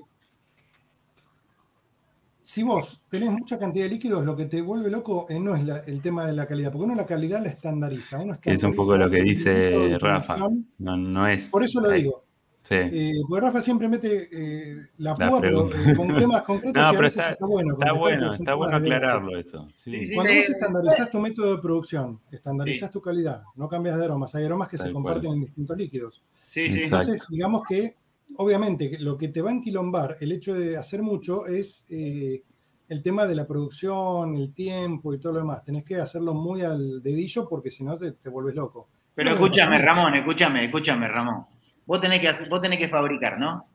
si 2.40 2.62
vos 2.62 3.02
tenés 3.10 3.30
mucha 3.32 3.58
cantidad 3.58 3.86
de 3.86 3.90
líquidos, 3.90 4.24
lo 4.24 4.36
que 4.36 4.44
te 4.44 4.62
vuelve 4.62 4.88
loco 4.88 5.26
eh, 5.28 5.40
no 5.40 5.56
es 5.56 5.64
la- 5.64 5.80
el 5.80 6.00
tema 6.00 6.24
de 6.26 6.32
la 6.32 6.46
calidad, 6.46 6.70
porque 6.70 6.84
uno 6.84 6.94
la 6.94 7.04
calidad 7.06 7.42
la 7.42 7.48
estandariza. 7.48 8.20
Uno 8.20 8.38
Que 8.40 8.52
es 8.52 8.62
un 8.62 8.74
poco 8.74 8.96
lo 8.96 9.10
que 9.10 9.18
estandariza 9.18 9.50
dice 9.50 9.98
Rafa. 9.98 10.36
No, 10.78 10.96
no 10.96 11.26
es. 11.26 11.50
Por 11.50 11.64
eso 11.64 11.80
lo 11.80 11.90
digo. 11.90 12.22
Sí. 12.68 12.74
Eh, 12.74 13.14
porque 13.28 13.46
Rafa 13.46 13.60
siempre 13.60 13.86
mete 13.88 14.28
eh, 14.32 14.86
la 14.98 15.14
La 15.16 15.28
púa, 15.28 15.40
pero 15.40 15.68
eh, 15.68 15.94
con 15.96 16.08
temas 16.08 16.42
concretos 16.42 16.74
No, 16.82 16.92
y 16.92 16.96
a 16.96 16.98
veces 16.98 17.18
está- 17.18 17.32
está 17.32 17.46
bueno. 17.46 17.72
Está 17.74 17.92
bueno, 17.92 18.32
está 18.32 18.54
bueno 18.54 18.80
de 18.80 18.86
aclararlo 18.86 19.38
eso. 19.38 19.68
Sí. 19.72 20.06
Sí, 20.06 20.14
Cuando 20.14 20.32
Sí. 20.32 20.38
vos 20.40 20.48
estandarizás 20.48 21.10
tu 21.10 21.20
método 21.20 21.54
de 21.56 21.62
producción, 21.62 22.20
estandarizás 22.32 22.88
Sí. 22.88 22.92
tu 22.92 23.00
calidad, 23.00 23.42
no 23.54 23.68
cambias 23.68 23.96
de 23.98 24.04
aromas, 24.04 24.34
hay 24.34 24.44
aromas 24.44 24.68
que 24.68 24.76
Tal 24.78 24.86
se 24.88 24.92
cual. 24.92 25.04
comparten 25.04 25.32
en 25.34 25.40
distintos 25.42 25.76
líquidos. 25.76 26.22
Sí, 26.48 26.68
sí. 26.70 26.78
Exacto. 26.78 27.04
Entonces, 27.12 27.28
digamos 27.30 27.62
que, 27.68 27.94
obviamente, 28.38 28.96
lo 28.98 29.16
que 29.16 29.28
te 29.28 29.42
va 29.42 29.50
a 29.50 29.54
enquilombar 29.54 30.16
el 30.20 30.32
hecho 30.32 30.54
de 30.54 30.76
hacer 30.76 31.02
mucho 31.02 31.46
es 31.46 31.84
eh, 31.90 32.42
el 32.88 33.02
tema 33.02 33.26
de 33.26 33.34
la 33.36 33.46
producción, 33.46 34.34
el 34.36 34.52
tiempo 34.52 35.14
y 35.14 35.18
todo 35.18 35.34
lo 35.34 35.38
demás. 35.40 35.62
Tenés 35.64 35.84
que 35.84 35.96
hacerlo 35.96 36.34
muy 36.34 36.62
al 36.62 37.02
dedillo 37.02 37.48
porque 37.48 37.70
si 37.70 37.84
no 37.84 37.96
te, 37.96 38.12
te 38.12 38.28
vuelves 38.28 38.54
loco. 38.56 38.88
Pero 39.14 39.30
escúchame. 39.30 39.78
Ramón, 39.78 40.14
escúchame, 40.16 40.64
escúchame, 40.64 41.08
Ramón. 41.08 41.46
Vos 41.86 42.00
tenés 42.00 42.20
que, 42.20 42.28
hacer- 42.28 42.48
vos 42.48 42.60
tenés 42.60 42.78
que 42.78 42.88
fabricar, 42.88 43.38
¿no? 43.38 43.68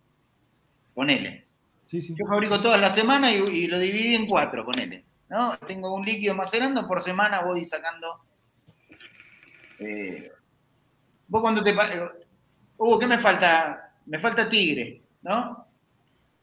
Ponele. 0.93 1.47
Sí, 1.87 2.01
sí. 2.01 2.13
Yo 2.17 2.25
fabrico 2.25 2.61
todas 2.61 2.79
las 2.79 2.93
semanas 2.93 3.31
y, 3.31 3.35
y 3.37 3.67
lo 3.67 3.79
dividí 3.79 4.15
en 4.15 4.27
cuatro, 4.27 4.63
ponele. 4.65 5.05
¿no? 5.29 5.57
Tengo 5.59 5.93
un 5.95 6.05
líquido 6.05 6.35
macerando, 6.35 6.85
por 6.87 7.01
semana 7.01 7.41
voy 7.41 7.65
sacando. 7.65 8.19
eh, 9.79 10.29
vos 11.27 11.41
cuando 11.41 11.63
te. 11.63 11.73
Hugo, 12.77 12.99
¿qué 12.99 13.07
me 13.07 13.17
falta? 13.19 13.93
Me 14.05 14.19
falta 14.19 14.49
tigre, 14.49 15.01
¿no? 15.21 15.65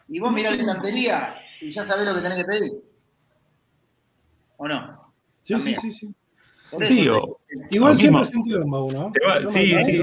Y 0.08 0.20
vos 0.20 0.32
mirás 0.32 0.54
la 0.56 0.62
estantería 0.62 1.34
y 1.60 1.70
ya 1.70 1.84
sabés 1.84 2.06
lo 2.06 2.14
que 2.14 2.20
tenés 2.22 2.38
que 2.38 2.44
pedir. 2.44 2.72
¿O 4.56 4.66
no? 4.66 5.12
Sí, 5.42 5.54
sí, 5.54 5.54
También. 5.54 5.80
sí, 5.80 5.92
sí. 5.92 6.14
Por 6.70 6.86
Sí, 6.86 7.00
eso- 7.02 7.18
o- 7.22 7.40
Igual 7.70 7.96
siempre 7.96 8.20
mismo. 8.20 8.22
es 8.22 8.36
un 8.36 8.42
quilombo. 8.44 8.90
¿eh? 8.90 9.10
Te 9.12 9.26
va- 9.26 9.50
sí, 9.50 9.82
sí. 9.84 10.02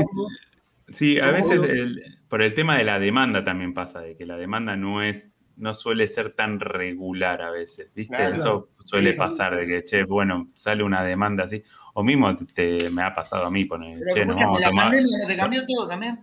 Sí, 0.87 1.19
a 1.19 1.31
veces 1.31 1.63
el- 1.63 2.19
por 2.27 2.41
el 2.41 2.53
tema 2.53 2.77
de 2.77 2.83
la 2.83 2.99
demanda 2.99 3.43
también 3.43 3.73
pasa, 3.73 4.01
de 4.01 4.15
que 4.15 4.25
la 4.25 4.37
demanda 4.37 4.75
no 4.75 5.01
es, 5.01 5.31
no 5.57 5.73
suele 5.73 6.05
ser 6.07 6.33
tan 6.33 6.59
regular 6.59 7.41
a 7.41 7.49
veces, 7.51 7.91
¿viste? 7.95 8.15
Claro. 8.15 8.35
Eso 8.35 8.69
suele 8.83 9.13
Sí. 9.13 9.17
pasar, 9.17 9.55
de 9.55 9.65
que, 9.67 9.85
che, 9.85 10.03
bueno, 10.03 10.49
sale 10.53 10.83
una 10.83 11.03
demanda 11.03 11.45
así, 11.45 11.63
o 11.93 12.03
mismo 12.03 12.35
te, 12.35 12.89
me 12.91 13.03
ha 13.03 13.15
pasado 13.15 13.45
a 13.45 13.51
mí, 13.51 13.65
poner, 13.65 13.99
Pero 13.99 14.13
che, 14.13 14.25
nos 14.25 14.35
vamos 14.35 14.61
a 14.61 14.69
tomar, 14.69 14.85
pandemia 14.91 15.27
te 15.27 15.37
cambió 15.37 15.65
todo 15.65 15.87
también. 15.87 16.19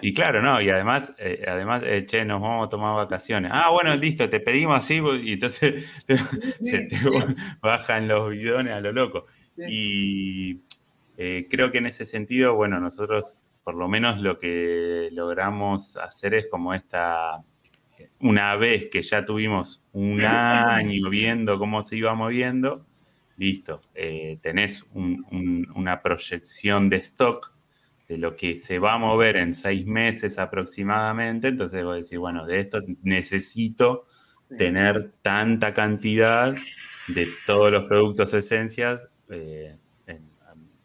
y 0.00 0.14
claro, 0.14 0.40
no, 0.40 0.60
y 0.60 0.70
además, 0.70 1.12
eh, 1.18 1.44
además, 1.48 1.82
eh, 1.84 2.06
che, 2.06 2.24
nos 2.24 2.40
vamos 2.40 2.66
a 2.66 2.68
tomar 2.70 2.94
vacaciones, 2.96 3.50
ah, 3.52 3.70
bueno, 3.70 3.94
listo, 3.96 4.30
te 4.30 4.40
pedimos 4.40 4.78
así, 4.78 5.00
y 5.24 5.32
entonces 5.32 5.84
se 6.60 6.80
te 6.82 6.96
bajan 7.60 8.06
los 8.08 8.30
bidones 8.30 8.72
a 8.72 8.80
lo 8.80 8.92
loco. 8.92 9.26
Y 9.68 10.60
eh, 11.16 11.48
creo 11.50 11.72
que 11.72 11.78
en 11.78 11.86
ese 11.86 12.06
sentido, 12.06 12.54
bueno, 12.54 12.78
nosotros 12.78 13.42
por 13.66 13.74
lo 13.74 13.88
menos 13.88 14.20
lo 14.20 14.38
que 14.38 15.08
logramos 15.10 15.96
hacer 15.96 16.34
es 16.34 16.46
como 16.48 16.72
esta, 16.72 17.42
una 18.20 18.54
vez 18.54 18.86
que 18.92 19.02
ya 19.02 19.24
tuvimos 19.24 19.82
un 19.90 20.22
año 20.24 21.10
viendo 21.10 21.58
cómo 21.58 21.84
se 21.84 21.96
iba 21.96 22.14
moviendo, 22.14 22.86
listo, 23.36 23.80
eh, 23.92 24.38
tenés 24.40 24.86
un- 24.94 25.26
un- 25.32 25.66
una 25.74 26.00
proyección 26.00 26.88
de 26.88 26.98
stock 26.98 27.52
de 28.08 28.18
lo 28.18 28.36
que 28.36 28.54
se 28.54 28.78
va 28.78 28.92
a 28.94 28.98
mover 28.98 29.36
en 29.36 29.52
seis 29.52 29.84
meses 29.84 30.38
aproximadamente, 30.38 31.48
entonces 31.48 31.82
vos 31.82 31.96
decís, 31.96 32.20
bueno, 32.20 32.46
de 32.46 32.60
esto 32.60 32.82
necesito 33.02 34.06
Sí. 34.48 34.58
tener 34.58 35.10
tanta 35.22 35.74
cantidad 35.74 36.54
de 37.08 37.26
todos 37.48 37.72
los 37.72 37.82
productos 37.86 38.32
esencias 38.32 39.08
eh, 39.28 39.76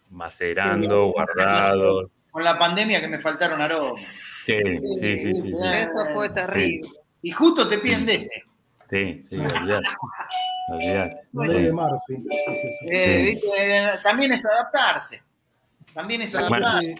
macerando, 0.09 1.11
guardados. 1.11 2.09
Con 2.31 2.43
la 2.43 2.57
pandemia 2.57 2.99
que 3.01 3.07
me 3.09 3.19
faltaron 3.19 3.61
aromas. 3.61 4.01
Sí, 4.45 4.55
sí, 4.99 5.17
sí, 5.17 5.33
sí, 5.33 5.33
sí. 5.33 5.51
Eso 5.51 6.05
fue 6.13 6.29
terrible. 6.31 6.89
Y 7.21 7.31
justo 7.31 7.67
te 7.69 7.77
piden 7.77 8.05
de 8.05 8.15
ese. 8.15 8.43
Sí, 8.89 9.21
sí, 9.21 9.37
olvidate. 9.37 9.87
Olvidate. 10.69 11.13
Eso. 11.33 12.67
Eh, 12.89 13.17
Sí. 13.17 13.31
¿viste? 13.31 13.47
También 14.03 14.33
es 14.33 14.45
adaptarse. 14.45 15.21
También 15.93 16.21
es 16.21 16.31
Bueno. 16.33 16.47
adaptarse. 16.67 16.95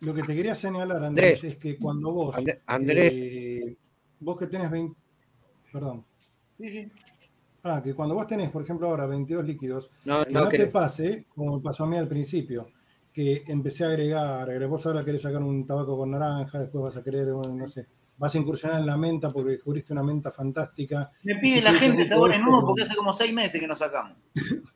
Lo 0.00 0.14
que 0.14 0.22
te 0.22 0.34
quería 0.34 0.54
señalar, 0.54 1.02
Andrés, 1.04 1.38
Andrés. 1.38 1.44
es 1.44 1.56
que 1.56 1.76
cuando 1.78 2.12
vos, 2.12 2.36
And- 2.36 2.58
Andrés, 2.66 3.12
eh, 3.14 3.76
vos 4.20 4.36
que 4.38 4.46
tenés 4.46 4.70
20, 4.70 4.94
perdón, 5.72 6.04
Sí, 6.58 6.68
sí. 6.68 6.92
ah, 7.64 7.80
que 7.82 7.94
cuando 7.94 8.14
vos 8.14 8.26
tenés, 8.26 8.50
por 8.50 8.62
ejemplo, 8.62 8.86
ahora 8.88 9.06
22 9.06 9.44
líquidos, 9.46 9.90
no, 10.04 10.24
que 10.26 10.32
no 10.32 10.44
no, 10.44 10.48
te 10.50 10.66
pase, 10.66 11.24
como 11.34 11.56
me 11.56 11.62
pasó 11.62 11.84
a 11.84 11.86
mí 11.86 11.96
al 11.96 12.08
principio, 12.08 12.68
que 13.16 13.44
empecé 13.46 13.82
a 13.82 13.88
agregar, 13.88 14.66
vos 14.68 14.84
ahora 14.84 15.02
querés 15.02 15.22
sacar 15.22 15.42
un 15.42 15.66
tabaco 15.66 15.96
con 15.96 16.10
naranja, 16.10 16.58
después 16.58 16.84
vas 16.84 16.98
a 16.98 17.02
querer, 17.02 17.32
bueno, 17.32 17.54
no 17.54 17.66
sé, 17.66 17.86
vas 18.18 18.34
a 18.34 18.36
incursionar 18.36 18.78
en 18.78 18.84
la 18.84 18.98
menta 18.98 19.30
porque 19.30 19.52
descubriste 19.52 19.94
una 19.94 20.02
menta 20.02 20.30
fantástica. 20.30 21.10
Me 21.22 21.36
pide 21.36 21.62
la 21.62 21.72
gente 21.72 22.04
sabores 22.04 22.38
nuevos 22.38 22.64
porque 22.66 22.82
hace 22.82 22.94
como 22.94 23.14
seis 23.14 23.32
meses 23.32 23.58
que 23.58 23.66
nos 23.66 23.78
sacamos. 23.78 24.18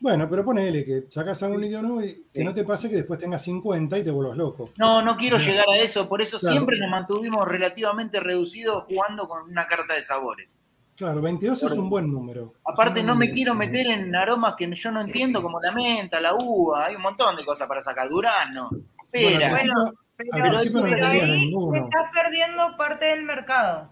Bueno, 0.00 0.28
pero 0.28 0.44
ponele 0.44 0.84
que 0.84 1.04
sacás 1.08 1.42
algún 1.44 1.62
líquido 1.62 1.80
nuevo 1.80 2.02
y 2.02 2.14
que 2.30 2.40
Sí. 2.40 2.44
no 2.44 2.52
te 2.52 2.64
pase 2.64 2.90
que 2.90 2.96
después 2.96 3.18
tengas 3.18 3.40
50 3.42 3.96
y 3.96 4.02
te 4.04 4.10
vuelvas 4.10 4.36
loco. 4.36 4.70
No, 4.76 5.00
no 5.00 5.16
quiero 5.16 5.38
llegar 5.38 5.64
a 5.72 5.78
eso, 5.78 6.08
por 6.08 6.20
eso 6.20 6.38
Claro. 6.38 6.52
siempre 6.56 6.78
nos 6.78 6.90
mantuvimos 6.90 7.46
relativamente 7.48 8.20
reducidos 8.20 8.84
jugando 8.84 9.26
con 9.26 9.44
una 9.48 9.64
carta 9.66 9.94
de 9.94 10.02
sabores. 10.02 10.58
Claro, 10.96 11.20
22 11.20 11.62
es 11.64 11.72
un 11.72 11.90
buen 11.90 12.10
número. 12.10 12.54
Aparte, 12.64 13.02
no 13.02 13.16
me 13.16 13.30
quiero 13.32 13.54
meter 13.54 13.86
en 13.88 14.14
aromas 14.14 14.54
que 14.54 14.72
yo 14.72 14.92
no 14.92 15.00
entiendo, 15.00 15.42
como 15.42 15.58
la 15.60 15.72
menta, 15.72 16.20
la 16.20 16.34
uva, 16.34 16.86
hay 16.86 16.94
un 16.94 17.02
montón 17.02 17.34
de 17.36 17.44
cosas 17.44 17.66
para 17.66 17.82
sacar. 17.82 18.08
Durano, 18.08 18.70
pera. 19.10 19.50
Bueno, 19.50 19.92
pero, 20.16 20.30
no 20.30 20.42
pero 20.42 20.58
ahí 20.58 21.52
estás 21.74 22.02
perdiendo 22.12 22.76
parte 22.76 23.06
del 23.06 23.24
mercado. 23.24 23.90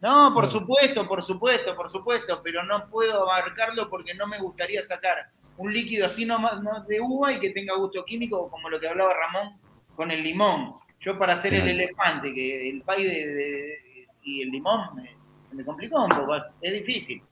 No, 0.00 0.32
por 0.32 0.46
supuesto, 0.46 1.08
por 1.08 1.24
supuesto, 1.24 1.74
por 1.74 1.90
supuesto, 1.90 2.40
pero 2.44 2.62
no 2.62 2.88
puedo 2.88 3.22
abarcarlo 3.28 3.90
porque 3.90 4.14
no 4.14 4.28
me 4.28 4.38
gustaría 4.38 4.80
sacar 4.82 5.30
un 5.56 5.72
líquido 5.72 6.06
así 6.06 6.24
nomás 6.24 6.62
no, 6.62 6.84
de 6.84 7.00
uva 7.00 7.32
y 7.32 7.40
que 7.40 7.50
tenga 7.50 7.74
gusto 7.74 8.04
químico, 8.04 8.48
como 8.48 8.68
lo 8.70 8.78
que 8.78 8.86
hablaba 8.86 9.12
Ramón 9.12 9.58
con 9.96 10.12
el 10.12 10.22
limón. 10.22 10.74
Yo 11.00 11.18
para 11.18 11.32
hacer 11.32 11.54
el 11.54 11.66
elefante, 11.68 12.32
que 12.32 12.68
el 12.70 12.82
pay 12.82 13.02
de, 13.04 13.26
de- 13.34 14.04
y 14.22 14.42
el 14.42 14.50
limón 14.50 14.94
me, 14.94 15.10
me 15.52 15.64
complicó 15.64 16.02
un 16.04 16.08
poco, 16.10 16.36
es, 16.36 16.72
difícil. 16.72 17.22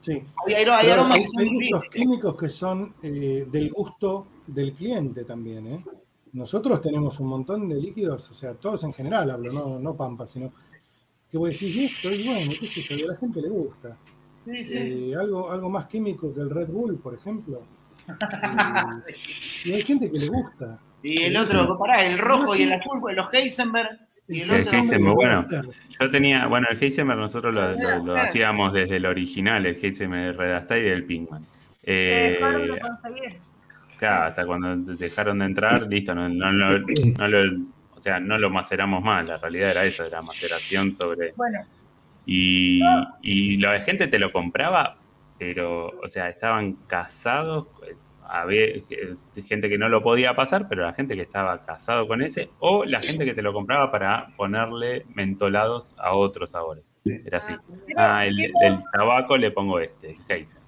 Sí. 0.00 0.12
Hay, 0.12 0.54
hay- 0.54 0.54
hay 0.54 0.64
Claro, 0.64 0.92
aromas 0.92 1.16
hay, 1.16 1.22
que 1.22 1.28
son 1.28 1.40
hay 1.42 1.48
gustos 1.48 1.80
difíciles. 1.82 1.90
químicos 2.06 2.36
que 2.36 2.48
son 2.48 2.94
eh, 3.02 3.46
del 3.50 3.70
gusto 3.70 4.26
del 4.46 4.72
cliente 4.74 5.24
también. 5.24 5.66
¿eh? 5.66 5.84
Nosotros 6.32 6.80
tenemos 6.80 7.18
un 7.20 7.28
montón 7.28 7.68
de 7.68 7.76
líquidos, 7.80 8.30
o 8.30 8.34
sea, 8.34 8.54
todos 8.54 8.84
en 8.84 8.92
general 8.92 9.30
hablo, 9.30 9.52
no, 9.52 9.78
no 9.78 9.96
Pampa, 9.96 10.26
sino 10.26 10.52
que 11.30 11.36
voy 11.38 11.50
a 11.50 11.52
decir, 11.52 11.74
y 11.76 11.84
esto, 11.86 12.10
y 12.10 12.26
bueno, 12.26 12.52
qué 12.58 12.66
sé 12.66 12.80
yo, 12.82 12.96
y 12.96 13.02
a 13.02 13.06
la 13.08 13.16
gente 13.16 13.42
le 13.42 13.48
gusta. 13.48 13.96
Sí, 14.46 14.64
sí. 14.64 14.78
Eh, 14.78 15.14
algo, 15.18 15.50
algo 15.50 15.68
más 15.68 15.86
químico 15.86 16.32
que 16.32 16.40
el 16.40 16.48
Red 16.50 16.68
Bull, 16.68 16.98
por 16.98 17.14
ejemplo. 17.14 17.62
Eh, 18.08 19.14
y 19.66 19.72
hay 19.72 19.82
gente 19.82 20.10
que 20.10 20.18
le 20.18 20.28
gusta. 20.28 20.80
Y 21.02 21.22
el 21.24 21.36
otro, 21.36 21.76
pará, 21.78 22.04
el 22.06 22.18
rojo 22.18 22.46
No, 22.46 22.56
y 22.56 22.62
el 22.62 22.72
azul, 22.72 23.00
los 23.14 23.26
Heisenberg 23.32 24.07
y 24.28 24.42
el 24.42 24.50
El. 24.50 24.56
Heisenberg, 24.68 25.14
bueno. 25.14 25.46
Yo 26.00 26.10
tenía, 26.10 26.46
bueno, 26.46 26.68
el 26.70 26.82
Heisenberg 26.82 27.18
nosotros 27.18 27.52
lo, 27.54 27.72
lo- 27.72 28.04
lo 28.04 28.16
hacíamos 28.16 28.72
desde 28.72 28.96
el 28.96 29.06
original, 29.06 29.64
el 29.66 29.76
Heisenberg 29.82 30.36
Redastar 30.36 30.78
y 30.82 30.88
el 30.88 31.04
Pinkman. 31.04 31.44
Eh, 31.82 32.38
de 32.40 32.80
claro, 33.98 34.24
hasta 34.26 34.46
cuando 34.46 34.76
dejaron 34.94 35.38
de 35.40 35.44
entrar, 35.46 35.82
listo, 35.88 36.14
no, 36.14 36.28
no, 36.28 36.52
lo- 36.52 36.78
no 37.18 37.28
lo, 37.28 37.62
o 37.94 37.98
sea, 37.98 38.20
no 38.20 38.38
lo 38.38 38.50
maceramos 38.50 39.02
más, 39.02 39.26
la 39.26 39.38
realidad 39.38 39.70
era 39.70 39.84
eso, 39.84 40.04
era 40.04 40.22
maceración 40.22 40.92
sobre... 40.94 41.32
Bueno, 41.36 41.58
Y, 42.26 42.80
y 43.22 43.56
la 43.56 43.80
gente 43.80 44.06
te 44.06 44.18
lo 44.18 44.30
compraba, 44.30 44.98
pero, 45.38 45.86
o 46.02 46.08
sea, 46.08 46.28
estaban 46.28 46.74
casados, 46.86 47.66
había 48.28 48.66
gente 49.46 49.68
que 49.68 49.78
no 49.78 49.88
lo 49.88 50.02
podía 50.02 50.34
pasar, 50.36 50.68
pero 50.68 50.82
la 50.82 50.92
gente 50.92 51.16
que 51.16 51.22
estaba 51.22 51.64
casado 51.64 52.06
con 52.06 52.22
ese, 52.22 52.50
o 52.58 52.84
la 52.84 53.00
gente 53.00 53.24
que 53.24 53.34
te 53.34 53.42
lo 53.42 53.52
compraba 53.52 53.90
para 53.90 54.28
ponerle 54.36 55.04
mentolados 55.14 55.94
a 55.98 56.12
otros 56.14 56.50
sabores. 56.50 56.94
Era 57.04 57.38
así. 57.38 57.54
quiero, 57.86 58.00
Ah, 58.00 58.26
el, 58.26 58.36
quiero- 58.36 58.54
el 58.62 58.78
tabaco 58.92 59.36
le 59.36 59.50
pongo 59.50 59.80
este, 59.80 60.10
el 60.10 60.18
Heiser. 60.28 60.60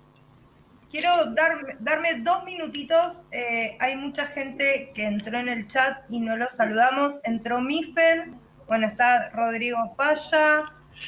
quiero 0.90 1.10
dar- 1.34 1.76
darme 1.80 2.20
dos 2.22 2.44
minutitos. 2.44 3.16
Eh, 3.30 3.76
hay 3.78 3.96
mucha 3.96 4.26
gente 4.28 4.90
que 4.94 5.04
entró 5.04 5.38
en 5.38 5.48
el 5.48 5.66
chat 5.68 6.02
y 6.08 6.18
no 6.20 6.36
los 6.36 6.50
saludamos. 6.52 7.20
Entró 7.24 7.60
Mifel, 7.60 8.32
bueno, 8.66 8.86
está 8.86 9.30
Rodrigo 9.30 9.94
Paya, 9.96 10.64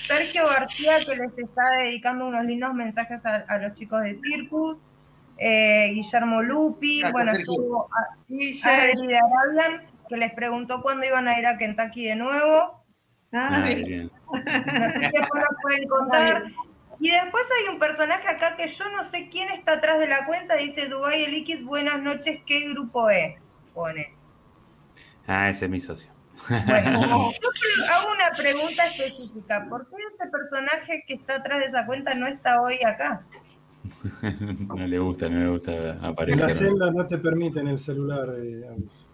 Sergio 0.07 0.47
García, 0.49 0.99
que 1.05 1.17
les 1.17 1.37
está 1.39 1.63
dedicando 1.83 2.27
unos 2.27 2.45
lindos 2.45 2.73
mensajes 2.75 3.25
a, 3.27 3.37
a 3.49 3.59
los 3.59 3.75
chicos 3.75 4.03
de 4.03 4.15
Circus. 4.15 4.77
Eh, 5.45 5.91
Guillermo 5.95 6.41
Lupi, 6.41 7.01
Gracias, 7.01 7.13
bueno, 7.13 7.33
estuvo. 7.33 7.89
Adri 8.65 9.07
de 9.09 9.19
Arabian, 9.19 9.87
que 10.09 10.17
les 10.17 10.33
preguntó 10.35 10.81
cuándo 10.83 11.05
iban 11.05 11.27
a 11.27 11.37
ir 11.37 11.47
a 11.47 11.59
Kentucky 11.59 12.05
de 12.05 12.15
nuevo. 12.15 12.85
Ah, 13.33 13.49
Ah, 13.51 13.63
bien. 13.63 14.09
No 14.31 14.39
sé 14.39 14.99
si 14.99 15.13
después 15.13 15.43
nos 15.43 15.63
pueden 15.63 15.89
contar. 15.89 16.45
Y 17.01 17.11
después 17.11 17.45
hay 17.59 17.75
un 17.75 17.81
personaje 17.81 18.29
acá 18.29 18.57
que 18.57 18.69
yo 18.69 18.85
no 18.91 19.03
sé 19.03 19.29
quién 19.29 19.49
está 19.49 19.73
atrás 19.73 19.99
de 19.99 20.07
la 20.07 20.27
cuenta, 20.27 20.55
dice 20.55 20.89
Dubai 20.89 21.27
Liquid, 21.27 21.65
buenas 21.65 22.01
noches, 22.01 22.41
¿qué 22.47 22.69
grupo 22.69 23.11
es? 23.11 23.35
Pone. 23.75 24.15
Ah, 25.27 25.49
ese 25.49 25.65
es 25.65 25.71
mi 25.73 25.81
socio. 25.81 26.13
Bueno, 26.49 27.01
yo 27.43 27.49
hago 27.91 28.13
una 28.13 28.37
pregunta 28.37 28.87
específica. 28.87 29.67
¿Por 29.69 29.89
qué 29.89 29.97
este 30.13 30.29
personaje 30.29 31.05
que 31.05 31.15
está 31.15 31.37
atrás 31.37 31.59
de 31.59 31.67
esa 31.67 31.85
cuenta 31.85 32.15
no 32.15 32.29
está 32.29 32.63
hoy 32.63 32.79
acá? 32.87 33.23
no 34.77 34.87
le 34.87 34.99
gusta, 34.99 35.29
no 35.29 35.39
le 35.41 35.49
gusta 35.51 35.73
En 35.73 36.01
la 36.03 36.09
aparecer. 36.09 36.51
celda 36.51 36.91
no 36.91 37.07
te 37.07 37.19
permiten 37.19 37.67
el 37.69 37.79
celular, 37.79 38.29
eh, 38.39 38.63
Agus. 38.69 39.07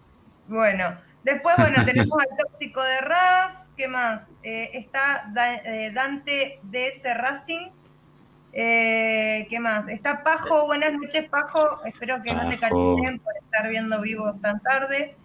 Bueno, 0.47 0.95
después, 1.23 1.55
bueno, 1.57 1.83
tenemos 1.85 2.17
al 2.19 2.37
tóxico 2.37 2.81
de 2.83 3.01
Raf, 3.01 3.67
¿qué 3.77 3.87
más? 3.87 4.31
Eh, 4.43 4.69
está 4.73 5.29
Da- 5.33 5.55
eh, 5.57 5.91
Dante 5.93 6.59
DS 6.63 7.13
Racing. 7.13 7.67
Eh, 8.51 9.45
¿Qué 9.49 9.59
más? 9.59 9.87
Está 9.89 10.23
Pajo, 10.23 10.65
buenas 10.65 10.91
noches 10.93 11.29
Pajo, 11.29 11.83
espero 11.85 12.21
que 12.23 12.33
no 12.33 12.49
te 12.49 12.57
calienten 12.57 13.19
por 13.19 13.33
estar 13.43 13.69
viendo 13.69 14.01
vivos 14.01 14.41
tan 14.41 14.59
tarde. 14.61 15.15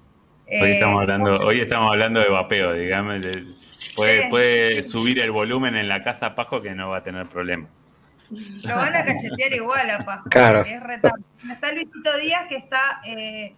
Hoy 0.47 0.53
Eh, 0.59 0.72
estamos 0.74 1.01
hablando, 1.01 1.38
hoy 1.40 1.61
estamos 1.61 1.90
hablando 1.90 2.20
de 2.20 2.28
vapeo, 2.28 2.74
digamos. 2.74 3.20
de- 3.22 3.47
puede 3.97 4.82
subir 4.82 5.20
el 5.20 5.30
volumen 5.30 5.74
en 5.74 5.88
la 5.88 6.03
casa 6.03 6.34
Pajo 6.34 6.61
que 6.61 6.74
no 6.74 6.90
va 6.90 6.99
a 6.99 7.03
tener 7.03 7.26
problema. 7.28 7.66
Lo 8.31 8.75
van 8.77 8.95
a 8.97 9.05
cachetear 9.05 9.53
igual 9.53 9.91
a 9.91 10.05
Pajo. 10.05 10.29
Claro. 10.31 10.62
es 10.62 10.81
retable. 10.83 11.25
Está 11.51 11.72
Luisito 11.72 12.16
Díaz 12.18 12.47
que 12.49 12.57
está 12.57 13.01
eh, 13.07 13.55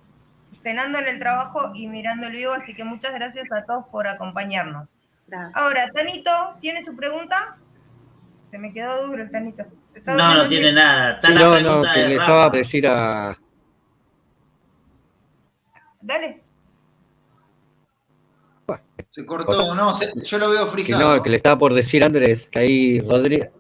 cenando 0.61 0.99
en 0.99 1.07
el 1.09 1.19
trabajo 1.19 1.73
y 1.75 1.87
mirando 1.87 2.27
el 2.27 2.33
vivo, 2.35 2.53
así 2.53 2.75
que 2.75 2.85
muchas 2.85 3.13
gracias 3.15 3.51
a 3.53 3.65
todos 3.65 3.87
por 3.91 4.07
acompañarnos. 4.09 4.89
Gracias. 5.29 5.53
Ahora, 5.55 5.91
Tanito, 5.93 6.31
¿tiene 6.61 6.85
su 6.85 6.95
pregunta? 6.97 7.57
Se 8.51 8.59
me 8.59 8.73
quedó 8.73 9.07
duro 9.07 9.23
el 9.23 9.31
Tanito. 9.31 9.65
No, 10.05 10.35
no 10.35 10.47
tiene 10.49 10.73
nada. 10.73 11.13
Está 11.13 11.29
Sí, 11.29 11.35
la 11.35 11.41
no, 11.41 11.61
no, 11.61 11.83
que 11.83 12.01
de 12.01 12.09
le 12.09 12.17
Rafa. 12.19 12.23
estaba 12.25 12.51
por 12.51 12.59
decir 12.59 12.87
a. 12.89 13.39
Dale. 16.01 16.43
Se 19.09 19.25
cortó, 19.25 19.75
no, 19.75 19.95
se- 19.95 20.13
yo 20.25 20.39
lo 20.39 20.51
veo 20.51 20.67
Que 20.67 20.73
frisado. 20.73 21.17
no, 21.17 21.23
que 21.23 21.31
le 21.31 21.37
estaba 21.37 21.57
por 21.57 21.73
decir 21.73 22.03
a 22.03 22.07
Andrés, 22.07 22.49
que 22.51 22.59
ahí 22.59 23.01
Rodríguez. 23.01 23.51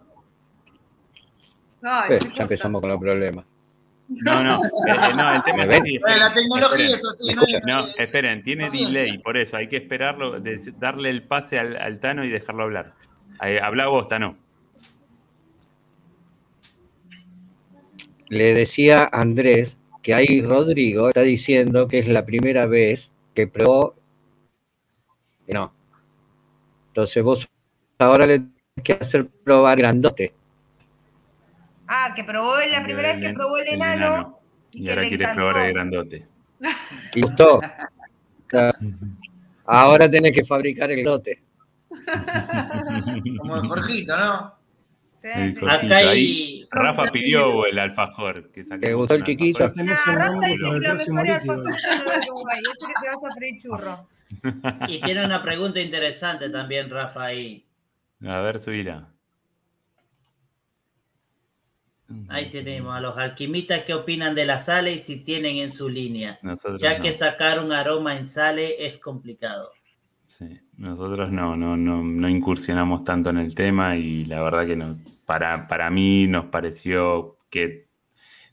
Ay, 1.89 2.15
Eh, 2.15 2.19
ya 2.35 2.43
empezamos 2.43 2.81
con 2.81 2.91
los 2.91 3.01
problemas. 3.01 3.45
No, 4.09 4.43
no, 4.43 4.57
eh, 4.65 4.69
eh, 4.89 5.13
no, 5.17 5.33
el 5.35 5.43
tema 5.43 5.63
es 5.65 5.69
¿Me 5.69 5.77
así. 5.77 5.99
Bueno, 5.99 6.17
la 6.19 6.27
esperen, 6.27 6.35
tecnología 6.35 6.87
esperen. 6.87 7.01
es 7.01 7.05
así, 7.05 7.27
¿Me 7.29 7.35
no 7.35 7.43
hay-? 7.43 7.61
No, 7.67 7.87
esperen, 7.97 8.43
tiene 8.43 8.65
Paciencia. 8.65 9.01
delay, 9.01 9.19
por 9.19 9.37
eso 9.37 9.57
hay 9.57 9.69
que 9.69 9.77
esperarlo, 9.77 10.41
darle 10.79 11.11
el 11.11 11.23
pase 11.25 11.59
al, 11.59 11.77
al 11.77 12.01
Tano 12.01 12.25
y 12.25 12.29
dejarlo 12.31 12.65
hablar. 12.65 12.95
Eh, 13.45 13.61
habla 13.63 13.87
vos, 13.89 14.09
Tano. 14.09 14.37
Le 18.29 18.55
decía 18.55 19.05
a 19.05 19.21
Andrés 19.21 19.77
que 20.03 20.15
ahí 20.15 20.41
Rodrigo 20.43 21.09
está 21.09 21.23
diciendo 21.23 21.89
que 21.89 21.99
es 22.01 22.09
la 22.09 22.25
primera 22.25 22.67
vez 22.67 23.11
que 23.35 23.47
probó. 23.47 23.95
que 25.47 25.55
No. 25.55 25.73
Entonces 26.89 27.23
vos 27.23 27.47
ahora 27.99 28.27
le 28.27 28.39
tenés 28.39 28.55
que 28.85 28.93
hacer 28.95 29.27
probar 29.45 29.79
grandote. 29.79 30.36
Ah, 31.89 32.13
que 32.15 32.25
probó 32.25 32.57
la 32.59 32.83
primera 32.83 33.15
vez 33.15 33.25
que 33.25 33.35
probó 33.35 33.59
el 33.59 33.69
enano. 33.69 34.41
Y 34.73 34.89
ahora 34.89 35.03
quiere 35.03 35.25
encantó. 35.25 35.37
probar 35.37 35.67
el 35.67 35.73
grandote. 35.73 36.27
¿Y 37.15 37.21
gustó? 37.23 37.61
Ahora 39.65 40.11
tenés 40.11 40.33
que 40.33 40.45
fabricar 40.45 40.91
el 40.91 41.03
grandote. 41.03 41.43
Como 43.39 43.57
el 43.57 43.69
Jorgito, 43.69 44.17
¿no? 44.17 44.55
Sí, 45.23 45.57
El. 45.61 45.71
Acá 45.71 45.97
hay. 45.97 46.09
Ahí, 46.09 46.69
Rafa 46.71 47.11
pidió 47.11 47.67
el 47.67 47.79
alfajor. 47.79 48.51
Que 48.53 48.63
¿Te 48.63 48.95
gustó 48.95 49.15
el 49.15 49.25
chiquito? 49.25 49.65
Ah, 49.65 49.73
Rafa 50.15 50.47
dice 50.47 50.59
que 50.59 50.63
lo 50.63 50.95
mejor 50.95 51.27
es 51.27 51.45
los 51.47 51.65
de 51.65 52.31
Uruguay. 52.31 52.61
Ese 52.61 52.87
que 52.87 52.93
se 53.01 53.07
vaya 53.07 53.29
a 53.31 53.35
freír 53.35 53.63
churro. 53.63 54.09
Y 54.89 55.01
tiene 55.01 55.25
una 55.25 55.43
pregunta 55.43 55.81
interesante 55.81 56.51
también, 56.51 56.91
Rafa, 56.91 57.27
ahí. 57.27 57.65
A 58.27 58.41
ver, 58.41 58.59
subila. 58.59 59.09
Ahí 62.29 62.51
tenemos 62.51 62.95
a 62.95 63.01
los 63.01 63.19
alquimistas 63.19 63.81
que 63.83 63.93
opinan 63.93 64.35
de 64.35 64.45
la 64.45 64.59
sale 64.61 64.93
y 64.93 64.99
si 65.01 65.17
tienen 65.25 65.57
en 65.57 65.73
su 65.73 65.89
línea. 65.89 66.39
Nosotros 66.43 66.81
Ya 66.81 66.99
no. 66.99 67.03
que 67.03 67.13
sacar 67.13 67.59
un 67.59 67.73
aroma 67.73 68.17
en 68.17 68.25
sale 68.27 68.87
es 68.87 68.99
complicado. 68.99 69.71
Sí, 70.29 70.61
nosotros 70.77 71.33
no, 71.33 71.57
no, 71.57 71.77
no, 71.77 72.03
no 72.03 72.29
incursionamos 72.29 73.03
tanto 73.05 73.31
en 73.31 73.39
el 73.39 73.55
tema 73.55 73.97
y 73.97 74.25
la 74.27 74.41
verdad 74.43 74.67
que 74.67 74.77
no, 74.77 74.99
para, 75.25 75.67
para 75.67 75.91
mí 75.91 76.27
nos 76.29 76.47
pareció 76.47 77.39
que 77.51 77.87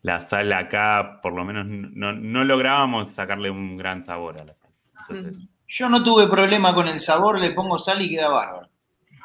la 0.01 0.19
sal 0.19 0.51
acá, 0.53 1.19
por 1.21 1.33
lo 1.33 1.45
menos, 1.45 1.65
no, 1.67 2.11
no 2.13 2.43
lográbamos 2.43 3.11
sacarle 3.11 3.49
un 3.51 3.77
gran 3.77 4.01
sabor 4.01 4.39
a 4.39 4.45
la 4.45 4.55
sal. 4.55 4.71
Entonces, 5.01 5.37
Yo 5.67 5.89
no 5.89 6.03
tuve 6.03 6.27
problema 6.27 6.73
con 6.73 6.87
el 6.87 6.99
sabor, 6.99 7.39
le 7.39 7.51
pongo 7.51 7.77
sal 7.77 8.01
y 8.01 8.09
queda 8.09 8.29
bárbaro. 8.29 8.69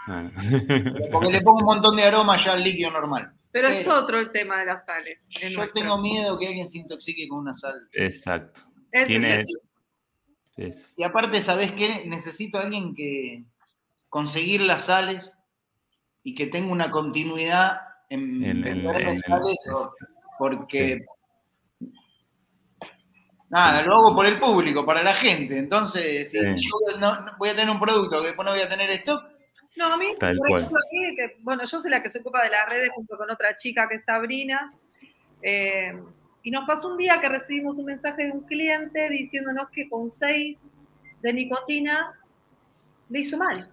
ah. 0.07 0.29
Porque 1.13 1.31
le 1.31 1.41
pongo 1.41 1.61
un 1.61 1.65
montón 1.65 1.97
de 1.97 2.03
aroma 2.05 2.37
ya 2.45 2.53
al 2.53 2.63
líquido 2.63 2.91
normal. 2.91 3.33
Pero 3.51 3.69
es 3.69 3.87
otro 3.89 4.19
el 4.19 4.31
tema 4.31 4.59
de 4.59 4.67
las 4.67 4.85
sales. 4.85 5.19
Yo 5.29 5.49
nuestro. 5.57 5.73
tengo 5.81 5.99
miedo 5.99 6.39
que 6.39 6.49
alguien 6.49 6.67
se 6.67 6.79
intoxique 6.79 7.27
con 7.29 7.39
una 7.39 7.55
sal. 7.55 7.89
Exacto. 7.93 8.61
Tiene, 9.07 9.41
es 9.41 9.67
es- 10.57 10.95
Y 10.97 11.03
aparte, 11.05 11.41
¿sabés 11.41 11.73
qué? 11.73 12.05
Necesito 12.07 12.59
a 12.59 12.63
alguien 12.63 12.95
que 12.95 13.45
conseguir 14.09 14.61
las 14.63 14.85
sales 14.87 15.35
y 16.23 16.35
que 16.35 16.47
tenga 16.49 16.73
una 16.73 16.91
continuidad 16.91 17.81
en, 18.11 18.43
En- 18.43 18.45
en- 18.45 18.63
venderme 18.63 19.11
en- 19.13 19.19
sales, 19.19 19.57
o- 19.75 19.93
porque 20.39 20.99
nada, 23.51 23.83
lo 23.83 23.97
hago 23.97 24.15
por 24.15 24.27
el 24.27 24.39
público, 24.39 24.85
para 24.85 25.03
la 25.03 25.15
gente. 25.15 25.59
Entonces, 25.59 26.31
si 26.31 26.39
Sí. 26.39 26.47
yo 26.69 26.99
no, 26.99 27.21
no 27.23 27.33
voy 27.39 27.49
a 27.51 27.55
tener 27.57 27.71
un 27.71 27.81
producto 27.81 28.21
que 28.21 28.27
después 28.29 28.45
no 28.45 28.53
voy 28.53 28.61
a 28.61 28.69
tener 28.69 28.91
stock, 28.91 29.25
No, 29.77 29.87
a 29.93 29.97
mí, 29.97 30.07
Tal 30.19 30.37
por 30.39 30.49
cual. 30.49 30.61
ejemplo, 30.61 30.81
aquí, 30.87 31.17
que, 31.17 31.37
bueno, 31.41 31.63
yo 31.67 31.81
soy 31.81 31.91
la 31.91 32.03
que 32.03 32.09
se 32.09 32.19
ocupa 32.21 32.43
de 32.43 32.51
las 32.51 32.69
redes 32.69 32.91
junto 32.95 33.17
con 33.17 33.31
otra 33.31 33.57
chica 33.57 33.89
que 33.89 33.97
es 33.97 34.05
Sabrina. 34.05 34.73
eh, 35.43 35.93
y 36.43 36.51
nos 36.51 36.67
pasó 36.67 36.89
un 36.93 36.97
día 36.97 37.21
que 37.21 37.29
recibimos 37.29 37.77
un 37.77 37.85
mensaje 37.85 38.25
de 38.25 38.31
un 38.33 38.41
cliente 38.43 39.11
diciéndonos 39.11 39.69
que 39.71 39.89
con 39.89 40.09
6 40.09 40.73
de 41.21 41.33
nicotina 41.33 42.15
le 43.11 43.21
hizo 43.21 43.37
mal. 43.37 43.69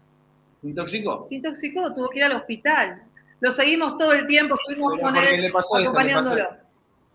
se 0.61 0.67
intoxicó. 0.67 1.25
Se 1.29 1.35
intoxicó, 1.35 1.93
tuvo 1.93 2.09
que 2.09 2.17
ir 2.19 2.25
al 2.25 2.33
hospital. 2.33 3.03
Lo 3.39 3.51
seguimos 3.51 3.97
todo 3.97 4.11
el 4.13 4.27
tiempo, 4.27 4.55
estuvimos 4.55 4.93
Pero 4.95 5.03
con 5.07 5.15
él 5.15 5.53
acompañándolo. 5.55 6.41
esto. 6.43 6.55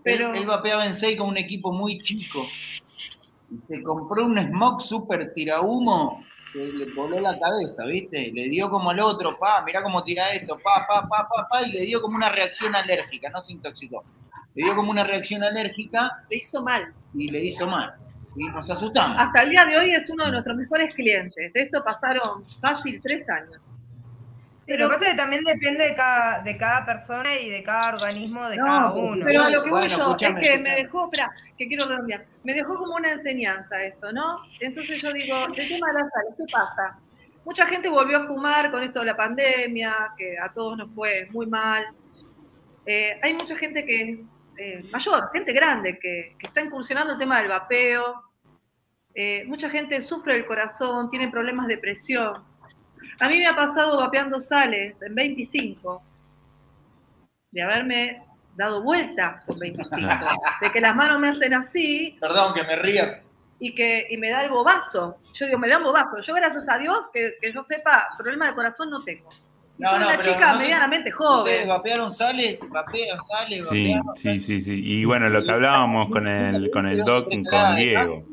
Pero 0.02 0.30
Él, 0.30 0.36
él 0.36 0.46
vapeaba 0.46 0.86
en 0.86 0.94
6 0.94 1.18
con 1.18 1.28
un 1.28 1.36
equipo 1.36 1.72
muy 1.72 2.00
chico. 2.00 2.46
Y 3.50 3.58
se 3.74 3.82
compró 3.82 4.24
un 4.24 4.38
smog 4.38 4.80
super 4.80 5.34
tirahumo 5.34 6.24
que 6.53 6.72
le 6.72 6.86
voló 6.92 7.20
la 7.20 7.38
cabeza, 7.38 7.84
¿viste? 7.86 8.30
Le 8.32 8.48
dio 8.48 8.68
como 8.70 8.90
al 8.90 9.01
otro, 9.01 9.38
pa, 9.38 9.62
mirá 9.64 9.82
cómo 9.82 10.03
tira 10.03 10.30
esto, 10.30 10.59
pa, 10.59 10.86
pa, 10.86 11.09
pa, 11.09 11.28
pa, 11.28 11.48
pa, 11.48 11.62
y 11.62 11.72
le 11.72 11.84
dio 11.84 12.01
como 12.01 12.16
una 12.16 12.30
reacción 12.30 12.74
alérgica, 12.74 13.30
no 13.30 13.40
se 13.42 13.53
intoxicó. 13.53 14.05
Le 14.55 14.64
dio 14.64 14.74
como 14.74 14.90
una 14.90 15.05
reacción 15.05 15.42
alérgica 15.42 16.24
le 16.28 16.36
hizo 16.38 16.62
mal. 16.62 16.92
y 17.14 17.30
le 17.30 17.40
hizo 17.44 17.66
mal. 17.66 17.94
Y 18.36 18.46
nos 18.46 18.70
asustamos. 18.70 19.20
Hasta 19.20 19.42
el 19.42 19.51
día 19.51 19.64
de 19.64 19.76
hoy 19.76 19.90
es 19.90 20.09
uno 20.11 20.24
de 20.26 20.32
nuestros 20.32 20.57
mejores 20.57 20.94
clientes. 20.94 21.53
De 21.53 21.62
esto 21.62 21.82
pasaron 21.84 22.44
fácil 22.61 23.01
tres 23.03 23.28
años. 23.28 23.61
Sí, 24.70 24.76
lo 24.76 24.88
que 24.88 24.94
pasa 24.94 25.04
es 25.06 25.10
que 25.10 25.16
también 25.16 25.42
depende 25.42 25.84
de 25.84 25.94
cada, 25.96 26.42
de 26.42 26.56
cada 26.56 26.86
persona 26.86 27.34
y 27.34 27.50
de 27.50 27.60
cada 27.64 27.92
organismo 27.94 28.48
de 28.48 28.56
No, 28.56 28.64
cada 28.64 28.94
pero- 28.94 29.04
uno. 29.04 29.24
Pero 29.24 29.42
a 29.42 29.50
lo 29.50 29.64
que 29.64 29.70
voy 29.70 29.80
Bueno, 29.80 30.16
yo 30.16 30.26
es 30.28 30.34
que 30.36 30.58
me 30.58 30.74
dejó, 30.76 31.04
espera, 31.06 31.30
que 31.58 31.66
quiero 31.66 31.88
redondear, 31.88 32.24
me 32.44 32.54
dejó 32.54 32.76
como 32.78 32.94
una 32.94 33.10
enseñanza 33.10 33.82
eso, 33.82 34.12
¿no? 34.12 34.42
Entonces 34.60 35.02
yo 35.02 35.12
digo, 35.12 35.46
el 35.46 35.68
tema 35.68 35.88
de 35.88 35.94
la 35.94 36.04
sal, 36.08 36.24
¿qué 36.36 36.44
pasa? 36.52 36.98
Mucha 37.44 37.66
gente 37.66 37.88
volvió 37.88 38.18
a 38.18 38.26
fumar 38.28 38.70
con 38.70 38.84
esto 38.84 39.00
de 39.00 39.06
la 39.06 39.16
pandemia, 39.16 40.12
que 40.16 40.38
a 40.38 40.52
todos 40.52 40.78
nos 40.78 40.94
fue 40.94 41.26
muy 41.32 41.46
mal. 41.46 41.84
Eh, 42.86 43.18
hay 43.24 43.34
mucha 43.34 43.56
gente 43.56 43.84
que 43.84 44.10
es 44.10 44.32
eh, 44.56 44.84
mayor, 44.92 45.30
gente 45.32 45.52
grande, 45.52 45.98
que, 45.98 46.36
que 46.38 46.46
está 46.46 46.60
incursionando 46.60 47.14
el 47.14 47.18
tema 47.18 47.40
del 47.40 47.48
vapeo. 47.48 48.22
Eh, 49.16 49.42
mucha 49.46 49.68
gente 49.68 50.00
sufre 50.00 50.34
del 50.34 50.46
corazón, 50.46 51.08
tiene 51.08 51.28
problemas 51.28 51.66
de 51.66 51.76
presión. 51.78 52.49
A 53.20 53.28
mí 53.28 53.38
me 53.38 53.46
ha 53.46 53.54
pasado 53.56 53.98
vapeando 53.98 54.40
sales 54.40 55.00
en 55.02 55.14
25, 55.14 56.02
de 57.50 57.62
haberme 57.62 58.22
dado 58.56 58.82
vuelta 58.82 59.42
con 59.46 59.58
25, 59.58 59.96
de 60.60 60.72
que 60.72 60.80
las 60.80 60.94
manos 60.96 61.18
me 61.20 61.28
hacen 61.28 61.54
así 61.54 62.16
Perdón 62.20 62.54
que 62.54 62.62
me 62.64 62.76
ría. 62.76 63.22
y 63.58 63.74
que 63.74 64.06
y 64.10 64.16
me 64.16 64.30
da 64.30 64.44
el 64.44 64.50
bobazo. 64.50 65.18
Yo 65.34 65.46
digo, 65.46 65.58
me 65.58 65.68
da 65.68 65.78
un 65.78 65.84
bobazo. 65.84 66.20
Yo, 66.20 66.34
gracias 66.34 66.68
a 66.68 66.78
Dios, 66.78 67.08
que, 67.12 67.34
que 67.40 67.52
yo 67.52 67.62
sepa, 67.62 68.08
problema 68.18 68.46
de 68.48 68.54
corazón 68.54 68.90
no 68.90 69.00
tengo. 69.02 69.28
Y 69.78 69.84
soy 69.84 69.96
una 70.02 70.20
chica 70.20 70.52
no 70.52 70.58
medianamente 70.58 71.08
Ustedes 71.10 71.16
joven. 71.16 71.68
vapearon 71.68 72.12
sales, 72.12 72.58
vapean 72.68 73.18
sales, 73.22 73.66
Sí, 73.68 73.94
vapearon 73.94 74.14
sí, 74.14 74.38
sí, 74.38 74.60
sí. 74.60 74.80
Y 74.84 75.04
bueno, 75.06 75.28
lo 75.30 75.42
que 75.42 75.50
hablábamos 75.52 76.10
con 76.10 76.26
el, 76.28 76.70
con 76.70 76.86
el 76.86 77.02
doc, 77.02 77.28
con 77.50 77.76
Diego. 77.76 78.24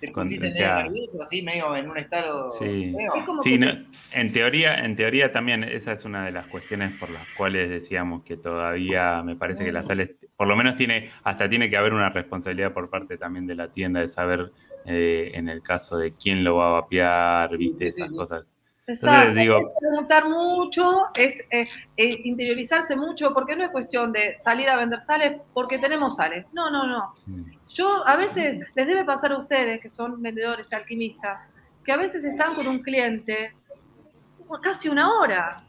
Te 0.00 0.12
Con- 0.12 0.24
pusiste 0.24 0.46
o 0.46 0.50
sea, 0.50 0.74
medio 0.76 0.90
nervioso, 0.90 1.22
así 1.22 1.42
medio 1.42 1.76
en 1.76 1.90
un 1.90 1.98
estado 1.98 2.50
Sí. 2.50 2.94
Sí, 3.42 3.58
teoría, 4.32 4.74
en 4.76 4.96
teoría 4.96 5.32
también 5.32 5.64
esa 5.64 5.92
es 5.92 6.04
una 6.04 6.24
de 6.24 6.32
las 6.32 6.46
cuestiones 6.46 6.92
por 6.98 7.10
las 7.10 7.26
cuales 7.36 7.68
decíamos 7.68 8.22
que 8.24 8.36
todavía 8.36 9.22
me 9.22 9.36
parece 9.36 9.64
que 9.64 9.72
la 9.72 9.82
sales, 9.82 10.10
por 10.36 10.46
lo 10.48 10.56
menos 10.56 10.76
tiene, 10.76 11.08
hasta 11.24 11.48
tiene 11.48 11.68
que 11.70 11.76
haber 11.76 11.92
una 11.92 12.08
responsabilidad 12.08 12.72
por 12.72 12.88
parte 12.90 13.18
también 13.18 13.46
de 13.46 13.54
la 13.54 13.70
tienda 13.72 14.00
de 14.00 14.08
saber 14.08 14.52
eh, 14.84 15.32
en 15.34 15.48
el 15.48 15.62
caso 15.62 15.98
de 15.98 16.12
quién 16.12 16.44
lo 16.44 16.56
va 16.56 16.68
a 16.68 16.80
vapear, 16.80 17.56
viste, 17.56 17.86
Sí, 17.86 17.92
sí, 17.92 18.00
esas 18.02 18.10
sí. 18.10 18.16
cosas. 18.16 18.55
Exacto, 18.88 19.34
digo- 19.34 19.58
es 19.58 19.66
preguntar 19.80 20.28
mucho, 20.28 21.06
es 21.14 21.40
eh, 21.50 21.68
eh, 21.96 22.20
interiorizarse 22.24 22.94
mucho, 22.96 23.34
porque 23.34 23.56
no 23.56 23.64
es 23.64 23.70
cuestión 23.70 24.12
de 24.12 24.38
salir 24.38 24.68
a 24.68 24.76
vender 24.76 25.00
sales 25.00 25.40
porque 25.52 25.78
tenemos 25.78 26.16
sales. 26.16 26.46
No, 26.52 26.70
no, 26.70 26.86
no. 26.86 27.12
Yo 27.68 28.06
a 28.06 28.14
veces 28.16 28.64
les 28.74 28.86
debe 28.86 29.04
pasar 29.04 29.32
a 29.32 29.38
ustedes, 29.38 29.80
que 29.80 29.88
son 29.88 30.22
vendedores, 30.22 30.72
alquimistas, 30.72 31.40
que 31.84 31.92
a 31.92 31.96
veces 31.96 32.22
están 32.24 32.54
con 32.54 32.66
un 32.68 32.80
cliente 32.82 33.54
casi 34.62 34.88
una 34.88 35.10
hora. 35.10 35.62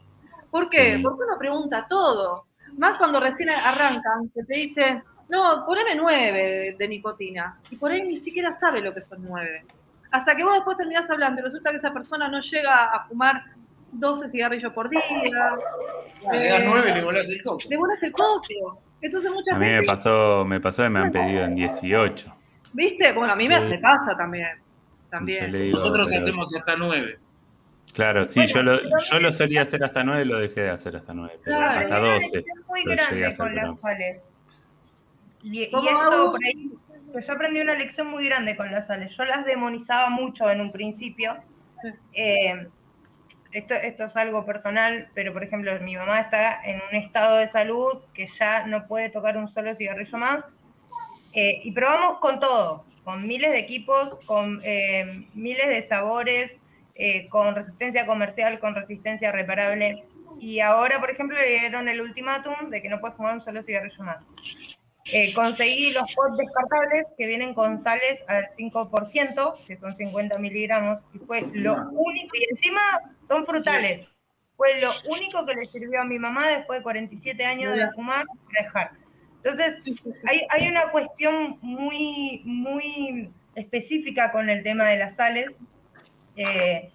¿Por 0.51 0.69
qué? 0.69 0.95
Sí. 0.97 1.01
Porque 1.01 1.23
uno 1.23 1.37
pregunta 1.39 1.87
todo. 1.89 2.45
Más 2.77 2.97
cuando 2.97 3.19
recién 3.19 3.49
arrancan, 3.49 4.29
que 4.33 4.43
te 4.43 4.53
dicen, 4.55 5.03
no, 5.29 5.65
poneme 5.65 5.95
nueve 5.95 6.75
de 6.77 6.87
nicotina. 6.87 7.59
Y 7.71 7.75
por 7.77 7.91
ahí 7.91 8.03
ni 8.07 8.17
siquiera 8.17 8.51
sabe 8.53 8.81
lo 8.81 8.93
que 8.93 9.01
son 9.01 9.23
nueve. 9.23 9.65
Hasta 10.11 10.35
que 10.35 10.43
vos 10.43 10.53
después 10.53 10.77
terminás 10.77 11.09
hablando 11.09 11.41
y 11.41 11.43
resulta 11.43 11.71
que 11.71 11.77
esa 11.77 11.91
persona 11.93 12.27
no 12.29 12.39
llega 12.41 12.85
a 12.85 13.07
fumar 13.07 13.43
12 13.91 14.29
cigarrillos 14.29 14.71
por 14.73 14.89
día. 14.89 15.01
Ah, 15.39 15.57
Le 16.33 16.49
das 16.49 16.61
nueve 16.65 16.91
y 16.91 16.93
le 16.93 17.03
volás 17.03 17.27
el 17.29 17.41
coco. 17.43 17.59
Le 17.69 17.77
pones 17.77 18.01
el 18.03 18.11
coco. 18.11 18.81
Entonces 19.01 19.31
mucha 19.31 19.55
A 19.55 19.59
mí 19.59 19.69
me 19.69 19.83
pasó, 19.83 20.43
me 20.45 20.59
pasó 20.59 20.83
que 20.83 20.89
me 20.89 20.99
han 20.99 21.11
pedido 21.11 21.43
en 21.43 21.55
18. 21.55 22.33
¿viste? 22.73 23.11
Bueno, 23.13 23.33
a 23.33 23.35
mí 23.35 23.47
me, 23.47 23.69
Sí. 23.69 23.77
pasa 23.77 24.15
también. 24.17 24.47
Y 24.59 25.09
También. 25.09 25.51
digo, 25.51 25.77
Nosotros 25.77 26.07
pero- 26.09 26.21
hacemos 26.21 26.53
hasta 26.55 26.75
nueve. 26.75 27.19
Claro, 27.93 28.25
sí, 28.25 28.41
Bueno, 28.41 28.53
yo, 28.53 28.63
lo, 28.63 28.99
yo 29.09 29.19
lo 29.19 29.31
solía 29.31 29.61
hacer 29.63 29.83
hasta 29.83 30.03
9, 30.03 30.25
lo 30.25 30.37
dejé 30.37 30.61
de 30.61 30.69
hacer 30.69 30.95
hasta 30.97 31.13
9, 31.15 31.39
pero 31.43 31.57
Claro, 31.57 31.79
hasta 31.79 31.95
Aprendí 31.95 31.99
una 32.05 32.13
12. 32.13 32.35
lección 32.35 32.63
muy 32.67 32.83
grande 32.83 33.37
con 33.37 33.55
las 33.55 33.79
sales. 33.79 34.21
Y, 35.41 35.63
y 35.63 35.71
¿Cómo, 35.71 35.89
esto 35.89 36.31
por 36.31 36.39
ahí, 36.45 36.71
pues 37.11 37.27
yo 37.27 37.33
aprendí 37.33 37.61
una 37.61 37.75
lección 37.75 38.07
muy 38.07 38.25
grande 38.25 38.55
con 38.55 38.71
las 38.71 38.87
sales. 38.87 39.15
Yo 39.15 39.25
las 39.25 39.45
demonizaba 39.45 40.09
mucho 40.09 40.49
en 40.49 40.61
un 40.61 40.71
principio. 40.71 41.37
Eh, 42.13 42.67
esto, 43.51 43.73
esto 43.75 44.05
es 44.05 44.15
algo 44.15 44.45
personal, 44.45 45.09
pero 45.13 45.33
por 45.33 45.43
ejemplo, 45.43 45.71
mi 45.79 45.95
mamá 45.95 46.19
está 46.19 46.61
en 46.63 46.81
un 46.89 46.95
estado 46.95 47.37
de 47.37 47.47
salud 47.47 48.01
que 48.13 48.27
ya 48.27 48.67
no 48.67 48.87
puede 48.87 49.09
tocar 49.09 49.37
un 49.37 49.47
solo 49.47 49.73
cigarrillo 49.73 50.17
más. 50.17 50.47
Eh, 51.33 51.61
y 51.63 51.71
probamos 51.71 52.19
con 52.19 52.39
todo, 52.39 52.85
con 53.03 53.27
miles 53.27 53.51
de 53.51 53.59
equipos, 53.59 54.17
con 54.25 54.61
eh, 54.63 55.27
miles 55.33 55.67
de 55.67 55.81
sabores, 55.81 56.59
eh, 56.95 57.27
con 57.29 57.55
resistencia 57.55 58.05
comercial, 58.05 58.59
con 58.59 58.75
resistencia 58.75 59.31
reparable. 59.31 60.03
Y 60.39 60.59
ahora, 60.59 60.99
por 60.99 61.09
ejemplo, 61.09 61.37
le 61.37 61.59
dieron 61.59 61.87
el 61.87 62.01
ultimátum 62.01 62.69
de 62.69 62.81
que 62.81 62.89
no 62.89 62.99
puede 62.99 63.15
fumar 63.15 63.35
un 63.35 63.41
solo 63.41 63.61
cigarrillo 63.63 64.03
más. 64.03 64.23
Eh, 65.11 65.33
conseguí 65.33 65.91
los 65.91 66.03
pots 66.13 66.37
descartables 66.37 67.13
que 67.17 67.27
vienen 67.27 67.53
con 67.53 67.79
sales 67.79 68.23
al 68.27 68.49
5%, 68.49 69.65
que 69.65 69.77
son 69.77 69.95
50 69.95 70.37
miligramos, 70.37 70.99
y 71.13 71.19
fue 71.19 71.47
lo 71.53 71.75
único, 71.91 72.35
y 72.35 72.45
encima 72.51 72.81
son 73.27 73.45
frutales. 73.45 74.07
Fue 74.57 74.81
lo 74.81 74.91
único 75.09 75.45
que 75.45 75.53
le 75.53 75.65
sirvió 75.67 76.01
a 76.01 76.05
mi 76.05 76.19
mamá 76.19 76.47
después 76.47 76.79
de 76.79 76.83
47 76.83 77.45
años 77.45 77.77
de 77.77 77.89
fumar 77.91 78.25
dejar. 78.51 78.91
Entonces, 79.43 79.77
hay, 80.27 80.41
hay 80.49 80.67
una 80.67 80.89
cuestión 80.89 81.57
muy, 81.61 82.41
muy 82.43 83.31
específica 83.55 84.31
con 84.31 84.49
el 84.49 84.63
tema 84.63 84.85
de 84.85 84.97
las 84.97 85.15
sales, 85.15 85.55
eh, 86.35 86.91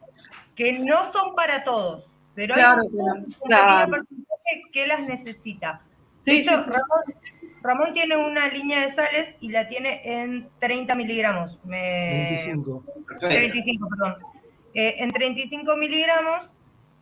que 0.55 0.73
no 0.75 1.11
son 1.13 1.35
para 1.35 1.65
todos, 1.65 2.11
pero 2.35 2.55
Claro 2.55 2.83
hay 2.83 2.89
un, 2.89 2.97
un 2.97 3.25
pequeño 3.25 3.39
claro. 3.47 3.91
porcentaje 3.91 4.63
que 4.73 4.87
las 4.87 5.01
necesita. 5.03 5.83
Sí. 6.19 6.45
Ramón, 6.45 7.15
Ramón 7.63 7.93
tiene 7.95 8.17
una 8.17 8.49
línea 8.49 8.81
de 8.87 8.93
sales 8.93 9.37
y 9.41 9.51
la 9.51 9.69
tiene 9.69 10.01
en 10.05 10.49
30 10.59 10.95
miligramos. 10.95 11.59
Me- 11.65 12.29
25. 12.45 12.85
Perfecto. 13.07 13.29
35, 13.29 13.89
perdón. 13.89 14.17
Eh, 14.75 14.95
en 14.99 15.11
35 15.13 15.77
miligramos, 15.77 16.51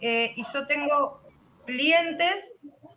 eh, 0.00 0.32
y 0.36 0.44
yo 0.52 0.66
tengo 0.66 1.20
clientes 1.66 2.54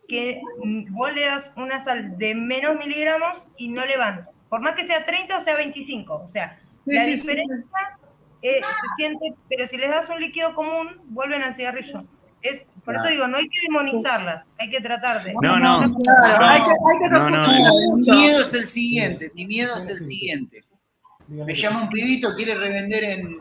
que 0.08 0.42
mm, 0.64 0.94
vos 0.94 1.14
le 1.14 1.26
das 1.26 1.52
una 1.56 1.84
sal 1.84 2.18
de 2.18 2.36
menos 2.36 2.76
miligramos 2.78 3.46
y 3.58 3.70
no 3.70 3.86
le 3.86 3.98
van. 3.98 4.28
Por 4.50 4.62
más 4.62 4.76
que 4.76 4.86
sea 4.86 5.06
30 5.06 5.38
o 5.40 5.44
sea 5.44 5.56
25. 5.56 6.14
O 6.16 6.28
sea, 6.28 6.60
Sí, 6.86 6.92
la 6.94 7.04
sí, 7.06 7.12
sí, 7.18 7.22
diferencia 7.28 7.98
eh, 8.42 8.60
se 8.62 8.88
siente, 8.98 9.34
pero 9.48 9.68
si 9.68 9.78
les 9.78 9.90
das 9.90 10.10
un 10.10 10.20
líquido 10.20 10.54
común, 10.54 11.00
vuelven 11.06 11.44
al 11.44 11.56
cigarrillo. 11.56 12.04
Es, 12.44 12.68
por 12.84 12.96
eso 12.96 13.08
digo, 13.08 13.28
no 13.28 13.38
hay 13.38 13.48
que 13.48 13.62
demonizarlas, 13.68 14.46
hay 14.60 14.70
que 14.70 14.82
tratar 14.82 15.24
de. 15.24 15.34
No, 15.42 15.58
no. 15.60 15.80
Claro, 16.04 16.46
hay 16.46 16.62
que, 16.62 16.68
hay 16.68 17.00
que 17.00 17.10
no, 17.10 17.30
no, 17.30 17.46
profundizar 17.46 17.74
No, 17.90 17.96
mi 17.96 18.22
miedo 18.22 18.44
es 18.44 18.54
el 18.54 18.68
siguiente, 18.68 19.32
mi 19.34 19.46
miedo 19.46 19.78
es 19.78 19.90
el 19.90 20.02
siguiente. 20.02 20.66
Me 21.28 21.56
llama 21.56 21.84
un 21.84 21.90
pibito, 21.90 22.36
quiere 22.36 22.56
revender 22.56 23.04
en. 23.06 23.38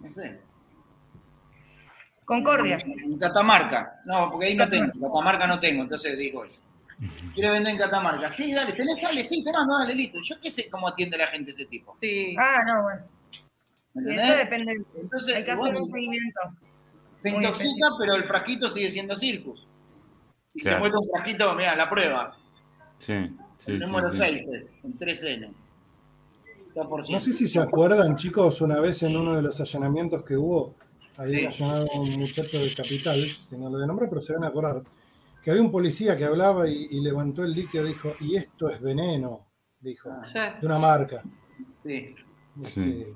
No 0.00 0.10
sé. 0.10 0.40
Concordia. 2.24 2.78
En 2.84 3.18
Catamarca. 3.18 4.00
No, 4.04 4.30
porque 4.30 4.46
ahí 4.46 4.54
no 4.54 4.68
tengo. 4.68 4.92
Catamarca 5.00 5.46
no 5.48 5.58
tengo, 5.58 5.82
entonces 5.82 6.16
digo 6.16 6.46
yo. 6.46 6.56
Quiere 7.34 7.50
vender 7.50 7.72
en 7.72 7.78
Catamarca. 7.78 8.30
Sí, 8.30 8.52
dale, 8.52 8.72
¿tenés 8.72 9.00
sale? 9.00 9.22
Sí, 9.24 9.44
te 9.44 9.52
mando, 9.52 9.78
dale, 9.78 9.94
listo. 9.94 10.20
Yo 10.22 10.40
qué 10.40 10.50
sé 10.50 10.70
cómo 10.70 10.88
atiende 10.88 11.18
la 11.18 11.26
gente 11.26 11.50
ese 11.50 11.66
tipo. 11.66 11.92
Sí. 12.00 12.34
Ah, 12.38 12.62
no, 12.66 12.82
bueno. 12.84 13.02
¿Me 13.94 14.12
Y 14.12 14.14
eso 14.14 14.22
entendés? 14.22 14.38
depende. 14.38 14.72
Entonces, 15.00 15.34
Hay 15.34 15.44
que 15.44 15.50
hacer 15.50 15.60
bueno, 15.60 15.82
un 15.84 15.92
seguimiento. 15.92 16.40
Se 17.22 17.30
intoxica, 17.30 17.88
pero 17.98 18.14
el 18.14 18.24
frasquito 18.24 18.70
sigue 18.70 18.90
siendo 18.90 19.16
circus. 19.16 19.66
Y 20.54 20.60
Claro. 20.60 20.76
te 20.76 20.80
muestra 20.80 21.00
un 21.00 21.08
frasquito, 21.14 21.54
mira, 21.54 21.76
la 21.76 21.88
prueba. 21.90 22.36
Sí, 22.98 23.12
sí, 23.58 23.72
El 23.72 23.78
sí, 23.80 23.86
número 23.86 24.10
sí. 24.10 24.18
6 24.18 24.48
es, 24.48 24.72
en 24.84 24.98
3N. 24.98 25.52
2%. 26.74 27.12
No 27.12 27.20
sé 27.20 27.32
si 27.32 27.48
se 27.48 27.58
acuerdan, 27.58 28.16
chicos, 28.16 28.60
una 28.60 28.80
vez 28.80 29.02
en 29.02 29.16
uno 29.16 29.34
de 29.34 29.42
los 29.42 29.60
allanamientos 29.60 30.22
que 30.24 30.36
hubo, 30.36 30.74
había 31.16 31.50
Sí. 31.50 31.62
allanado 31.62 31.88
a 31.92 32.00
un 32.00 32.10
muchacho 32.20 32.58
de 32.58 32.74
Capital, 32.74 33.26
que 33.48 33.56
no 33.56 33.70
lo 33.70 33.78
de 33.78 33.86
nombre, 33.86 34.06
pero 34.08 34.20
se 34.20 34.34
van 34.34 34.44
a 34.44 34.48
acordar, 34.48 34.82
que 35.42 35.50
había 35.50 35.62
un 35.62 35.70
policía 35.72 36.16
que 36.16 36.24
hablaba 36.24 36.68
y, 36.68 36.86
y 36.90 37.00
levantó 37.00 37.44
el 37.44 37.52
líquido 37.52 37.84
y 37.86 37.88
dijo, 37.88 38.12
y 38.20 38.36
esto 38.36 38.68
es 38.68 38.80
veneno, 38.80 39.46
dijo, 39.80 40.10
Ah. 40.10 40.22
Sí. 40.24 40.60
de 40.60 40.66
una 40.66 40.78
marca. 40.78 41.22
Sí. 41.82 42.14
Este, 42.60 43.06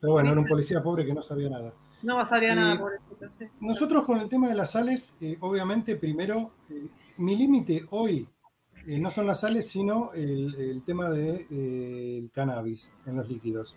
pero 0.00 0.12
bueno, 0.14 0.30
era 0.32 0.40
un 0.40 0.46
policía 0.46 0.82
pobre 0.82 1.04
que 1.04 1.12
no 1.14 1.22
sabía 1.22 1.50
nada. 1.50 1.72
No 2.02 2.16
pasaría 2.16 2.52
Eh, 2.52 2.56
nada 2.56 2.78
por 2.78 2.92
eso. 2.94 3.02
Sí. 3.30 3.44
Nosotros 3.60 4.04
con 4.04 4.18
el 4.20 4.28
tema 4.28 4.48
de 4.48 4.54
las 4.54 4.72
sales, 4.72 5.16
eh, 5.20 5.36
obviamente 5.40 5.96
primero, 5.96 6.52
eh, 6.70 6.88
mi 7.18 7.36
límite 7.36 7.84
hoy 7.90 8.28
eh, 8.86 8.98
no 8.98 9.10
son 9.10 9.26
las 9.26 9.40
sales, 9.40 9.68
sino 9.68 10.12
el, 10.12 10.54
el 10.54 10.82
tema 10.82 11.10
del 11.10 11.46
de, 11.48 12.18
el 12.18 12.30
cannabis 12.30 12.92
en 13.06 13.16
los 13.16 13.28
líquidos. 13.28 13.76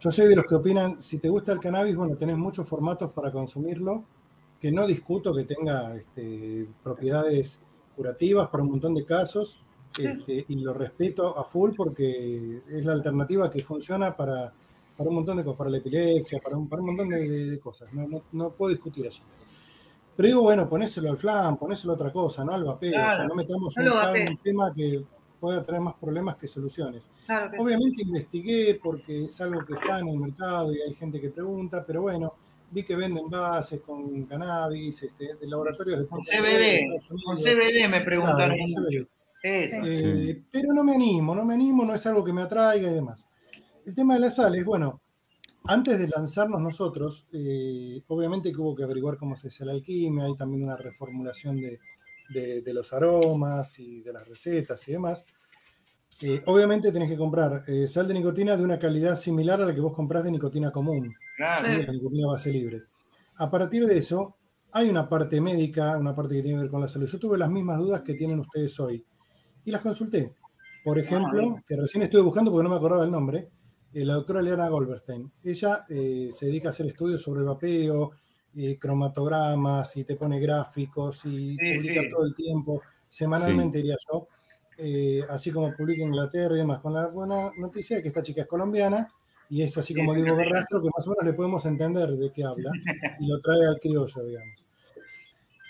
Yo 0.00 0.10
soy 0.12 0.28
de 0.28 0.36
los 0.36 0.44
que 0.46 0.54
opinan, 0.54 1.02
si 1.02 1.18
te 1.18 1.28
gusta 1.28 1.52
el 1.52 1.58
cannabis, 1.58 1.96
bueno, 1.96 2.16
tenés 2.16 2.38
muchos 2.38 2.68
formatos 2.68 3.10
para 3.12 3.32
consumirlo, 3.32 4.04
que 4.60 4.70
no 4.70 4.86
discuto 4.86 5.34
que 5.34 5.44
tenga 5.44 5.96
este, 5.96 6.68
propiedades 6.84 7.60
curativas 7.96 8.48
para 8.48 8.62
un 8.62 8.70
montón 8.70 8.94
de 8.94 9.04
casos, 9.04 9.60
este, 9.98 10.44
y 10.48 10.54
lo 10.60 10.72
respeto 10.72 11.36
a 11.36 11.42
full 11.42 11.72
porque 11.76 12.62
es 12.68 12.84
la 12.84 12.92
alternativa 12.92 13.50
que 13.50 13.64
funciona 13.64 14.16
para, 14.16 14.52
para 14.98 15.08
un 15.08 15.14
montón 15.16 15.36
de 15.38 15.44
cosas, 15.44 15.56
para 15.58 15.70
la 15.70 15.78
epilepsia, 15.78 16.40
para 16.42 16.56
un, 16.58 16.68
para 16.68 16.82
un 16.82 16.88
montón 16.88 17.08
de, 17.08 17.26
de- 17.28 17.50
de 17.52 17.58
cosas. 17.60 17.90
No, 17.94 18.06
no, 18.06 18.22
no 18.32 18.50
puedo 18.50 18.70
discutir 18.70 19.06
eso. 19.06 19.22
Pero 20.16 20.26
digo, 20.26 20.42
bueno, 20.42 20.68
ponéselo 20.68 21.08
al 21.10 21.16
flan, 21.16 21.56
ponéselo 21.56 21.92
a 21.92 21.94
otra 21.94 22.12
cosa, 22.12 22.44
no 22.44 22.52
al 22.52 22.64
vapeo. 22.64 22.90
O 22.90 22.92
sea, 22.92 23.14
Claro. 23.14 23.28
no 23.28 23.34
metamos 23.36 23.74
No 23.76 24.12
un, 24.12 24.36
tema 24.42 24.74
que 24.74 25.02
pueda 25.38 25.64
traer 25.64 25.80
más 25.80 25.94
problemas 25.94 26.34
que 26.36 26.48
soluciones. 26.48 27.08
Claro 27.26 27.50
que 27.52 27.56
sí. 27.58 27.62
Obviamente 27.64 28.02
investigué 28.02 28.80
porque 28.82 29.26
es 29.26 29.40
algo 29.40 29.64
que 29.64 29.74
está 29.74 30.00
en 30.00 30.08
el 30.08 30.18
mercado 30.18 30.74
y 30.74 30.80
hay 30.80 30.94
gente 30.94 31.20
que 31.20 31.30
pregunta, 31.30 31.84
pero 31.86 32.02
bueno, 32.02 32.34
vi 32.72 32.82
que 32.82 32.96
venden 32.96 33.30
bases 33.30 33.80
con 33.80 34.24
cannabis, 34.24 35.00
este, 35.04 35.36
de 35.36 35.46
laboratorios 35.46 36.00
de 36.00 36.06
Con 36.08 36.20
CBD. 36.20 36.98
Con. 37.24 37.36
CBD 37.36 37.82
me 37.84 37.88
Claro, 37.88 38.04
preguntaron. 38.04 38.56
con 38.58 38.84
CBD. 38.84 39.06
Eso. 39.44 39.76
Eh, 39.84 40.42
Pero 40.50 40.72
no 40.72 40.82
me 40.82 40.94
animo, 40.96 41.32
no 41.32 41.44
me 41.44 41.54
animo, 41.54 41.84
no 41.84 41.94
es 41.94 42.04
algo 42.08 42.24
que 42.24 42.32
me 42.32 42.42
atraiga 42.42 42.90
y 42.90 42.94
demás. 42.94 43.24
El 43.88 43.94
tema 43.94 44.14
de 44.14 44.20
las 44.20 44.36
sales, 44.36 44.66
bueno, 44.66 45.00
antes 45.64 45.98
de 45.98 46.08
lanzarnos 46.08 46.60
nosotros, 46.60 47.26
eh, 47.32 48.02
obviamente 48.08 48.52
que 48.52 48.58
hubo 48.60 48.74
que 48.76 48.82
averiguar 48.82 49.16
cómo 49.16 49.34
se 49.34 49.48
hace 49.48 49.64
la 49.64 49.72
alquimia, 49.72 50.24
hay 50.26 50.36
también 50.36 50.64
una 50.64 50.76
reformulación 50.76 51.56
de, 51.56 51.80
de- 52.28 52.60
de 52.60 52.74
los 52.74 52.92
aromas 52.92 53.78
y 53.78 54.00
de 54.02 54.12
las 54.12 54.28
recetas 54.28 54.86
y 54.88 54.92
demás. 54.92 55.24
Eh, 56.20 56.42
obviamente 56.46 56.92
tenés 56.92 57.08
que 57.08 57.16
comprar 57.16 57.62
eh, 57.66 57.88
sal 57.88 58.06
de 58.08 58.12
nicotina 58.14 58.58
de 58.58 58.62
una 58.62 58.78
calidad 58.78 59.16
similar 59.16 59.62
a 59.62 59.66
la 59.66 59.74
que 59.74 59.80
vos 59.80 59.94
comprás 59.94 60.22
de 60.24 60.32
nicotina 60.32 60.70
común 60.70 61.14
Claro. 61.38 61.66
Sí. 61.80 61.86
la 61.86 61.92
nicotina 61.92 62.26
base 62.26 62.52
libre. 62.52 62.82
A 63.36 63.50
partir 63.50 63.86
de 63.86 63.96
eso, 63.96 64.36
hay 64.72 64.90
una 64.90 65.08
parte 65.08 65.40
médica, 65.40 65.96
una 65.96 66.14
parte 66.14 66.34
que 66.36 66.42
tiene 66.42 66.58
que 66.58 66.62
ver 66.64 66.70
con 66.70 66.82
la 66.82 66.88
salud. 66.88 67.06
Yo 67.06 67.18
tuve 67.18 67.38
las 67.38 67.48
mismas 67.50 67.78
dudas 67.78 68.02
que 68.02 68.12
tienen 68.14 68.40
ustedes 68.40 68.78
hoy 68.80 69.02
y 69.64 69.70
las 69.70 69.80
consulté. 69.80 70.34
Por 70.84 70.98
ejemplo, 70.98 71.56
que 71.66 71.74
recién 71.76 72.02
estuve 72.02 72.20
buscando 72.20 72.50
porque 72.50 72.64
no 72.64 72.70
me 72.70 72.76
acordaba 72.76 73.04
el 73.04 73.10
nombre, 73.10 73.48
eh, 74.00 74.04
la 74.04 74.14
doctora 74.14 74.42
Leana 74.42 74.68
Goldberstein. 74.68 75.30
Ella 75.42 75.84
eh, 75.88 76.30
se 76.32 76.46
dedica 76.46 76.68
a 76.68 76.70
hacer 76.70 76.86
estudios 76.86 77.22
sobre 77.22 77.42
vapeo, 77.42 78.12
eh, 78.56 78.78
cromatogramas, 78.78 79.96
y 79.96 80.04
te 80.04 80.16
pone 80.16 80.38
gráficos 80.40 81.24
y 81.26 81.56
Sí, 81.58 81.76
publica 81.78 82.02
sí. 82.02 82.10
todo 82.10 82.24
el 82.26 82.34
tiempo, 82.34 82.82
semanalmente 83.08 83.78
diría 83.78 83.96
yo, 84.10 84.28
eh, 84.78 85.22
así 85.28 85.50
como 85.50 85.74
publica 85.74 86.02
en 86.02 86.08
Inglaterra 86.08 86.54
y 86.54 86.58
demás, 86.58 86.78
con 86.80 86.94
la 86.94 87.08
buena 87.08 87.50
noticia 87.58 87.96
de 87.96 88.02
que 88.02 88.08
esta 88.08 88.22
chica 88.22 88.42
es 88.42 88.46
colombiana 88.46 89.08
y 89.50 89.62
es 89.62 89.76
así 89.78 89.94
como 89.94 90.14
Diego 90.14 90.36
Berrastro, 90.36 90.80
que 90.80 90.88
más 90.96 91.06
o 91.06 91.10
menos 91.10 91.24
le 91.24 91.32
podemos 91.32 91.64
entender 91.66 92.10
de 92.10 92.30
qué 92.30 92.44
habla 92.44 92.70
y 93.18 93.26
lo 93.26 93.40
trae 93.40 93.66
al 93.66 93.78
criollo, 93.80 94.22
digamos. 94.24 94.64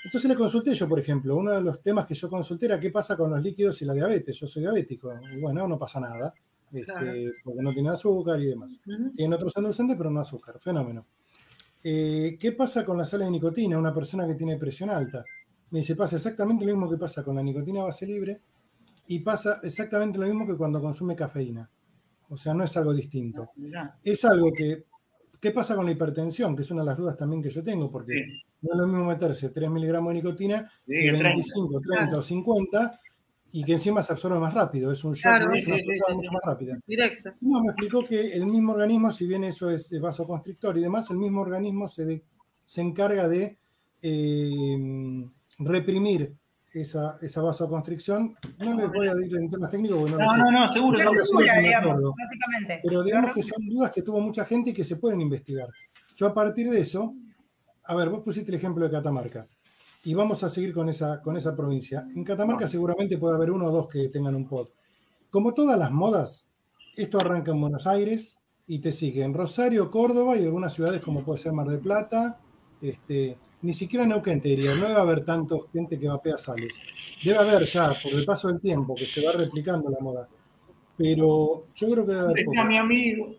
Entonces 0.05 0.29
le 0.31 0.37
consulté 0.37 0.75
yo, 0.75 0.89
por 0.89 0.99
ejemplo, 1.01 1.37
uno 1.37 1.53
de 1.53 1.61
los 1.61 1.83
temas 1.83 2.07
que 2.07 2.15
yo 2.15 2.29
consulté 2.29 2.67
era 2.67 2.79
qué 2.81 2.91
pasa 2.91 3.17
con 3.17 3.31
los 3.31 3.43
líquidos 3.43 3.81
y 3.83 3.85
la 3.85 3.93
diabetes. 3.95 4.39
Yo 4.39 4.47
soy 4.47 4.63
diabético. 4.63 5.13
Y 5.35 5.41
bueno, 5.41 5.67
no 5.67 5.79
pasa 5.79 6.01
nada, 6.01 6.33
este, 6.73 6.85
Claro. 6.93 7.13
porque 7.45 7.63
no 7.63 7.73
tiene 7.73 7.89
azúcar 7.91 8.41
y 8.41 8.47
demás. 8.47 8.79
Ujú. 8.87 9.13
Tiene 9.17 9.35
otros 9.37 9.53
endulzantes, 9.57 9.97
pero 9.97 10.11
no 10.11 10.21
azúcar. 10.21 10.59
Fenómeno. 10.61 11.07
Eh, 11.83 12.37
¿Qué 12.41 12.53
pasa 12.53 12.85
con 12.85 12.99
las 12.99 13.09
sales 13.11 13.27
de 13.29 13.33
nicotina? 13.33 13.79
Una 13.79 13.95
persona 13.95 14.27
que 14.27 14.35
tiene 14.35 14.57
presión 14.57 14.91
alta. 14.91 15.25
Me 15.71 15.81
dice, 15.81 15.95
pasa 15.95 16.17
exactamente 16.17 16.65
lo 16.65 16.73
mismo 16.73 16.91
que 16.91 16.97
pasa 16.97 17.23
con 17.23 17.37
la 17.37 17.43
nicotina 17.43 17.83
base 17.85 18.07
libre 18.07 18.41
y 19.07 19.21
pasa 19.21 19.61
exactamente 19.63 20.19
lo 20.19 20.27
mismo 20.27 20.47
que 20.47 20.57
cuando 20.57 20.81
consume 20.81 21.15
cafeína. 21.15 21.69
O 22.31 22.37
sea, 22.37 22.53
no 22.55 22.65
es 22.65 22.77
algo 22.77 22.93
distinto. 22.93 23.51
Mirá. 23.57 23.97
Es 24.03 24.25
algo 24.25 24.53
que... 24.53 24.85
¿Qué 25.41 25.53
pasa 25.53 25.77
con 25.77 25.87
la 25.87 25.93
hipertensión? 25.93 26.57
Que 26.57 26.63
es 26.63 26.71
una 26.73 26.83
de 26.83 26.87
las 26.87 26.99
dudas 26.99 27.17
también 27.17 27.41
que 27.41 27.49
yo 27.51 27.63
tengo, 27.63 27.91
porque 27.93 28.13
Sí. 28.13 28.43
no 28.63 28.73
es 28.73 28.79
lo 28.81 28.87
mismo 28.89 29.05
meterse 29.05 29.51
3 29.51 29.71
miligramos 29.71 30.11
de 30.11 30.15
nicotina 30.15 30.69
Sí, 30.85 30.93
que 30.95 31.01
que 31.01 31.09
30. 31.11 31.29
25, 31.29 31.81
30 31.81 32.19
o 32.19 32.23
50 32.23 33.01
y 33.53 33.65
que 33.65 33.73
encima 33.73 34.03
se 34.03 34.13
absorbe 34.13 34.39
más 34.39 34.53
rápido. 34.55 34.93
Es 34.93 35.03
un 35.05 35.15
shock, 35.15 35.23
Claro, 35.39 35.55
es 35.55 35.69
mucho 36.15 36.33
más 36.33 36.43
rápida. 36.45 36.79
Directo. 36.87 37.31
No, 37.41 37.61
me 37.63 37.69
explicó 37.69 38.03
que 38.05 38.33
el 38.33 38.47
mismo 38.47 38.73
organismo, 38.73 39.11
si 39.13 39.27
bien 39.27 39.45
eso 39.45 39.71
es 39.71 39.91
vasoconstrictor 40.01 40.77
y 40.79 40.83
demás, 40.83 41.09
el 41.11 41.17
mismo 41.19 41.41
organismo 41.41 41.89
se, 41.89 42.05
de- 42.05 42.23
se 42.65 42.83
encarga 42.83 43.27
de 43.29 43.57
eh, 44.03 45.27
reprimir 45.61 46.35
esa, 46.73 47.17
esa 47.23 47.43
vasoconstricción. 47.43 48.35
No 48.59 48.75
les 48.75 48.89
voy 48.93 49.09
a 49.09 49.15
decir 49.15 49.37
en 49.37 49.51
temas 49.51 49.71
técnicos 49.71 49.99
porque 50.01 50.13
no, 50.13 50.19
lo 50.19 50.25
No, 50.27 50.33
sé. 50.33 50.39
no, 50.39 50.51
no, 50.51 50.69
seguro. 50.73 50.99
Seguro. 50.99 51.45
digamos, 51.63 52.15
básicamente. 52.17 52.81
Pero 52.85 53.03
digamos 53.03 53.33
que 53.33 53.43
son 53.43 53.67
dudas 53.69 53.91
que 53.91 54.03
tuvo 54.03 54.21
mucha 54.21 54.45
gente 54.45 54.71
y 54.71 54.75
que 54.75 54.85
se 54.85 54.97
pueden 54.97 55.21
investigar. 55.21 55.69
Yo 56.15 56.27
a 56.27 56.35
partir 56.35 56.69
de 56.71 56.81
eso, 56.81 57.15
a 57.85 57.95
ver, 57.95 58.11
vos 58.11 58.21
pusiste 58.23 58.51
el 58.51 58.59
ejemplo 58.59 58.85
de 58.85 58.91
Catamarca 58.91 59.47
y 60.05 60.15
vamos 60.15 60.45
a 60.45 60.51
seguir 60.51 60.73
con 60.73 60.89
esa, 60.89 61.21
con 61.21 61.37
esa 61.37 61.57
provincia. 61.57 62.07
En 62.15 62.25
Catamarca 62.25 62.69
seguramente 62.69 63.19
puede 63.19 63.35
haber 63.35 63.51
uno 63.51 63.67
o 63.67 63.73
dos 63.73 63.89
que 63.89 64.09
tengan 64.09 64.35
un 64.35 64.47
pod. 64.47 64.69
Como 65.31 65.53
todas 65.55 65.79
las 65.79 65.91
modas, 65.91 66.49
esto 66.97 67.19
arranca 67.19 67.51
en 67.51 67.61
Buenos 67.61 67.87
Aires 67.87 68.39
y 68.67 68.79
te 68.79 68.93
sigue 68.93 69.23
en 69.23 69.35
Rosario, 69.35 69.91
Córdoba 69.91 70.37
y 70.37 70.45
algunas 70.45 70.75
ciudades 70.75 71.01
como 71.01 71.25
puede 71.25 71.39
ser 71.39 71.53
Mar 71.53 71.69
del 71.69 71.81
Plata. 71.81 72.41
Este, 72.81 73.37
ni 73.63 73.73
siquiera 73.73 74.05
en 74.05 74.11
Neuquén 74.11 74.41
te 74.41 74.51
diría, 74.51 74.75
no 74.75 74.89
debe 74.89 75.01
haber 75.01 75.25
tanto 75.25 75.61
gente 75.61 75.99
que 75.99 76.09
vapea 76.09 76.39
sales. 76.39 76.79
Debe 77.25 77.39
haber 77.39 77.65
ya, 77.65 77.95
por 78.03 78.13
el 78.13 78.25
paso 78.25 78.49
del 78.49 78.61
tiempo, 78.61 78.95
que 78.95 79.07
se 79.07 79.25
va 79.25 79.33
replicando 79.33 79.91
la 79.91 80.01
moda. 80.01 80.29
Pero 80.97 81.67
yo 81.75 81.91
creo 81.91 82.07
que 82.07 82.13
debe 82.13 82.25
haber 82.25 82.45
poco. 82.45 82.65
mi 82.65 82.79
amigo. 82.79 83.35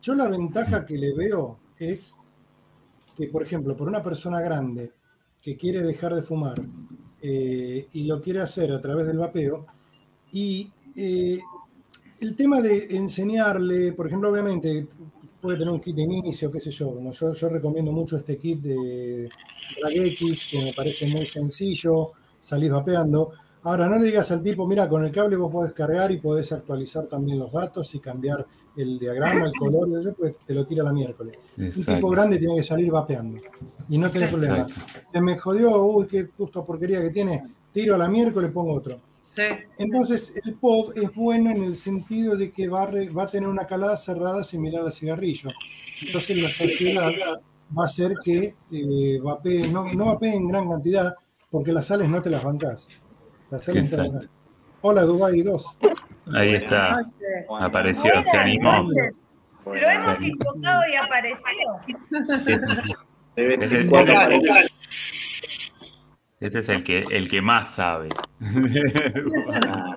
Yo 0.00 0.14
la 0.14 0.28
ventaja 0.28 0.86
que 0.86 0.96
le 0.96 1.12
veo 1.12 1.58
es 1.78 2.16
que, 3.16 3.28
por 3.28 3.42
ejemplo, 3.42 3.76
por 3.76 3.88
una 3.88 4.02
persona 4.02 4.40
grande 4.40 4.92
que 5.46 5.56
quiere 5.56 5.80
dejar 5.80 6.12
de 6.12 6.22
fumar 6.22 6.60
eh, 7.22 7.86
y 7.92 8.02
lo 8.02 8.20
quiere 8.20 8.40
hacer 8.40 8.72
a 8.72 8.80
través 8.80 9.06
del 9.06 9.18
vapeo, 9.18 9.64
y 10.32 10.68
eh, 10.96 11.38
el 12.18 12.34
tema 12.34 12.60
de 12.60 12.88
enseñarle, 12.96 13.92
por 13.92 14.08
ejemplo, 14.08 14.28
obviamente 14.28 14.88
puede 15.40 15.56
tener 15.56 15.72
un 15.72 15.78
kit 15.78 15.94
de 15.94 16.02
inicio, 16.02 16.50
qué 16.50 16.58
sé 16.58 16.72
yo, 16.72 16.92
como 16.92 17.12
yo, 17.12 17.48
recomiendo 17.48 17.92
mucho 17.92 18.16
este 18.16 18.36
kit 18.36 18.60
de 18.60 19.28
X 19.88 20.48
que 20.50 20.64
me 20.64 20.72
parece 20.72 21.06
muy 21.06 21.26
sencillo, 21.26 22.10
salís 22.40 22.72
vapeando. 22.72 23.30
Ahora, 23.62 23.88
no 23.88 24.00
le 24.00 24.06
digas 24.06 24.28
al 24.32 24.42
tipo, 24.42 24.66
mira, 24.66 24.88
con 24.88 25.04
el 25.04 25.12
cable 25.12 25.36
vos 25.36 25.52
podés 25.52 25.72
cargar 25.74 26.10
y 26.10 26.16
podés 26.16 26.50
actualizar 26.50 27.06
también 27.06 27.38
los 27.38 27.52
datos 27.52 27.94
y 27.94 28.00
cambiar 28.00 28.44
el 28.76 28.98
diagrama, 28.98 29.46
el 29.46 29.52
color, 29.58 29.88
y 29.88 30.00
eso, 30.00 30.14
pues 30.14 30.34
te 30.46 30.54
lo 30.54 30.66
tira 30.66 30.84
la 30.84 30.92
miércoles. 30.92 31.38
Un 31.56 31.70
tipo 31.70 32.08
grande 32.10 32.38
tiene 32.38 32.56
que 32.56 32.62
salir 32.62 32.90
vapeando 32.90 33.40
y 33.88 33.98
no 33.98 34.10
tener 34.10 34.30
problema. 34.30 34.66
Se 35.12 35.20
me 35.20 35.36
jodió, 35.36 35.82
uy, 35.84 36.06
qué 36.06 36.28
gusto 36.36 36.64
porquería 36.64 37.00
que 37.00 37.10
tiene, 37.10 37.42
tiro 37.72 37.94
a 37.94 37.98
la 37.98 38.08
miércoles, 38.08 38.50
pongo 38.52 38.72
otro. 38.74 39.00
Sí. 39.28 39.42
Entonces, 39.78 40.32
el 40.44 40.54
pod 40.54 40.96
es 40.96 41.14
bueno 41.14 41.50
en 41.50 41.62
el 41.64 41.76
sentido 41.76 42.36
de 42.36 42.50
que 42.50 42.68
va 42.68 42.82
a, 42.82 42.86
re- 42.86 43.10
va 43.10 43.24
a 43.24 43.26
tener 43.26 43.48
una 43.48 43.66
calada 43.66 43.96
cerrada 43.96 44.42
similar 44.42 44.84
al 44.84 44.92
cigarrillo. 44.92 45.50
Entonces, 46.00 46.36
la 46.38 46.48
sociedad 46.48 47.10
va 47.76 47.82
a 47.82 47.86
hacer 47.86 48.14
que 48.24 48.54
eh, 48.72 49.20
vapee, 49.22 49.68
no, 49.68 49.92
no 49.92 50.06
vapee 50.06 50.34
en 50.34 50.48
gran 50.48 50.70
cantidad, 50.70 51.14
porque 51.50 51.72
las 51.72 51.86
sales 51.86 52.08
no 52.08 52.22
te 52.22 52.30
las 52.30 52.44
bancás. 52.44 52.88
Las 53.50 53.64
sales 53.64 53.90
no 53.90 53.96
te 53.96 53.96
las 53.96 54.06
Exacto. 54.06 54.36
Hola, 54.82 55.02
Dubai 55.02 55.42
2. 55.42 55.76
Ahí 56.34 56.54
está. 56.54 57.00
Apareció, 57.60 58.10
Buenas 58.12 58.30
se 58.30 58.36
animó. 58.38 58.82
noches. 58.82 59.14
Lo 59.64 59.74
hemos 59.74 60.20
invocado 60.22 60.82
y 60.92 60.96
apareció. 60.96 61.80
Este, 63.36 64.68
este 66.40 66.58
es 66.60 66.68
el 66.68 66.84
que, 66.84 67.00
el 67.10 67.28
que 67.28 67.42
más 67.42 67.74
sabe. 67.74 68.08
Ah, 69.62 69.96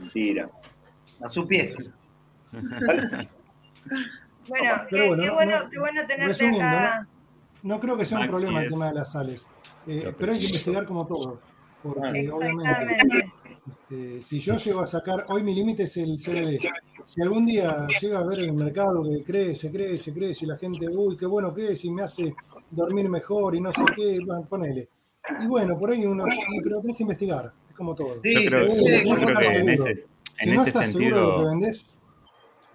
mentira. 0.00 0.48
A 1.22 1.28
su 1.28 1.46
pies. 1.46 1.76
Bueno, 4.48 4.72
qué, 4.88 5.06
bueno, 5.08 5.22
qué 5.22 5.26
no- 5.28 5.34
bueno, 5.34 5.62
no- 5.64 5.70
qué 5.70 5.78
bueno 5.78 6.00
tenerte 6.06 6.26
resumiendo, 6.28 6.64
acá. 6.66 7.06
No 7.62 7.78
creo 7.78 7.96
que 7.96 8.06
sea 8.06 8.18
un 8.18 8.22
Maxi 8.24 8.30
problema 8.32 8.62
el 8.62 8.70
tema 8.70 8.88
de 8.88 8.94
las 8.94 9.12
sales, 9.12 9.48
eh, 9.86 10.14
pero 10.18 10.32
hay 10.32 10.38
que 10.40 10.46
investigar 10.46 10.86
como 10.86 11.06
todo. 11.06 11.40
Porque 11.82 12.30
obviamente, 12.30 12.70
Exactamente. 12.70 13.32
Este, 13.70 14.22
si 14.22 14.38
yo 14.40 14.56
llego 14.56 14.80
a 14.80 14.86
sacar, 14.86 15.24
hoy 15.28 15.42
mi 15.42 15.54
límite 15.54 15.84
es 15.84 15.96
el 15.96 16.18
CBD. 16.18 16.56
Si 17.04 17.22
algún 17.22 17.46
día 17.46 17.86
llega 18.00 18.18
a 18.20 18.24
ver 18.26 18.40
el 18.40 18.52
mercado 18.54 19.02
que 19.04 19.22
crece, 19.24 19.70
crece, 19.70 20.12
crece, 20.12 20.44
y 20.44 20.48
la 20.48 20.56
gente, 20.58 20.86
uy, 20.88 21.16
qué 21.16 21.26
bueno 21.26 21.54
que 21.54 21.72
es, 21.72 21.84
y 21.84 21.90
me 21.90 22.02
hace 22.02 22.34
dormir 22.70 23.08
mejor 23.08 23.54
y 23.56 23.60
no 23.60 23.72
sé 23.72 23.82
qué, 23.96 24.12
bueno, 24.26 24.46
ponele. 24.48 24.88
Y 25.42 25.46
bueno, 25.46 25.76
por 25.78 25.90
ahí 25.90 26.04
uno, 26.04 26.24
pero 26.62 26.80
tenés 26.80 26.96
que 26.96 27.02
investigar, 27.04 27.52
es 27.68 27.74
como 27.74 27.94
todo. 27.94 28.20
Sí, 28.22 28.34
Yo 28.34 28.40
creo, 28.44 28.66
sí, 28.66 28.80
yo 28.84 29.02
sí, 29.02 29.10
creo 29.24 29.28
sí, 29.28 29.34
que 29.52 29.58
en 29.58 29.68
ese, 29.70 29.94
Si 29.94 30.48
en 30.48 30.54
no 30.54 30.60
ese 30.60 30.68
estás 30.68 30.90
seguro 30.90 31.16
de 31.16 31.20
lo 31.22 31.26
que 31.28 31.32
sentido, 31.32 31.50
vendés, 31.50 31.98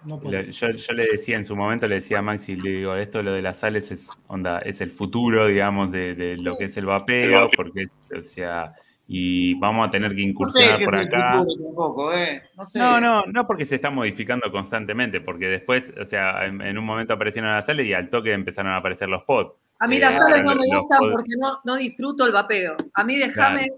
no 0.04 0.16
le- 0.16 0.22
podés. 0.22 0.50
yo, 0.60 0.70
yo 0.70 0.92
le 0.94 1.06
decía 1.10 1.36
en 1.36 1.44
su 1.44 1.56
momento, 1.56 1.86
le 1.88 1.96
decía 1.96 2.18
a 2.18 2.22
Maxi, 2.22 2.56
le 2.56 2.70
digo, 2.70 2.94
esto 2.96 3.22
lo 3.22 3.32
de 3.32 3.42
las 3.42 3.58
sales 3.58 3.90
es 3.90 4.08
onda, 4.28 4.58
es 4.58 4.80
el 4.80 4.92
futuro, 4.92 5.46
digamos, 5.46 5.90
de, 5.92 6.14
de 6.14 6.36
lo 6.36 6.56
que 6.56 6.64
es 6.64 6.76
el 6.76 6.86
vapeo, 6.86 7.48
porque, 7.56 7.84
o 8.18 8.22
sea, 8.24 8.72
y 9.08 9.54
vamos 9.60 9.86
a 9.88 9.90
tener 9.90 10.10
que 10.16 10.16
No 10.16 10.22
sé 10.24 10.28
incursionar 10.30 10.76
si 10.78 10.84
por 10.84 10.94
es 10.96 11.06
el 11.06 11.14
acá. 11.14 11.38
tampoco, 11.64 12.12
¿eh? 12.12 12.42
No 12.56 12.66
sé. 12.66 12.78
No, 12.78 13.00
no, 13.00 13.24
no 13.26 13.46
porque 13.46 13.64
se 13.64 13.76
está 13.76 13.88
modificando 13.90 14.50
constantemente, 14.50 15.20
porque 15.20 15.46
después, 15.46 15.94
o 16.00 16.04
sea, 16.04 16.44
en, 16.46 16.60
en 16.60 16.76
un 16.78 16.84
momento 16.84 17.12
aparecieron 17.14 17.52
las 17.52 17.66
sales 17.66 17.86
y 17.86 17.92
al 17.94 18.10
toque 18.10 18.32
empezaron 18.32 18.72
a 18.72 18.78
aparecer 18.78 19.08
los 19.08 19.22
pods. 19.24 19.50
A 19.78 19.86
mí 19.86 19.96
Eh, 19.96 20.00
las 20.00 20.14
sales 20.16 20.42
no 20.42 20.54
me 20.56 20.78
gustan 20.78 21.00
pod- 21.00 21.12
porque 21.12 21.32
no, 21.38 21.60
no 21.64 21.76
disfruto 21.76 22.24
el 22.26 22.32
vapeo. 22.32 22.76
A 22.94 23.04
mí 23.04 23.16
déjame 23.16 23.68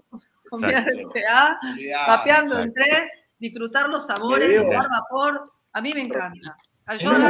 con 0.49 0.61
mi 0.61 0.69
exacto. 0.69 0.91
RCA, 0.97 1.57
Olvidate. 1.73 2.11
vapeando 2.11 2.59
en 2.63 2.73
tres, 2.73 3.03
disfrutar 3.37 3.87
los 3.89 4.07
sabores, 4.07 4.55
tomar 4.63 4.87
vapor. 4.89 5.51
A 5.73 5.81
mí 5.81 5.93
me 5.93 6.01
encanta. 6.01 6.57
Yo 6.99 7.15
el 7.15 7.21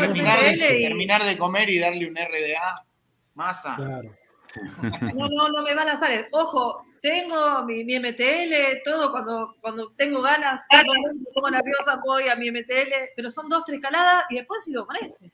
Terminar 0.00 0.40
de, 0.40 0.78
y 0.78 0.82
terminar 0.84 1.24
de 1.24 1.36
comer 1.36 1.68
y 1.68 1.80
darle 1.80 2.06
un 2.06 2.14
RDA. 2.14 2.84
Masa. 3.34 3.74
Claro. 3.74 4.08
no, 5.16 5.28
no, 5.28 5.48
no 5.48 5.62
me 5.64 5.74
van 5.74 5.86
las 5.88 5.98
sales. 5.98 6.26
Ojo, 6.30 6.84
tengo 7.04 7.62
mi, 7.66 7.84
mi 7.84 7.96
MTL, 8.00 8.80
todo 8.82 9.10
cuando, 9.10 9.54
cuando 9.60 9.92
tengo 9.94 10.22
ganas, 10.22 10.62
cuando 10.70 10.92
me 11.18 11.24
pongo 11.34 11.50
nerviosa 11.50 12.00
voy 12.02 12.28
a 12.28 12.34
mi 12.36 12.50
MTL, 12.50 13.12
pero 13.14 13.30
son 13.30 13.46
dos, 13.50 13.62
tres 13.66 13.78
caladas 13.78 14.24
y 14.30 14.36
después 14.36 14.64
sigo 14.64 14.86
con 14.86 14.96
este. 14.96 15.30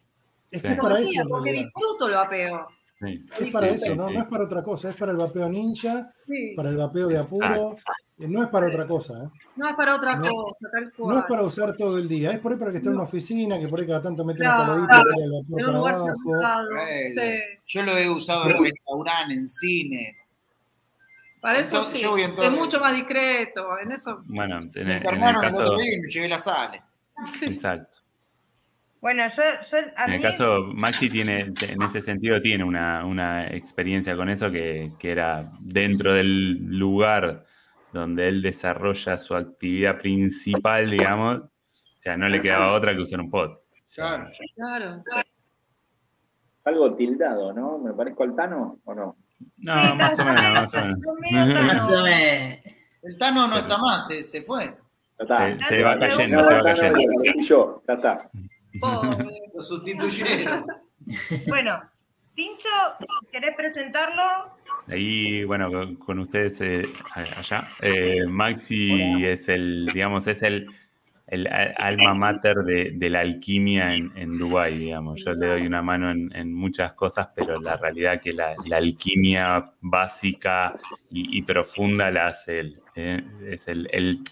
Es 0.51 0.61
Sí. 0.63 0.67
que 0.67 0.73
es 0.73 0.79
para 0.81 0.99
eso. 0.99 1.23
Porque 1.29 1.53
disfruto 1.53 2.09
el 2.09 2.15
vapeo. 2.15 2.67
Sí. 2.99 3.25
Es 3.39 3.53
para 3.53 3.69
Sí, 3.69 3.75
eso, 3.77 3.85
sí, 3.87 3.95
¿no? 3.95 4.09
sí. 4.09 4.15
No 4.15 4.21
es 4.21 4.27
para 4.27 4.45
otra 4.45 4.63
cosa, 4.65 4.91
es 4.91 4.97
para 4.97 5.13
el 5.13 5.19
vapeo 5.19 5.49
ninja, 5.49 6.13
Sí. 6.27 6.55
para 6.57 6.71
el 6.71 6.77
vapeo 6.77 7.07
de 7.07 7.19
apuro, 7.19 7.55
eh, 7.55 8.27
no 8.29 8.43
es 8.43 8.49
para 8.49 8.67
otra 8.67 8.87
cosa, 8.89 9.15
¿eh? 9.25 9.29
No 9.55 9.69
es 9.71 9.77
para 9.77 9.95
otra 9.95 10.17
No. 10.17 10.29
cosa, 10.29 10.57
tal 10.73 10.93
cual. 10.97 11.15
No 11.15 11.21
es 11.21 11.27
para 11.27 11.43
usar 11.45 11.77
todo 11.77 11.97
el 11.99 12.09
día, 12.09 12.33
es 12.33 12.41
por 12.41 12.51
ahí 12.53 12.59
para 12.59 12.73
que 12.73 12.79
esté 12.79 12.89
en 12.89 12.97
una 12.97 13.05
oficina, 13.05 13.61
que 13.61 13.69
por 13.69 13.79
ahí 13.79 13.87
cada 13.87 14.03
tanto 14.03 14.25
mete 14.25 14.41
una 14.43 14.57
Claro. 14.57 14.73
caladita 14.73 14.97
y 14.97 15.15
tira 15.15 15.25
el 15.25 15.33
un 15.33 15.47
para 15.67 15.79
lugar 15.79 15.95
abajo. 15.95 16.15
Yo 17.67 17.83
lo 17.85 17.97
he 17.97 18.11
usado 18.11 18.51
en 18.51 18.65
restaurante, 18.65 19.35
en 19.35 19.49
cine. 19.49 19.99
Para 21.41 21.59
eso 21.61 21.69
Entonces, 21.77 21.93
sí, 21.95 22.01
yo 22.03 22.11
voy 22.11 22.23
en 22.23 22.35
todo- 22.35 22.45
es 22.45 22.51
mucho 22.53 22.81
más 22.81 22.93
discreto, 22.95 23.79
en 23.83 23.93
eso. 23.93 24.23
Bueno, 24.27 24.59
en, 24.59 24.71
Me 24.75 24.81
en 24.81 24.91
el 24.91 25.41
caso. 25.41 25.65
otro 25.65 25.77
día 25.79 25.97
y 25.97 26.01
me 26.01 26.09
llevé 26.09 26.29
la 26.29 26.39
sal. 26.39 26.83
Exacto. 27.43 27.99
Bueno, 29.01 29.23
yo, 29.29 29.43
yo 29.71 29.79
a 29.97 30.05
En 30.05 30.11
el 30.13 30.19
mí, 30.19 30.23
caso, 30.23 30.63
Maxi 30.75 31.09
tiene, 31.09 31.41
en 31.63 31.83
ese 31.83 32.03
sentido, 32.03 32.39
tiene 32.43 32.65
una, 32.65 33.07
una 33.07 33.47
experiencia 33.47 34.15
con 34.15 34.29
eso 34.29 34.51
que, 34.51 34.93
que 34.99 35.11
era 35.11 35.51
dentro 35.61 36.13
del 36.13 36.59
lugar 36.79 37.47
donde 37.95 38.29
él 38.29 38.43
desarrolla 38.43 39.17
su 39.17 39.33
actividad 39.35 39.97
principal, 39.99 40.91
digamos, 40.91 41.37
o 41.39 41.49
sea, 41.97 42.17
no 42.19 42.29
le 42.29 42.41
quedaba 42.43 42.73
otra 42.73 42.95
que 42.95 43.01
usar 43.01 43.21
un 43.21 43.31
pod. 43.31 43.51
Claro. 43.95 44.29
Claro. 44.55 45.03
Algo 46.65 46.95
tildado, 46.95 47.53
¿no? 47.55 47.79
¿Me 47.79 47.93
parezco 47.95 48.23
al 48.23 48.37
Tano 48.37 48.79
o 48.85 48.95
no? 48.95 49.17
No, 49.59 49.81
Sí, 49.83 49.95
más 49.97 50.19
o 50.19 50.23
está- 50.23 50.25
menos, 50.33 50.53
más 50.55 50.75
o 50.75 50.87
menos. 51.21 51.65
Más 51.65 51.91
o. 51.91 52.07
El 53.03 53.17
Tano 53.19 53.47
no 53.49 53.59
está 53.59 53.79
más, 53.79 54.07
se, 54.07 54.23
se 54.23 54.43
fue. 54.43 54.75
Está. 55.19 55.59
Se, 55.69 55.77
se 55.77 55.85
va 55.85 55.99
cayendo, 55.99 56.45
se 56.45 56.55
va 56.55 56.63
cayendo. 56.63 56.99
yo, 57.47 57.83
ya 57.87 57.95
está. 57.95 58.31
Lo 59.55 59.63
sustituyeron. 59.63 60.67
Bueno, 61.47 61.81
Tincho, 62.35 62.69
¿querés 63.33 63.55
presentarlo? 63.57 64.23
Ahí, 64.89 65.45
bueno, 65.45 65.71
con, 65.71 65.97
con 65.97 66.19
ustedes 66.21 66.61
eh, 66.61 66.83
allá. 67.37 67.69
Eh, 67.83 68.25
Maxi 68.27 69.25
es 69.25 69.49
el, 69.49 69.81
digamos, 69.93 70.27
es 70.27 70.43
el, 70.43 70.65
el 71.31 71.47
alma 71.77 72.13
mater 72.13 72.57
de, 72.65 73.11
la 73.11 73.21
alquimia 73.21 73.95
en, 73.95 74.13
en 74.17 74.37
Dubái, 74.37 74.77
digamos. 74.77 75.25
Yo 75.25 75.33
le 75.33 75.47
doy 75.47 75.67
una 75.67 75.81
mano 75.81 76.11
en, 76.11 76.53
muchas 76.53 76.93
cosas, 76.95 77.29
pero 77.35 77.61
la 77.61 77.77
realidad 77.77 78.21
que 78.21 78.33
la, 78.33 78.57
alquimia 78.73 79.63
básica 79.81 80.75
y, 81.09 81.41
profunda 81.43 82.11
la 82.11 82.29
hace 82.29 82.59
él. 82.59 82.81
eh. 82.97 83.23
Es 83.47 83.69
el, 83.69 83.89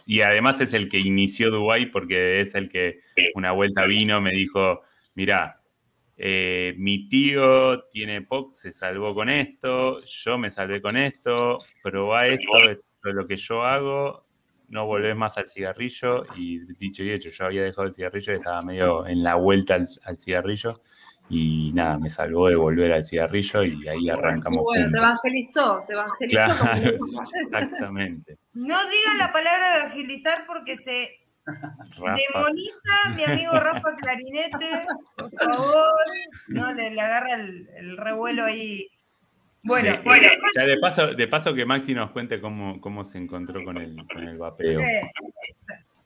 y 0.06 0.22
además 0.22 0.60
es 0.60 0.74
el 0.74 0.90
que 0.90 0.98
inició 0.98 1.50
Dubái 1.50 1.86
porque 1.86 2.40
es 2.40 2.56
el 2.56 2.68
que 2.68 2.98
una 3.34 3.52
vuelta 3.52 3.84
vino, 3.84 4.20
me 4.20 4.32
dijo, 4.32 4.82
mira, 5.14 5.60
eh, 6.16 6.74
mi 6.78 7.08
tío 7.08 7.84
tiene 7.90 8.22
POC, 8.22 8.52
se 8.52 8.72
salvó 8.72 9.12
con 9.12 9.28
esto, 9.28 10.00
yo 10.04 10.36
me 10.36 10.50
salvé 10.50 10.82
con 10.82 10.96
esto, 10.96 11.58
probá 11.80 12.26
esto, 12.26 12.58
esto 12.68 12.84
es 13.04 13.14
lo 13.14 13.28
que 13.28 13.36
yo 13.36 13.62
hago, 13.62 14.27
no 14.68 14.86
volvés 14.86 15.16
más 15.16 15.38
al 15.38 15.48
cigarrillo 15.48 16.24
y 16.36 16.60
dicho 16.74 17.02
y 17.02 17.10
hecho, 17.10 17.30
yo 17.30 17.46
había 17.46 17.62
dejado 17.62 17.86
el 17.86 17.94
cigarrillo 17.94 18.32
y 18.32 18.36
estaba 18.36 18.62
medio 18.62 19.06
en 19.06 19.22
la 19.22 19.34
vuelta 19.34 19.74
al, 19.74 19.88
al 20.04 20.18
cigarrillo 20.18 20.80
y 21.30 21.72
nada, 21.74 21.98
me 21.98 22.08
salvó 22.08 22.48
de 22.48 22.56
volver 22.56 22.92
al 22.92 23.04
cigarrillo 23.04 23.62
y 23.62 23.86
ahí 23.86 24.08
arrancamos 24.08 24.64
Bueno, 24.64 24.90
te 24.90 24.98
evangelizó, 24.98 25.84
te 25.86 25.92
evangelizó. 25.92 26.36
Claro, 26.36 26.90
exactamente. 27.34 28.38
No 28.54 28.76
diga 28.88 29.14
la 29.18 29.32
palabra 29.32 29.76
evangelizar 29.76 30.44
porque 30.46 30.76
se 30.76 31.10
Rafa, 31.98 32.14
demoniza 32.34 33.14
mi 33.16 33.24
amigo 33.24 33.52
Rafa 33.52 33.96
Clarinete. 33.96 34.86
Por 35.16 35.30
favor, 35.32 36.04
no 36.48 36.72
le, 36.72 36.90
le 36.90 37.00
agarra 37.00 37.34
el, 37.34 37.68
el 37.76 37.96
revuelo 37.96 38.44
ahí. 38.44 38.88
Bueno, 39.64 39.90
Sí, 39.96 39.98
bueno. 40.04 40.28
ya 40.54 40.62
de 40.62 40.78
paso, 40.78 41.14
de 41.14 41.28
paso 41.28 41.52
que 41.54 41.64
Maxi 41.66 41.92
nos 41.94 42.10
cuente 42.12 42.40
cómo, 42.40 42.80
cómo 42.80 43.04
se 43.04 43.18
encontró 43.18 43.64
con 43.64 43.76
el, 43.78 43.96
con 44.06 44.22
el 44.22 44.38
vapeo. 44.38 44.80
eh, 44.80 45.10
eso. 45.78 46.00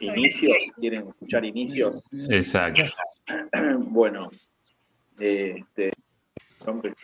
Inicios, 0.00 0.56
¿quieren 0.76 1.08
escuchar 1.08 1.44
inicios? 1.44 2.02
Exacto. 2.30 2.82
bueno, 3.78 4.30
este, 5.18 5.92
son 6.64 6.80
pues, 6.82 6.94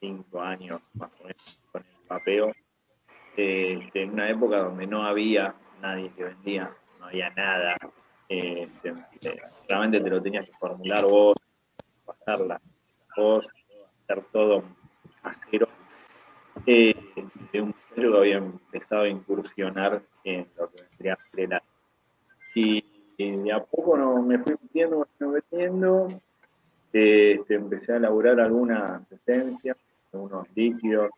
cinco 0.00 0.40
años 0.40 0.80
más 0.94 1.10
o 1.20 1.24
menos 1.24 1.58
con 1.72 1.82
el 1.82 1.88
vapeo. 2.08 2.52
Este, 3.36 4.02
en 4.02 4.10
una 4.10 4.30
época 4.30 4.58
donde 4.58 4.86
no 4.86 5.04
había 5.04 5.54
nadie 5.82 6.10
que 6.16 6.24
vendía, 6.24 6.70
no 7.00 7.06
había 7.06 7.28
nada. 7.30 7.76
Este, 8.28 8.90
eh, 9.22 9.38
realmente 9.68 10.00
te 10.00 10.10
lo 10.10 10.22
tenías 10.22 10.46
que 10.46 10.56
formular 10.58 11.04
vos, 11.04 11.36
pasarla 12.04 12.60
vos, 13.16 13.46
hacer 14.08 14.24
todo 14.32 14.62
a 15.22 15.34
cero. 15.50 15.68
Eh, 16.66 16.94
de 17.52 17.60
un 17.60 17.68
muchacho 17.68 18.12
que 18.12 18.18
había 18.18 18.36
empezado 18.38 19.02
a 19.02 19.08
incursionar 19.08 20.02
en 20.24 20.46
lo 20.56 20.70
que 20.70 20.82
vendría 20.82 21.14
a 21.14 21.16
ser 21.16 21.52
el 21.52 21.60
y, 22.54 22.84
de 23.16 23.52
a 23.52 23.62
poco 23.62 23.96
no, 23.96 24.22
me 24.22 24.38
fui 24.38 24.54
metiendo, 24.60 24.98
me 24.98 25.04
fui 25.18 25.28
metiendo, 25.34 26.08
eh, 26.92 27.36
este, 27.38 27.54
empecé 27.54 27.92
a 27.92 27.96
elaborar 27.96 28.40
algunas 28.40 29.02
esencias, 29.12 29.76
algunos 30.12 30.46
líquidos, 30.54 31.10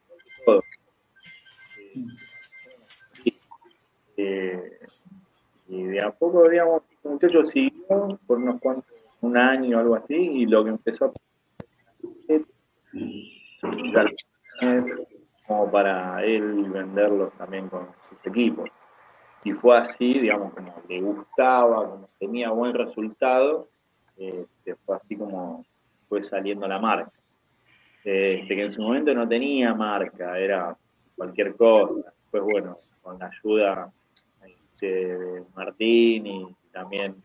todo. 0.44 0.60
Eh, 1.94 3.38
eh, 4.16 4.78
y 5.68 5.84
de 5.84 6.02
a 6.02 6.10
poco, 6.10 6.48
digamos, 6.48 6.82
el 7.04 7.12
muchacho 7.12 7.46
siguió 7.46 8.18
por 8.26 8.38
unos 8.38 8.60
cuantos, 8.60 8.92
un 9.20 9.36
año 9.36 9.76
o 9.76 9.80
algo 9.80 9.94
así, 9.94 10.14
y 10.14 10.46
lo 10.46 10.64
que 10.64 10.70
empezó 10.70 11.06
a 11.06 11.12
como 15.46 15.70
para 15.70 16.24
él 16.24 16.64
venderlos 16.70 17.32
también 17.34 17.68
con 17.68 17.88
sus 18.08 18.26
equipos 18.26 18.70
y 19.44 19.52
fue 19.52 19.78
así, 19.78 20.18
digamos, 20.18 20.52
como 20.52 20.74
le 20.88 21.00
gustaba, 21.00 21.88
como 21.88 22.10
tenía 22.18 22.50
buen 22.50 22.74
resultado, 22.74 23.68
este, 24.16 24.74
fue 24.84 24.96
así 24.96 25.16
como 25.16 25.64
fue 26.08 26.24
saliendo 26.24 26.68
la 26.68 26.78
marca. 26.78 27.10
Este, 28.04 28.54
que 28.54 28.64
en 28.64 28.72
su 28.72 28.82
momento 28.82 29.14
no 29.14 29.26
tenía 29.28 29.74
marca, 29.74 30.38
era 30.38 30.76
cualquier 31.16 31.54
cosa. 31.56 32.12
Después, 32.22 32.42
bueno, 32.42 32.76
con 33.02 33.18
la 33.18 33.30
ayuda 33.30 33.90
este, 34.44 35.16
de 35.16 35.44
Martín 35.54 36.26
y 36.26 36.46
también 36.72 37.16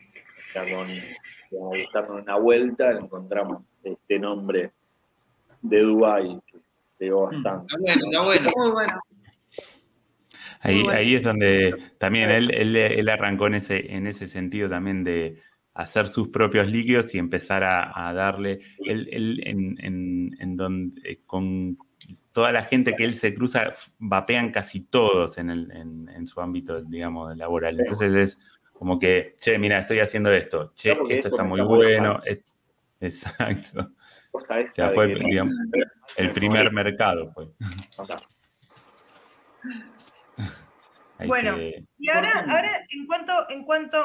con, 0.54 2.08
con 2.08 2.22
una 2.22 2.38
vuelta, 2.38 2.92
encontramos 2.92 3.64
este 3.84 4.20
nombre 4.20 4.72
de 5.70 5.82
Dubai 5.82 6.40
que 6.48 6.60
pegó 6.98 7.24
bastante. 7.24 7.74
Está 7.74 7.80
bueno, 7.80 8.06
está 8.06 8.24
bueno. 8.24 8.52
Muy 8.56 8.72
bueno. 8.72 9.02
Ahí, 10.62 10.76
Muy 10.76 10.84
bueno. 10.84 11.00
ahí 11.00 11.16
es 11.16 11.24
donde 11.24 11.76
también 12.00 12.32
él, 12.32 12.52
él, 12.54 12.76
él 12.76 13.10
arrancó 13.10 13.48
en 13.48 13.56
ese, 13.56 13.94
en 13.94 14.08
ese 14.08 14.28
sentido 14.28 14.70
también 14.70 15.04
de 15.04 15.42
hacer 15.76 16.08
sus 16.08 16.30
propios 16.30 16.68
líquidos 16.68 17.14
y 17.14 17.20
empezar 17.20 17.64
a, 17.64 18.08
a 18.08 18.14
darle, 18.14 18.62
él, 18.86 19.10
él 19.12 19.42
en, 19.46 19.76
en, 19.80 20.32
en 20.40 20.56
donde, 20.56 21.22
con 21.26 21.76
toda 22.32 22.52
la 22.52 22.64
gente 22.64 22.96
que 22.96 23.04
él 23.04 23.14
se 23.14 23.34
cruza, 23.34 23.72
vapean 24.00 24.52
casi 24.52 24.86
todos 24.86 25.38
en, 25.38 25.50
el, 25.50 25.72
en, 25.72 26.10
en 26.10 26.28
su 26.28 26.42
ámbito, 26.42 26.82
digamos, 26.82 27.36
laboral. 27.38 27.80
Entonces 27.80 28.14
es 28.14 28.40
como 28.74 28.98
que, 29.00 29.36
che, 29.38 29.58
mira, 29.58 29.80
estoy 29.80 30.00
haciendo 30.00 30.32
esto, 30.32 30.74
che, 30.76 30.92
esto 31.10 31.28
está 31.30 31.44
muy 31.44 31.62
bueno. 31.62 32.22
exacto. 33.00 33.92
O 34.36 34.72
sea, 34.72 34.90
fue, 34.90 35.12
que- 35.12 35.24
digamos, 35.24 35.54
el 36.18 36.32
primer 36.32 36.72
mercado 36.72 37.30
fue. 37.32 37.48
Bueno, 41.28 41.56
que- 41.56 41.86
Y 41.98 42.10
ahora, 42.10 42.46
ahora 42.50 42.86
en 42.90 43.08
cuanto, 43.08 43.50
en 43.50 43.64
cuanto 43.64 43.98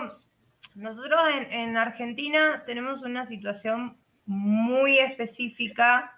nosotros 0.74 1.20
en, 1.37 1.53
en 1.53 1.76
Argentina 1.76 2.62
tenemos 2.66 3.03
una 3.03 3.26
situación 3.26 3.99
muy 4.26 4.99
específica 4.99 6.16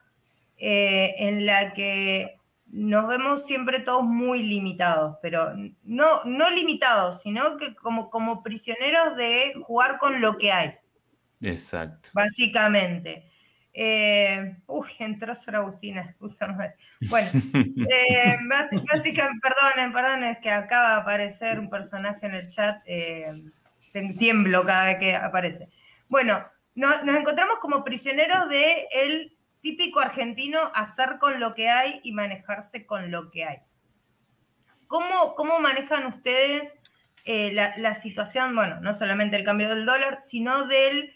eh, 0.58 1.14
en 1.18 1.46
la 1.46 1.72
que 1.72 2.36
nos 2.66 3.08
vemos 3.08 3.46
siempre 3.46 3.80
todos 3.80 4.04
muy 4.04 4.42
limitados, 4.42 5.16
pero 5.22 5.54
no, 5.82 6.24
no 6.24 6.50
limitados, 6.50 7.22
sino 7.22 7.56
que 7.56 7.74
como, 7.74 8.10
como 8.10 8.42
prisioneros 8.42 9.16
de 9.16 9.54
jugar 9.62 9.98
con 9.98 10.20
lo 10.20 10.36
que 10.38 10.52
hay, 10.52 10.74
exacto. 11.40 12.10
básicamente. 12.14 13.30
Eh, 13.74 14.56
uy, 14.66 14.90
entró 14.98 15.34
Sor 15.34 15.56
Agustina, 15.56 16.14
puta 16.18 16.46
madre. 16.48 16.74
Bueno, 17.08 17.28
eh, 17.90 18.36
básicamente, 18.48 19.40
perdonen, 19.40 19.92
perdonen, 19.92 20.24
es 20.24 20.38
que 20.38 20.50
acaba 20.50 20.94
de 20.96 21.00
aparecer 21.00 21.58
un 21.58 21.70
personaje 21.70 22.26
en 22.26 22.34
el 22.34 22.50
chat, 22.50 22.82
eh, 22.86 23.32
tiemblo 24.18 24.64
cada 24.64 24.86
vez 24.86 24.98
que 24.98 25.14
aparece. 25.16 25.68
Bueno, 26.08 26.46
no- 26.74 27.02
nos 27.04 27.16
encontramos 27.16 27.56
como 27.60 27.84
prisioneros 27.84 28.48
de 28.48 28.88
el 28.92 29.36
típico 29.60 30.00
argentino 30.00 30.58
hacer 30.74 31.18
con 31.18 31.38
lo 31.40 31.54
que 31.54 31.68
hay 31.70 32.00
y 32.02 32.12
manejarse 32.12 32.84
con 32.84 33.10
lo 33.10 33.30
que 33.30 33.44
hay. 33.44 33.58
¿Cómo, 34.86 35.34
cómo 35.34 35.58
manejan 35.58 36.06
ustedes 36.06 36.76
eh, 37.24 37.52
la, 37.52 37.74
la 37.78 37.94
situación, 37.94 38.54
bueno, 38.54 38.80
no 38.80 38.94
solamente 38.94 39.36
el 39.36 39.44
cambio 39.44 39.68
del 39.68 39.86
dólar, 39.86 40.18
sino 40.20 40.66
del 40.66 41.14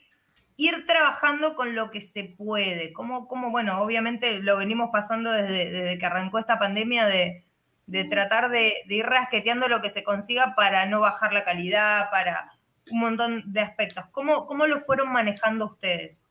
ir 0.57 0.87
trabajando 0.87 1.55
con 1.55 1.75
lo 1.75 1.91
que 1.91 2.01
se 2.01 2.25
puede. 2.25 2.93
Como, 2.93 3.29
como 3.29 3.51
bueno, 3.51 3.81
obviamente 3.81 4.41
lo 4.43 4.57
venimos 4.57 4.91
pasando 4.93 5.31
desde, 5.33 5.71
desde 5.71 5.99
que 5.99 6.07
arrancó 6.07 6.39
esta 6.39 6.59
pandemia 6.59 7.07
de, 7.07 7.45
de 7.87 8.05
tratar 8.05 8.51
de, 8.51 8.75
de 8.87 8.95
ir 8.95 9.07
rasqueteando 9.07 9.69
lo 9.69 9.83
que 9.83 9.91
se 9.91 10.03
consiga 10.05 10.55
para 10.57 10.87
no 10.87 11.01
bajar 11.01 11.33
la 11.33 11.45
calidad, 11.45 12.11
para 12.11 12.53
un 12.91 13.01
montón 13.01 13.53
de 13.53 13.61
aspectos. 13.61 14.05
¿Cómo, 14.13 14.47
cómo 14.47 14.67
lo 14.67 14.81
fueron 14.81 15.13
manejando 15.13 15.67
ustedes? 15.67 16.25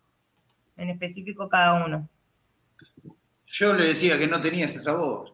En 0.78 0.90
específico 0.90 1.48
cada 1.48 1.86
uno. 1.86 2.10
Yo 3.46 3.74
le 3.74 3.86
decía 3.86 4.18
que 4.18 4.28
no 4.28 4.42
tenía 4.42 4.66
ese 4.66 4.80
sabor. 4.80 5.32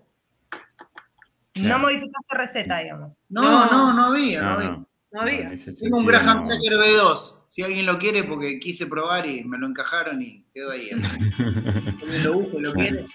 No 1.56 1.64
Claro. 1.64 1.80
modificaste 1.80 2.38
receta, 2.38 2.78
digamos. 2.80 3.12
No, 3.30 3.42
no, 3.66 3.94
no 3.94 4.06
había, 4.08 4.42
no, 4.42 4.48
No, 4.50 4.54
había. 4.56 4.70
no. 5.12 5.22
Había. 5.22 5.52
Tengo 5.80 5.98
un 5.98 6.06
Graham 6.06 6.44
no. 6.44 6.48
Cracker 6.48 6.74
B2. 6.74 7.36
Si 7.54 7.62
alguien 7.62 7.86
lo 7.86 8.00
quiere, 8.00 8.24
porque 8.24 8.60
quise 8.60 8.88
probar 8.88 9.26
y 9.26 9.44
me 9.44 9.58
lo 9.58 9.68
encajaron 9.68 10.22
y 10.22 10.46
quedó 10.54 10.72
ahí. 10.72 10.90
Alguien 12.02 12.24
lo 12.24 12.38
usa, 12.38 12.60
lo 12.62 12.72
quiere. 12.72 13.06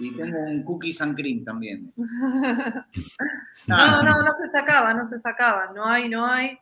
Y 0.00 0.16
tengo 0.16 0.36
un 0.48 0.64
cookies 0.64 1.00
and 1.00 1.14
cream 1.16 1.44
también. 1.44 1.92
No, 3.68 4.02
no, 4.02 4.22
no 4.22 4.32
se 4.32 4.48
sacaba, 4.50 4.92
no 4.94 5.06
se 5.06 5.18
sacaba. 5.20 5.70
No 5.74 5.86
hay, 5.86 6.08
no 6.08 6.26
hay. 6.26 6.58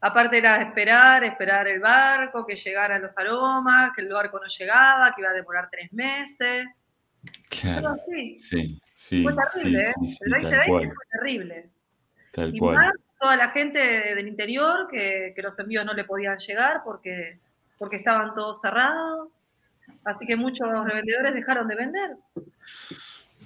Aparte 0.00 0.38
era 0.38 0.56
esperar, 0.62 1.24
esperar 1.24 1.68
el 1.68 1.80
barco, 1.80 2.46
que 2.46 2.56
llegaran 2.56 3.02
los 3.02 3.18
aromas, 3.18 3.90
que 3.94 4.00
el 4.02 4.08
barco 4.10 4.38
no 4.40 4.46
llegaba, 4.46 5.12
que 5.14 5.20
iba 5.20 5.30
a 5.30 5.34
demorar 5.34 5.68
tres 5.70 5.92
meses. 5.92 6.86
Claro. 7.50 7.80
Pero 7.82 7.96
sí, 8.06 8.38
Sí, 8.38 8.80
sí. 8.94 9.22
fue 9.22 9.34
terrible, 9.34 9.84
sí, 9.84 9.90
¿eh? 9.90 9.94
sí, 10.00 10.08
sí, 10.08 10.18
el 10.24 10.30
tal 10.30 10.42
2020 10.42 10.70
cual. 10.70 10.84
fue 10.94 11.04
terrible. 11.20 11.70
Tal 12.32 12.54
Y 12.54 12.58
cual. 12.58 12.74
más 12.76 12.92
toda 13.20 13.36
la 13.36 13.50
gente 13.50 13.78
del 13.80 14.28
interior 14.28 14.88
que, 14.90 15.32
que 15.36 15.42
los 15.42 15.58
envíos 15.60 15.84
no 15.84 15.94
le 15.94 16.04
podían 16.04 16.38
llegar 16.38 16.82
porque, 16.84 17.40
porque 17.78 17.96
estaban 17.96 18.34
todos 18.34 18.60
cerrados. 18.62 19.42
Así 20.04 20.26
que 20.26 20.36
muchos 20.36 20.68
revendedores 20.84 21.34
dejaron 21.34 21.68
de 21.68 21.76
vender. 21.76 22.16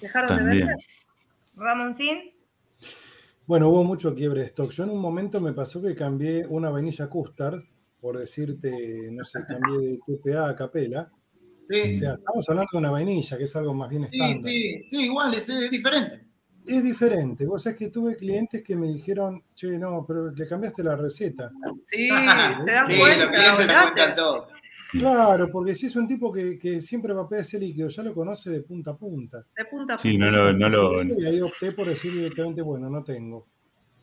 Dejaron 0.00 0.34
de 0.36 0.42
También. 0.42 0.66
vender. 0.66 0.76
Ramoncín, 1.56 2.34
Bueno, 3.46 3.68
hubo 3.68 3.84
mucho 3.84 4.14
quiebre 4.14 4.40
de 4.40 4.46
stock. 4.46 4.70
Yo 4.70 4.84
en 4.84 4.90
un 4.90 5.00
momento 5.00 5.40
me 5.40 5.52
pasó 5.52 5.82
que 5.82 5.94
cambié 5.94 6.46
una 6.46 6.70
vainilla 6.70 7.08
custard, 7.08 7.60
por 8.00 8.18
decirte, 8.18 9.10
no 9.12 9.24
sé, 9.24 9.44
cambié 9.46 9.78
de 9.78 9.98
TPA 9.98 10.48
a 10.50 10.56
capela. 10.56 11.12
O 11.82 11.92
Sí, 11.92 11.94
sea, 11.94 12.14
estamos 12.14 12.48
hablando 12.48 12.68
de 12.72 12.78
una 12.78 12.90
vainilla, 12.92 13.38
que 13.38 13.44
es 13.44 13.56
algo 13.56 13.74
más 13.74 13.90
bien 13.90 14.04
sí, 14.10 14.34
estándar. 14.34 14.34
sí, 14.34 14.82
sí, 14.84 15.04
igual, 15.04 15.34
es, 15.34 15.48
es 15.48 15.70
diferente. 15.70 16.26
Es 16.66 16.82
diferente. 16.82 17.46
Vos 17.46 17.62
sabés 17.62 17.78
que 17.78 17.90
tuve 17.90 18.16
clientes 18.16 18.62
que 18.62 18.74
me 18.74 18.86
dijeron, 18.88 19.42
che, 19.54 19.78
no, 19.78 20.04
pero 20.06 20.30
le 20.30 20.46
cambiaste 20.48 20.82
la 20.82 20.96
receta. 20.96 21.50
Sí, 21.84 22.08
se 22.08 22.70
dan 22.70 22.86
Sí, 22.86 22.98
cuenta. 22.98 23.16
los 23.18 23.28
clientes 23.28 23.66
se 23.66 23.72
olvidate. 23.72 23.92
cuentan 23.92 24.14
todo. 24.16 24.46
Claro, 24.92 25.48
porque 25.50 25.74
si 25.74 25.86
es 25.86 25.96
un 25.96 26.06
tipo 26.06 26.32
que, 26.32 26.58
que 26.58 26.80
siempre 26.80 27.12
vapea 27.12 27.40
ese 27.40 27.58
líquido, 27.58 27.88
ya 27.88 28.02
lo 28.02 28.14
conoce 28.14 28.50
de 28.50 28.60
punta 28.62 28.92
a 28.92 28.96
punta. 28.96 29.44
De 29.56 29.64
punta 29.64 29.94
a 29.94 29.98
Sí, 29.98 30.12
punta. 30.12 30.30
no 30.30 30.36
lo, 30.36 30.52
no 30.52 30.68
lo, 30.68 31.02
Y 31.20 31.24
ahí 31.26 31.40
opté 31.40 31.72
por 31.72 31.86
decir 31.86 32.12
directamente, 32.12 32.62
bueno, 32.62 32.88
no 32.88 33.02
tengo. 33.02 33.46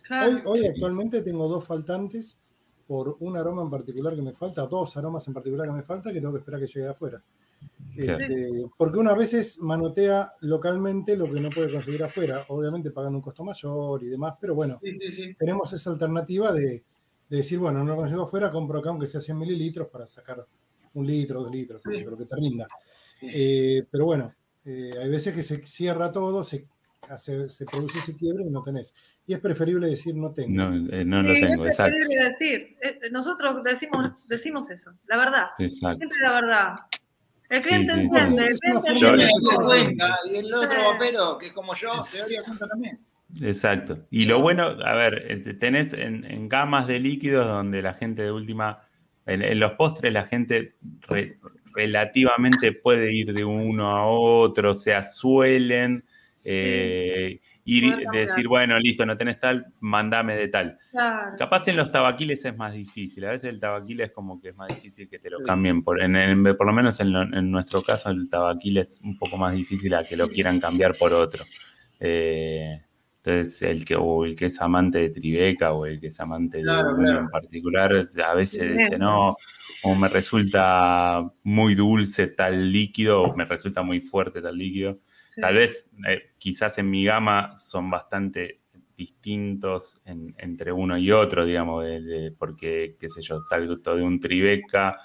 Claro. 0.04 0.32
Hoy, 0.32 0.42
hoy 0.46 0.66
actualmente 0.68 1.22
tengo 1.22 1.48
dos 1.48 1.66
faltantes 1.66 2.38
por 2.88 3.16
un 3.22 3.38
aroma 3.38 3.62
en 3.62 3.70
particular 3.70 4.14
que 4.16 4.22
me 4.22 4.34
falta, 4.34 4.66
dos 4.68 4.98
aromas 4.98 5.26
en 5.28 5.34
particular 5.34 5.66
que 5.68 5.74
me 5.74 5.84
falta, 5.84 6.12
que 6.12 6.20
tengo 6.20 6.34
que 6.34 6.40
esperar 6.40 6.60
que 6.60 6.68
llegue 6.68 6.82
de 6.82 6.90
afuera. 6.90 7.22
Claro. 8.06 8.24
Este, 8.24 8.66
porque 8.78 9.00
una 9.00 9.14
veces 9.14 9.60
manotea 9.60 10.34
localmente 10.42 11.16
lo 11.18 11.32
que 11.32 11.40
no 11.42 11.50
puede 11.50 11.72
conseguir 11.72 12.04
afuera, 12.04 12.46
obviamente 12.50 12.92
pagando 12.92 13.18
un 13.18 13.22
costo 13.24 13.44
mayor 13.44 14.04
y 14.04 14.08
demás, 14.08 14.36
pero 14.40 14.56
bueno, 14.56 14.80
Sí, 14.84 14.96
sí, 14.96 15.12
sí. 15.12 15.36
tenemos 15.38 15.72
esa 15.74 15.90
alternativa 15.92 16.52
de, 16.52 16.84
de 17.30 17.38
decir, 17.38 17.60
bueno, 17.60 17.80
no 17.84 17.92
lo 17.92 17.96
consigo 17.98 18.24
afuera, 18.24 18.52
compro 18.52 18.80
acá 18.80 18.90
aunque 18.90 19.08
sea 19.08 19.22
100 19.22 19.38
mililitros 19.38 19.88
para 19.88 20.06
sacar 20.08 20.46
un 20.94 21.08
litro, 21.08 21.42
dos 21.42 21.52
litros, 21.52 21.82
Sí. 21.84 22.02
lo 22.04 22.18
que 22.18 22.26
te 22.26 22.36
rinda. 22.36 22.68
Eh, 23.22 23.84
pero 23.90 24.06
bueno, 24.06 24.34
eh, 24.66 24.94
hay 25.00 25.10
veces 25.10 25.34
que 25.34 25.44
se 25.44 25.66
cierra 25.66 26.12
todo, 26.12 26.44
se, 26.44 26.68
hace, 27.10 27.50
se 27.50 27.66
produce 27.66 28.00
ese 28.00 28.16
quiebre 28.16 28.44
y 28.46 28.50
no 28.50 28.62
tenés. 28.62 28.94
Y 29.26 29.34
es 29.34 29.40
preferible 29.40 29.88
decir 29.88 30.16
no 30.16 30.32
tengo. 30.34 30.50
no, 30.52 30.90
eh, 30.94 31.06
no 31.06 31.22
lo 31.22 31.34
Sí, 31.34 31.40
tengo, 31.42 31.66
es 31.66 31.72
exacto. 31.72 31.94
preferible 31.98 32.30
decir. 32.30 32.78
Eh, 32.82 33.00
Nosotros 33.12 33.64
decimos, 33.64 34.12
decimos 34.28 34.70
eso, 34.72 34.92
la 35.08 35.18
verdad. 35.18 35.46
Exacto. 35.60 35.98
Siempre 36.00 36.18
la 36.22 36.34
verdad. 36.34 36.76
El 37.52 37.62
cliente 37.62 37.92
sí, 37.94 38.00
sí. 38.00 38.04
entiende, 38.18 38.46
el 38.48 38.60
cliente 38.60 38.90
entiende. 38.90 39.26
doy 39.42 39.66
cuenta, 39.66 40.20
y 40.32 40.36
el 40.38 40.54
otro 40.54 40.70
Sí. 40.72 40.78
vapero, 40.92 41.38
que 41.38 41.46
es 41.48 41.52
como 41.52 41.76
yo, 41.76 42.02
se 42.02 42.20
daría 42.20 42.44
cuenta 42.46 42.68
también. 42.68 43.00
Exacto. 43.42 44.00
Y 44.10 44.26
lo 44.26 44.40
bueno, 44.42 44.64
a 44.84 44.96
ver, 44.96 45.26
este, 45.30 45.54
tenés 45.54 45.94
en, 45.94 46.26
en 46.26 46.50
gamas 46.50 46.88
de 46.88 47.00
líquidos 47.00 47.46
donde 47.48 47.82
la 47.82 47.94
gente 47.94 48.24
de 48.24 48.32
última, 48.32 48.82
en, 49.26 49.42
en 49.42 49.60
los 49.60 49.74
postres 49.74 50.12
la 50.14 50.26
gente 50.26 50.76
re- 51.08 51.38
relativamente 51.76 52.72
puede 52.74 53.14
ir 53.14 53.34
de 53.34 53.46
uno 53.46 53.92
a 53.96 54.06
otro, 54.06 54.72
o 54.72 54.74
sea, 54.74 55.04
suelen 55.04 56.04
eh, 56.44 57.40
ir 57.66 57.84
cambiar. 58.04 58.12
decir, 58.12 58.48
bueno, 58.48 58.80
listo, 58.80 59.06
no 59.06 59.16
tenés 59.16 59.40
tal, 59.40 59.68
mandame 59.80 60.36
de 60.36 60.48
tal. 60.48 60.78
Claro. 60.92 61.36
Capaz 61.38 61.68
en 61.68 61.78
los 61.78 61.92
tabaquiles 61.92 62.44
es 62.46 62.56
más 62.58 62.74
difícil, 62.74 63.26
a 63.26 63.32
veces 63.32 63.50
el 63.50 63.60
tabaquil 63.60 64.02
es 64.02 64.12
como 64.12 64.40
que 64.42 64.50
es 64.50 64.56
más 64.56 64.68
difícil 64.70 65.08
que 65.08 65.20
te 65.20 65.30
lo 65.30 65.38
Sí. 65.40 65.44
cambien, 65.46 65.84
por, 65.84 66.02
en, 66.02 66.16
en- 66.16 66.44
por 66.58 66.66
lo 66.68 66.74
menos 66.74 67.00
en, 67.00 67.12
lo- 67.14 67.22
en 67.22 67.50
nuestro 67.52 67.82
caso 67.82 68.10
el 68.10 68.30
tabaquil 68.30 68.78
es 68.78 69.02
un 69.04 69.18
poco 69.18 69.38
más 69.38 69.54
difícil 69.54 69.94
a 69.94 70.04
que 70.04 70.18
lo 70.18 70.28
quieran 70.30 70.60
cambiar 70.60 70.96
por 70.98 71.14
otro. 71.14 71.46
Eh, 72.00 72.82
entonces 73.18 73.62
el 73.62 73.86
que, 73.86 73.96
o 73.96 74.26
el 74.26 74.36
que 74.36 74.46
es 74.48 74.60
amante 74.62 74.98
de 74.98 75.10
Tribeca 75.12 75.74
o 75.74 75.86
el 75.86 76.00
que 76.00 76.08
es 76.08 76.20
amante 76.20 76.58
de 76.58 76.64
Claro, 76.64 76.96
uno 76.96 77.04
claro. 77.04 77.20
en 77.20 77.30
particular, 77.30 78.10
a 78.26 78.34
veces 78.34 78.60
Sí, 78.60 78.68
dice, 78.92 78.98
no, 79.00 79.36
o 79.84 79.96
me 79.96 80.08
resulta 80.10 81.24
muy 81.44 81.76
dulce 81.76 82.28
tal 82.28 82.72
líquido, 82.72 83.22
o 83.24 83.36
me 83.36 83.46
resulta 83.46 83.84
muy 83.84 84.02
fuerte 84.02 84.42
tal 84.42 84.58
líquido. 84.58 85.00
Sí. 85.34 85.40
Tal 85.40 85.56
vez, 85.56 85.90
eh, 86.10 86.34
quizás 86.38 86.78
en 86.78 86.90
mi 86.90 87.06
gama 87.06 87.56
son 87.56 87.90
bastante 87.90 88.60
distintos 88.98 90.02
en- 90.04 90.36
entre 90.38 90.74
uno 90.74 90.98
y 90.98 91.10
otro, 91.10 91.46
digamos, 91.46 91.86
de- 91.86 92.02
de- 92.02 92.32
porque, 92.34 92.98
qué 93.00 93.08
sé 93.08 93.22
yo, 93.22 93.40
salgo 93.40 93.78
de 93.78 94.04
un 94.04 94.20
Tribeca 94.20 94.98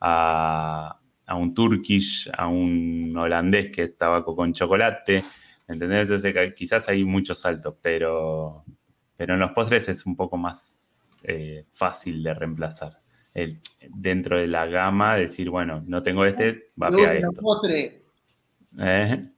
a, 0.00 0.98
a 1.26 1.34
un 1.34 1.52
Turkish, 1.52 2.30
a 2.34 2.46
un 2.48 3.12
holandés 3.14 3.70
que 3.70 3.82
es 3.82 3.98
tabaco 3.98 4.34
con 4.34 4.54
chocolate, 4.54 5.22
¿entendés? 5.68 6.00
Entonces 6.02 6.54
quizás 6.54 6.88
hay 6.88 7.04
muchos 7.04 7.38
saltos, 7.42 7.74
pero, 7.82 8.64
pero 9.18 9.34
en 9.34 9.40
los 9.40 9.52
postres 9.52 9.86
es 9.90 10.06
un 10.06 10.16
poco 10.16 10.38
más 10.38 10.78
eh, 11.24 11.66
fácil 11.74 12.22
de 12.22 12.32
reemplazar. 12.32 13.00
El- 13.34 13.60
dentro 13.90 14.38
de 14.38 14.46
la 14.46 14.64
gama, 14.64 15.16
decir, 15.16 15.50
bueno, 15.50 15.82
no 15.86 16.02
tengo 16.02 16.24
este, 16.24 16.52
¿Te 16.54 16.70
vapea 16.74 16.96
gustan 16.98 17.20
los 17.20 17.30
esto. 17.30 17.42
postres? 17.42 18.10
¿Eh? 18.78 19.28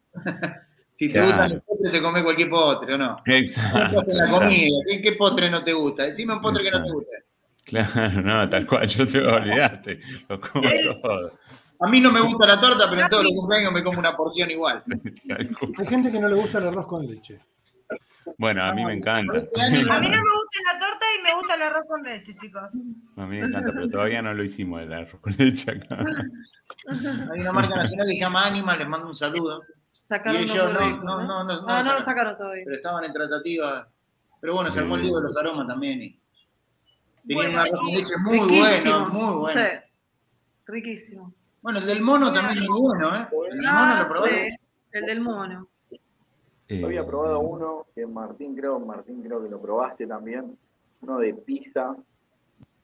Si 0.92 1.08
te 1.08 1.14
Claro. 1.14 1.26
gustan 1.28 1.50
los 1.56 1.62
postres, 1.64 1.92
te 1.92 2.02
comes 2.02 2.22
cualquier 2.22 2.48
postre, 2.50 2.94
¿o 2.94 2.98
no? 2.98 3.16
Exacto. 3.26 4.00
¿Qué 4.06 4.12
en 4.12 4.16
la 4.18 4.30
comida? 4.30 4.76
¿Qué, 4.88 5.02
qué 5.02 5.12
postre 5.12 5.50
no 5.50 5.62
te 5.62 5.72
gusta? 5.74 6.04
Decime 6.04 6.32
un 6.34 6.40
postre 6.40 6.64
que 6.64 6.70
no 6.70 6.82
te 6.82 6.88
Exacto. 6.88 6.94
guste. 6.94 7.24
Claro, 7.66 8.22
no, 8.22 8.48
tal 8.48 8.66
cual, 8.66 8.86
yo 8.88 9.06
te 9.06 9.18
olvidaste, 9.20 10.00
lo 10.28 10.40
como 10.40 10.68
todo. 11.02 11.32
A 11.80 11.88
mí 11.88 12.00
no 12.00 12.10
me 12.10 12.20
gusta 12.22 12.46
la 12.46 12.58
torta, 12.60 12.88
pero 12.88 13.02
en 13.02 13.08
todos 13.10 13.24
los 13.24 13.32
cumpleaños 13.32 13.72
me 13.72 13.82
como 13.82 13.98
una 13.98 14.16
porción 14.16 14.50
igual. 14.50 14.80
Hay 15.78 15.86
gente 15.86 16.10
que 16.10 16.18
no 16.20 16.28
le 16.28 16.36
gusta 16.36 16.58
el 16.58 16.68
arroz 16.68 16.86
con 16.86 17.06
leche. 17.06 17.40
Bueno, 18.38 18.64
a 18.64 18.72
mí 18.72 18.84
me 18.84 18.94
encanta. 18.94 19.36
Este 19.36 19.60
a 19.60 19.70
mí 19.70 19.78
no 19.82 19.92
me 19.92 20.00
gusta 20.00 20.72
la 20.72 20.78
torta 20.80 21.06
y 21.18 21.22
me 21.22 21.34
gusta 21.34 21.54
el 21.56 21.62
arroz 21.62 21.84
con 21.86 22.02
leche, 22.02 22.34
chicos. 22.40 22.62
A 23.16 23.26
mí 23.26 23.38
me 23.40 23.46
encanta, 23.46 23.70
pero 23.74 23.88
todavía 23.90 24.22
no 24.22 24.32
lo 24.32 24.42
hicimos 24.42 24.80
el 24.82 24.92
arroz 24.92 25.20
con 25.20 25.34
leche 25.36 25.72
acá. 25.72 25.98
Hay 27.32 27.40
una 27.40 27.52
marca 27.52 27.76
nacional 27.76 28.06
que 28.06 28.12
se 28.14 28.20
llama 28.20 28.46
Anima, 28.46 28.76
les 28.76 28.88
mando 28.88 29.08
un 29.08 29.14
saludo. 29.14 29.62
Sacaron 30.06 30.40
Y 30.40 30.44
uno 30.44 30.54
ellos 30.54 30.64
muy 30.64 30.72
no, 30.74 30.78
rico, 30.88 31.04
no, 31.04 31.20
no, 31.24 31.44
no, 31.44 31.60
no 31.62 31.68
Ah, 31.68 31.78
lo 31.80 31.84
no 31.84 31.92
lo 31.94 32.02
sacaron. 32.02 32.36
todavía. 32.38 32.62
Pero 32.64 32.76
estaban 32.76 33.04
en 33.04 33.12
tratativa. 33.12 33.88
Pero 34.40 34.54
bueno, 34.54 34.70
se 34.70 34.78
armó 34.78 34.94
el 34.96 35.02
lío 35.02 35.16
de 35.16 35.22
los 35.24 35.36
aromas 35.36 35.66
también. 35.66 36.00
Y... 36.02 36.20
Tenían 37.26 37.34
Bueno, 37.34 37.50
un 37.50 37.56
arroz 37.58 37.80
con 37.80 37.88
y- 37.88 37.96
leche 37.96 38.14
muy 38.22 38.38
bueno, 38.38 39.08
muy 39.08 39.34
bueno. 39.40 39.60
Sí. 39.60 39.66
Riquísimo. 40.66 41.32
Bueno, 41.60 41.78
el 41.80 41.86
del 41.86 42.00
mono 42.02 42.32
también 42.32 42.62
es 42.62 42.68
bueno, 42.68 43.16
¿eh? 43.16 43.26
El 43.50 43.58
del 43.58 43.66
mono 43.66 43.78
Ah, 43.78 43.98
lo 44.02 44.08
probé. 44.08 44.50
sí, 44.50 44.56
el 44.92 45.04
del 45.06 45.20
mono. 45.20 45.68
Eh, 46.68 46.80
Yo 46.80 46.86
había 46.86 47.04
probado 47.06 47.40
uno 47.40 47.86
que 47.94 48.06
Martín 48.06 48.54
creo, 48.56 48.78
Martín 48.78 49.22
creo 49.22 49.42
que 49.42 49.48
lo 49.48 49.60
probaste 49.60 50.06
también, 50.06 50.56
uno 51.00 51.18
de 51.18 51.34
pizza 51.34 51.96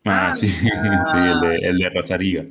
Ah, 0.05 0.33
sí, 0.35 0.47
sí, 0.49 0.68
el 0.68 1.41
de, 1.41 1.57
el 1.68 1.79
de 1.79 1.91
Rosario. 1.91 2.43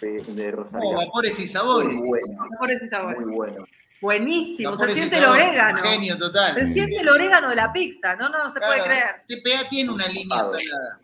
de, 0.00 0.10
de 0.22 0.48
Oh, 0.52 0.56
Rosario. 0.56 0.96
vapores 0.96 1.36
y 1.38 1.42
muy 1.42 1.46
sabores. 1.48 1.98
bueno, 2.08 2.26
Sabores 2.52 2.82
y 2.82 2.88
sabores. 2.88 3.20
muy 3.20 3.34
bueno. 3.34 3.64
Buenísimo. 4.00 4.76
Se 4.76 4.90
siente 4.92 5.16
el 5.16 5.22
sabores. 5.24 5.44
orégano. 5.46 5.82
Genio 5.82 6.18
total. 6.18 6.54
Se 6.54 6.66
siente 6.68 6.96
el 6.96 7.08
orégano 7.08 7.50
de 7.50 7.56
la 7.56 7.72
pizza. 7.72 8.16
No, 8.16 8.28
no, 8.28 8.44
no 8.44 8.48
se 8.48 8.60
puede 8.60 8.82
creer. 8.82 9.24
TPA 9.28 9.68
tiene 9.68 9.90
una 9.92 10.08
línea 10.08 10.38
Ah, 10.40 10.44
salada. 10.44 10.98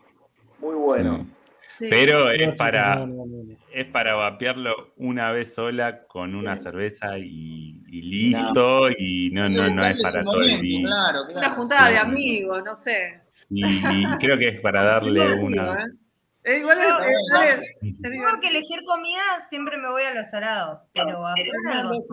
Muy 0.59 0.75
bueno. 0.75 1.25
Sí. 1.27 1.33
Sí. 1.79 1.87
Pero 1.91 2.31
es 2.31 2.55
para, 2.57 3.05
es 3.71 3.85
para 3.89 4.15
vapearlo 4.15 4.93
una 4.97 5.31
vez 5.31 5.53
sola 5.53 5.99
con 6.07 6.33
una 6.33 6.55
Sí. 6.55 6.63
cerveza 6.63 7.19
y, 7.19 7.83
y 7.87 8.01
listo, 8.01 8.89
y 8.97 9.29
no, 9.29 9.47
no, 9.47 9.69
no 9.69 9.85
es 9.85 10.01
para 10.01 10.23
todo 10.23 10.41
el 10.41 10.59
día. 10.59 10.87
Claro, 10.87 11.19
claro. 11.27 11.37
Una 11.37 11.49
juntada 11.51 11.85
Sí. 11.87 11.93
de 11.93 11.99
amigos, 11.99 12.63
no 12.65 12.73
sé. 12.73 13.15
Y, 13.51 13.63
y 13.63 14.05
creo 14.19 14.39
que 14.39 14.47
es 14.47 14.59
para 14.59 14.83
darle 14.85 15.35
una... 15.35 15.85
¿eh? 16.47 16.57
Igual 16.59 16.77
es, 16.79 16.87
No, 16.87 16.99
es- 17.05 17.17
no. 17.31 17.41
es- 17.89 18.01
Tengo 18.01 18.25
que 18.41 18.47
elegir 18.47 18.83
comida, 18.85 19.21
siempre 19.49 19.77
me 19.77 19.89
voy 19.89 20.03
a 20.03 20.13
los 20.13 20.29
salados. 20.29 20.79
Pero 20.93 21.25
a 21.27 21.33
Fernando. 21.35 22.03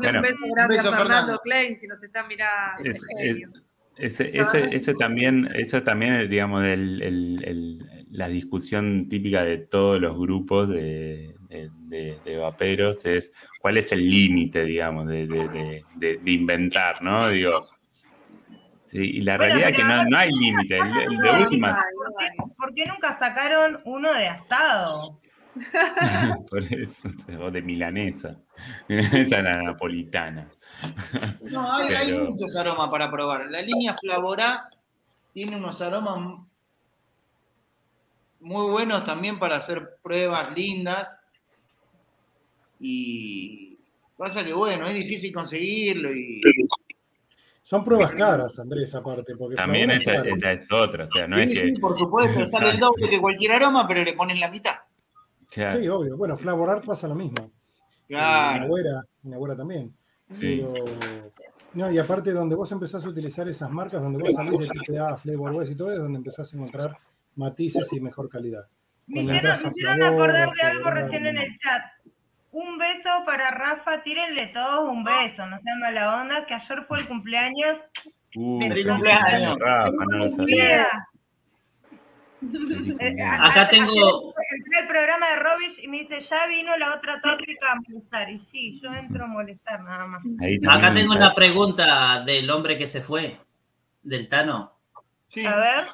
Bueno. 0.00 0.18
un 0.18 0.22
beso 0.22 0.46
grande 0.54 0.78
a 0.78 0.82
Fernando 0.82 0.96
Fernando. 1.04 1.38
Klein, 1.42 1.78
si 1.78 1.86
nos 1.86 2.02
está 2.02 2.24
mirando. 2.26 2.84
Es- 2.84 3.04
genio. 3.18 3.48
Ese, 3.96 4.30
ese, 4.32 4.68
ese 4.74 4.94
también, 4.94 5.50
eso 5.56 5.82
también 5.82 6.16
es, 6.16 6.30
digamos, 6.30 6.64
el- 6.64 7.02
el- 7.02 7.44
el- 7.44 8.06
la 8.10 8.28
discusión 8.28 9.08
típica 9.10 9.42
de 9.44 9.58
todos 9.58 10.00
los 10.00 10.18
grupos 10.18 10.70
de, 10.70 11.34
de- 11.50 11.70
de- 11.88 12.18
de 12.24 12.36
vaperos 12.38 13.04
es 13.04 13.30
cuál 13.60 13.76
es 13.76 13.92
el 13.92 14.08
límite, 14.08 14.64
digamos, 14.64 15.06
de, 15.06 15.26
de- 15.26 15.48
de- 15.48 15.84
de- 15.96 16.16
de 16.16 16.30
inventar, 16.30 17.02
¿no? 17.02 17.28
Digo, 17.28 17.50
Sí, 18.90 18.98
y 18.98 19.22
la 19.22 19.36
Bueno, 19.36 19.54
realidad 19.54 19.70
es 19.70 19.76
que 19.76 19.84
no, 19.84 20.04
no 20.04 20.18
hay 20.18 20.30
límite. 20.32 20.78
El, 20.78 21.12
el 21.12 21.18
de 21.18 21.44
última, 21.44 21.76
¿Por 21.76 22.16
qué, 22.18 22.24
hay. 22.24 22.50
por 22.56 22.74
qué 22.74 22.86
nunca 22.86 23.16
sacaron 23.16 23.76
uno 23.84 24.12
de 24.12 24.26
asado? 24.26 25.20
por 26.50 26.64
eso, 26.64 27.08
o 27.38 27.50
de 27.52 27.62
milanesa. 27.62 28.36
Esa 28.88 29.18
es 29.20 29.30
la 29.30 29.62
napolitana. 29.62 30.48
No, 31.52 31.76
hay, 31.76 31.94
hay 31.94 32.18
muchos 32.18 32.56
aromas 32.56 32.88
para 32.90 33.08
probar. 33.08 33.48
La 33.48 33.62
línea 33.62 33.96
Flavorá 33.96 34.68
tiene 35.32 35.56
unos 35.56 35.80
aromas 35.80 36.20
muy 38.40 38.70
buenos 38.72 39.04
también 39.04 39.38
para 39.38 39.58
hacer 39.58 39.98
pruebas 40.02 40.52
lindas. 40.56 41.16
Y 42.80 43.76
pasa 44.16 44.44
que, 44.44 44.52
bueno, 44.52 44.84
es 44.88 44.94
difícil 44.94 45.32
conseguirlo. 45.32 46.12
Y 46.12 46.40
Son 47.70 47.84
pruebas 47.84 48.10
caras, 48.10 48.58
Andrés, 48.58 48.92
aparte. 48.96 49.36
Porque 49.36 49.54
También 49.54 49.92
es 49.92 50.00
esa, 50.00 50.22
es 50.24 50.66
otra. 50.72 51.04
O 51.04 51.10
sea, 51.10 51.28
no 51.28 51.36
Sí, 51.36 51.42
es 51.44 51.50
sí, 51.60 51.72
que. 51.72 51.80
por 51.80 51.96
supuesto, 51.96 52.44
sale 52.46 52.70
el 52.70 52.80
doble 52.80 53.08
que 53.08 53.20
cualquier 53.20 53.52
aroma, 53.52 53.86
pero 53.86 54.02
le 54.02 54.12
ponen 54.14 54.40
la 54.40 54.50
mitad. 54.50 54.74
Claro, 55.48 55.78
Sí, 55.78 55.86
obvio. 55.86 56.16
Bueno, 56.16 56.36
Flavor 56.36 56.68
Art 56.68 56.84
pasa 56.84 57.06
lo 57.06 57.14
mismo. 57.14 57.52
Mi 58.08 58.16
Claro. 58.16 58.64
abuela, 58.64 59.04
mi 59.22 59.34
abuela 59.34 59.56
también. 59.56 59.94
sí. 60.32 60.64
Pero, 60.66 60.84
no, 61.74 61.92
y 61.92 61.98
aparte 61.98 62.32
donde 62.32 62.56
vos 62.56 62.72
empezás 62.72 63.06
a 63.06 63.08
utilizar 63.08 63.48
esas 63.48 63.70
marcas, 63.70 64.02
donde 64.02 64.18
vos 64.18 64.32
salís 64.32 64.68
de 64.68 64.80
TPA, 64.84 65.16
Flavor 65.18 65.52
West 65.52 65.70
y 65.70 65.76
todo, 65.76 65.92
es 65.92 65.98
donde 66.00 66.18
empezás 66.18 66.52
a 66.52 66.56
encontrar 66.56 66.98
matices 67.36 67.86
y 67.92 68.00
mejor 68.00 68.28
calidad. 68.28 68.66
Me 69.06 69.14
Cuando 69.22 69.32
hicieron, 69.34 69.52
entras 69.52 69.62
me 69.62 69.68
a 69.68 69.70
hicieron 69.70 69.96
Flavor, 69.96 70.22
acordar 70.30 70.48
de 70.56 70.62
algo 70.62 70.90
recién 70.90 71.26
en 71.26 71.38
el 71.38 71.56
chat. 71.58 71.82
Un 72.52 72.78
beso 72.78 73.08
para 73.24 73.50
Rafa, 73.52 74.02
tírenle 74.02 74.48
todos 74.48 74.88
un 74.88 75.04
beso, 75.04 75.46
no 75.46 75.56
sean 75.58 75.78
mala 75.78 76.20
onda, 76.20 76.46
que 76.46 76.54
ayer 76.54 76.84
fue 76.88 77.00
el 77.00 77.06
cumpleaños. 77.06 77.78
Uh, 78.34 78.60
Feliz 78.60 78.86
cumpleaños. 78.86 79.56
Rafa, 79.58 79.90
no 80.08 80.24
eh, 82.98 83.22
a- 83.22 83.46
Acá 83.46 83.68
ayer 83.68 83.86
tengo- 83.86 84.34
Entré 84.56 84.78
al 84.80 84.88
programa 84.88 85.28
de 85.28 85.36
Robish 85.36 85.78
y 85.82 85.88
me 85.88 85.98
dice, 85.98 86.20
ya 86.20 86.46
vino 86.46 86.76
la 86.78 86.94
otra 86.94 87.20
tóxica 87.20 87.72
a 87.72 87.76
molestar. 87.86 88.30
Y 88.30 88.38
sí, 88.38 88.80
yo 88.80 88.92
entro 88.94 89.24
a 89.24 89.28
molestar 89.28 89.82
nada 89.82 90.06
más. 90.06 90.22
Acá 90.68 90.94
tengo 90.94 91.12
una 91.12 91.34
pregunta 91.34 92.20
del 92.24 92.48
hombre 92.50 92.78
que 92.78 92.86
se 92.88 93.02
fue, 93.02 93.38
del 94.02 94.28
Tano. 94.28 94.72
Sí. 95.22 95.44
A 95.44 95.54
ver, 95.56 95.84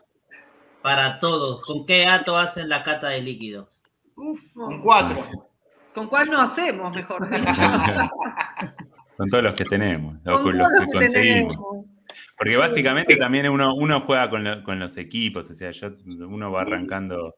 Para 0.82 1.18
todos, 1.18 1.66
¿con 1.66 1.84
qué 1.84 2.06
ato 2.06 2.38
hacen 2.38 2.68
la 2.68 2.84
cata 2.84 3.08
de 3.08 3.20
líquidos? 3.20 3.80
uff, 4.14 4.40
Con 4.54 4.80
cuatro. 4.82 5.45
¿Con 5.97 6.09
cuál 6.09 6.28
no 6.28 6.40
hacemos, 6.43 6.94
mejor 6.94 7.28
dicho? 7.31 7.51
Con 9.16 9.31
todos 9.31 9.43
los 9.44 9.55
que 9.55 9.64
tenemos, 9.64 10.18
Con 10.24 10.56
los 10.59 10.68
que 10.78 10.85
que 10.86 10.93
conseguimos. 10.93 11.55
tenemos. 11.55 11.86
Porque 12.36 12.56
básicamente 12.59 13.16
también 13.16 13.48
uno, 13.48 13.74
uno 13.74 14.01
juega 14.02 14.28
con, 14.28 14.44
lo- 14.44 14.62
con 14.62 14.78
los 14.78 14.97
equipos, 14.98 15.51
o 15.51 15.55
sea, 15.55 15.70
yo, 15.70 15.89
uno 16.28 16.52
va 16.52 16.60
arrancando. 16.62 17.35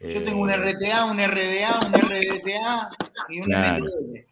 Yo 0.00 0.08
eh, 0.08 0.20
tengo 0.22 0.40
un 0.40 0.50
RTA, 0.50 1.04
un 1.04 1.18
RDA, 1.18 1.80
un 1.86 1.92
RDTA 1.92 2.88
y 3.28 3.38
un 3.40 3.44
Claro. 3.44 3.84
MTL. 3.84 4.26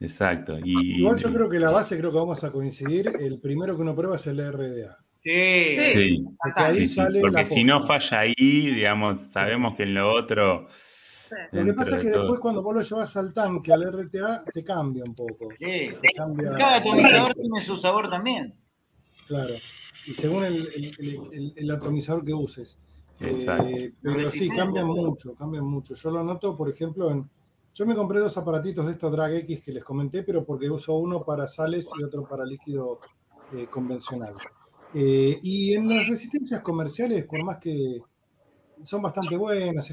Exacto. 0.00 0.58
Y, 0.62 0.98
Igual 1.00 1.16
yo 1.18 1.32
creo 1.32 1.48
que 1.48 1.58
la 1.60 1.70
base, 1.70 1.96
creo 1.96 2.10
que 2.10 2.18
vamos 2.18 2.44
a 2.44 2.50
coincidir, 2.52 3.06
el 3.22 3.40
primero 3.40 3.74
que 3.74 3.80
uno 3.82 3.96
prueba 3.96 4.16
es 4.16 4.26
el 4.26 4.38
RDA. 4.52 4.98
Sí. 5.18 5.30
Sí. 5.30 5.92
sí, 5.94 6.24
Porque 6.42 6.60
ahí 6.62 6.72
sí, 6.74 6.88
sí, 6.88 6.94
sale 6.96 7.20
porque 7.22 7.36
la 7.40 7.46
si 7.46 7.64
no 7.64 7.80
falla 7.80 8.18
ahí, 8.20 8.34
digamos, 8.36 9.32
sabemos 9.32 9.74
que 9.76 9.84
en 9.84 9.94
lo 9.94 10.12
otro. 10.12 10.68
Lo 11.52 11.64
que 11.64 11.74
pasa 11.74 11.96
es 11.96 12.02
que 12.04 12.10
todo- 12.10 12.20
después 12.22 12.40
cuando 12.40 12.62
vos 12.62 12.74
lo 12.74 12.80
llevas 12.82 13.16
al 13.16 13.32
tanque, 13.32 13.72
al 13.72 13.82
RTA, 13.84 14.44
te 14.52 14.62
cambia 14.64 15.04
un 15.06 15.14
poco. 15.14 15.48
Sí. 15.58 15.88
Te 16.00 16.08
cambia, 16.16 16.54
Cada 16.56 16.76
atomizador 16.76 17.34
tiene 17.34 17.62
su 17.62 17.76
sabor 17.76 18.08
también. 18.08 18.54
Claro. 19.26 19.54
Y 20.06 20.14
según 20.14 20.44
el, 20.44 20.68
el- 20.74 20.94
el- 20.98 21.20
el- 21.32 21.52
el 21.56 21.70
atomizador 21.70 22.24
que 22.24 22.34
uses. 22.34 22.78
Eh, 23.20 23.28
Exacto. 23.28 23.68
pero 24.02 24.28
sí, 24.28 24.48
cambian 24.48 24.86
mucho, 24.86 25.34
cambian 25.34 25.64
mucho. 25.64 25.94
Yo 25.94 26.10
lo 26.10 26.22
noto, 26.24 26.56
por 26.56 26.68
ejemplo, 26.68 27.10
en. 27.10 27.28
Yo 27.72 27.86
me 27.86 27.94
compré 27.96 28.20
dos 28.20 28.36
aparatitos 28.36 28.86
de 28.86 28.92
estos 28.92 29.10
Drag 29.10 29.32
X 29.34 29.64
que 29.64 29.72
les 29.72 29.82
comenté, 29.82 30.22
pero 30.22 30.44
porque 30.44 30.70
uso 30.70 30.94
uno 30.94 31.24
para 31.24 31.46
sales 31.48 31.88
y 31.98 32.04
otro 32.04 32.22
para 32.22 32.44
líquido 32.44 33.00
eh, 33.52 33.66
convencional. 33.68 34.32
Eh, 34.94 35.38
y 35.42 35.74
en 35.74 35.88
las 35.88 36.06
resistencias 36.08 36.62
comerciales, 36.62 37.24
por 37.24 37.44
más 37.44 37.58
que 37.58 38.00
son 38.82 39.02
bastante 39.02 39.36
buenas, 39.36 39.92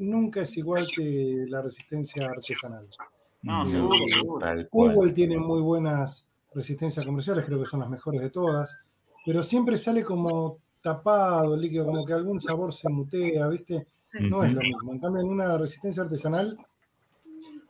nunca 0.00 0.42
es 0.42 0.56
igual 0.56 0.82
que 0.94 1.44
la 1.48 1.62
resistencia 1.62 2.26
artesanal. 2.26 2.86
No, 3.42 3.66
seguro. 3.66 4.38
Huawei 4.70 5.12
tiene 5.12 5.38
muy 5.38 5.60
buenas 5.60 6.28
resistencias 6.54 7.04
comerciales, 7.04 7.44
creo 7.44 7.60
que 7.60 7.66
son 7.66 7.80
las 7.80 7.88
mejores 7.88 8.20
de 8.20 8.30
todas, 8.30 8.76
pero 9.24 9.42
siempre 9.42 9.78
sale 9.78 10.04
como 10.04 10.58
tapado 10.82 11.54
el 11.54 11.60
líquido, 11.60 11.86
como 11.86 12.04
que 12.04 12.12
algún 12.12 12.40
sabor 12.40 12.72
se 12.72 12.88
mutea, 12.88 13.48
¿viste? 13.48 13.86
No 14.20 14.42
es 14.42 14.52
lo 14.52 14.60
mismo. 14.60 14.92
En 14.92 14.98
cambio, 14.98 15.22
en 15.22 15.28
una 15.28 15.56
resistencia 15.56 16.02
artesanal, 16.02 16.56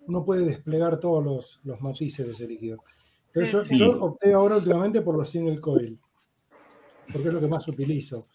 uno 0.07 0.25
puede 0.25 0.45
desplegar 0.45 0.99
todos 0.99 1.23
los, 1.23 1.61
los 1.65 1.81
matices 1.81 2.27
de 2.27 2.33
ese 2.33 2.47
líquido. 2.47 2.79
Entonces, 3.33 3.69
yo, 3.71 3.93
yo 3.93 4.05
opté 4.05 4.33
ahora 4.33 4.57
últimamente 4.57 5.03
por 5.03 5.17
los 5.17 5.29
single 5.29 5.61
coil, 5.61 5.99
porque 7.13 7.29
es 7.29 7.35
lo 7.35 7.41
que 7.41 7.47
más 7.47 7.67
utilizo. 7.69 8.27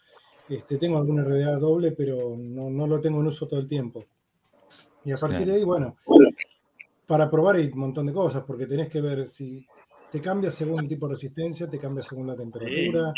Este, 0.48 0.78
tengo 0.78 0.98
algún 0.98 1.18
RDA 1.24 1.56
doble, 1.58 1.92
pero 1.92 2.36
no, 2.38 2.70
no 2.70 2.86
lo 2.86 3.00
tengo 3.00 3.20
en 3.20 3.26
uso 3.26 3.46
todo 3.48 3.58
el 3.60 3.66
tiempo. 3.66 4.04
Y 5.04 5.12
a 5.12 5.16
partir 5.16 5.38
Claro. 5.38 5.52
de 5.52 5.58
ahí, 5.58 5.64
bueno, 5.64 5.96
para 7.06 7.30
probar 7.30 7.56
hay 7.56 7.66
un 7.66 7.78
montón 7.78 8.06
de 8.06 8.12
cosas, 8.12 8.42
porque 8.46 8.66
tenés 8.66 8.88
que 8.88 9.00
ver 9.00 9.26
si 9.26 9.64
te 10.12 10.20
cambia 10.20 10.50
según 10.50 10.80
el 10.80 10.88
tipo 10.88 11.08
de 11.08 11.14
resistencia, 11.14 11.66
te 11.68 11.78
cambia 11.78 12.00
según 12.00 12.26
la 12.28 12.36
temperatura, 12.36 13.12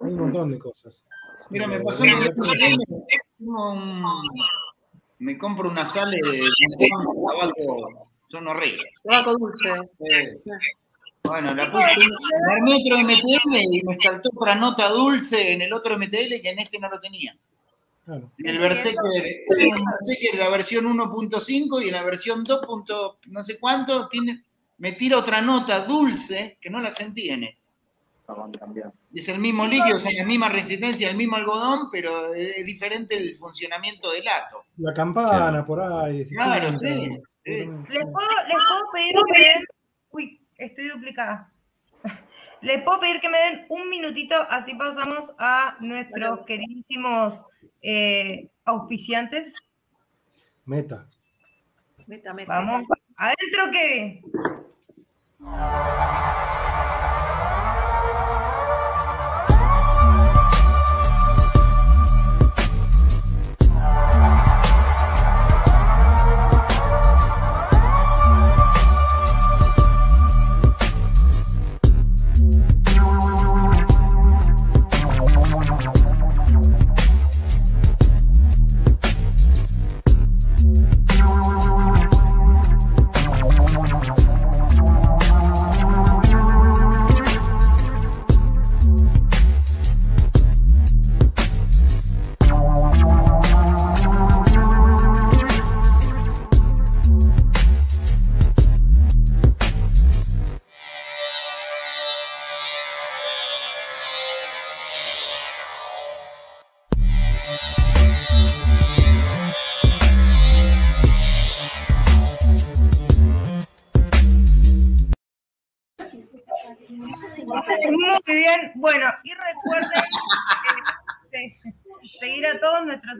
hay 0.00 0.12
un 0.12 0.18
montón 0.20 0.50
de 0.52 0.58
cosas. 0.58 1.04
Mira, 1.50 1.66
me 1.66 1.74
Pero, 1.74 1.86
pasó 1.86 2.02
que 2.04 2.14
un- 3.40 4.04
me 5.18 5.36
compro 5.38 5.68
una 5.68 5.84
sal 5.84 6.10
de 6.10 6.18
tabaco, 7.28 7.88
son 8.28 8.46
horribles. 8.48 8.84
Tabaco 9.02 9.34
dulce. 9.38 9.70
Sí. 9.98 10.50
Bueno, 11.22 11.54
la 11.54 11.70
puse 11.70 11.84
armé 11.84 12.76
otro 12.76 12.98
MTL 12.98 13.56
y 13.70 13.82
me 13.84 13.96
saltó 13.96 14.30
otra 14.34 14.54
nota 14.54 14.88
dulce 14.88 15.52
en 15.52 15.62
el 15.62 15.72
otro 15.72 15.98
MTL 15.98 16.40
que 16.42 16.50
en 16.50 16.58
este 16.60 16.78
no 16.78 16.88
lo 16.88 17.00
tenía. 17.00 17.36
claro. 18.04 18.30
En 18.38 18.46
el 18.46 18.58
Berserker, 18.58 20.38
la 20.38 20.48
versión 20.48 20.86
1.5 20.86 21.82
y 21.82 21.88
en 21.88 21.92
la 21.92 22.02
versión 22.02 22.44
2. 22.44 22.66
punto 22.66 23.18
no 23.26 23.42
sé 23.42 23.58
cuánto, 23.58 24.08
tiene, 24.08 24.44
me 24.78 24.92
tira 24.92 25.18
otra 25.18 25.42
nota 25.42 25.84
dulce 25.84 26.56
que 26.60 26.70
no 26.70 26.80
la 26.80 26.90
sentí 26.90 27.28
en 27.30 27.44
este. 27.44 27.68
Estaban 28.20 28.52
cambiando. 28.52 28.94
Es 29.14 29.28
el 29.28 29.38
mismo 29.38 29.66
líquido, 29.66 29.98
son 29.98 30.14
la 30.14 30.24
misma 30.24 30.48
resistencia, 30.50 31.08
el 31.08 31.16
mismo 31.16 31.36
algodón, 31.36 31.88
pero 31.90 32.34
es 32.34 32.64
diferente 32.64 33.16
el 33.16 33.36
funcionamiento 33.38 34.10
del 34.12 34.28
ato. 34.28 34.64
La 34.76 34.92
campana 34.92 35.64
por 35.64 35.80
ahí. 35.80 36.26
Claro, 36.26 36.72
sí, 36.74 36.86
sí. 37.44 37.54
¿Les 37.54 37.66
puedo, 37.66 37.88
les 37.88 38.64
puedo 38.66 38.90
pedir 38.92 39.14
den... 39.34 39.64
Uy, 40.10 40.40
estoy 40.58 40.88
duplicada. 40.88 41.50
Les 42.60 42.82
puedo 42.82 43.00
pedir 43.00 43.20
que 43.20 43.28
me 43.28 43.38
den 43.38 43.66
un 43.68 43.88
minutito, 43.88 44.34
así 44.50 44.74
pasamos 44.74 45.30
a 45.38 45.76
nuestros 45.80 46.44
queridísimos 46.44 47.44
eh, 47.82 48.50
auspiciantes. 48.64 49.54
Meta. 50.64 51.08
Meta, 52.06 52.34
meta. 52.34 52.52
Vamos. 52.52 52.84
Adentro 53.16 53.70
que... 53.72 54.22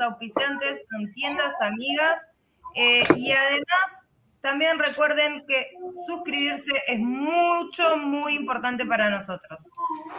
auspiciantes 0.09 0.85
en 0.99 1.13
tiendas 1.15 1.55
amigas. 1.61 2.21
eh, 2.75 3.03
y 3.17 3.33
además, 3.33 4.07
también 4.41 4.79
recuerden 4.79 5.45
que 5.49 5.71
suscribirse 6.07 6.71
es 6.87 6.99
mucho, 7.01 7.97
muy 7.97 8.35
importante 8.35 8.85
para 8.87 9.11
nosotros. 9.11 9.61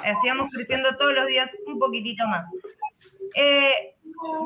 Así 0.04 0.28
vamos 0.28 0.50
creciendo 0.54 0.96
todos 0.98 1.14
los 1.14 1.28
días 1.28 1.50
un 1.68 1.80
poquitito 1.80 2.28
más. 2.28 2.46
Eh, 3.36 3.96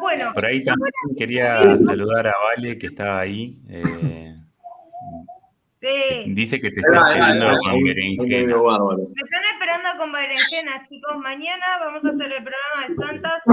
bueno, 0.01 0.31
Por 0.33 0.45
ahí 0.45 0.63
también 0.63 0.91
quería 1.17 1.77
saludar 1.79 2.27
a 2.27 2.33
Vale, 2.55 2.77
que 2.77 2.87
estaba 2.87 3.19
ahí. 3.21 3.59
eh, 3.69 4.35
sí. 5.81 6.25
dice 6.33 6.61
que 6.61 6.69
te 6.71 6.79
está 6.81 7.07
esperando 7.11 7.59
con 7.61 7.79
berenjena. 7.81 8.55
bárbaro. 8.57 8.97
Me 9.15 9.21
están 9.23 9.43
esperando 9.53 9.89
con 9.97 10.11
berenjenas, 10.11 10.87
chicos. 10.89 11.17
Mañana 11.17 11.65
vamos 11.79 12.05
a 12.05 12.09
hacer 12.09 12.31
el 12.31 12.43
programa 12.43 12.87
de 12.87 12.95
Santas 13.05 13.43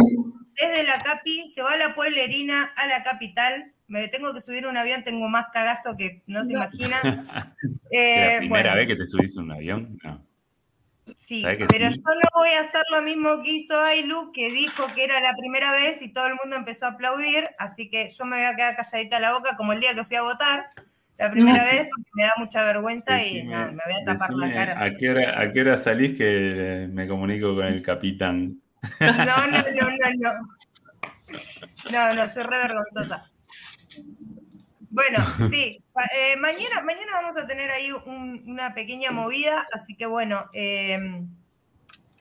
desde 0.61 0.85
la 0.85 0.99
Capi. 1.03 1.49
Se 1.49 1.63
va 1.63 1.73
a 1.73 1.77
la 1.77 1.95
pueblerina 1.95 2.73
a 2.77 2.87
la 2.87 3.03
capital. 3.03 3.73
Me 3.89 4.09
tengo 4.09 4.33
que 4.35 4.41
subir 4.41 4.67
un 4.67 4.77
avión, 4.77 5.05
tengo 5.05 5.29
más 5.29 5.47
cagazo 5.53 5.97
que 5.97 6.23
no 6.27 6.45
se 6.45 6.53
imaginan. 6.53 7.01
¿La 8.15 8.33
Eh, 8.35 8.37
primera 8.39 8.75
bueno, 8.75 8.75
vez 8.75 8.87
que 8.89 8.97
te 8.97 9.07
subís 9.07 9.37
un 9.37 9.51
avión? 9.53 9.99
No. 10.05 10.25
sí, 11.19 11.43
¿sabes 11.43 11.59
que 11.59 11.67
pero 11.67 11.91
sí? 11.91 11.97
yo 11.97 12.03
no 12.15 12.29
voy 12.41 12.51
a 12.51 12.61
hacer 12.61 12.83
lo 12.93 13.03
mismo 13.03 13.43
que 13.43 13.53
hizo 13.53 13.79
Ailu, 13.81 14.33
que 14.33 14.51
dijo 14.51 14.85
que 14.95 15.05
era 15.05 15.21
la 15.21 15.35
primera 15.37 15.73
vez 15.73 16.01
y 16.03 16.13
todo 16.13 16.27
el 16.29 16.35
mundo 16.43 16.57
empezó 16.57 16.87
a 16.87 16.91
aplaudir. 16.91 17.49
Así 17.59 17.91
que 17.91 18.11
yo 18.11 18.25
me 18.25 18.37
voy 18.37 18.47
a 18.47 18.55
quedar 18.57 18.77
calladita 18.77 19.21
la 19.21 19.33
boca 19.33 19.57
como 19.57 19.73
el 19.73 19.81
día 19.81 19.95
que 19.95 20.05
fui 20.05 20.17
a 20.17 20.23
votar. 20.23 20.71
La 21.19 21.31
primera 21.31 21.65
vez 21.65 21.89
porque 21.95 22.11
me 22.15 22.23
da 22.25 22.33
mucha 22.39 22.65
vergüenza 22.65 23.23
y 23.23 23.43
no, 23.45 23.59
me 23.73 23.83
voy 23.85 23.95
a 24.01 24.05
tapar 24.07 24.31
la 24.33 24.53
cara. 24.55 24.83
¿a 24.83 24.95
qué, 24.97 25.11
hora, 25.11 25.41
¿A 25.41 25.53
qué 25.53 25.61
hora 25.61 25.77
salís 25.77 26.17
que 26.17 26.89
me 26.91 27.07
comunico 27.07 27.55
con 27.55 27.67
el 27.67 27.83
capitán? 27.83 28.59
No, 29.01 29.13
no, 29.47 29.47
no, 29.47 29.91
no, 29.91 30.11
no. 30.19 30.49
No, 31.91 32.15
no, 32.15 32.29
soy 32.29 32.43
re 32.45 32.59
vergonzosa. 32.59 33.31
Bueno, 34.91 35.19
sí, 35.51 35.83
eh, 36.17 36.37
mañana, 36.37 36.83
mañana 36.83 37.13
vamos 37.23 37.37
a 37.37 37.47
tener 37.47 37.71
ahí 37.71 37.91
un- 37.93 38.43
una 38.47 38.75
pequeña 38.75 39.11
movida, 39.13 39.67
así 39.73 39.97
que 39.97 40.07
bueno, 40.07 40.47
eh, 40.53 40.99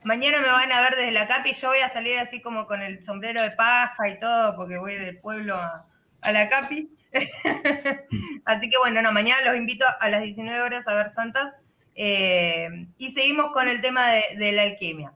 mañana 0.04 0.42
me 0.42 0.50
van 0.50 0.72
a 0.72 0.82
ver 0.82 0.96
desde 0.96 1.12
la 1.12 1.28
capi, 1.28 1.54
yo 1.54 1.70
voy 1.70 1.80
a 1.80 1.90
salir 1.90 2.18
así 2.18 2.42
como 2.42 2.66
con 2.68 2.82
el 2.82 3.04
sombrero 3.04 3.42
de 3.42 3.52
paja 3.52 4.10
y 4.10 4.20
todo, 4.20 4.56
porque 4.56 4.78
voy 4.78 4.96
del 4.96 5.18
pueblo 5.20 5.56
a, 5.56 5.86
a 6.22 6.32
la 6.32 6.50
capi. 6.50 6.90
así 8.46 8.70
que 8.70 8.78
bueno, 8.78 9.02
no, 9.02 9.12
mañana 9.12 9.42
los 9.50 9.58
invito 9.58 9.86
a 10.00 10.10
las 10.10 10.22
19 10.22 10.62
horas 10.62 10.88
a 10.88 10.94
ver 10.96 11.10
Santas 11.10 11.54
eh, 11.96 12.70
y 12.98 13.12
seguimos 13.12 13.52
con 13.52 13.68
el 13.68 13.82
tema 13.82 14.08
de, 14.10 14.24
de 14.38 14.52
la 14.52 14.64
alquimia. 14.64 15.14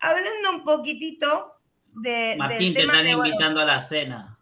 Hablando 0.00 0.50
un 0.56 0.64
poquitito 0.64 1.52
de, 1.94 2.36
Martín, 2.38 2.58
del 2.58 2.74
te 2.74 2.80
tema 2.80 2.92
están 2.94 3.06
de, 3.06 3.14
bueno, 3.14 3.28
invitando 3.30 3.60
a 3.60 3.64
la 3.64 3.80
cena. 3.80 4.38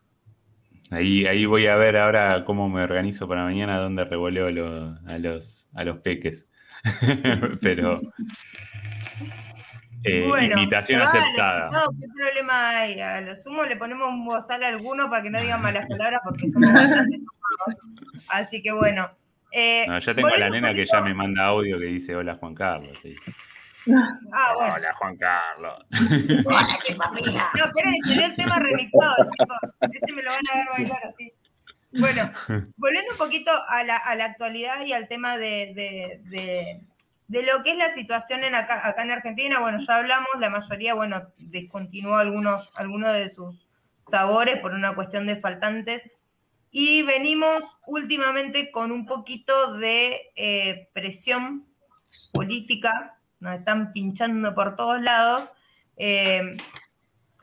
Ahí, 0.91 1.27
ahí 1.27 1.47
voy 1.47 1.67
a 1.67 1.75
ver 1.77 1.97
ahora 1.97 2.45
cómo 2.45 2.69
me 2.69 2.83
organizo 2.83 3.27
para 3.27 3.43
mañana, 3.45 3.79
dónde 3.79 4.05
revoleo 4.05 4.51
lo- 4.51 4.99
a, 5.07 5.19
los, 5.19 5.69
a 5.75 5.85
los 5.85 5.99
peques. 5.99 6.49
Pero 7.61 7.99
eh, 10.05 10.29
Bueno, 10.29 10.59
invitación 10.61 11.01
vale, 11.01 11.19
aceptada. 11.19 11.71
No, 11.71 11.91
¿qué 11.99 12.07
problema 12.15 12.71
hay? 12.79 13.01
A 13.01 13.21
lo 13.21 13.35
sumo 13.37 13.65
le 13.65 13.77
ponemos 13.77 14.09
un 14.09 14.25
bozal 14.25 14.63
a 14.63 14.69
alguno 14.69 15.11
para 15.11 15.23
que 15.23 15.31
no 15.31 15.41
digan 15.41 15.61
malas 15.63 15.87
palabras 15.87 16.21
porque 16.25 16.49
somos 16.49 16.73
bastante. 16.73 17.17
Así 18.29 18.63
que 18.63 18.73
bueno. 18.73 19.11
eh, 19.53 19.87
No, 19.89 19.99
ya 19.99 20.15
tengo 20.15 20.29
a 20.29 20.39
la 20.39 20.51
nena 20.51 20.73
que 20.75 20.87
ya 20.87 21.01
me 21.01 21.15
manda 21.15 21.47
audio 21.47 21.79
que 21.79 21.87
dice 21.87 22.15
hola 22.15 22.37
Juan 22.37 22.55
Carlos. 22.55 22.97
Ah, 24.33 24.53
bueno. 24.55 24.75
Hola 24.75 24.95
Juan 24.95 25.17
Carlos. 25.17 25.85
No, 25.91 27.71
pero 27.75 27.91
salió 28.05 28.25
el 28.27 28.37
tema 28.37 28.59
remixado, 28.59 29.29
chicos. 29.39 29.59
Este 29.93 30.13
me 30.13 30.23
lo 30.23 30.31
van 30.31 30.41
a 30.53 30.57
ver 30.57 30.67
bailar 30.73 31.01
así. 31.07 31.33
Bueno, 31.93 32.31
volviendo 32.77 33.13
un 33.13 33.19
poquito 33.19 33.51
a 33.69 33.83
la, 33.85 33.97
a 33.97 34.15
la 34.17 34.27
actualidad 34.27 34.85
y 34.85 34.93
al 34.93 35.09
tema 35.09 35.37
de, 35.39 35.73
de- 35.75 36.21
de- 36.25 36.81
de 37.29 37.43
lo 37.43 37.63
que 37.65 37.73
es 37.73 37.77
la 37.77 37.93
situación 37.95 38.45
en 38.45 38.55
acá, 38.55 38.87
acá 38.87 39.03
en 39.03 39.11
Argentina, 39.11 39.59
bueno, 39.59 39.79
ya 39.85 39.97
hablamos, 39.97 40.29
la 40.39 40.49
mayoría, 40.51 40.95
bueno, 40.95 41.33
descontinuó 41.39 42.17
algunos, 42.19 42.71
algunos 42.77 43.13
de 43.15 43.35
sus 43.35 43.67
sabores 44.09 44.61
por 44.61 44.75
una 44.75 44.95
cuestión 44.95 45.27
de 45.27 45.35
faltantes. 45.37 46.03
Y 46.71 47.03
venimos 47.03 47.63
últimamente 47.87 48.71
con 48.71 48.93
un 48.93 49.07
poquito 49.07 49.77
de 49.79 50.31
eh, 50.37 50.89
presión 50.93 51.67
política, 52.33 53.16
nos 53.47 53.59
están 53.59 53.93
pinchando 53.93 54.55
por 54.55 54.77
todos 54.77 55.01
lados. 55.01 55.51
Eh, 55.97 56.57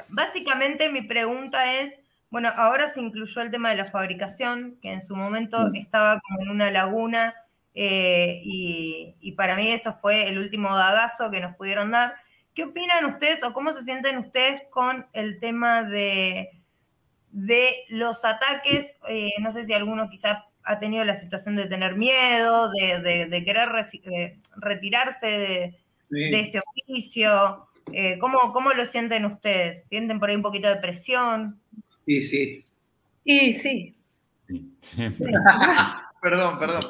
básicamente 0.10 0.90
mi 0.90 1.02
pregunta 1.02 1.80
es, 1.80 2.00
bueno, 2.30 2.50
ahora 2.56 2.90
se 2.90 3.00
incluyó 3.02 3.42
el 3.42 3.52
tema 3.52 3.70
de 3.70 3.78
la 3.78 3.86
fabricación, 3.86 4.78
que 4.82 4.92
en 4.92 5.04
su 5.04 5.16
momento 5.16 5.72
estaba 5.74 6.20
como 6.20 6.42
en 6.42 6.50
una 6.50 6.72
laguna, 6.72 7.34
eh, 7.76 8.42
y, 8.44 9.16
y 9.20 9.32
para 9.34 9.56
mí 9.56 9.72
eso 9.72 9.94
fue 9.94 10.28
el 10.28 10.38
último 10.38 10.76
dagazo 10.76 11.32
que 11.32 11.40
nos 11.42 11.56
pudieron 11.56 11.92
dar. 11.92 12.16
¿Qué 12.54 12.64
opinan 12.66 13.06
ustedes 13.06 13.44
o 13.44 13.54
cómo 13.54 13.74
se 13.74 13.84
sienten 13.84 14.18
ustedes 14.18 14.62
con 14.70 15.08
el 15.14 15.40
tema 15.40 15.84
de, 15.84 16.52
de 17.32 17.86
los 17.90 18.24
ataques? 18.26 18.94
Eh, 19.08 19.32
no 19.40 19.52
sé 19.52 19.64
si 19.66 19.74
alguno 19.74 20.10
quizá 20.10 20.46
ha 20.64 20.80
tenido 20.80 21.04
la 21.04 21.16
situación 21.16 21.56
de 21.56 21.66
tener 21.66 21.96
miedo, 21.96 22.72
de, 22.72 23.00
de- 23.02 23.26
de 23.26 23.44
querer 23.44 23.70
retirarse 24.56 25.28
de, 25.28 25.78
Sí. 26.14 26.32
de 26.32 26.40
este 26.42 26.60
oficio. 26.60 27.68
Eh, 27.92 28.18
¿cómo, 28.20 28.54
¿Cómo 28.54 28.72
lo 28.74 28.86
sienten 28.86 29.26
ustedes? 29.26 29.86
¿Sienten 29.88 30.20
por 30.20 30.30
ahí 30.30 30.36
un 30.36 30.42
poquito 30.42 30.68
de 30.70 30.78
presión? 30.78 31.60
Sí, 32.06 32.22
sí. 32.22 32.66
Y 33.24 33.54
sí, 33.54 33.98
Sí. 34.48 34.74
Perdón, 36.22 36.60
perdón. 36.60 36.82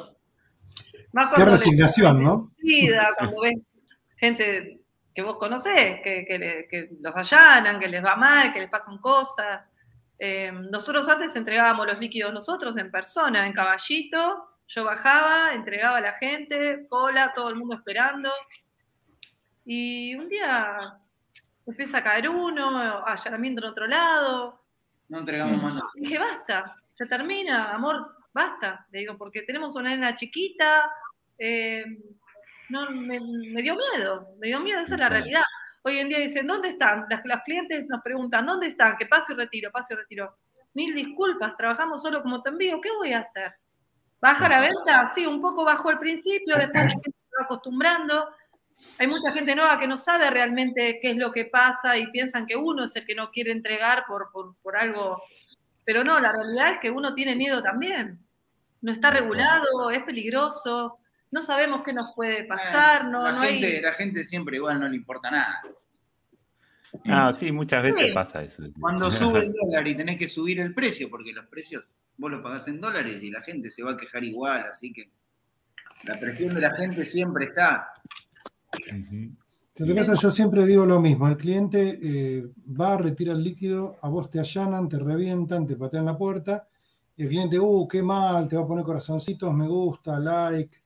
más 1.12 1.34
Qué 1.34 1.44
resignación, 1.44 2.22
¿no? 2.22 2.52
vida, 2.58 3.08
cuando 3.18 3.40
ves 3.40 3.76
gente 4.16 4.80
que 5.14 5.22
vos 5.22 5.38
conocés, 5.38 6.00
que, 6.02 6.24
que 6.26 6.38
le- 6.38 6.68
que 6.68 6.90
los 7.00 7.14
allanan, 7.16 7.78
que 7.80 7.88
les 7.88 8.04
va 8.04 8.16
mal, 8.16 8.52
que 8.52 8.60
les 8.60 8.70
pasan 8.70 8.98
cosas. 8.98 9.62
Eh, 10.18 10.50
nosotros 10.70 11.08
antes 11.08 11.34
entregábamos 11.36 11.86
los 11.86 11.98
líquidos 11.98 12.32
nosotros 12.32 12.76
en 12.76 12.90
persona, 12.90 13.46
en 13.46 13.52
caballito. 13.52 14.48
Yo 14.66 14.84
bajaba, 14.84 15.52
entregaba 15.54 15.98
a 15.98 16.00
la 16.00 16.12
gente, 16.14 16.86
cola, 16.88 17.32
todo 17.34 17.48
el 17.48 17.56
mundo 17.56 17.76
esperando. 17.76 18.30
Y 19.64 20.14
un 20.14 20.28
día 20.28 20.78
empieza 21.66 21.98
a 21.98 22.04
caer 22.04 22.28
uno, 22.28 23.04
allanamiento 23.06 23.62
en 23.62 23.70
otro 23.70 23.86
lado. 23.86 24.60
No 25.08 25.18
entregamos 25.18 25.62
más 25.62 25.74
nada. 25.74 25.86
Dije, 25.94 26.18
basta, 26.18 26.76
se 26.90 27.06
termina, 27.06 27.72
amor, 27.72 28.16
basta. 28.32 28.86
Le 28.90 29.00
digo, 29.00 29.16
porque 29.16 29.42
tenemos 29.42 29.76
una 29.76 29.90
nena 29.90 30.14
chiquita, 30.14 30.90
eh, 31.38 31.84
no, 32.68 32.90
me, 32.90 33.20
me 33.20 33.62
dio 33.62 33.76
miedo, 33.76 34.28
me 34.38 34.48
dio 34.48 34.60
miedo, 34.60 34.80
esa 34.80 34.94
es 34.94 35.00
la 35.00 35.08
realidad. 35.08 35.42
Hoy 35.82 35.98
en 35.98 36.08
día 36.08 36.18
dicen, 36.18 36.46
¿dónde 36.46 36.68
están? 36.68 37.06
Las, 37.10 37.20
los 37.24 37.40
clientes 37.40 37.86
nos 37.88 38.02
preguntan, 38.02 38.46
¿dónde 38.46 38.68
están? 38.68 38.96
Que 38.96 39.06
paso 39.06 39.32
y 39.34 39.36
retiro, 39.36 39.70
paso 39.70 39.94
y 39.94 39.96
retiro. 39.98 40.36
Mil 40.72 40.94
disculpas, 40.94 41.56
trabajamos 41.56 42.02
solo 42.02 42.22
como 42.22 42.42
te 42.42 42.50
envío, 42.50 42.80
¿qué 42.80 42.90
voy 42.90 43.12
a 43.12 43.20
hacer? 43.20 43.54
¿Baja 44.20 44.48
la 44.48 44.60
venta? 44.60 45.12
Sí, 45.14 45.26
un 45.26 45.40
poco 45.42 45.64
bajó 45.64 45.90
al 45.90 45.98
principio, 45.98 46.56
después 46.56 46.74
la 46.84 46.90
gente 46.90 47.10
se 47.10 47.36
va 47.38 47.44
acostumbrando. 47.44 48.28
Hay 48.98 49.06
mucha 49.06 49.32
gente 49.32 49.54
nueva 49.54 49.78
que 49.78 49.86
no 49.86 49.96
sabe 49.96 50.30
realmente 50.30 50.98
qué 51.00 51.10
es 51.10 51.16
lo 51.16 51.32
que 51.32 51.46
pasa 51.46 51.96
y 51.96 52.10
piensan 52.10 52.46
que 52.46 52.56
uno 52.56 52.84
es 52.84 52.94
el 52.96 53.06
que 53.06 53.14
no 53.14 53.30
quiere 53.30 53.50
entregar 53.52 54.04
por, 54.06 54.30
por, 54.32 54.56
por 54.62 54.76
algo. 54.76 55.22
Pero 55.84 56.04
no, 56.04 56.18
la 56.18 56.32
realidad 56.32 56.72
es 56.72 56.78
que 56.78 56.90
uno 56.90 57.14
tiene 57.14 57.34
miedo 57.36 57.62
también. 57.62 58.18
No 58.80 58.92
está 58.92 59.10
regulado, 59.10 59.90
es 59.90 60.02
peligroso, 60.04 60.98
no 61.30 61.42
sabemos 61.42 61.82
qué 61.84 61.92
nos 61.92 62.14
puede 62.14 62.44
pasar, 62.44 63.06
no, 63.06 63.22
la, 63.24 63.32
no 63.32 63.40
gente, 63.40 63.66
hay... 63.66 63.82
la 63.82 63.92
gente 63.92 64.24
siempre 64.24 64.56
igual 64.56 64.78
no 64.78 64.88
le 64.88 64.96
importa 64.96 65.30
nada. 65.30 65.62
Ah, 67.06 67.32
sí, 67.36 67.50
muchas 67.50 67.82
veces 67.82 68.08
Sí. 68.08 68.14
pasa 68.14 68.42
eso. 68.42 68.62
Cuando 68.80 69.10
sube 69.10 69.40
el 69.40 69.52
dólar 69.60 69.88
y 69.88 69.96
tenés 69.96 70.18
que 70.18 70.28
subir 70.28 70.60
el 70.60 70.74
precio, 70.74 71.10
porque 71.10 71.32
los 71.32 71.46
precios 71.46 71.84
vos 72.16 72.30
los 72.30 72.42
pagás 72.42 72.68
en 72.68 72.80
dólares 72.80 73.20
y 73.22 73.30
la 73.30 73.42
gente 73.42 73.70
se 73.70 73.82
va 73.82 73.92
a 73.92 73.96
quejar 73.96 74.22
igual, 74.22 74.66
así 74.70 74.92
que 74.92 75.10
la 76.04 76.20
presión 76.20 76.54
de 76.54 76.60
la 76.60 76.74
gente 76.76 77.04
siempre 77.04 77.46
está. 77.46 77.88
Ujú. 78.74 79.36
Lo 79.76 79.86
que 79.86 79.94
pasa 79.94 80.12
es 80.12 80.20
que 80.20 80.26
yo 80.26 80.30
siempre 80.30 80.66
digo 80.66 80.86
lo 80.86 81.00
mismo, 81.00 81.26
el 81.26 81.36
cliente 81.36 81.98
eh, 82.00 82.46
va, 82.80 82.96
retira 82.96 83.32
el 83.32 83.42
líquido, 83.42 83.96
a 84.02 84.08
vos 84.08 84.30
te 84.30 84.38
allanan, 84.38 84.88
te 84.88 85.00
revientan, 85.00 85.66
te 85.66 85.76
patean 85.76 86.04
la 86.04 86.16
puerta, 86.16 86.68
y 87.16 87.24
el 87.24 87.28
cliente, 87.28 87.58
uh, 87.58 87.88
qué 87.88 88.00
mal, 88.00 88.48
te 88.48 88.56
va 88.56 88.62
a 88.62 88.66
poner 88.66 88.84
corazoncitos, 88.84 89.52
me 89.52 89.66
gusta, 89.66 90.20
like, 90.20 90.78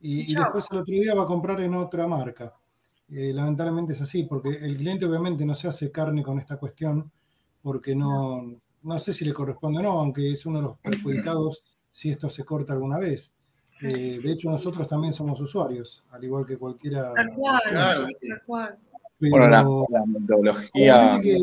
y, 0.00 0.34
después 0.34 0.66
el 0.70 0.78
otro 0.78 0.94
día 0.94 1.14
va 1.14 1.22
a 1.22 1.26
comprar 1.26 1.60
en 1.60 1.74
otra 1.74 2.06
marca. 2.06 2.52
Eh, 3.08 3.32
lamentablemente 3.32 3.92
es 3.92 4.02
así, 4.02 4.24
porque 4.24 4.50
el 4.50 4.76
cliente 4.76 5.06
obviamente 5.06 5.46
no 5.46 5.54
se 5.54 5.68
hace 5.68 5.90
carne 5.90 6.22
con 6.22 6.38
esta 6.38 6.56
cuestión, 6.56 7.10
porque 7.62 7.94
no, 7.94 8.60
no 8.82 8.98
sé 8.98 9.12
si 9.12 9.24
le 9.24 9.32
corresponde 9.32 9.78
o 9.78 9.82
no, 9.82 9.92
aunque 9.92 10.32
es 10.32 10.44
uno 10.44 10.58
de 10.58 10.66
los 10.66 10.78
perjudicados 10.78 11.62
si 11.90 12.10
esto 12.10 12.28
se 12.28 12.44
corta 12.44 12.72
alguna 12.72 12.98
vez. 12.98 13.32
Eh, 13.82 14.20
de 14.22 14.32
hecho, 14.32 14.50
nosotros 14.50 14.86
también 14.86 15.12
somos 15.12 15.40
usuarios, 15.40 16.04
al 16.10 16.22
igual 16.24 16.46
que 16.46 16.56
cualquiera. 16.56 17.12
Tal 17.14 17.34
cual, 17.34 17.60
Claro 17.68 18.06
sí. 18.14 18.28
Pero 19.18 19.30
Bueno, 19.30 19.48
la, 19.48 19.62
la 20.00 20.06
metodología. 20.06 21.20
que, 21.22 21.36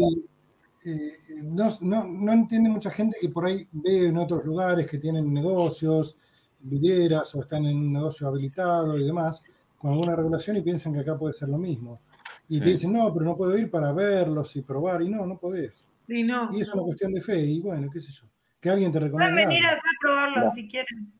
eh, 0.86 1.12
no, 1.44 1.78
no- 1.82 2.08
no 2.08 2.32
entiende 2.32 2.70
mucha 2.70 2.90
gente 2.92 3.18
que 3.20 3.30
por 3.30 3.46
ahí 3.46 3.68
ve 3.72 4.08
en 4.08 4.18
otros 4.18 4.46
lugares 4.46 4.88
que 4.88 4.98
tienen 4.98 5.32
negocios, 5.34 6.16
vidrieras 6.60 7.34
o 7.36 7.42
están 7.42 7.66
en 7.66 7.76
un 7.78 7.94
negocio 7.94 8.28
habilitado 8.28 8.98
y 8.98 9.04
demás, 9.06 9.44
con 9.78 9.92
alguna 9.92 10.16
regulación 10.16 10.58
y 10.58 10.62
piensan 10.62 10.94
que 10.94 11.00
acá 11.00 11.18
puede 11.18 11.34
ser 11.34 11.50
lo 11.50 11.58
mismo. 11.58 12.00
Y 12.48 12.60
te 12.60 12.66
dicen, 12.72 12.92
no, 12.94 13.12
pero 13.14 13.26
no 13.26 13.36
puedo 13.36 13.58
ir 13.58 13.70
para 13.72 13.92
verlos 13.94 14.56
y 14.58 14.62
probar. 14.62 15.02
Y 15.02 15.10
no, 15.10 15.26
no 15.26 15.38
podés. 15.38 15.88
Y 16.08 16.24
no. 16.24 16.50
Y 16.56 16.62
es 16.62 16.72
una 16.74 16.84
cuestión 16.84 17.14
de 17.14 17.22
fe. 17.22 17.40
Y 17.40 17.62
bueno, 17.62 17.90
qué 17.92 18.00
sé 18.02 18.12
yo. 18.12 18.26
Que 18.60 18.70
alguien 18.70 18.92
te 18.92 19.00
Pueden 19.00 19.14
recomienda. 19.14 19.48
venir 19.50 19.66
algo. 19.66 19.80
acá 19.80 19.90
a 19.90 20.00
probarlo 20.02 20.46
No. 20.48 20.54
si 20.54 20.68
quieren. 20.68 21.14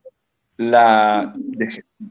La, 0.56 1.34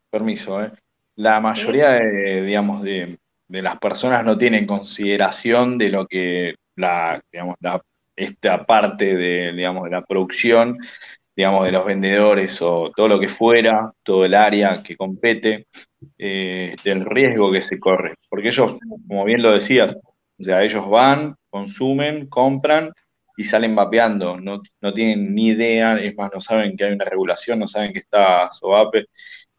permiso, 0.10 0.64
¿eh? 0.64 0.72
La 1.16 1.40
mayoría 1.40 1.92
de, 1.92 2.42
digamos, 2.42 2.84
de, 2.84 3.20
de 3.48 3.62
las 3.62 3.78
personas 3.78 4.24
no 4.24 4.38
tienen 4.38 4.66
consideración 4.66 5.78
de 5.78 5.90
lo 5.90 6.08
que 6.08 6.56
la, 6.76 7.22
digamos, 7.32 7.58
la, 7.60 7.82
esta 8.16 8.66
parte 8.66 9.16
de, 9.16 9.52
digamos, 9.54 9.84
de 9.86 9.92
la 9.92 10.04
producción, 10.04 10.78
digamos, 11.36 11.66
de 11.66 11.72
los 11.72 11.86
vendedores 11.86 12.62
o 12.62 12.92
todo 12.96 13.08
lo 13.08 13.20
que 13.20 13.28
fuera, 13.28 13.92
todo 14.04 14.26
el 14.26 14.36
área 14.36 14.82
que 14.82 14.96
compete, 14.96 15.68
eh, 16.18 16.74
del 16.84 17.06
riesgo 17.06 17.52
que 17.52 17.62
se 17.62 17.80
corre. 17.80 18.16
Porque 18.30 18.50
ellos, 18.50 18.78
como 19.08 19.26
bien 19.26 19.42
lo 19.42 19.52
decías, 19.52 19.96
o 19.96 20.44
sea, 20.44 20.64
ellos 20.64 20.90
van, 20.90 21.36
consumen, 21.50 22.28
compran 22.28 22.94
y 23.38 23.44
salen 23.44 23.76
vapeando, 23.76 24.40
no, 24.40 24.62
no 24.82 24.94
tienen 24.94 25.34
ni 25.34 25.48
idea, 25.48 25.98
es 25.98 26.16
más, 26.16 26.32
no 26.34 26.42
saben 26.42 26.76
que 26.76 26.86
hay 26.86 26.94
una 26.94 27.06
regulación, 27.06 27.60
no 27.60 27.68
saben 27.68 27.94
que 27.94 28.00
está 28.00 28.52
SOAPE, 28.52 29.06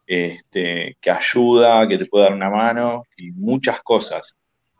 este, 0.05 0.97
que 0.99 1.11
ayuda, 1.11 1.87
que 1.87 1.97
te 1.97 2.05
puede 2.05 2.25
dar 2.25 2.33
una 2.33 2.49
mano 2.49 3.03
y 3.17 3.31
muchas 3.31 3.81
cosas. 3.81 4.35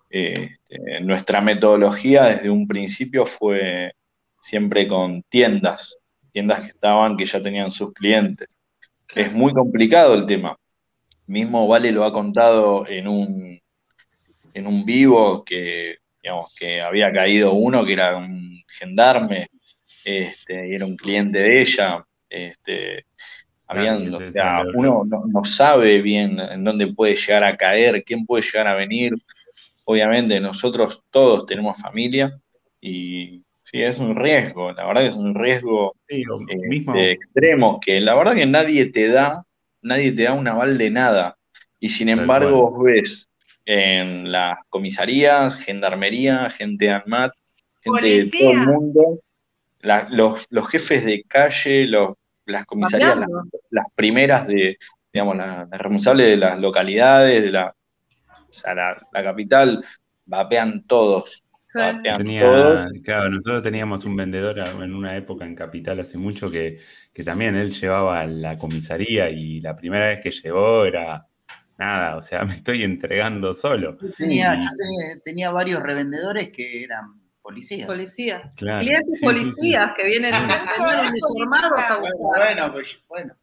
Este, 0.09 1.01
nuestra 1.01 1.41
metodología 1.41 2.25
desde 2.25 2.49
un 2.49 2.67
principio 2.67 3.25
fue 3.25 3.93
siempre 4.39 4.87
con 4.87 5.23
tiendas, 5.23 5.97
tiendas 6.31 6.61
que 6.61 6.67
estaban, 6.67 7.17
que 7.17 7.25
ya 7.25 7.41
tenían 7.41 7.71
sus 7.71 7.93
clientes. 7.93 8.47
Es 9.15 9.33
muy 9.33 9.53
complicado 9.53 10.13
el 10.13 10.25
tema. 10.25 10.57
Mismo 11.27 11.67
Vale 11.67 11.91
lo 11.91 12.03
ha 12.03 12.11
contado 12.11 12.85
en 12.87 13.07
un, 13.07 13.61
en 14.53 14.67
un 14.67 14.85
vivo 14.85 15.43
que, 15.45 15.97
digamos, 16.21 16.53
que 16.59 16.81
había 16.81 17.11
caído 17.11 17.53
uno 17.53 17.85
que 17.85 17.93
era 17.93 18.17
un 18.17 18.42
gendarme, 18.79 19.47
este, 20.03 20.69
y 20.69 20.75
era 20.75 20.85
un 20.85 20.97
cliente 20.97 21.39
de 21.39 21.61
ella. 21.61 22.05
Este, 22.29 23.05
habían, 23.67 24.13
o 24.13 24.31
sea, 24.31 24.63
uno 24.73 25.03
no, 25.05 25.23
no 25.27 25.45
sabe 25.45 26.01
bien 26.01 26.39
en 26.39 26.63
dónde 26.63 26.87
puede 26.87 27.15
llegar 27.15 27.43
a 27.43 27.57
caer, 27.57 28.03
quién 28.03 28.25
puede 28.25 28.43
llegar 28.43 28.67
a 28.67 28.75
venir. 28.75 29.13
Obviamente 29.85 30.39
nosotros 30.39 31.01
todos 31.09 31.45
tenemos 31.45 31.79
familia 31.79 32.39
y 32.79 33.43
sí, 33.63 33.81
es 33.81 33.97
un 33.99 34.15
riesgo, 34.15 34.71
la 34.71 34.85
verdad 34.85 35.01
que 35.01 35.07
es 35.07 35.15
un 35.15 35.35
riesgo 35.35 35.95
Sí, 36.07 36.21
eh, 36.21 36.57
mismo. 36.67 36.95
extremos 36.95 37.79
que 37.81 37.99
la 37.99 38.15
verdad 38.15 38.35
que 38.35 38.45
nadie 38.45 38.85
te 38.91 39.07
da, 39.07 39.45
nadie 39.81 40.11
te 40.11 40.23
da 40.23 40.33
un 40.33 40.47
aval 40.47 40.77
de 40.77 40.89
nada. 40.89 41.37
Y 41.79 41.89
sin 41.89 42.07
Tal 42.07 42.19
embargo 42.19 42.71
vos 42.71 42.83
ves 42.83 43.29
en 43.65 44.31
las 44.31 44.55
comisarías, 44.69 45.57
gendarmería, 45.57 46.49
gente 46.49 46.85
de 46.85 46.91
ANMAT, 46.91 47.33
gente 47.83 48.07
de 48.07 48.31
todo 48.31 48.51
el 48.51 48.57
mundo, 48.59 49.19
la- 49.81 50.07
los, 50.09 50.45
los 50.49 50.67
jefes 50.69 51.05
de 51.05 51.23
calle, 51.23 51.85
los, 51.87 52.11
las 52.45 52.65
comisarías, 52.65 53.17
las, 53.71 53.85
primeras 53.95 54.47
de, 54.47 54.77
digamos, 55.13 55.37
las 55.37 55.69
las 55.69 55.81
responsables 55.81 56.27
de 56.27 56.37
las 56.37 56.59
localidades, 56.59 57.43
de 57.43 57.51
la, 57.51 57.67
o 58.49 58.53
sea, 58.53 58.75
la, 58.75 59.07
la 59.11 59.23
capital, 59.23 59.83
vapean 60.25 60.85
todos, 60.87 61.43
Claro. 61.67 61.97
vapean 61.97 62.17
Tenía, 62.19 62.41
todos. 62.43 62.91
claro, 63.03 63.29
nosotros 63.31 63.63
teníamos 63.63 64.05
un 64.05 64.15
vendedor 64.15 64.59
a- 64.59 64.71
en 64.71 64.93
una 64.93 65.17
época 65.17 65.45
en 65.45 65.55
Capital 65.55 65.99
hace 65.99 66.17
mucho 66.19 66.49
que, 66.51 66.77
que 67.13 67.23
también 67.23 67.55
él 67.55 67.71
llevaba 67.71 68.21
a 68.21 68.27
la 68.27 68.57
comisaría 68.57 69.29
y 69.31 69.59
la 69.59 69.75
primera 69.75 70.07
vez 70.09 70.19
que 70.21 70.29
llegó 70.31 70.85
era 70.85 71.25
nada, 71.79 72.17
o 72.17 72.21
sea, 72.21 72.43
me 72.45 72.53
estoy 72.55 72.83
entregando 72.83 73.53
solo. 73.53 73.97
Yo 73.99 74.11
tenía, 74.17 74.53
Y- 74.55 74.61
yo 74.61 74.69
tenía, 74.77 75.19
tenía 75.25 75.51
varios 75.51 75.81
revendedores 75.81 76.51
que 76.51 76.83
eran 76.83 77.22
policías. 77.43 77.85
Policías. 77.87 78.49
Claro. 78.55 78.79
Clientes 78.79 79.05
Sí, 79.05 79.15
sí, 79.15 79.19
sí. 79.19 79.25
policías 79.25 79.91
que 79.95 80.03
vienen 80.07 80.33
uniformados 80.33 81.79
a 81.79 81.99
Bueno, 81.99 82.17
buscar. 82.17 82.45
bueno, 82.55 82.71
pues, 82.73 82.99
bueno. 83.07 83.33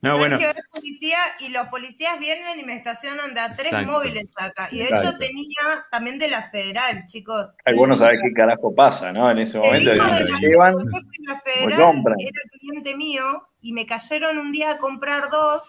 No, 0.00 0.18
bueno, 0.18 0.36
policía 0.72 1.18
y 1.38 1.50
los 1.50 1.68
policías 1.68 2.18
vienen 2.18 2.58
y 2.58 2.64
me 2.64 2.74
estacionan 2.74 3.34
de 3.34 3.40
a 3.40 3.52
tres 3.52 3.66
Exacto. 3.66 3.92
móviles 3.92 4.32
acá. 4.36 4.68
Y 4.72 4.78
de 4.78 4.84
Exacto. 4.84 5.10
hecho 5.10 5.18
tenía 5.18 5.86
también 5.92 6.18
de 6.18 6.26
la 6.28 6.50
federal, 6.50 7.06
chicos. 7.06 7.50
Ay, 7.64 7.76
vos 7.76 7.86
no 7.88 7.94
sabés 7.94 8.18
qué 8.20 8.32
carajo 8.32 8.74
pasa, 8.74 9.12
¿no? 9.12 9.30
En 9.30 9.38
ese 9.38 9.58
El 9.58 9.64
momento 9.64 9.94
hijo 9.94 10.04
de 10.06 10.24
te 10.24 10.30
la- 10.32 10.38
llevan, 10.40 10.74
el 10.80 11.24
la 11.24 11.40
federal 11.40 11.78
compran. 11.86 12.16
era 12.18 12.40
cliente 12.58 12.96
mío 12.96 13.48
y 13.60 13.72
me 13.72 13.86
cayeron 13.86 14.38
un 14.38 14.50
día 14.50 14.72
a 14.72 14.78
comprar 14.78 15.30
dos 15.30 15.62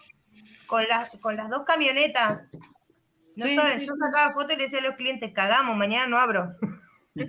con 0.66 0.84
las, 0.88 1.12
con 1.20 1.36
las 1.38 1.48
dos 1.52 1.62
camionetas. 1.64 2.50
No 3.36 3.46
Sí, 3.46 3.56
saben, 3.56 3.82
sí, 3.82 3.86
yo 3.86 3.94
sacaba 3.96 4.34
fotos 4.34 4.54
y 4.54 4.58
le 4.58 4.64
decía 4.64 4.80
a 4.80 4.84
los 4.84 4.96
clientes, 4.96 5.32
cagamos, 5.32 5.78
mañana 5.78 6.08
no 6.08 6.18
abro. 6.18 6.56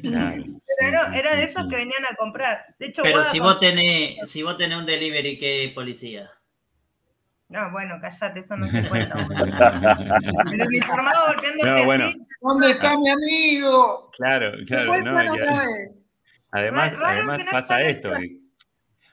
Claro, 0.00 0.34
sí, 0.42 0.56
Pero 0.78 0.98
sí, 1.12 1.18
eran 1.18 1.38
sí, 1.38 1.44
esos 1.44 1.62
sí. 1.62 1.68
que 1.68 1.76
venían 1.76 2.04
a 2.10 2.14
comprar. 2.16 2.74
De 2.78 2.86
hecho, 2.86 3.02
Pero 3.02 3.24
si 3.24 3.38
vos 3.40 3.58
tenés, 3.60 4.28
si 4.28 4.42
vos 4.42 4.56
tenés 4.56 4.78
un 4.78 4.86
delivery, 4.86 5.38
¿qué 5.38 5.70
policía? 5.74 6.30
No, 7.48 7.70
bueno, 7.70 7.96
callate, 8.00 8.40
eso 8.40 8.56
no 8.56 8.66
se 8.68 8.88
cuenta. 8.88 9.16
uniformado 10.66 11.26
golpeándote 11.26 11.70
No, 11.70 11.84
bueno. 11.84 12.08
¿Dónde 12.40 12.70
está 12.70 12.96
mi 12.98 13.10
amigo? 13.10 14.10
Claro, 14.16 14.52
claro, 14.66 15.02
no. 15.02 15.16
Además, 16.50 16.92
Raro 16.92 17.06
además 17.06 17.38
no 17.44 17.50
pasa 17.50 17.82
esto. 17.82 18.10
que 18.12 18.40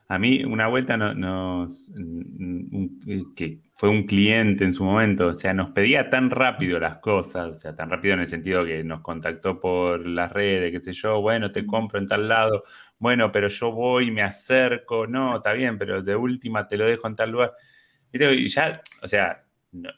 a 0.08 0.20
mí 0.20 0.44
una 0.44 0.68
vuelta 0.68 0.98
no- 0.98 1.14
nos, 1.14 1.90
un- 1.90 3.34
que 3.36 3.60
fue 3.82 3.90
un 3.90 4.04
cliente 4.06 4.64
en 4.64 4.76
su 4.76 4.84
momento, 4.84 5.30
o 5.30 5.34
sea, 5.34 5.56
nos 5.56 5.72
pedía 5.72 6.08
tan 6.12 6.30
rápido 6.30 6.80
las 6.80 7.00
cosas, 7.00 7.48
o 7.50 7.56
sea, 7.56 7.76
tan 7.76 7.90
rápido 7.90 8.14
en 8.14 8.20
el 8.20 8.28
sentido 8.28 8.64
que 8.64 8.84
nos 8.84 9.02
contactó 9.02 9.60
por 9.60 10.06
las 10.06 10.32
redes, 10.32 10.72
qué 10.72 10.80
sé 10.84 10.94
yo, 10.94 11.20
bueno, 11.20 11.52
te 11.52 11.66
compro 11.66 11.98
en 11.98 12.06
tal 12.06 12.28
lado, 12.28 12.64
bueno, 13.00 13.32
pero 13.32 13.48
yo 13.48 13.72
voy, 13.72 14.12
me 14.12 14.22
acerco, 14.22 15.08
no, 15.08 15.38
está 15.38 15.54
bien, 15.54 15.80
pero 15.80 16.04
de 16.04 16.16
última 16.16 16.68
te 16.68 16.78
lo 16.78 16.86
dejo 16.86 17.08
en 17.08 17.16
tal 17.16 17.32
lugar. 17.32 17.54
Y 18.12 18.48
ya, 18.50 18.82
o 19.02 19.08
sea, 19.08 19.46
no- 19.72 19.90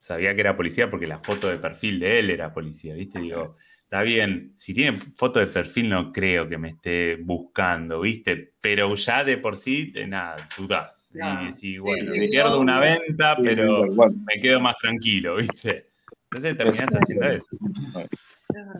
sabía 0.00 0.34
que 0.34 0.40
era 0.42 0.56
policía 0.56 0.90
porque 0.90 1.06
la 1.06 1.18
foto 1.20 1.48
de 1.48 1.58
perfil 1.58 2.00
de 2.00 2.18
él 2.18 2.30
era 2.30 2.52
policía, 2.52 2.94
¿viste? 2.94 3.20
Digo, 3.20 3.56
está 3.94 4.02
bien, 4.02 4.52
si 4.56 4.74
tiene 4.74 4.98
foto 4.98 5.38
de 5.38 5.46
perfil 5.46 5.88
no 5.88 6.12
creo 6.12 6.48
que 6.48 6.58
me 6.58 6.70
esté 6.70 7.14
buscando, 7.14 8.00
¿viste? 8.00 8.54
Pero 8.60 8.92
ya 8.96 9.22
de 9.22 9.38
por 9.38 9.56
sí, 9.56 9.92
eh, 9.94 10.04
nada, 10.04 10.48
dudás. 10.58 11.12
Y 11.14 11.44
decís, 11.44 11.78
bueno, 11.78 12.12
sí, 12.12 12.18
me 12.18 12.26
pierdo 12.26 12.58
una 12.58 12.80
venta, 12.80 13.36
Sí, 13.36 13.42
pero 13.44 13.84
me 13.86 14.40
quedo 14.42 14.58
más 14.58 14.76
tranquilo, 14.78 15.36
¿viste? 15.36 15.92
Entonces 16.24 16.56
terminás 16.56 16.88
haciendo 16.88 17.28
eso. 17.28 17.56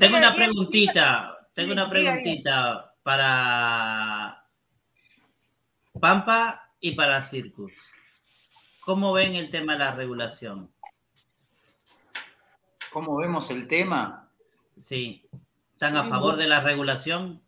Tengo 0.00 0.16
una 0.16 0.34
preguntita, 0.34 1.48
tengo 1.54 1.70
una 1.70 1.88
preguntita 1.88 2.92
para 3.04 4.44
Pampa 6.00 6.72
y 6.80 6.90
para 6.96 7.22
Circus. 7.22 7.72
¿Cómo 8.80 9.12
ven 9.12 9.36
el 9.36 9.48
tema 9.52 9.74
de 9.74 9.78
la 9.78 9.94
regulación? 9.94 10.72
¿Cómo 12.90 13.16
vemos 13.16 13.48
el 13.52 13.68
tema? 13.68 14.23
Sí. 14.76 15.28
¿Están 15.72 15.96
a 15.96 16.04
favor 16.04 16.36
de 16.36 16.46
la 16.46 16.60
regulación? 16.60 17.42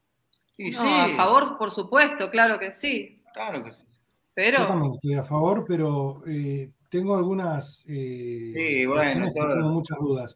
Sí, 0.57 0.71
No, 0.71 0.81
sí. 0.83 0.89
a 1.13 1.17
favor, 1.17 1.59
por 1.59 1.71
supuesto, 1.71 2.31
claro 2.31 2.59
que 2.59 2.71
sí. 2.71 3.23
Claro 3.35 3.63
que 3.63 3.71
sí. 3.71 3.85
Yo 3.87 3.93
Pero 4.35 4.67
también 4.67 4.93
estoy 4.95 5.15
a 5.15 5.25
favor, 5.25 5.65
pero 5.67 6.23
eh, 6.27 6.71
tengo 6.91 7.17
algunas 7.17 7.85
eh, 7.89 8.53
Sí, 8.55 8.87
bueno, 8.87 9.27
todo. 9.35 9.55
tengo 9.55 9.69
muchas 9.71 9.99
dudas. 9.99 10.35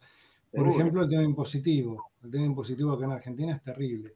Por 0.50 0.60
Seguro. 0.64 0.70
ejemplo, 0.72 1.02
el 1.02 1.08
tema 1.10 1.22
impositivo. 1.22 2.10
El 2.22 2.30
tema 2.30 2.44
impositivo 2.46 2.92
acá 2.92 3.04
en 3.04 3.12
Argentina 3.12 3.52
es 3.54 3.62
terrible. 3.62 4.14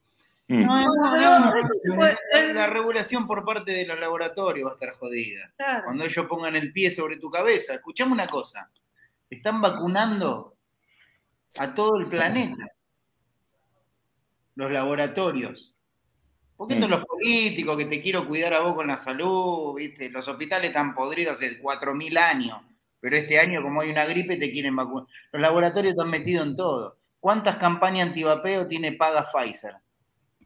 Mm. 0.48 0.64
No, 0.64 0.84
No, 0.84 1.40
no, 1.40 1.52
puede- 1.96 2.16
La, 2.34 2.52
la 2.52 2.66
regulación 2.66 3.26
por 3.26 3.44
parte 3.44 3.72
de 3.72 3.86
los 3.86 3.98
laboratorios 4.01 4.66
va 4.66 4.72
a 4.72 4.74
estar 4.74 4.94
jodida. 4.98 5.52
claro. 5.56 5.84
Cuando 5.84 6.05
ellos 6.05 6.26
pongan 6.26 6.56
el 6.56 6.72
pie 6.72 6.90
sobre 6.90 7.16
tu 7.18 7.30
cabeza, 7.30 7.74
escuchame 7.74 8.12
una 8.12 8.26
cosa. 8.26 8.70
Están 9.30 9.60
vacunando 9.62 10.53
a 11.59 11.74
todo 11.74 11.98
el 11.98 12.09
planeta. 12.09 12.66
Los 14.56 14.70
laboratorios. 14.70 15.74
¿Por 16.56 16.68
qué 16.68 16.76
Mm. 16.76 16.78
todos 16.81 16.90
los 16.90 17.05
políticos 17.06 17.76
que 17.76 17.86
te 17.86 18.01
quiero 18.01 18.26
cuidar 18.28 18.55
a 18.55 18.60
vos 18.60 18.74
con 18.74 18.86
la 18.86 18.97
salud, 18.97 19.74
viste? 19.74 20.09
Los 20.10 20.28
hospitales 20.28 20.68
están 20.70 20.94
podridos 20.94 21.35
hace 21.35 21.59
4.000 21.60 22.16
años, 22.16 22.60
pero 23.01 23.16
este 23.16 23.40
año 23.40 23.60
como 23.62 23.81
hay 23.81 23.90
una 23.90 24.05
gripe 24.06 24.36
te 24.36 24.52
quieren 24.52 24.76
vacunar. 24.76 25.09
Los 25.32 25.43
laboratorios 25.43 25.93
están 25.93 26.10
metidos 26.10 26.47
en 26.47 26.56
todo. 26.56 26.98
¿Cuántas 27.18 27.56
campañas 27.56 28.09
antivapeo 28.09 28.66
tiene 28.68 28.93
paga 28.93 29.28
Pfizer? 29.32 29.74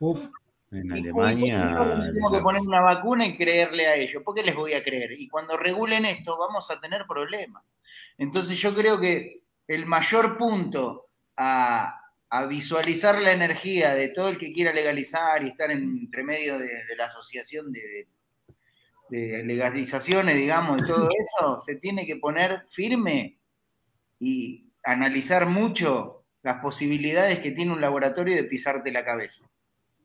Uf, 0.01 0.29
En 0.71 0.93
Alemania. 0.93 1.77
Tengo 2.15 2.31
que 2.31 2.41
poner 2.43 2.61
una 2.63 2.81
vacuna 2.81 3.27
y 3.27 3.37
creerle 3.37 3.87
a 3.87 3.95
ellos. 3.97 4.23
¿Por 4.23 4.35
qué 4.35 4.43
les 4.43 4.55
voy 4.55 4.75
a 4.75 4.83
creer? 4.83 5.13
Y 5.19 5.27
cuando 5.29 5.57
regulen 5.57 6.05
esto, 6.05 6.39
vamos 6.39 6.71
a 6.71 6.79
tener 6.81 7.05
problemas. 7.07 7.63
Entonces, 8.19 8.59
yo 8.61 8.75
creo 8.75 8.99
que 9.01 9.43
el 9.69 9.87
mayor 9.87 10.37
punto 10.37 11.07
a, 11.37 12.01
a 12.31 12.47
visualizar 12.47 13.21
la 13.21 13.33
energía 13.33 13.95
de 13.95 14.09
todo 14.09 14.29
el 14.31 14.39
que 14.39 14.53
quiera 14.53 14.73
legalizar 14.73 15.43
y 15.45 15.49
estar 15.49 15.71
entre 15.71 16.25
medio 16.25 16.59
de, 16.59 16.67
de 16.67 16.97
la 16.97 17.07
asociación 17.07 17.71
de, 17.73 17.81
de- 17.81 18.09
de 19.11 19.43
legalizaciones, 19.43 20.35
digamos, 20.37 20.83
de 20.83 20.87
todo 20.87 21.09
eso, 21.19 21.59
se 21.59 21.77
tiene 21.77 22.05
que 22.05 22.17
poner 22.17 22.65
firme 22.69 23.39
y 24.21 24.67
analizar 24.85 25.47
mucho 25.49 26.25
las 26.43 26.61
posibilidades 26.61 27.39
que 27.41 27.53
tiene 27.53 27.73
un 27.73 27.81
laboratorio 27.81 28.37
de 28.37 28.45
pisarte 28.45 28.91
la 28.93 29.05
cabeza. 29.07 29.47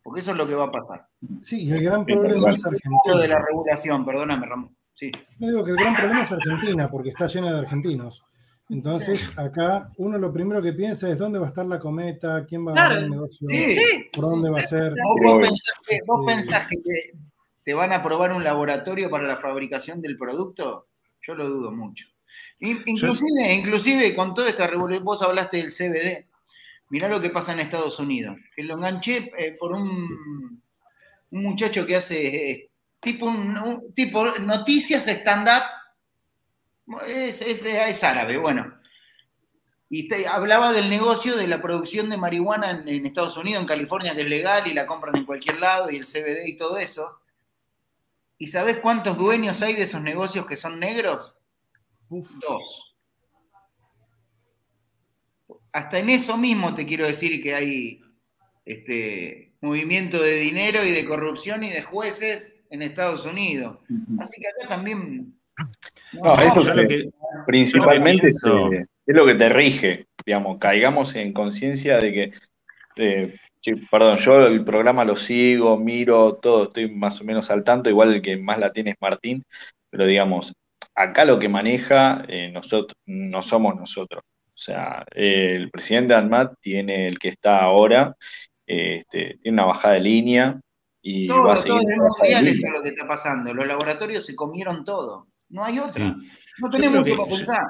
Porque 0.02 0.20
eso 0.22 0.32
es 0.32 0.38
lo 0.38 0.48
que 0.48 0.56
va 0.56 0.66
a 0.66 0.72
pasar. 0.72 1.08
Sí, 1.42 1.64
y 1.66 1.72
el 1.72 1.84
gran 1.84 2.06
problema 2.06 2.50
es 2.52 2.62
Lo 2.64 2.70
de 2.72 2.78
Argentina. 2.78 3.28
la 3.40 3.46
regulación, 3.46 4.06
perdóname, 4.06 4.46
Ramón. 4.48 4.76
Sí. 4.94 5.12
Yo 5.40 5.48
digo 5.48 5.64
que 5.64 5.72
el 5.72 5.78
gran 5.78 5.96
problema 5.96 6.24
es 6.24 6.32
Argentina, 6.32 6.90
porque 6.90 7.10
está 7.10 7.28
llena 7.28 7.52
de 7.54 7.60
argentinos. 7.60 8.24
Entonces, 8.70 9.38
acá 9.38 9.92
uno 9.98 10.18
lo 10.18 10.32
primero 10.32 10.62
que 10.62 10.74
piensa 10.74 11.10
es 11.10 11.18
dónde 11.18 11.38
va 11.40 11.46
a 11.46 11.50
estar 11.50 11.66
la 11.66 11.80
cometa, 11.80 12.46
quién 12.46 12.66
va 12.66 12.72
a 12.72 12.74
Claro. 12.76 12.90
ganar 12.96 13.04
el 13.04 13.12
negocio, 13.12 13.48
Sí. 13.50 13.78
por 14.14 14.24
dónde 14.26 14.50
va 14.50 14.60
a 14.62 14.64
ser. 14.64 14.94
¿Vos, 15.04 15.20
vos 15.22 15.42
pensás 15.42 15.76
que, 15.88 15.98
vos 16.06 16.26
pensás 16.26 16.68
que 16.70 16.78
te, 16.78 17.12
te 17.64 17.74
van 17.74 17.92
a 17.92 17.98
aprobar 17.98 18.32
un 18.32 18.44
laboratorio 18.44 19.10
para 19.10 19.28
la 19.28 19.38
fabricación 19.38 20.02
del 20.02 20.18
producto? 20.18 20.88
Yo 21.22 21.36
lo 21.36 21.48
dudo 21.48 21.72
mucho. 21.72 22.08
In- 22.60 22.82
Inclusive, 22.86 23.54
inclusive 23.54 24.16
con 24.16 24.34
toda 24.34 24.50
esta 24.50 24.66
revolución, 24.68 25.04
vos 25.04 25.22
hablaste 25.22 25.58
del 25.58 25.72
CBD. 25.72 26.28
Mirá 26.90 27.08
lo 27.10 27.20
que 27.22 27.30
pasa 27.30 27.54
en 27.54 27.60
Estados 27.60 28.00
Unidos. 28.00 28.38
Que 28.56 28.64
lo 28.64 28.76
enganché 28.76 29.32
eh, 29.38 29.56
por 29.60 29.74
un, 29.74 30.62
un 31.32 31.44
muchacho 31.44 31.86
que 31.86 31.96
hace 31.96 32.52
eh, 32.52 32.70
tipo, 33.02 33.26
un, 33.26 33.58
un- 33.58 33.94
tipo 33.94 34.26
noticias 34.40 35.08
stand-up. 35.08 35.64
Es, 37.08 37.42
es- 37.42 37.66
es 37.66 38.04
árabe, 38.04 38.38
bueno. 38.38 38.80
Y 39.90 40.08
te- 40.08 40.28
hablaba 40.28 40.74
del 40.74 40.90
negocio 40.90 41.36
de 41.38 41.48
la 41.48 41.62
producción 41.62 42.10
de 42.10 42.18
marihuana 42.18 42.72
en, 42.72 42.88
en 42.90 43.06
Estados 43.06 43.38
Unidos, 43.38 43.62
en 43.62 43.68
California, 43.68 44.14
que 44.16 44.22
es 44.22 44.28
legal 44.30 44.68
y 44.68 44.74
la 44.74 44.88
compran 44.88 45.16
en 45.16 45.26
cualquier 45.26 45.60
lado, 45.60 45.90
y 45.90 45.98
el 45.98 46.06
CBD 46.06 46.48
y 46.48 46.58
todo 46.58 46.78
eso. 46.78 47.20
¿Y 48.38 48.48
sabés 48.48 48.80
cuántos 48.80 49.18
dueños 49.18 49.62
hay 49.62 49.76
de 49.76 49.84
esos 49.84 50.02
negocios 50.02 50.46
que 50.46 50.58
son 50.58 50.80
negros? 50.80 51.36
Dos. 52.42 52.96
Hasta 55.72 56.00
en 56.00 56.10
eso 56.10 56.38
mismo 56.38 56.76
te 56.76 56.86
quiero 56.86 57.06
decir 57.08 57.42
que 57.42 57.56
hay 57.56 58.02
este, 58.66 59.54
movimiento 59.62 60.22
de 60.22 60.36
dinero 60.36 60.84
y 60.84 60.92
de 60.92 61.06
corrupción 61.06 61.64
y 61.64 61.70
de 61.70 61.82
jueces 61.82 62.56
en 62.70 62.82
Estados 62.82 63.26
Unidos. 63.26 63.80
Así 64.20 64.42
que 64.42 64.48
acá 64.48 64.76
también. 64.76 65.40
No, 66.14 66.34
eso 66.34 66.60
es 66.62 66.68
lo 66.68 66.76
que 66.76 66.88
que- 66.88 67.10
principalmente 67.46 68.30
yo 68.44 68.50
lo 68.54 68.70
que 68.70 68.78
es, 68.78 68.88
es 69.06 69.16
lo 69.16 69.26
que 69.26 69.36
te 69.36 69.50
rige, 69.50 70.06
digamos, 70.26 70.58
caigamos 70.60 71.16
en 71.16 71.34
conciencia 71.34 71.98
de 71.98 72.14
que, 72.14 72.32
eh, 72.96 73.36
perdón, 73.90 74.18
yo 74.18 74.46
el 74.46 74.64
programa 74.64 75.04
lo 75.06 75.16
sigo, 75.16 75.78
miro, 75.78 76.36
todo, 76.36 76.66
estoy 76.66 76.90
más 76.90 77.20
o 77.22 77.24
menos 77.24 77.50
al 77.50 77.64
tanto, 77.64 77.90
igual 77.90 78.14
el 78.14 78.22
que 78.22 78.38
más 78.38 78.60
la 78.60 78.72
tiene 78.72 78.92
es 78.92 78.96
Martín, 79.02 79.44
pero 79.90 80.06
digamos, 80.06 80.54
acá 80.96 81.26
lo 81.26 81.40
que 81.40 81.50
maneja 81.50 82.24
eh, 82.28 82.52
nosotros, 82.52 82.96
no 83.06 83.42
somos 83.42 83.76
nosotros. 83.76 84.22
O 84.48 84.58
sea, 84.58 85.04
eh, 85.16 85.56
el 85.56 85.72
presidente 85.72 86.14
ANMAT 86.14 86.54
tiene 86.62 87.08
el 87.08 87.18
que 87.18 87.30
está 87.30 87.62
ahora, 87.62 88.16
eh, 88.68 88.98
este, 89.00 89.38
tiene 89.42 89.56
una 89.56 89.66
bajada 89.66 89.96
de 89.96 90.00
línea 90.02 90.60
y 91.02 91.28
Todo, 91.28 91.48
va 91.48 91.54
a 91.54 91.64
todo 91.64 91.80
seguir. 91.80 91.90
esto 92.48 92.68
es 92.68 92.74
lo 92.74 92.82
que 92.84 92.90
está 92.90 93.08
pasando. 93.08 93.54
Los 93.54 93.68
laboratorios 93.68 94.26
se 94.26 94.36
comieron 94.36 94.84
todo. 94.86 95.28
No 95.50 95.64
hay 95.64 95.80
otra. 95.80 96.16
Sí. 96.20 96.30
No 96.62 96.70
tenemos 96.70 97.00
mucho 97.00 97.12
que- 97.12 97.18
para 97.18 97.30
pensar. 97.30 97.62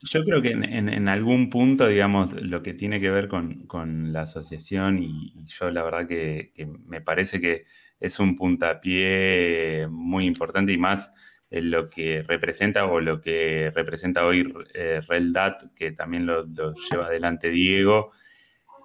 Yo 0.00 0.22
creo 0.22 0.40
que 0.40 0.50
en, 0.50 0.62
en- 0.62 0.88
en 0.88 1.08
algún 1.08 1.50
punto, 1.50 1.88
digamos, 1.88 2.32
lo 2.34 2.62
que 2.62 2.72
tiene 2.72 3.00
que 3.00 3.10
ver 3.10 3.26
con, 3.26 3.66
con 3.66 4.12
la 4.12 4.22
asociación, 4.22 5.02
y, 5.02 5.32
y 5.34 5.44
yo 5.46 5.70
la 5.72 5.82
verdad 5.82 6.06
que, 6.06 6.52
que 6.54 6.66
me 6.66 7.00
parece 7.00 7.40
que 7.40 7.64
es 7.98 8.20
un 8.20 8.36
puntapié 8.36 9.88
muy 9.90 10.24
importante 10.26 10.72
y 10.72 10.78
más 10.78 11.12
en 11.50 11.70
lo 11.70 11.88
que 11.90 12.22
representa 12.22 12.84
o 12.86 13.00
lo 13.00 13.20
que 13.20 13.72
representa 13.74 14.24
hoy 14.24 14.52
eh, 14.74 15.00
Reldat, 15.08 15.74
que 15.74 15.92
también 15.92 16.26
lo, 16.26 16.44
lo 16.46 16.74
lleva 16.90 17.06
adelante 17.06 17.50
Diego. 17.50 18.12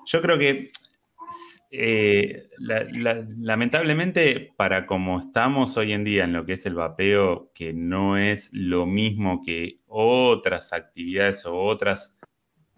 Yo 0.06 0.22
creo 0.22 0.38
que 0.40 0.72
eh, 1.76 2.50
la- 2.60 2.84
la- 2.86 3.26
lamentablemente, 3.40 4.54
para 4.58 4.86
como 4.86 5.20
estamos 5.20 5.76
hoy 5.78 5.94
en 5.94 6.04
día 6.04 6.24
en 6.26 6.34
lo 6.34 6.46
que 6.46 6.54
es 6.54 6.66
el 6.68 6.76
vapeo, 6.76 7.52
que 7.56 7.74
no 7.74 8.18
es 8.18 8.52
lo 8.54 8.86
mismo 8.86 9.42
que 9.44 9.80
otras 9.88 10.72
actividades 10.74 11.46
o 11.48 11.56
otras 11.58 12.16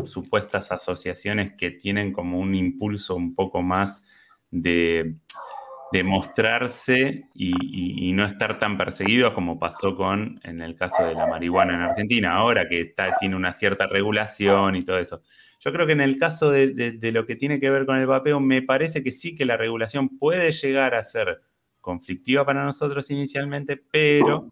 supuestas 0.03 0.71
asociaciones 0.71 1.53
que 1.57 1.71
tienen 1.71 2.13
como 2.13 2.39
un 2.39 2.55
impulso 2.55 3.15
un 3.15 3.35
poco 3.35 3.61
más 3.61 4.03
de, 4.51 5.15
de 5.91 6.03
mostrarse 6.03 7.29
y, 7.33 8.11
no 8.13 8.25
estar 8.25 8.59
tan 8.59 8.77
perseguidos 8.77 9.33
como 9.33 9.59
pasó 9.59 9.95
con 9.95 10.39
en 10.43 10.61
el 10.61 10.75
caso 10.75 11.03
de 11.05 11.15
la 11.15 11.27
marihuana 11.27 11.75
en 11.75 11.81
Argentina, 11.81 12.33
ahora 12.33 12.67
que 12.69 12.81
está- 12.81 13.17
tiene 13.17 13.35
una 13.35 13.51
cierta 13.51 13.87
regulación 13.87 14.75
y 14.77 14.83
todo 14.83 14.97
eso. 14.97 15.21
Yo 15.59 15.73
creo 15.73 15.85
que 15.85 15.93
en 15.93 16.01
el 16.01 16.17
caso 16.17 16.49
de 16.49 17.11
lo 17.11 17.25
que 17.25 17.35
tiene 17.35 17.59
que 17.59 17.69
ver 17.69 17.85
con 17.85 17.97
el 17.97 18.07
vapeo, 18.07 18.39
me 18.39 18.61
parece 18.61 19.03
que 19.03 19.11
sí 19.11 19.35
que 19.35 19.45
la 19.45 19.57
regulación 19.57 20.17
puede 20.17 20.51
llegar 20.51 20.95
a 20.95 21.03
ser 21.03 21.41
conflictiva 21.81 22.45
para 22.45 22.63
nosotros 22.63 23.11
inicialmente, 23.11 23.77
pero 23.77 24.51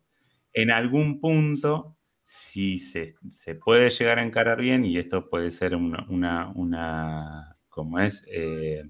en 0.54 0.70
algún 0.70 1.20
punto, 1.20 1.98
si 2.26 2.78
se, 2.78 3.16
se 3.30 3.56
puede 3.56 3.90
llegar 3.90 4.20
a 4.20 4.24
encarar 4.24 4.62
bien, 4.62 4.86
y 4.86 4.98
esto 4.98 5.30
puede 5.30 5.52
ser 5.52 5.76
una, 5.76 6.06
una, 6.10 6.52
una 6.54 7.58
¿cómo 7.70 8.00
es? 8.00 8.24
Eh, 8.32 8.84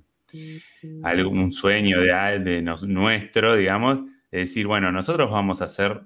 algún 1.01 1.51
sueño 1.51 2.01
de, 2.01 2.39
de 2.39 2.61
nos- 2.61 2.87
nuestro, 2.87 3.55
digamos, 3.55 3.99
es 4.31 4.49
decir, 4.49 4.67
bueno, 4.67 4.91
nosotros 4.91 5.29
vamos 5.31 5.61
a 5.61 5.67
ser 5.67 6.03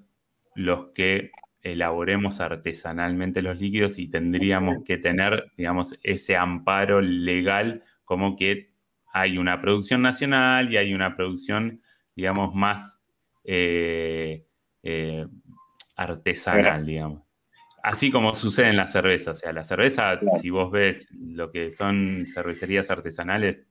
los 0.56 0.88
que 0.94 1.32
elaboremos 1.62 2.40
artesanalmente 2.42 3.42
los 3.42 3.60
líquidos 3.60 4.00
y 4.00 4.10
tendríamos 4.10 4.80
que 4.86 4.98
tener, 4.98 5.52
digamos, 5.58 5.98
ese 6.04 6.36
amparo 6.38 7.02
legal 7.02 7.84
como 8.06 8.36
que 8.36 8.74
hay 9.14 9.38
una 9.38 9.62
producción 9.62 10.02
nacional 10.02 10.72
y 10.72 10.78
hay 10.78 10.94
una 10.94 11.16
producción, 11.16 11.82
digamos, 12.16 12.54
más 12.56 13.02
eh, 13.44 14.46
eh, 14.84 15.26
artesanal, 15.96 16.86
digamos. 16.86 17.24
Así 17.84 18.12
como 18.12 18.34
sucede 18.34 18.68
en 18.70 18.78
la 18.78 18.88
cerveza, 18.88 19.32
o 19.32 19.36
sea, 19.36 19.54
la 19.54 19.64
cerveza, 19.64 20.26
si 20.34 20.50
vos 20.50 20.72
ves 20.72 21.10
lo 21.12 21.52
que 21.52 21.72
son 21.72 22.26
cervecerías 22.28 22.92
artesanales, 22.92 23.67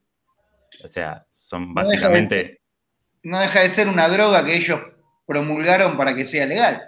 o 0.85 0.89
sea, 0.89 1.27
son 1.31 1.73
No 1.75 1.83
deja 1.83 2.09
de 2.09 2.15
básicamente... 2.15 2.61
No 3.23 3.41
deja 3.41 3.61
de 3.61 3.71
ser 3.71 3.89
una 3.89 4.09
droga 4.09 4.45
que 4.45 4.57
ellos 4.57 4.81
promulgaron 5.27 5.97
para 5.97 6.15
que 6.15 6.25
sea 6.25 6.47
legal. 6.47 6.81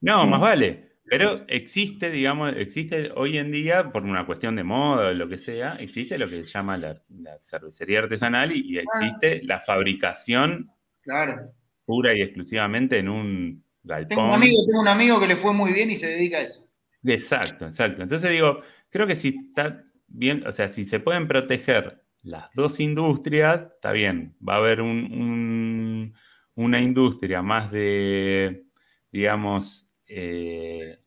No, 0.00 0.26
más 0.26 0.40
vale. 0.40 0.86
Pero 1.08 1.44
existe, 1.48 2.10
digamos, 2.10 2.52
existe 2.56 3.10
hoy 3.14 3.38
en 3.38 3.52
día, 3.52 3.90
por 3.92 4.02
una 4.02 4.26
cuestión 4.26 4.56
de 4.56 4.64
moda 4.64 5.08
o 5.08 5.12
lo 5.12 5.28
que 5.28 5.38
sea, 5.38 5.74
existe 5.76 6.18
lo 6.18 6.28
que 6.28 6.44
se 6.44 6.52
llama 6.52 6.76
la, 6.76 7.00
la 7.08 7.38
cervecería 7.38 8.00
artesanal 8.00 8.52
y, 8.52 8.74
y 8.74 8.78
existe 8.78 9.42
la 9.44 9.60
fabricación 9.60 10.70
Claro. 11.02 11.52
pura 11.84 12.12
y 12.14 12.22
exclusivamente 12.22 12.98
en 12.98 13.08
un 13.08 13.64
galpón. 13.84 14.08
Tengo 14.08 14.28
un 14.28 14.34
amigo, 14.34 14.56
tengo 14.66 14.80
un 14.80 14.88
amigo 14.88 15.20
que 15.20 15.28
le 15.28 15.36
fue 15.36 15.52
muy 15.52 15.72
bien 15.72 15.90
y 15.90 15.96
se 15.96 16.08
dedica 16.08 16.38
a 16.38 16.40
eso. 16.40 16.68
Exacto, 17.04 17.66
exacto. 17.66 18.02
Entonces 18.02 18.28
digo, 18.30 18.60
creo 18.90 19.06
que 19.06 19.14
si 19.14 19.36
está 19.48 19.84
bien, 20.08 20.44
o 20.44 20.50
sea, 20.50 20.66
si 20.66 20.82
se 20.82 20.98
pueden 20.98 21.28
proteger 21.28 22.02
las 22.26 22.52
dos 22.54 22.80
industrias, 22.80 23.72
está 23.74 23.92
bien. 23.92 24.36
Va 24.46 24.54
a 24.54 24.58
haber 24.58 24.80
un- 24.80 25.12
un- 25.12 26.14
una 26.56 26.80
industria 26.80 27.40
más 27.42 27.70
de, 27.70 28.64
digamos, 29.12 29.86
eh, 30.08 30.98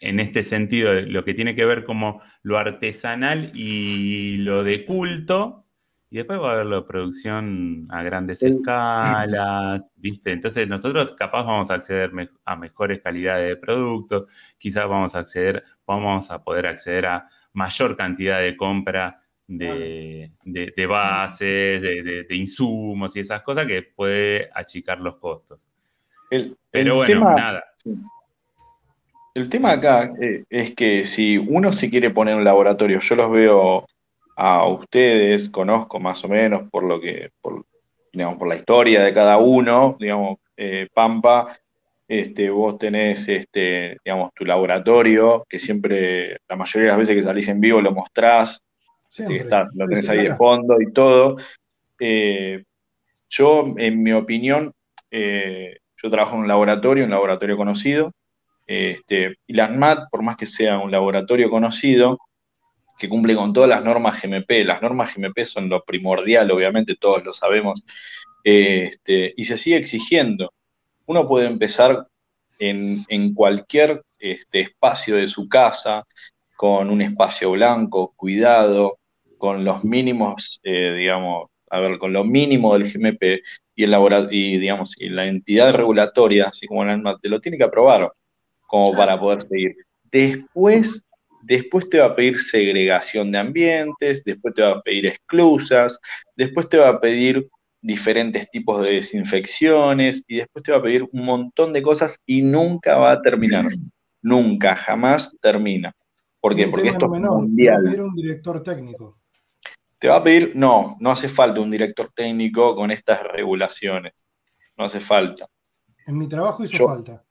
en 0.00 0.20
este 0.20 0.42
sentido, 0.42 0.92
lo 1.02 1.24
que 1.24 1.34
tiene 1.34 1.54
que 1.54 1.64
ver 1.66 1.84
como 1.84 2.20
lo 2.42 2.58
artesanal 2.58 3.52
y 3.54 4.38
lo 4.38 4.64
de 4.64 4.84
culto, 4.84 5.66
y 6.10 6.16
después 6.16 6.40
va 6.40 6.50
a 6.50 6.54
haber 6.54 6.66
la 6.66 6.84
producción 6.86 7.86
a 7.90 8.02
grandes 8.02 8.42
escalas, 8.42 9.92
¿viste? 9.96 10.32
Entonces 10.32 10.66
nosotros 10.68 11.12
capaz 11.12 11.44
vamos 11.44 11.70
a 11.70 11.74
acceder 11.74 12.12
me- 12.12 12.30
a 12.44 12.56
mejores 12.56 13.00
calidades 13.02 13.48
de 13.50 13.56
productos, 13.56 14.24
quizás 14.58 14.88
vamos 14.88 15.14
a 15.14 15.20
acceder, 15.20 15.62
vamos 15.86 16.30
a 16.30 16.42
poder 16.42 16.66
acceder 16.66 17.06
a 17.06 17.28
mayor 17.52 17.96
cantidad 17.96 18.40
de 18.40 18.56
compra 18.56 19.19
de, 19.50 20.30
de- 20.44 20.72
de 20.76 20.86
bases, 20.86 21.82
de, 21.82 22.02
de- 22.04 22.24
de 22.24 22.36
insumos 22.36 23.16
y 23.16 23.20
esas 23.20 23.42
cosas 23.42 23.66
que 23.66 23.82
puede 23.82 24.48
achicar 24.54 25.00
los 25.00 25.16
costos. 25.16 25.58
El, 26.30 26.56
Pero 26.70 26.92
el 26.92 26.96
bueno, 26.98 27.12
tema- 27.20 27.34
nada. 27.34 27.64
El 29.34 29.48
tema 29.48 29.72
acá 29.72 30.12
eh, 30.20 30.44
es 30.48 30.74
que 30.74 31.04
si 31.06 31.36
uno 31.38 31.72
se 31.72 31.90
quiere 31.90 32.10
poner 32.10 32.34
un 32.36 32.44
laboratorio, 32.44 32.98
yo 33.00 33.14
los 33.16 33.30
veo 33.30 33.86
a 34.36 34.66
ustedes, 34.68 35.48
conozco 35.50 35.98
más 36.00 36.24
o 36.24 36.28
menos 36.28 36.68
por 36.70 36.84
lo 36.84 37.00
que, 37.00 37.30
por, 37.40 37.64
digamos, 38.12 38.38
por 38.38 38.48
la 38.48 38.56
historia 38.56 39.02
de 39.02 39.12
cada 39.14 39.38
uno, 39.38 39.96
digamos, 39.98 40.38
eh, 40.56 40.88
Pampa, 40.92 41.56
este, 42.08 42.50
vos 42.50 42.76
tenés, 42.78 43.28
este, 43.28 43.96
digamos, 44.04 44.30
tu 44.34 44.44
laboratorio, 44.44 45.44
que 45.48 45.58
siempre, 45.58 46.38
la 46.48 46.56
mayoría 46.56 46.86
de 46.86 46.88
las 46.90 46.98
veces 46.98 47.16
que 47.16 47.22
salís 47.22 47.48
en 47.48 47.60
vivo 47.60 47.80
lo 47.80 47.92
mostrás, 47.92 48.60
Que 49.28 49.36
está- 49.38 49.68
lo 49.74 49.86
tenés 49.88 50.08
ahí 50.08 50.18
de 50.18 50.36
fondo 50.36 50.80
y 50.80 50.92
todo. 50.92 51.36
Eh, 51.98 52.62
yo, 53.28 53.74
en 53.76 54.02
mi 54.02 54.12
opinión, 54.12 54.72
eh, 55.10 55.78
yo 56.02 56.10
trabajo 56.10 56.36
en 56.36 56.42
un 56.42 56.48
laboratorio, 56.48 57.04
un 57.04 57.10
laboratorio 57.10 57.56
conocido, 57.56 58.12
este, 58.66 59.36
y 59.46 59.52
la 59.54 59.64
ANMAT, 59.66 60.08
por 60.10 60.22
más 60.22 60.36
que 60.36 60.46
sea 60.46 60.78
un 60.78 60.90
laboratorio 60.90 61.50
conocido, 61.50 62.18
que 62.98 63.08
cumple 63.08 63.34
con 63.34 63.52
todas 63.52 63.68
las 63.68 63.82
normas 63.82 64.20
GMP, 64.22 64.64
las 64.64 64.80
normas 64.82 65.14
GMP 65.14 65.44
son 65.44 65.68
lo 65.68 65.82
primordial, 65.82 66.50
obviamente 66.50 66.96
todos 66.96 67.24
lo 67.24 67.32
sabemos, 67.32 67.84
este, 68.44 69.32
y 69.36 69.44
se 69.44 69.56
sigue 69.56 69.76
exigiendo. 69.76 70.52
Uno 71.06 71.26
puede 71.26 71.46
empezar 71.46 72.06
en, 72.58 73.04
en 73.08 73.34
cualquier 73.34 74.02
este, 74.18 74.60
espacio 74.60 75.16
de 75.16 75.28
su 75.28 75.48
casa, 75.48 76.04
con 76.56 76.90
un 76.90 77.00
espacio 77.00 77.50
blanco, 77.52 78.12
cuidado, 78.14 78.98
con 79.40 79.64
los 79.64 79.84
mínimos, 79.84 80.60
eh, 80.62 80.94
digamos, 80.96 81.48
a 81.70 81.80
ver, 81.80 81.98
con 81.98 82.12
lo 82.12 82.22
mínimo 82.24 82.76
del 82.76 82.92
GMP 82.92 83.40
y 83.74 83.84
el 83.84 83.94
y 84.30 84.58
digamos, 84.58 84.94
y 84.98 85.08
la 85.08 85.26
entidad 85.26 85.74
regulatoria, 85.74 86.48
así 86.48 86.66
como 86.66 86.84
la 86.84 86.92
ANMAT, 86.92 87.20
te 87.22 87.30
lo 87.30 87.40
tiene 87.40 87.56
que 87.56 87.64
aprobar 87.64 88.12
como 88.68 88.94
para 88.96 89.18
poder 89.18 89.42
seguir. 89.42 89.74
Después, 90.12 91.04
después 91.42 91.88
te 91.88 91.98
va 91.98 92.06
a 92.06 92.14
pedir 92.14 92.38
segregación 92.38 93.32
de 93.32 93.38
ambientes, 93.38 94.22
después 94.22 94.54
te 94.54 94.62
va 94.62 94.72
a 94.72 94.82
pedir 94.82 95.06
esclusas, 95.06 95.98
después 96.36 96.68
te 96.68 96.76
va 96.76 96.90
a 96.90 97.00
pedir 97.00 97.48
diferentes 97.80 98.50
tipos 98.50 98.82
de 98.82 98.92
desinfecciones 98.92 100.22
y 100.28 100.36
después 100.36 100.62
te 100.62 100.72
va 100.72 100.78
a 100.78 100.82
pedir 100.82 101.08
un 101.10 101.24
montón 101.24 101.72
de 101.72 101.80
cosas 101.80 102.18
y 102.26 102.42
nunca 102.42 102.98
va 102.98 103.12
a 103.12 103.22
terminar. 103.22 103.66
Nunca, 104.20 104.76
jamás 104.76 105.34
termina. 105.40 105.94
¿Por 106.40 106.54
qué? 106.54 106.66
Un 106.66 106.70
Porque 106.72 106.88
esto 106.88 107.06
es 107.06 107.12
te 107.12 107.26
va 107.26 107.34
a 107.34 107.38
mundial. 107.38 107.84
pedir 107.84 108.02
un 108.02 108.14
director 108.14 108.62
técnico. 108.62 109.19
Te 110.00 110.08
va 110.08 110.16
a 110.16 110.24
pedir, 110.24 110.52
no, 110.56 110.96
no 110.98 111.10
hace 111.10 111.28
falta 111.28 111.60
un 111.60 111.70
director 111.70 112.10
técnico 112.14 112.74
con 112.74 112.90
estas 112.90 113.22
regulaciones. 113.22 114.14
No 114.78 114.84
hace 114.84 114.98
falta. 114.98 115.46
En 116.06 116.16
mi 116.16 116.26
trabajo 116.26 116.64
hizo 116.64 116.78
Yo- 116.78 116.86
falta 116.86 117.22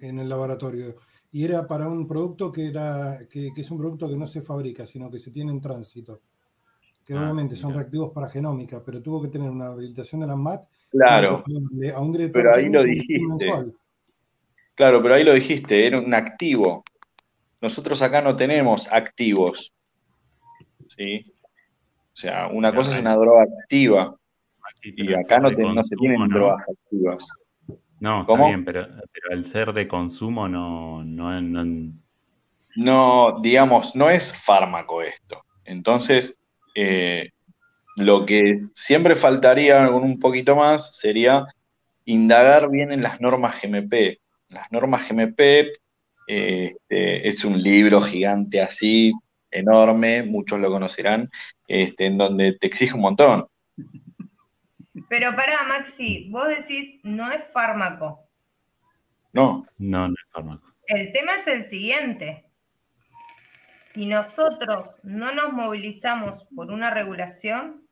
en 0.00 0.20
el 0.20 0.28
laboratorio. 0.28 0.94
Y 1.32 1.44
era 1.44 1.66
para 1.66 1.88
un 1.88 2.06
producto 2.06 2.52
que, 2.52 2.68
era, 2.68 3.18
que, 3.28 3.50
que 3.52 3.60
es 3.62 3.70
un 3.72 3.78
producto 3.78 4.08
que 4.08 4.16
no 4.16 4.26
se 4.28 4.42
fabrica, 4.42 4.86
sino 4.86 5.10
que 5.10 5.18
se 5.18 5.32
tiene 5.32 5.50
en 5.50 5.60
tránsito. 5.60 6.20
Que 7.04 7.14
Ah, 7.14 7.22
obviamente 7.22 7.56
son 7.56 7.74
reactivos 7.74 8.12
para 8.12 8.30
genómica, 8.30 8.80
pero 8.84 9.02
tuvo 9.02 9.20
que 9.20 9.28
tener 9.28 9.50
una 9.50 9.66
habilitación 9.66 10.20
de 10.20 10.26
la 10.28 10.36
MAT 10.36 10.62
Claro, 10.90 11.42
a 11.96 12.00
un 12.00 12.12
director 12.12 12.42
pero 12.42 12.54
ahí 12.54 12.68
lo 12.68 12.84
dijiste. 12.84 13.26
mensual. 13.26 13.74
claro, 14.76 15.02
pero 15.02 15.14
ahí 15.14 15.24
lo 15.24 15.32
dijiste, 15.32 15.84
era 15.86 15.98
un 15.98 16.14
activo. 16.14 16.84
Nosotros 17.60 18.00
acá 18.02 18.20
no 18.20 18.36
tenemos 18.36 18.86
activos. 18.92 19.72
¿Sí? 20.96 21.24
O 22.14 22.16
sea, 22.16 22.48
una 22.48 22.74
cosa 22.74 22.92
es 22.94 23.00
una 23.00 23.14
droga 23.16 23.44
activa 23.60 24.14
Sí, 24.82 24.92
y 24.96 25.14
acá 25.14 25.38
no, 25.38 25.48
se 25.50 25.96
tienen 25.96 26.18
¿no? 26.20 26.28
drogas 26.28 26.64
activas. 26.68 27.28
No, 28.00 28.26
¿Cómo? 28.26 28.44
está 28.44 28.48
bien, 28.48 28.64
pero, 28.64 28.86
pero 29.12 29.32
al 29.32 29.44
ser 29.44 29.72
de 29.72 29.86
consumo 29.86 30.48
no, 30.48 31.04
no, 31.04 31.40
no- 31.40 31.92
No, 32.76 33.38
digamos, 33.40 33.94
no 33.94 34.10
es 34.10 34.32
fármaco 34.32 35.02
esto. 35.02 35.42
Entonces, 35.64 36.38
eh, 36.74 37.30
lo 37.96 38.26
que 38.26 38.66
siempre 38.74 39.14
faltaría 39.14 39.86
con 39.88 40.02
un 40.02 40.18
poquito 40.18 40.56
más 40.56 40.96
sería 40.96 41.46
indagar 42.04 42.70
bien 42.70 42.90
en 42.92 43.02
las 43.02 43.20
normas 43.20 43.56
GMP. 43.62 44.18
Las 44.48 44.70
normas 44.72 45.08
GMP 45.08 45.72
eh, 46.26 46.74
este, 46.88 47.28
es 47.28 47.44
un 47.44 47.62
libro 47.62 48.00
gigante 48.00 48.60
así, 48.60 49.12
enorme, 49.52 50.22
muchos 50.24 50.58
lo 50.58 50.70
conocerán, 50.70 51.30
este, 51.68 52.06
en 52.06 52.18
donde 52.18 52.58
te 52.58 52.66
exige 52.66 52.94
un 52.94 53.02
montón. 53.02 53.46
Pero 55.08 55.34
pará, 55.36 55.64
Maxi, 55.68 56.28
vos 56.30 56.48
decís 56.48 56.98
no 57.02 57.30
es 57.30 57.44
fármaco. 57.52 58.28
No, 59.32 59.66
no, 59.78 60.08
no 60.08 60.14
es 60.14 60.32
fármaco. 60.32 60.66
El 60.86 61.12
tema 61.12 61.32
es 61.36 61.46
el 61.46 61.64
siguiente. 61.64 62.46
Si 63.94 64.06
nosotros 64.06 64.88
no 65.02 65.32
nos 65.32 65.52
movilizamos 65.52 66.44
por 66.54 66.70
una 66.70 66.90
regulación 66.90 67.86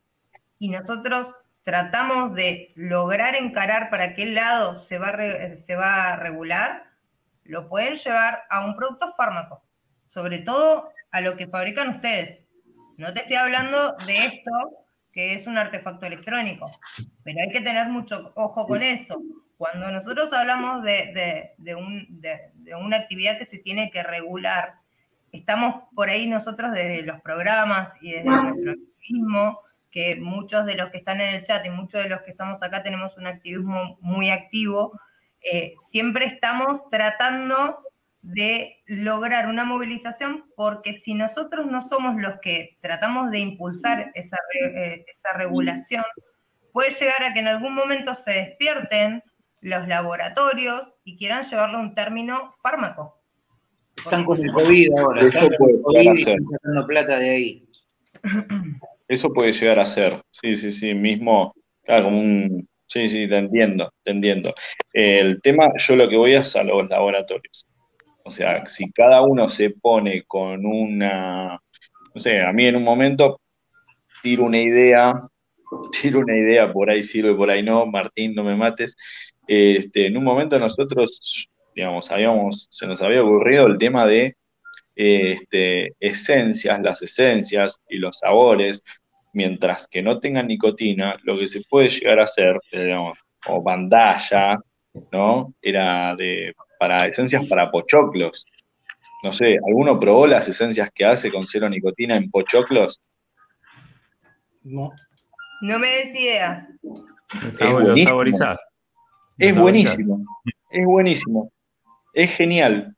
y 0.59 0.69
nosotros 0.71 1.35
tratamos 1.63 2.35
de 2.35 2.73
lograr 2.75 3.35
encarar 3.35 3.91
para 3.91 4.15
qué 4.15 4.27
lado 4.27 4.81
se 4.81 4.99
va 4.99 5.09
a, 5.09 5.13
re- 5.13 5.57
se 5.57 5.77
va 5.77 6.09
a 6.09 6.17
regular, 6.17 6.91
lo 7.45 7.69
pueden 7.69 7.95
llevar 7.95 8.45
a 8.49 8.65
un 8.65 8.77
producto 8.77 9.13
fármaco, 9.15 9.63
sobre 10.09 10.39
todo 10.39 10.91
a 11.13 11.21
lo 11.21 11.37
que 11.37 11.47
fabrican 11.47 11.89
ustedes. 11.91 12.45
No 12.97 13.13
te 13.13 13.21
estoy 13.21 13.37
hablando 13.37 13.97
de 14.07 14.19
esto, 14.27 14.51
que 15.13 15.35
es 15.35 15.47
un 15.47 15.59
artefacto 15.59 16.07
electrónico, 16.07 16.71
pero 17.25 17.41
hay 17.41 17.51
que 17.51 17.61
tener 17.61 17.89
mucho 17.89 18.33
ojo 18.37 18.67
con 18.67 18.83
eso. 18.83 19.21
Cuando 19.57 19.91
nosotros 19.91 20.33
hablamos 20.33 20.83
de, 20.85 21.13
de- 21.13 21.51
de 21.59 21.75
un- 21.75 22.07
de- 22.21 22.51
de 22.55 22.75
una 22.75 22.97
actividad 22.99 23.39
que 23.39 23.45
se 23.45 23.59
tiene 23.59 23.91
que 23.91 24.03
regular, 24.03 24.75
estamos 25.33 25.85
por 25.95 26.09
ahí 26.11 26.27
nosotros 26.27 26.73
desde 26.73 27.03
los 27.03 27.21
programas 27.23 27.93
y 28.01 28.13
desde 28.13 28.25
nuestro 28.31 28.73
activismo, 28.73 29.61
que 29.91 30.17
muchos 30.17 30.65
de 30.67 30.77
los 30.77 30.91
que 30.91 30.99
están 30.99 31.21
en 31.21 31.35
el 31.35 31.45
chat 31.45 31.67
y 31.67 31.71
muchos 31.71 32.03
de 32.03 32.09
los 32.09 32.23
que 32.23 32.31
estamos 32.31 32.63
acá 32.63 32.83
tenemos 32.83 33.17
un 33.17 33.27
activismo 33.27 33.99
muy 34.01 34.31
activo, 34.31 34.99
eh, 35.41 35.75
siempre 35.79 36.27
estamos 36.27 36.89
tratando 36.91 37.81
de 38.23 38.83
lograr 38.87 39.49
una 39.49 39.65
movilización 39.65 40.45
porque 40.55 40.93
si 40.93 41.15
nosotros 41.15 41.67
no 41.67 41.81
somos 41.81 42.17
los 42.17 42.35
que 42.43 42.77
tratamos 42.81 43.31
de 43.31 43.39
impulsar 43.39 44.11
esa, 44.15 44.37
re- 44.53 44.95
eh, 44.95 45.05
esa 45.11 45.33
regulación, 45.37 46.05
puede 46.73 46.91
llegar 46.91 47.23
a 47.23 47.33
que 47.33 47.41
en 47.41 47.49
algún 47.49 47.75
momento 47.75 48.15
se 48.15 48.31
despierten 48.33 49.23
los 49.63 49.89
laboratorios 49.89 50.83
y 51.05 51.17
quieran 51.17 51.45
llevarlo 51.45 51.79
a 51.79 51.83
un 51.83 51.95
término 51.95 52.55
fármaco. 52.63 53.17
Están 53.97 54.25
con 54.25 54.39
el 54.43 54.51
COVID 54.53 54.99
ahora, 54.99 55.21
Eso 55.21 55.29
están 55.29 55.49
con 55.49 55.57
puede 55.59 55.73
el 55.77 55.83
COVID 55.83 55.99
llegar 55.99 56.15
a 56.15 56.19
y 56.19 56.23
ser. 56.25 56.35
están 56.39 56.51
sacando 56.53 56.87
plata 56.87 57.19
de 57.19 57.31
ahí. 57.31 57.69
Eso 59.09 59.33
puede 59.33 59.53
llegar 59.53 59.79
a 59.79 59.87
ser, 59.87 60.23
sí, 60.31 60.55
sí, 60.55 60.71
sí, 60.71 60.95
mismo, 60.95 61.53
claro, 61.83 62.05
como 62.05 62.21
un, 62.21 62.69
sí, 62.87 63.09
sí, 63.09 63.27
te 63.29 63.39
entiendo, 63.39 63.93
te 64.05 64.13
entiendo. 64.13 64.55
El 64.93 65.41
tema, 65.43 65.73
yo 65.79 65.97
lo 65.97 66.09
que 66.09 66.17
voy 66.17 66.35
es 66.35 66.55
a 66.55 66.63
los 66.63 66.89
laboratorios. 66.89 67.67
O 68.25 68.31
sea, 68.31 68.67
si 68.67 68.91
cada 68.93 69.23
uno 69.23 69.49
se 69.49 69.71
pone 69.71 70.25
con 70.25 70.65
una, 70.67 71.61
no 72.15 72.21
sé, 72.21 72.41
a 72.41 72.53
mí 72.53 72.67
en 72.67 72.77
un 72.77 72.85
momento 72.85 73.41
tiro 74.23 74.45
una 74.45 74.61
idea, 74.61 75.15
tiro 76.03 76.21
una 76.21 76.37
idea, 76.37 76.73
por 76.73 76.91
ahí 76.91 77.03
sirve, 77.03 77.35
por 77.35 77.51
ahí 77.51 77.63
no, 77.63 77.87
Martín, 77.87 78.35
no 78.35 78.45
me 78.45 78.57
mates. 78.57 78.97
Este, 79.47 80.07
en 80.07 80.17
un 80.17 80.25
momento 80.25 80.59
nosotros, 80.59 81.49
digamos, 81.75 82.11
habíamos, 82.11 82.69
se 82.71 82.87
nos 82.87 83.03
había 83.03 83.23
ocurrido 83.23 83.67
el 83.67 83.79
tema 83.79 84.07
de 84.07 84.37
este, 84.95 85.95
esencias, 85.99 86.81
las 86.83 87.03
esencias 87.03 87.81
y 87.89 87.99
los 87.99 88.19
sabores, 88.19 88.83
mientras 89.33 89.89
que 89.89 90.03
no 90.03 90.19
tengan 90.19 90.49
nicotina, 90.49 91.17
lo 91.23 91.39
que 91.39 91.47
se 91.47 91.63
puede 91.69 91.89
llegar 91.89 92.21
a 92.21 92.25
hacer, 92.25 92.59
digamos, 92.71 93.19
como 93.45 93.63
bandalla, 93.63 94.59
¿no? 95.13 95.55
Era 95.63 96.15
de, 96.17 96.53
para 96.81 97.07
esencias 97.07 97.47
para 97.47 97.71
pochoclos. 97.71 98.47
No 99.23 99.33
sé, 99.35 99.59
¿alguno 99.69 100.01
probó 100.01 100.27
las 100.27 100.49
esencias 100.49 100.91
que 100.95 101.05
hace 101.05 101.31
con 101.31 101.47
cero 101.47 101.69
nicotina 101.69 102.17
en 102.17 102.31
pochoclos? 102.31 103.03
No. 104.63 104.91
No 105.61 105.79
me 105.79 105.89
des 105.89 106.15
ideas. 106.15 106.67
Lo 106.83 107.51
saborizás. 107.51 108.61
Lo 109.37 109.47
Es 109.47 109.57
buenísimo, 109.57 110.25
es 110.71 110.85
buenísimo, 110.87 111.53
es 112.15 112.31
genial, 112.31 112.95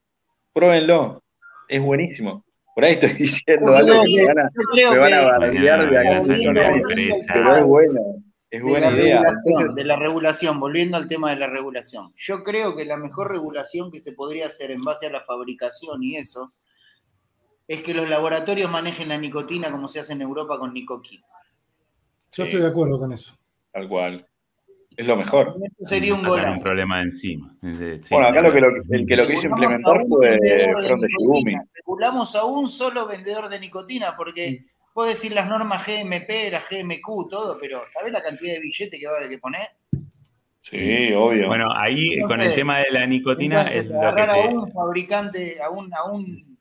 pruébenlo, 0.52 1.22
es 1.68 1.80
buenísimo. 1.82 2.44
Por 2.74 2.84
ahí 2.84 2.94
estoy 2.94 3.10
diciendo 3.14 3.74
algo 3.76 4.02
que 4.04 4.12
que- 4.14 4.22
me 4.22 4.26
van 4.26 4.38
a, 4.38 4.50
me 4.92 4.98
van 4.98 5.12
a 5.14 5.20
bardear 5.22 5.90
de 5.90 5.98
acá 5.98 6.16
a 6.16 6.20
Volviendo 6.20 6.62
cinco 6.62 6.88
es 8.52 8.62
buena, 8.62 8.90
de 8.90 8.96
la 8.96 9.02
idea. 9.02 9.16
regulación, 9.22 9.74
de 9.74 9.84
la 9.84 9.96
regulación, 9.96 10.60
volviendo 10.60 10.96
al 10.96 11.08
tema 11.08 11.30
de 11.30 11.36
la 11.36 11.46
regulación. 11.46 12.12
Yo 12.16 12.42
creo 12.42 12.76
que 12.76 12.84
la 12.84 12.96
mejor 12.98 13.30
regulación 13.30 13.90
que 13.90 13.98
se 13.98 14.12
podría 14.12 14.46
hacer 14.48 14.70
en 14.70 14.82
base 14.82 15.06
a 15.06 15.10
la 15.10 15.22
fabricación 15.22 16.02
y 16.02 16.16
eso 16.16 16.52
es 17.66 17.82
que 17.82 17.94
los 17.94 18.08
laboratorios 18.10 18.70
manejen 18.70 19.08
la 19.08 19.16
nicotina 19.18 19.70
como 19.70 19.88
se 19.88 20.00
hace 20.00 20.12
en 20.12 20.20
Europa 20.22 20.58
con 20.58 20.74
NicoKids. 20.74 21.32
Yo 22.32 22.44
Sí. 22.44 22.50
estoy 22.50 22.60
de 22.62 22.68
acuerdo 22.68 22.98
con 22.98 23.12
eso. 23.12 23.34
tal 23.72 23.88
cual, 23.88 24.26
es 24.98 25.06
lo 25.06 25.16
mejor. 25.16 25.56
Esto 25.64 25.84
sería 25.86 26.12
un 26.12 26.20
Sacan 26.20 26.34
un 26.34 26.40
golazo. 26.42 26.64
problema 26.64 26.96
de 26.98 27.02
encima. 27.04 27.56
Es 27.62 27.78
de- 27.78 28.02
sí, 28.02 28.14
Bueno, 28.14 28.28
acá 28.28 28.42
lo 28.42 28.52
que 28.52 28.60
lo, 28.60 28.68
el 28.90 29.06
que 29.06 29.16
lo 29.16 29.26
quiso 29.26 29.46
implementar 29.46 29.96
fue 30.06 30.28
vendedor 30.30 31.00
de. 31.00 31.56
Regulamos 31.74 32.36
a 32.36 32.44
un 32.44 32.68
solo 32.68 33.06
vendedor 33.06 33.48
de 33.48 33.58
nicotina 33.60 34.14
porque 34.14 34.66
vos 34.94 35.06
decís 35.06 35.32
las 35.32 35.48
normas 35.48 35.86
GMP, 35.86 36.50
las 36.50 36.68
GMQ, 36.68 37.28
todo, 37.30 37.58
pero 37.58 37.82
¿sabés 37.88 38.12
la 38.12 38.22
cantidad 38.22 38.54
de 38.54 38.60
billete 38.60 38.98
que 38.98 39.06
va 39.06 39.14
a 39.14 39.16
haber 39.18 39.30
que 39.30 39.38
poner? 39.38 39.68
Sí, 40.62 41.12
obvio. 41.12 41.48
Bueno, 41.48 41.66
ahí 41.74 42.20
con 42.22 42.40
el 42.40 42.54
tema 42.54 42.78
de 42.78 42.90
la 42.92 43.04
nicotina 43.06 43.62
Entonces, 43.62 43.84
es 43.84 43.90
lo 43.90 44.00
que 44.00 44.06
agarrar 44.06 44.30
a 44.30 44.36
un 44.48 44.72
fabricante, 44.72 45.60
a 45.60 45.70
un, 45.70 45.92
a 45.92 46.04
un 46.04 46.58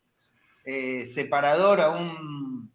eh, 0.66 1.06
separador, 1.06 1.82
a 1.82 1.92
un 1.92 2.72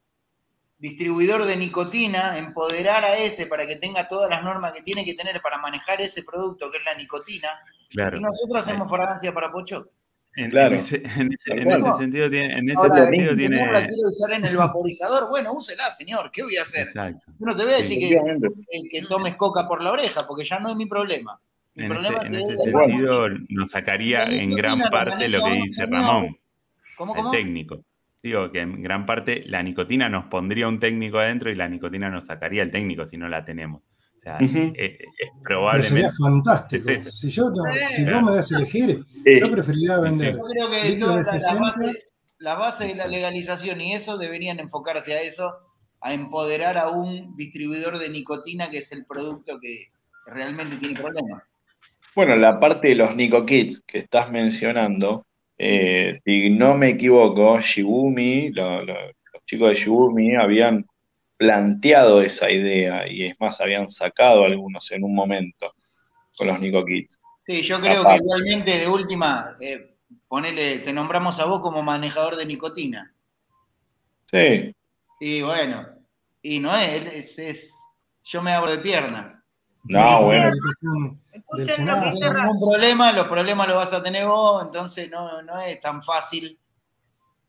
distribuidor 0.78 1.44
de 1.44 1.56
nicotina, 1.56 2.38
empoderar 2.38 3.04
a 3.04 3.16
ese 3.16 3.46
para 3.46 3.66
que 3.66 3.76
tenga 3.76 4.06
todas 4.06 4.30
las 4.30 4.44
normas 4.44 4.72
que 4.72 4.82
tiene 4.82 5.04
que 5.04 5.14
tener 5.14 5.40
para 5.40 5.58
manejar 5.58 6.00
ese 6.00 6.22
producto 6.22 6.70
que 6.70 6.78
es 6.78 6.84
la 6.84 6.94
nicotina, 6.94 7.48
Claro. 7.88 8.18
y 8.18 8.20
nosotros 8.20 8.62
hacemos 8.62 8.88
fragancia 8.88 9.32
para 9.32 9.50
Pocho. 9.50 9.90
En, 10.36 10.50
Claro. 10.50 10.74
en 10.74 10.78
ese, 10.80 10.96
en 10.96 11.32
ese- 11.32 11.50
Tal 11.50 11.58
en 11.58 11.64
cual. 11.64 11.80
ese 11.80 11.92
sentido 11.98 12.30
tiene, 12.30 12.58
en 12.58 12.68
ese 12.68 12.78
Ahora, 12.78 12.94
sentido 13.06 13.30
si 13.34 13.36
tiene. 13.40 13.56
la 13.56 13.78
quiere 13.86 14.02
usar 14.04 14.32
en 14.34 14.44
el 14.44 14.56
vaporizador, 14.56 15.28
bueno, 15.30 15.52
úsela, 15.54 15.90
señor, 15.92 16.30
¿qué 16.30 16.42
voy 16.42 16.56
a 16.58 16.62
hacer? 16.62 16.82
Exacto. 16.86 17.26
Yo 17.38 17.46
no 17.46 17.56
te 17.56 17.64
voy 17.64 17.72
a 17.72 17.76
decir 17.78 17.98
que, 17.98 18.08
que- 18.10 18.88
que 18.90 19.02
tomes 19.06 19.34
coca 19.36 19.66
por 19.66 19.82
la 19.82 19.92
oreja, 19.92 20.26
porque 20.26 20.44
ya 20.44 20.58
no 20.58 20.70
es 20.70 20.76
mi 20.76 20.86
problema. 20.86 21.40
Mi 21.74 21.84
En 21.86 21.92
ese, 21.92 22.00
problema 22.02 22.26
en 22.26 22.34
es 22.34 22.44
ese 22.50 22.64
que- 22.64 22.70
sentido 22.70 23.28
nos 23.48 23.70
sacaría 23.70 24.24
en 24.24 24.50
gran 24.50 24.78
parte 24.90 25.28
lo 25.28 25.42
que 25.42 25.50
dice 25.52 25.84
señor. 25.84 25.90
Ramón, 25.92 26.36
¿Cómo, 26.96 27.14
el 27.14 27.18
cómo? 27.18 27.30
técnico. 27.30 27.80
Digo 28.22 28.50
que 28.50 28.60
en 28.60 28.82
gran 28.82 29.06
parte 29.06 29.42
la 29.46 29.62
nicotina 29.62 30.08
nos 30.08 30.26
pondría 30.26 30.68
un 30.68 30.78
técnico 30.80 31.18
adentro 31.18 31.50
y 31.50 31.54
la 31.54 31.68
nicotina 31.68 32.10
nos 32.10 32.26
sacaría 32.26 32.62
el 32.62 32.70
técnico 32.70 33.06
si 33.06 33.16
no 33.16 33.28
la 33.28 33.44
tenemos. 33.44 33.82
Ujú. 34.34 34.58
eh, 34.58 34.74
eh, 34.76 34.98
Pero 34.98 35.02
sería 35.12 35.30
probablemente. 35.42 36.10
fantástico. 36.18 36.90
es. 36.90 37.18
Si, 37.18 37.28
yo 37.30 37.50
no- 37.50 37.62
Sí. 37.90 37.94
si 37.96 38.04
vos 38.04 38.22
me 38.22 38.32
das 38.32 38.52
a 38.52 38.56
elegir, 38.58 39.04
Eh, 39.24 39.40
yo 39.40 39.50
preferiría 39.50 39.98
vender 40.00 40.34
Yo 40.36 40.42
creo 40.44 40.70
que 40.70 40.92
toda 40.98 41.12
la, 41.12 41.18
la 41.18 41.24
60 41.24 41.54
base, 41.60 41.98
la 42.38 42.54
base 42.54 42.86
de 42.88 42.94
la 42.96 43.06
legalización 43.06 43.80
y 43.80 43.92
eso 43.94 44.18
deberían 44.18 44.58
enfocarse 44.60 45.14
a 45.14 45.22
eso, 45.22 45.54
a 46.00 46.12
empoderar 46.12 46.76
a 46.78 46.90
un 46.90 47.36
distribuidor 47.36 47.98
de 47.98 48.08
nicotina 48.10 48.68
que 48.70 48.78
es 48.78 48.92
el 48.92 49.04
producto 49.06 49.58
que 49.60 49.86
realmente 50.26 50.76
tiene 50.76 51.00
problemas. 51.00 51.42
Bueno, 52.14 52.34
la 52.36 52.58
parte 52.60 52.88
de 52.88 52.94
los 52.96 53.14
Nico 53.14 53.44
Kids 53.46 53.82
que 53.86 53.98
estás 53.98 54.30
mencionando, 54.30 55.26
eh, 55.58 56.18
si 56.24 56.50
no 56.50 56.74
me 56.76 56.90
equivoco, 56.90 57.58
Shibumi, 57.60 58.50
lo- 58.50 58.84
lo- 58.84 58.94
los 58.94 59.44
chicos 59.46 59.70
de 59.70 59.74
Shibumi 59.76 60.34
habían 60.34 60.84
planteado 61.36 62.20
esa 62.22 62.50
idea 62.50 63.06
y 63.08 63.26
es 63.26 63.40
más, 63.40 63.60
habían 63.60 63.88
sacado 63.88 64.44
algunos 64.44 64.90
en 64.92 65.04
un 65.04 65.14
momento 65.14 65.74
con 66.36 66.46
los 66.48 66.60
Nico 66.60 66.84
Kids. 66.84 67.20
Sí, 67.46 67.62
yo 67.62 67.80
creo 67.80 68.00
Aparte. 68.00 68.18
que 68.18 68.24
igualmente 68.24 68.78
de 68.78 68.88
última, 68.88 69.56
eh, 69.60 69.96
ponele, 70.28 70.78
te 70.80 70.92
nombramos 70.92 71.38
a 71.38 71.44
vos 71.44 71.60
como 71.60 71.82
manejador 71.82 72.36
de 72.36 72.46
nicotina. 72.46 73.14
Sí, 74.30 74.74
Y 75.20 75.42
bueno, 75.42 75.86
y 76.42 76.58
no 76.58 76.74
es, 76.76 77.06
es, 77.12 77.38
es- 77.38 77.72
yo 78.24 78.42
me 78.42 78.52
abro 78.52 78.70
de 78.72 78.78
pierna. 78.78 79.44
no, 79.84 80.22
bueno, 80.24 80.46
del 80.46 80.58
Escuchen 81.32 81.86
lo 81.86 81.94
que 81.94 82.00
No 82.00 82.10
dice 82.12 82.24
hay 82.24 82.30
Rafa. 82.32 82.46
ningún 82.46 82.70
problema, 82.70 83.12
los 83.12 83.28
problemas 83.28 83.68
los 83.68 83.76
vas 83.76 83.92
a 83.92 84.02
tener 84.02 84.26
vos, 84.26 84.64
entonces 84.64 85.08
no, 85.10 85.42
no 85.42 85.60
es 85.60 85.80
tan 85.80 86.02
fácil. 86.02 86.58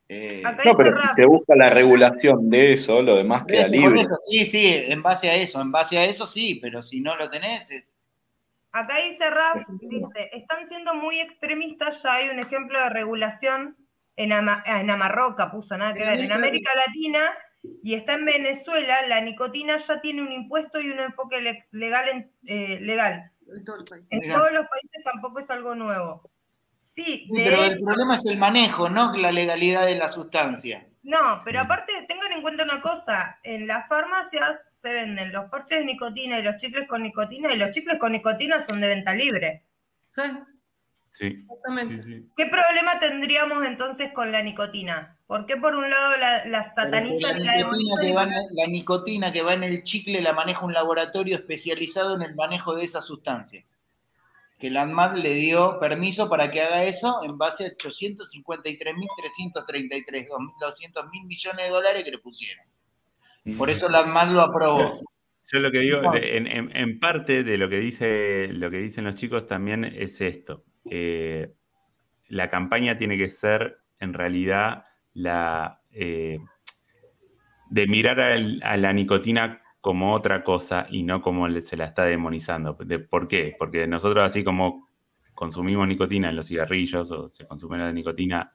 Eh, 0.09 0.41
no, 0.43 0.77
pero 0.77 1.01
si 1.01 1.15
te 1.15 1.25
busca 1.25 1.55
la 1.55 1.69
regulación 1.69 2.49
de 2.49 2.73
eso, 2.73 3.01
lo 3.01 3.15
demás 3.15 3.45
queda 3.45 3.63
Por 3.63 3.71
libre. 3.71 4.01
eso, 4.01 4.15
sí, 4.29 4.45
sí, 4.45 4.65
en 4.87 5.01
base 5.03 5.29
a 5.29 5.35
eso, 5.35 5.59
en 5.61 5.71
base 5.71 5.97
a 5.97 6.05
eso 6.05 6.25
sí, 6.27 6.59
pero 6.61 6.81
si 6.81 7.01
no 7.01 7.15
lo 7.15 7.29
tenés 7.29 7.69
es... 7.71 8.05
Acá 8.71 8.95
dice 9.09 9.29
Raf, 9.29 9.63
dice, 9.81 10.29
están 10.33 10.67
siendo 10.67 10.93
muy 10.95 11.19
extremistas, 11.19 12.03
ya 12.03 12.13
hay 12.13 12.29
un 12.29 12.39
ejemplo 12.39 12.79
de 12.79 12.89
regulación 12.89 13.75
en, 14.15 14.31
Ama- 14.33 14.63
en 14.65 14.89
Amarroca, 14.89 15.49
puso 15.51 15.77
nada 15.77 15.93
que 15.93 16.05
ver, 16.05 16.19
en 16.19 16.31
América 16.31 16.71
Latina 16.85 17.19
y 17.83 17.95
está 17.95 18.13
en 18.13 18.25
Venezuela, 18.25 18.95
la 19.07 19.19
nicotina 19.21 19.77
ya 19.77 19.99
tiene 19.99 20.21
un 20.21 20.31
impuesto 20.31 20.79
y 20.79 20.89
un 20.91 20.99
enfoque 20.99 21.41
le- 21.41 21.65
legal. 21.71 22.07
en- 22.09 22.31
eh, 22.45 22.79
legal. 22.81 23.31
En 23.51 23.63
todo 23.65 23.77
el 23.77 23.85
país. 23.85 24.07
En 24.11 24.19
Mirá. 24.19 24.35
todos 24.35 24.51
los 24.51 24.67
países 24.67 25.03
tampoco 25.03 25.39
es 25.39 25.49
algo 25.49 25.73
nuevo. 25.73 26.29
Sí, 26.97 27.27
de 27.31 27.43
pero 27.43 27.63
el 27.63 27.79
problema 27.79 28.15
es 28.15 28.25
el 28.25 28.39
manejo, 28.39 28.89
no 28.89 29.15
la 29.15 29.31
legalidad 29.31 29.85
de 29.85 29.95
la 29.95 30.09
sustancia. 30.09 30.87
No, 31.03 31.43
pero 31.45 31.59
aparte 31.59 31.93
tengan 32.07 32.31
en 32.31 32.41
cuenta 32.41 32.63
una 32.63 32.81
cosa, 32.81 33.37
en 33.43 33.67
las 33.67 33.87
farmacias 33.87 34.65
se 34.71 34.91
venden 34.91 35.31
los 35.31 35.45
parches 35.45 35.77
de 35.77 35.85
nicotina 35.85 36.39
y 36.39 36.43
los 36.43 36.57
chicles 36.57 36.87
con 36.87 37.03
nicotina 37.03 37.53
y 37.53 37.57
los 37.57 37.69
chicles 37.69 37.99
con 37.99 38.13
nicotina 38.13 38.65
son 38.65 38.81
de 38.81 38.87
venta 38.87 39.13
libre. 39.13 39.63
Sí, 40.09 40.23
Sí, 41.11 41.25
exactamente. 41.25 42.03
sí, 42.03 42.13
sí. 42.13 42.29
¿Qué 42.35 42.45
problema 42.45 42.99
tendríamos 42.99 43.65
entonces 43.65 44.11
con 44.13 44.31
la 44.31 44.41
nicotina? 44.43 45.17
¿Por 45.25 45.45
qué 45.45 45.57
por 45.57 45.75
un 45.75 45.89
lado 45.89 46.17
la, 46.17 46.45
la 46.45 46.63
satanizan 46.63 47.41
y 47.41 47.43
la 47.43 47.57
la, 47.57 48.25
la 48.51 48.67
nicotina 48.67 49.31
que 49.31 49.41
va 49.41 49.53
en 49.53 49.63
el 49.63 49.83
chicle 49.83 50.21
la 50.21 50.33
maneja 50.33 50.65
un 50.65 50.73
laboratorio 50.73 51.35
especializado 51.35 52.15
en 52.15 52.21
el 52.21 52.35
manejo 52.35 52.75
de 52.75 52.85
esa 52.85 53.01
sustancia. 53.01 53.63
Que 54.59 54.69
la 54.71 54.81
ANMAT 54.83 55.17
le 55.17 55.33
dio 55.35 55.79
permiso 55.79 56.27
para 56.29 56.51
que 56.51 56.61
haga 56.61 56.83
eso 56.83 57.21
en 57.23 57.37
base 57.37 57.65
a 57.67 57.69
853.333, 57.77 60.27
200 60.59 61.09
mil 61.11 61.25
millones 61.25 61.65
de 61.65 61.71
dólares 61.71 62.03
que 62.03 62.11
le 62.11 62.17
pusieron. 62.19 62.65
Por 63.57 63.69
eso 63.69 63.87
la 63.87 63.99
ANMAT 63.99 64.31
lo 64.31 64.41
aprobó. 64.41 64.99
Yo 65.49 65.59
lo 65.59 65.71
que 65.71 65.79
digo, 65.79 66.01
en, 66.15 66.45
en- 66.47 66.75
en 66.75 66.99
parte 66.99 67.41
de 67.43 67.57
lo 67.57 67.69
que 67.69 67.77
dice, 67.79 68.49
lo 68.51 68.69
que 68.69 68.79
dicen 68.79 69.05
los 69.05 69.15
chicos 69.15 69.47
también 69.47 69.85
es 69.85 70.19
esto. 70.19 70.65
Eh, 70.89 71.53
la 72.27 72.49
campaña 72.49 72.97
tiene 72.97 73.17
que 73.17 73.29
ser, 73.29 73.77
en 73.99 74.13
realidad, 74.13 74.83
la 75.13 75.81
eh, 75.91 76.39
de 77.69 77.87
mirar 77.87 78.19
a 78.19 78.75
la 78.77 78.91
nicotina 78.91 79.61
como 79.87 80.11
otra 80.13 80.43
cosa 80.43 80.85
y 80.89 81.03
no 81.03 81.21
como 81.21 81.47
se 81.61 81.77
la 81.77 81.85
está 81.85 82.03
demonizando. 82.03 82.73
De- 82.83 82.99
¿Por 82.99 83.25
qué? 83.29 83.55
Porque 83.57 83.87
nosotros 83.87 84.21
así 84.21 84.43
como 84.43 84.89
consumimos 85.33 85.87
nicotina 85.87 86.29
en 86.29 86.35
los 86.35 86.47
cigarrillos 86.47 87.09
o 87.11 87.29
se 87.31 87.47
consume 87.47 87.77
la 87.77 87.93
nicotina 87.93 88.51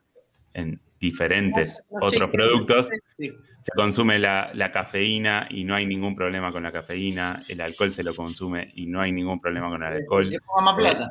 en 0.53 0.79
diferentes 1.01 1.83
otros 2.03 2.31
productos, 2.31 2.91
Sí. 3.17 3.29
se 3.63 3.73
consume 3.75 4.19
la, 4.19 4.51
la 4.53 4.71
cafeína 4.71 5.47
y 5.49 5.65
no 5.65 5.75
hay 5.75 5.87
ningún 5.87 6.15
problema 6.15 6.53
con 6.53 6.65
la 6.65 6.71
cafeína, 6.71 7.45
el 7.49 7.63
alcohol 7.63 7.91
se 7.93 8.03
lo 8.05 8.15
consume 8.15 8.71
y 8.75 8.85
no 8.85 9.01
hay 9.01 9.11
ningún 9.13 9.41
problema 9.41 9.71
con 9.71 9.83
el 9.83 9.91
alcohol. 10.01 10.29
Más 10.63 10.77
plata. 10.77 11.09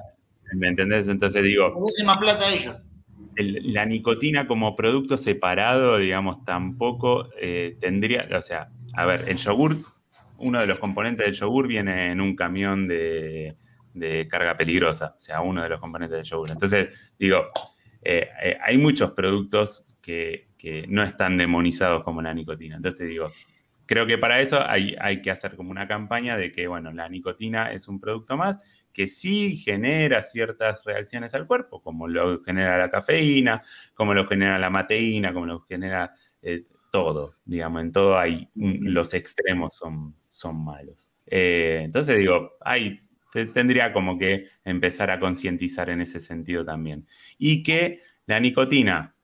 ¿Me 0.54 0.68
entendés? 0.68 1.08
Entonces 1.08 1.44
digo, 1.44 1.70
Le 1.70 1.82
dejen 1.94 2.06
más 2.06 2.18
plata 2.20 2.46
a 2.46 2.54
ellos. 2.54 2.78
el- 3.38 3.74
la 3.74 3.86
nicotina 3.88 4.46
como 4.46 4.76
producto 4.76 5.18
separado, 5.18 5.98
digamos, 5.98 6.46
tampoco 6.46 7.30
eh, 7.42 7.76
tendría, 7.82 8.28
o 8.38 8.42
sea, 8.44 8.70
a 8.94 9.06
ver, 9.06 9.24
el 9.30 9.38
yogur, 9.38 9.78
uno 10.42 10.60
de 10.60 10.68
los 10.68 10.80
componentes 10.80 11.26
del 11.26 11.36
yogur 11.36 11.68
viene 11.68 12.12
en 12.12 12.22
un 12.22 12.36
camión 12.36 12.88
de, 12.88 13.56
carga 14.30 14.56
peligrosa, 14.58 15.16
o 15.18 15.20
sea, 15.20 15.42
uno 15.42 15.64
de 15.64 15.70
los 15.70 15.80
componentes 15.80 16.18
del 16.18 16.26
yogur. 16.26 16.52
Entonces, 16.52 17.14
digo, 17.18 17.50
eh, 18.02 18.28
eh, 18.44 18.58
hay 18.62 18.78
muchos 18.78 19.12
productos 19.12 19.86
que, 20.02 20.50
no 20.90 21.04
están 21.04 21.38
demonizados 21.38 22.04
como 22.04 22.22
la 22.22 22.36
nicotina. 22.36 22.76
Entonces, 22.76 23.08
digo, 23.08 23.32
creo 23.88 24.06
que 24.06 24.20
para 24.20 24.40
eso 24.40 24.60
hay, 24.64 25.22
que 25.22 25.32
hacer 25.32 25.56
como 25.56 25.72
una 25.72 25.88
campaña 25.88 26.38
de 26.38 26.52
que, 26.52 26.68
bueno, 26.68 26.92
la 26.92 27.10
nicotina 27.10 27.72
es 27.72 27.88
un 27.88 28.00
producto 28.00 28.38
más 28.38 28.60
que 28.94 29.08
sí 29.08 29.58
genera 29.58 30.22
ciertas 30.22 30.84
reacciones 30.86 31.34
al 31.34 31.48
cuerpo, 31.48 31.82
como 31.82 32.08
lo 32.08 32.44
genera 32.44 32.78
la 32.78 32.92
cafeína, 32.92 33.64
como 33.96 34.14
lo 34.14 34.26
genera 34.26 34.60
la 34.60 34.70
mateína, 34.70 35.34
como 35.34 35.48
lo 35.48 35.62
genera 35.62 36.14
eh, 36.42 36.64
todo, 36.92 37.34
digamos, 37.46 37.82
en 37.82 37.92
todo 37.92 38.20
hay, 38.20 38.50
los 38.54 39.14
extremos 39.14 39.76
son, 39.76 40.16
son 40.32 40.64
malos. 40.66 41.10
Eh, 41.28 41.82
entonces 41.86 42.18
digo, 42.18 42.54
te- 43.32 43.46
tendría 43.48 43.92
como 43.92 44.18
que 44.18 44.48
empezar 44.66 45.12
a 45.12 45.20
concientizar 45.20 45.90
en 45.90 46.02
ese 46.02 46.20
sentido 46.20 46.66
también. 46.66 47.06
Y 47.38 47.64
que 47.64 48.02
la 48.26 48.40
nicotina 48.40 49.16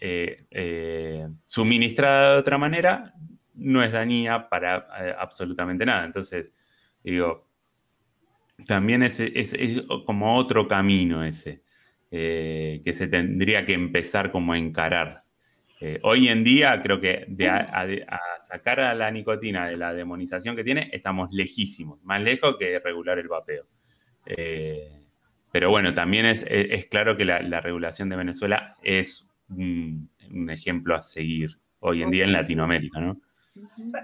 eh, 0.00 0.46
eh, 0.50 1.28
suministrada 1.44 2.34
de 2.34 2.38
otra 2.40 2.58
manera 2.58 3.14
no 3.54 3.82
es 3.82 3.92
dañina 3.92 4.48
para 4.48 4.86
absolutamente 5.18 5.86
nada. 5.86 6.04
Entonces, 6.04 6.46
digo, 7.02 7.48
también 8.66 9.02
es, 9.02 9.20
es- 9.20 9.56
como 10.06 10.36
otro 10.36 10.66
camino 10.68 11.24
ese, 11.24 11.62
que 12.10 12.92
se 12.92 13.08
tendría 13.08 13.64
que 13.66 13.74
empezar 13.74 14.30
como 14.32 14.52
a 14.52 14.58
encarar. 14.58 15.24
Eh, 15.80 16.00
hoy 16.02 16.28
en 16.28 16.42
día 16.42 16.80
creo 16.82 17.00
que 17.00 17.24
de 17.28 17.48
a, 17.48 17.70
a- 17.72 17.86
de- 17.86 18.04
a 18.08 18.18
sacar 18.40 18.80
a 18.80 18.94
la 18.94 19.10
nicotina 19.10 19.68
de 19.68 19.76
la 19.76 19.92
demonización 19.94 20.56
que 20.56 20.64
tiene, 20.64 20.90
estamos 20.92 21.28
lejísimos, 21.32 22.02
más 22.02 22.20
lejos 22.20 22.56
que 22.58 22.78
regular 22.80 23.18
el 23.18 23.28
vapeo. 23.28 23.64
Eh, 24.26 24.90
pero 25.52 25.70
bueno, 25.70 25.94
también 25.94 26.26
es, 26.26 26.42
es- 26.48 26.66
es 26.70 26.86
claro 26.86 27.16
que 27.16 27.24
la, 27.24 27.40
la 27.42 27.60
regulación 27.60 28.08
de 28.08 28.16
Venezuela 28.16 28.76
es 28.82 29.28
un, 29.48 30.10
un 30.30 30.50
ejemplo 30.50 30.94
a 30.96 31.02
seguir 31.02 31.58
hoy 31.80 32.02
en 32.02 32.10
día 32.10 32.24
en 32.24 32.32
Latinoamérica, 32.32 33.00
¿no? 33.00 33.20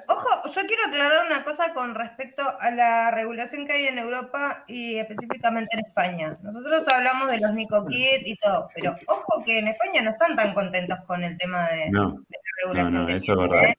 Ojo, 0.08 0.28
yo 0.54 0.62
quiero 0.66 0.84
aclarar 0.86 1.26
una 1.26 1.44
cosa 1.44 1.72
con 1.74 1.94
respecto 1.94 2.42
a 2.60 2.70
la 2.70 3.10
regulación 3.10 3.66
que 3.66 3.72
hay 3.72 3.86
en 3.86 3.98
Europa 3.98 4.64
y 4.66 4.96
específicamente 4.96 5.76
en 5.76 5.86
España. 5.86 6.38
Nosotros 6.42 6.86
hablamos 6.88 7.30
de 7.30 7.38
los 7.40 7.52
Nico 7.54 7.84
Kit 7.86 8.26
y 8.26 8.36
todo, 8.36 8.68
pero 8.74 8.94
ojo 9.06 9.42
que 9.44 9.58
en 9.58 9.68
España 9.68 10.02
no 10.02 10.10
están 10.10 10.36
tan 10.36 10.54
contentos 10.54 10.98
con 11.06 11.22
el 11.24 11.36
tema 11.38 11.68
de, 11.68 11.90
No, 11.90 12.12
de 12.12 12.16
la 12.18 12.62
regulación 12.62 12.94
no, 12.94 13.00
no, 13.00 13.06
que 13.06 13.16
eso 13.16 13.32
es 13.32 13.38
verdad. 13.38 13.64
¿eh? 13.64 13.78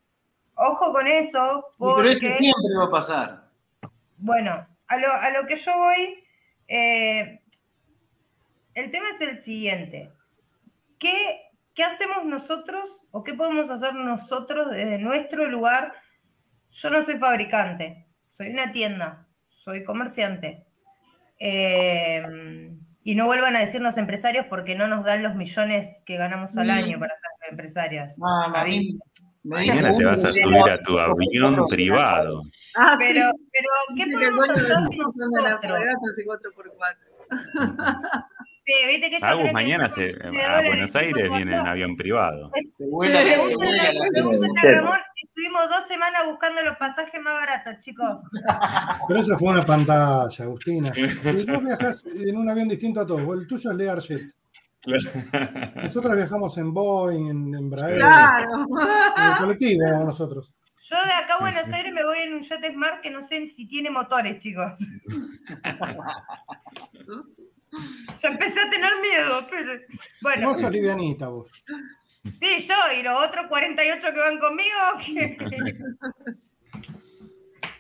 Ojo 0.56 0.91
con 0.93 1.07
eso, 1.07 1.65
Sí, 1.69 1.76
Pero 1.80 2.03
eso 2.03 2.19
porque, 2.22 2.38
siempre 2.39 2.77
va 2.77 2.85
a 2.85 2.91
pasar. 2.91 3.43
bueno, 4.18 4.68
a 4.88 4.97
lo, 4.97 5.11
a 5.11 5.30
lo 5.31 5.47
que 5.47 5.56
yo 5.57 5.72
voy, 5.76 6.23
eh, 6.68 7.41
el 8.73 8.91
tema 8.91 9.06
es 9.10 9.22
el 9.27 9.39
siguiente. 9.39 10.11
¿Qué, 10.99 11.41
¿Qué 11.73 11.84
hacemos 11.84 12.23
nosotros 12.26 12.89
o 13.11 13.23
qué 13.23 13.34
podemos 13.34 13.69
hacer 13.69 13.93
nosotros 13.93 14.72
desde 14.72 14.97
nuestro 14.97 15.47
lugar? 15.47 15.93
Yo 16.76 16.89
no 16.89 17.02
soy 17.03 17.18
fabricante, 17.18 18.06
soy 18.35 18.49
una 18.49 18.72
tienda, 18.73 19.26
soy 19.49 19.84
comerciante. 19.85 20.65
Eh, 21.39 22.22
y 23.03 23.15
no 23.15 23.26
vuelvan 23.26 23.56
a 23.56 23.60
decirnos 23.60 23.97
empresarios 23.97 24.45
porque 24.49 24.76
no 24.76 24.88
nos 24.88 25.06
dan 25.06 25.23
los 25.23 25.35
millones 25.35 26.03
que 26.06 26.18
ganamos 26.18 26.57
al 26.57 26.68
Mm. 26.68 26.72
año 26.72 26.99
para 26.99 27.14
ser 27.15 27.49
empresarios. 27.52 28.10
Mañana 29.43 29.95
te 29.95 30.03
vas 30.03 30.26
a 30.26 30.31
subir 30.31 30.69
a 30.69 30.81
tu 30.81 30.97
avión 30.99 31.68
privado. 31.68 32.43
Ah, 32.76 32.95
Pero, 32.99 33.22
pero 33.53 33.68
¿qué 33.95 34.11
podemos 34.11 34.49
hacer 34.49 34.69
nosotros? 34.97 35.76
Fragata 38.66 38.66
hace 38.66 38.66
4x4. 38.66 38.68
Sí, 38.68 38.74
viste 38.88 39.10
que 39.10 39.20
yo 39.20 39.26
Agus 39.26 39.46
que 39.46 39.52
mañana 39.54 39.90
se, 39.90 40.16
a 40.46 40.62
Buenos 40.66 40.96
Aires 40.96 41.34
viene 41.34 41.56
en 41.56 41.68
avión 41.68 41.96
privado. 41.96 42.52
se 42.78 42.86
vuela, 42.90 43.22
se 43.22 43.56
vuela 43.56 43.84
Ramón, 44.64 45.00
estuvimos 45.16 45.70
dos 45.70 45.88
semanas 45.88 46.22
buscando 46.26 46.62
los 46.64 46.76
pasajes 46.78 47.22
más 47.22 47.34
baratos, 47.36 47.80
chicos. 47.80 48.18
Pero 49.08 49.20
eso 49.20 49.38
fue 49.38 49.50
una 49.50 49.62
pantalla, 49.64 50.44
Agustina. 50.44 50.94
Si 50.94 51.46
vos 51.46 51.64
viajás 51.64 52.04
en 52.06 52.38
un 52.38 52.50
avión 52.50 52.68
distinto 52.68 53.02
a 53.02 53.08
todos, 53.08 53.22
el 53.40 53.48
tuyo 53.48 53.72
es 53.72 53.78
Learjet. 53.78 54.22
Nosotros 55.76 56.16
viajamos 56.16 56.56
en 56.60 56.72
Boeing, 56.74 57.28
en, 57.30 57.48
en 57.48 57.56
Embraer, 57.56 57.98
Claro. 57.98 58.66
en 59.18 59.32
el 59.32 59.38
colectivo 59.40 59.82
nosotros. 60.06 60.52
Yo 60.88 60.96
de 61.04 61.12
acá 61.14 61.34
a 61.36 61.40
Buenos 61.40 61.66
Aires 61.74 61.92
me 61.92 62.06
voy 62.06 62.20
en 62.20 62.36
un 62.36 62.42
Jet 62.44 62.64
Smart 62.72 63.02
que 63.02 63.10
no 63.10 63.26
sé 63.26 63.44
si 63.48 63.68
tiene 63.68 63.90
motores, 63.90 64.38
chicos. 64.40 64.74
Ya 68.22 68.30
empecé 68.30 68.60
a 68.61 68.69
tener 68.69 68.91
miedo, 69.02 69.45
pero 69.49 69.80
bueno. 70.22 70.52
Vos 70.52 70.61
sos 70.61 70.72
livianita 70.72 71.27
vos. 71.27 71.49
Sí, 72.41 72.65
yo 72.68 72.76
y 72.97 73.03
los 73.03 73.22
otros 73.27 73.47
48 73.47 74.07
que 74.14 74.19
van 74.19 74.39
conmigo. 74.39 74.77
que- 75.06 75.38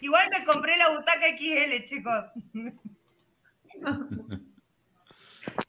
Igual 0.01 0.29
me 0.37 0.43
compré 0.45 0.77
la 0.77 0.89
butaca 0.89 1.25
XL, 1.37 1.83
chicos. 1.85 2.25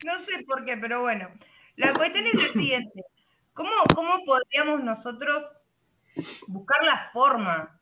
No 0.04 0.14
sé 0.24 0.44
por 0.46 0.64
qué, 0.64 0.76
pero 0.76 1.00
bueno. 1.02 1.30
La 1.76 1.94
cuestión 1.94 2.26
es 2.26 2.34
la 2.34 2.48
siguiente. 2.48 3.02
¿Cómo, 3.54 3.70
cómo 3.94 4.24
podríamos 4.24 4.82
nosotros 4.82 5.44
buscar 6.48 6.84
la 6.84 7.10
forma 7.12 7.80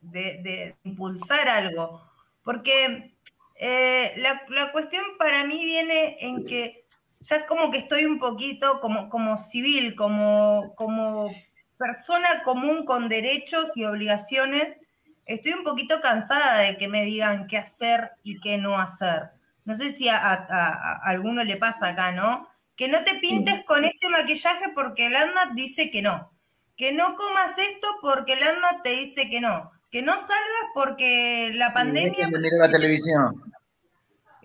de, 0.00 0.40
de 0.42 0.76
impulsar 0.84 1.48
algo? 1.48 2.02
Porque 2.42 3.15
eh, 3.58 4.14
la, 4.18 4.42
la 4.48 4.72
cuestión 4.72 5.04
para 5.18 5.44
mí 5.44 5.64
viene 5.64 6.16
en 6.20 6.44
que 6.44 6.84
ya 7.20 7.46
como 7.46 7.70
que 7.70 7.78
estoy 7.78 8.04
un 8.04 8.18
poquito 8.18 8.80
como, 8.80 9.08
como 9.08 9.38
civil, 9.38 9.94
como, 9.96 10.74
como 10.76 11.30
persona 11.76 12.42
común 12.44 12.84
con 12.84 13.08
derechos 13.08 13.70
y 13.74 13.84
obligaciones, 13.84 14.78
estoy 15.24 15.52
un 15.52 15.64
poquito 15.64 16.00
cansada 16.00 16.58
de 16.60 16.76
que 16.76 16.88
me 16.88 17.04
digan 17.04 17.46
qué 17.48 17.58
hacer 17.58 18.12
y 18.22 18.40
qué 18.40 18.58
no 18.58 18.78
hacer. 18.78 19.30
No 19.64 19.76
sé 19.76 19.92
si 19.92 20.08
a, 20.08 20.16
a- 20.18 21.00
alguno 21.04 21.42
le 21.44 21.56
pasa 21.56 21.88
acá, 21.88 22.12
¿no? 22.12 22.48
Que 22.76 22.88
no 22.88 23.02
te 23.04 23.16
pintes 23.16 23.64
con 23.64 23.84
este 23.84 24.08
maquillaje 24.08 24.68
porque 24.74 25.06
el 25.06 25.16
ANMAT 25.16 25.50
dice 25.54 25.90
que 25.90 26.02
no. 26.02 26.30
Que 26.76 26.92
no 26.92 27.16
comas 27.16 27.56
esto 27.58 27.88
porque 28.02 28.34
el 28.34 28.42
ANMAT 28.44 28.82
te 28.84 28.90
dice 28.90 29.28
que 29.28 29.40
no. 29.40 29.72
Que 29.90 30.02
no 30.02 30.12
salgas 30.12 30.66
porque 30.74 31.50
la 31.54 31.72
pandemia... 31.72 32.10
Dejen 32.26 32.30
de 32.32 32.38
mirar 32.40 32.58
la 32.60 32.70
televisión. 32.72 33.52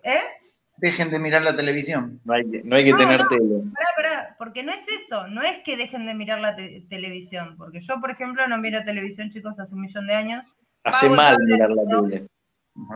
¿Eh? 0.04 0.22
Dejen 0.78 1.12
de 1.12 1.20
mirar 1.20 1.42
la 1.44 1.56
televisión. 1.56 2.20
No 2.24 2.34
hay, 2.34 2.50
que- 2.50 2.62
no 2.64 2.76
hay 2.76 2.86
que 2.86 2.92
No, 2.92 2.98
tener 2.98 3.20
no. 3.22 3.28
tele. 3.28 3.64
Pará, 3.74 3.88
pará, 3.96 4.36
porque 4.38 4.64
no 4.64 4.72
es 4.72 4.84
eso, 4.88 5.28
no 5.28 5.42
es 5.44 5.60
que 5.64 5.78
dejen 5.78 6.06
de 6.06 6.14
mirar 6.16 6.40
la 6.40 6.56
te- 6.56 6.86
televisión, 6.90 7.56
porque 7.58 7.80
yo, 7.80 8.00
por 8.00 8.12
ejemplo, 8.12 8.48
no 8.48 8.58
miro 8.58 8.84
televisión, 8.84 9.30
chicos, 9.30 9.60
hace 9.60 9.74
un 9.76 9.82
millón 9.82 10.08
de 10.08 10.14
años, 10.16 10.44
Hace 10.84 11.06
Pago 11.06 11.16
mal 11.16 11.38
mirar 11.46 11.70
la 11.70 11.84
tele. 11.84 12.28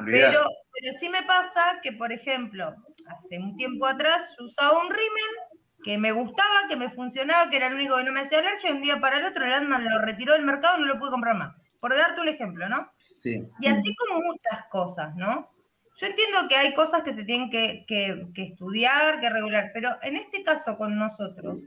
Pero, 0.08 0.40
pero 0.74 0.94
sí 1.00 1.10
me 1.10 1.22
pasa 1.24 1.80
que, 1.84 1.92
por 1.92 2.12
ejemplo, 2.12 2.74
hace 3.08 3.38
un 3.38 3.56
tiempo 3.58 3.86
atrás 3.86 4.34
yo 4.40 4.46
usaba 4.46 4.80
un 4.82 4.90
rímel 4.90 5.62
que 5.84 5.98
me 6.00 6.12
gustaba, 6.12 6.68
que 6.68 6.78
me 6.78 6.90
funcionaba, 6.90 7.48
que 7.52 7.58
era 7.58 7.68
el 7.68 7.76
único 7.76 7.98
que 7.98 8.04
no 8.06 8.12
me 8.12 8.22
hacía 8.22 8.40
alergia, 8.40 8.72
y 8.72 8.74
un 8.74 8.82
día 8.82 9.00
para 9.00 9.20
el 9.20 9.26
otro 9.26 9.44
el 9.44 9.52
Landman 9.52 9.86
lo 9.86 10.02
retiró 10.02 10.34
del 10.34 10.46
mercado 10.46 10.78
y 10.80 10.82
no 10.82 10.88
lo 10.88 10.98
pude 10.98 11.12
comprar 11.12 11.36
más. 11.36 11.56
Por 11.86 11.96
darte 11.96 12.20
un 12.20 12.30
ejemplo, 12.30 12.68
¿no? 12.68 12.90
Sí. 13.16 13.48
Y 13.60 13.68
así 13.68 13.96
como 13.96 14.20
muchas 14.22 14.66
cosas, 14.72 15.16
¿no? 15.16 15.52
Yo 15.98 16.08
entiendo 16.08 16.48
que 16.50 16.56
hay 16.56 16.74
cosas 16.74 17.04
que 17.04 17.14
se 17.14 17.24
tienen 17.26 17.52
que, 17.52 17.86
que- 17.88 18.26
que 18.34 18.42
estudiar, 18.42 19.20
que 19.22 19.30
regular, 19.30 19.70
pero 19.72 19.90
en 20.02 20.16
este 20.16 20.42
caso 20.42 20.80
con 20.80 20.98
nosotros 20.98 21.60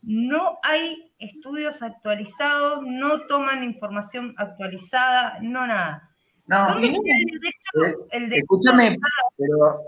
no 0.00 0.58
hay 0.62 1.12
estudios 1.18 1.82
actualizados, 1.82 2.78
no 2.86 3.26
toman 3.26 3.62
información 3.64 4.34
actualizada, 4.38 5.38
no 5.42 5.66
nada. 5.66 6.08
No, 6.46 6.66
¿Dónde 6.72 6.86
está 6.86 7.00
el 7.18 7.26
derecho? 7.26 8.06
El 8.12 8.22
derecho 8.30 8.44
escúchame, 8.44 8.96
pero 9.36 9.82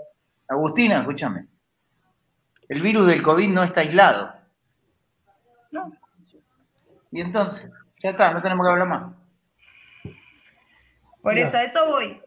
Agustina, 0.48 0.98
escúchame. 0.98 1.46
El 2.68 2.82
virus 2.82 3.06
del 3.06 3.22
COVID 3.22 3.48
no 3.48 3.62
está 3.62 3.80
aislado. 3.80 4.34
No. 5.70 5.90
Y 7.10 7.22
entonces, 7.22 7.70
ya 8.02 8.10
está, 8.10 8.34
no 8.34 8.42
tenemos 8.42 8.66
que 8.66 8.70
hablar 8.70 8.86
más. 8.88 9.16
Por 11.26 11.38
eso, 11.38 11.56
a 11.56 11.62
eso 11.64 11.86
voy. 11.88 12.20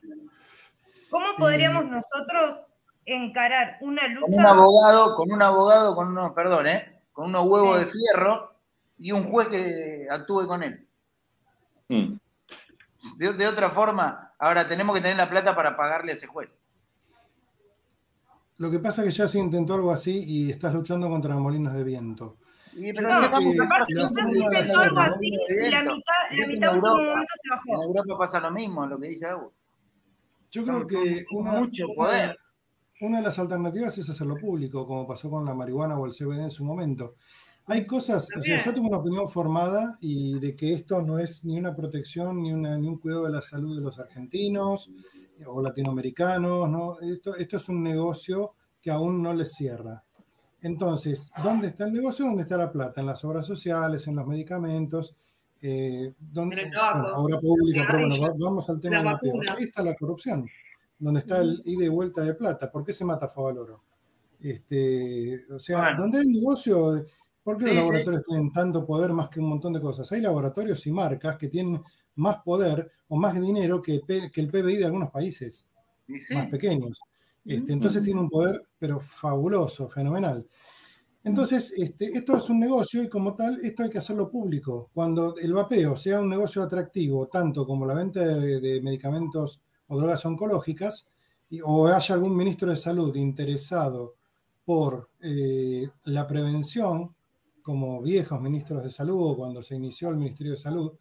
¿Cómo 1.09 1.25
podríamos 1.37 1.85
nosotros 1.85 2.59
encarar 3.05 3.77
una 3.81 4.01
Con 4.03 4.23
un 4.25 4.29
lucha? 4.31 4.49
abogado, 4.49 5.15
con 5.15 5.31
un 5.31 5.41
abogado, 5.41 5.95
con 5.95 6.07
unos, 6.09 6.31
perdón, 6.33 6.67
¿eh? 6.67 7.01
Con 7.13 7.27
unos 7.27 7.45
huevos 7.45 7.79
Sí. 7.79 7.85
de 7.85 7.91
fierro 7.91 8.53
y 8.97 9.11
un 9.13 9.23
juez 9.31 9.47
que 9.47 10.07
actúe 10.09 10.45
con 10.47 10.63
él. 10.63 10.85
Mm. 11.87 12.15
De, 13.17 13.33
de 13.33 13.47
otra 13.47 13.69
forma, 13.69 14.33
ahora 14.37 14.67
tenemos 14.67 14.93
que 14.95 15.01
tener 15.01 15.17
la 15.17 15.29
plata 15.29 15.55
para 15.55 15.77
pagarle 15.77 16.11
a 16.11 16.15
ese 16.15 16.27
juez. 16.27 16.53
Lo 18.57 18.69
que 18.69 18.79
pasa 18.79 19.01
es 19.01 19.07
que 19.07 19.13
ya 19.15 19.27
se 19.27 19.39
intentó 19.39 19.75
algo 19.75 19.91
así 19.91 20.21
y 20.25 20.51
estás 20.51 20.73
luchando 20.73 21.07
contra 21.09 21.33
molinos 21.35 21.73
de 21.73 21.83
viento. 21.83 22.35
Y, 22.73 22.93
pero 22.93 23.09
vamos 23.09 23.55
que 23.55 23.61
a 23.61 23.65
Aparte, 23.65 23.93
algo 23.99 24.95
¿no? 24.95 25.01
así 25.01 25.31
y 25.49 25.69
la 25.69 25.83
mitad, 25.83 26.13
la 26.31 26.43
En 26.43 26.49
mitad 26.49 26.75
Europa. 26.75 26.97
momento 26.97 27.33
se 27.43 27.49
bajó. 27.49 27.83
En 27.83 27.87
Europa 27.89 28.17
pasa 28.17 28.39
lo 28.39 28.51
mismo, 28.51 28.85
lo 28.87 28.99
que 28.99 29.07
dice 29.07 29.25
Agus. 29.25 29.53
Yo 30.51 30.63
creo 30.65 30.87
que 30.87 31.25
una, 31.33 31.53
mucho 31.59 31.85
una- 31.87 31.95
poder. 31.95 32.37
una 33.01 33.17
de 33.17 33.23
las 33.23 33.37
alternativas 33.39 33.97
es 33.97 34.09
hacerlo 34.09 34.35
público, 34.35 34.85
como 34.87 35.07
pasó 35.07 35.29
con 35.29 35.45
la 35.45 35.53
marihuana 35.53 35.97
o 35.97 36.05
el 36.05 36.11
CBD 36.13 36.43
en 36.43 36.51
su 36.51 36.63
momento. 36.65 37.15
Hay 37.65 37.85
cosas, 37.85 38.27
o 38.35 38.41
sea, 38.41 38.57
yo 38.57 38.73
tengo 38.73 38.87
una 38.87 38.97
opinión 38.97 39.27
formada 39.29 39.97
y 40.01 40.39
de 40.39 40.55
que 40.55 40.73
esto 40.73 41.01
no 41.03 41.19
es 41.19 41.45
ni 41.45 41.59
una 41.59 41.75
protección 41.75 42.41
ni, 42.41 42.51
una, 42.51 42.75
ni 42.77 42.87
un 42.87 42.97
cuidado 42.97 43.25
de 43.25 43.31
la 43.31 43.41
salud 43.43 43.75
de 43.75 43.83
los 43.83 43.99
argentinos 43.99 44.89
o 45.45 45.61
latinoamericanos, 45.61 46.67
¿no? 46.67 46.99
Esto, 47.01 47.35
esto 47.35 47.57
es 47.57 47.69
un 47.69 47.83
negocio 47.83 48.55
que 48.81 48.89
aún 48.89 49.21
no 49.21 49.33
les 49.35 49.53
cierra. 49.53 50.03
Entonces, 50.61 51.31
¿dónde 51.43 51.67
está 51.67 51.85
el 51.85 51.93
negocio? 51.93 52.25
¿Dónde 52.25 52.43
está 52.43 52.57
la 52.57 52.71
plata? 52.71 52.99
En 53.01 53.07
las 53.07 53.23
obras 53.23 53.45
sociales, 53.45 54.05
en 54.07 54.15
los 54.15 54.27
medicamentos, 54.27 55.15
eh, 55.61 56.13
donde, 56.19 56.61
En 56.63 56.69
bueno, 56.71 57.13
obra 57.15 57.39
pública, 57.39 57.85
pero 57.89 58.07
bueno, 58.09 58.33
vamos 58.37 58.69
al 58.69 58.79
tema 58.81 59.03
las 59.03 59.21
de 59.21 59.31
la. 59.43 59.53
Ahí 59.53 59.63
está 59.63 59.83
la 59.83 59.93
corrupción, 59.95 60.47
donde 60.97 61.19
está 61.21 61.39
el 61.41 61.61
ida 61.65 61.85
y 61.85 61.89
vuelta 61.89 62.21
de 62.21 62.33
plata. 62.33 62.71
¿Por 62.71 62.83
qué 62.83 62.93
se 62.93 63.05
mata 63.05 63.27
Favaloro? 63.29 63.81
Este, 64.39 65.45
o 65.53 65.59
sea, 65.59 65.79
Bueno. 65.81 66.01
donde 66.03 66.19
hay 66.19 66.27
negocio, 66.27 67.05
¿por 67.43 67.57
qué 67.57 67.65
Sí, 67.65 67.65
los 67.67 67.73
sí. 67.73 67.79
laboratorios 67.81 68.23
tienen 68.25 68.53
tanto 68.53 68.85
poder 68.85 69.11
más 69.13 69.29
que 69.29 69.39
un 69.39 69.49
montón 69.49 69.73
de 69.73 69.81
cosas? 69.81 70.11
Hay 70.11 70.21
laboratorios 70.21 70.85
y 70.87 70.91
marcas 70.91 71.37
que 71.37 71.47
tienen 71.49 71.81
más 72.15 72.37
poder 72.43 72.89
o 73.09 73.17
más 73.17 73.39
dinero 73.39 73.81
que, 73.81 73.95
el 73.95 74.01
P- 74.01 74.31
que 74.31 74.41
el 74.41 74.49
PBI 74.49 74.77
de 74.77 74.85
algunos 74.85 75.09
países 75.11 75.65
sí. 76.17 76.35
más 76.35 76.47
pequeños. 76.47 77.01
Este, 77.45 77.73
entonces 77.73 78.03
tiene 78.03 78.19
un 78.21 78.29
poder, 78.29 78.61
pero 78.77 78.99
fabuloso, 78.99 79.87
fenomenal. 79.89 80.45
Entonces, 81.23 81.73
este, 81.75 82.05
esto 82.05 82.37
es 82.37 82.49
un 82.49 82.59
negocio 82.59 83.03
y 83.03 83.09
como 83.09 83.35
tal, 83.35 83.59
esto 83.61 83.83
hay 83.83 83.89
que 83.89 83.97
hacerlo 83.97 84.29
público. 84.31 84.89
Cuando 84.93 85.35
el 85.37 85.53
vapeo 85.53 85.95
sea 85.97 86.21
un 86.21 86.29
negocio 86.29 86.63
atractivo, 86.63 87.27
tanto 87.27 87.65
como 87.65 87.85
la 87.85 87.93
venta 87.93 88.21
de, 88.21 88.59
de 88.61 88.81
medicamentos 88.81 89.61
o 89.87 89.97
drogas 89.97 90.25
oncológicas, 90.25 91.07
y- 91.49 91.61
o 91.61 91.87
haya 91.87 92.15
algún 92.15 92.35
ministro 92.37 92.69
de 92.69 92.75
salud 92.77 93.15
interesado 93.15 94.15
por 94.65 95.09
eh, 95.21 95.89
la 96.05 96.25
prevención, 96.27 97.15
como 97.61 98.01
viejos 98.01 98.41
ministros 98.41 98.83
de 98.83 98.91
salud 98.91 99.31
o 99.31 99.35
cuando 99.37 99.61
se 99.61 99.75
inició 99.75 100.09
el 100.09 100.17
Ministerio 100.17 100.53
de 100.53 100.57
Salud, 100.57 100.91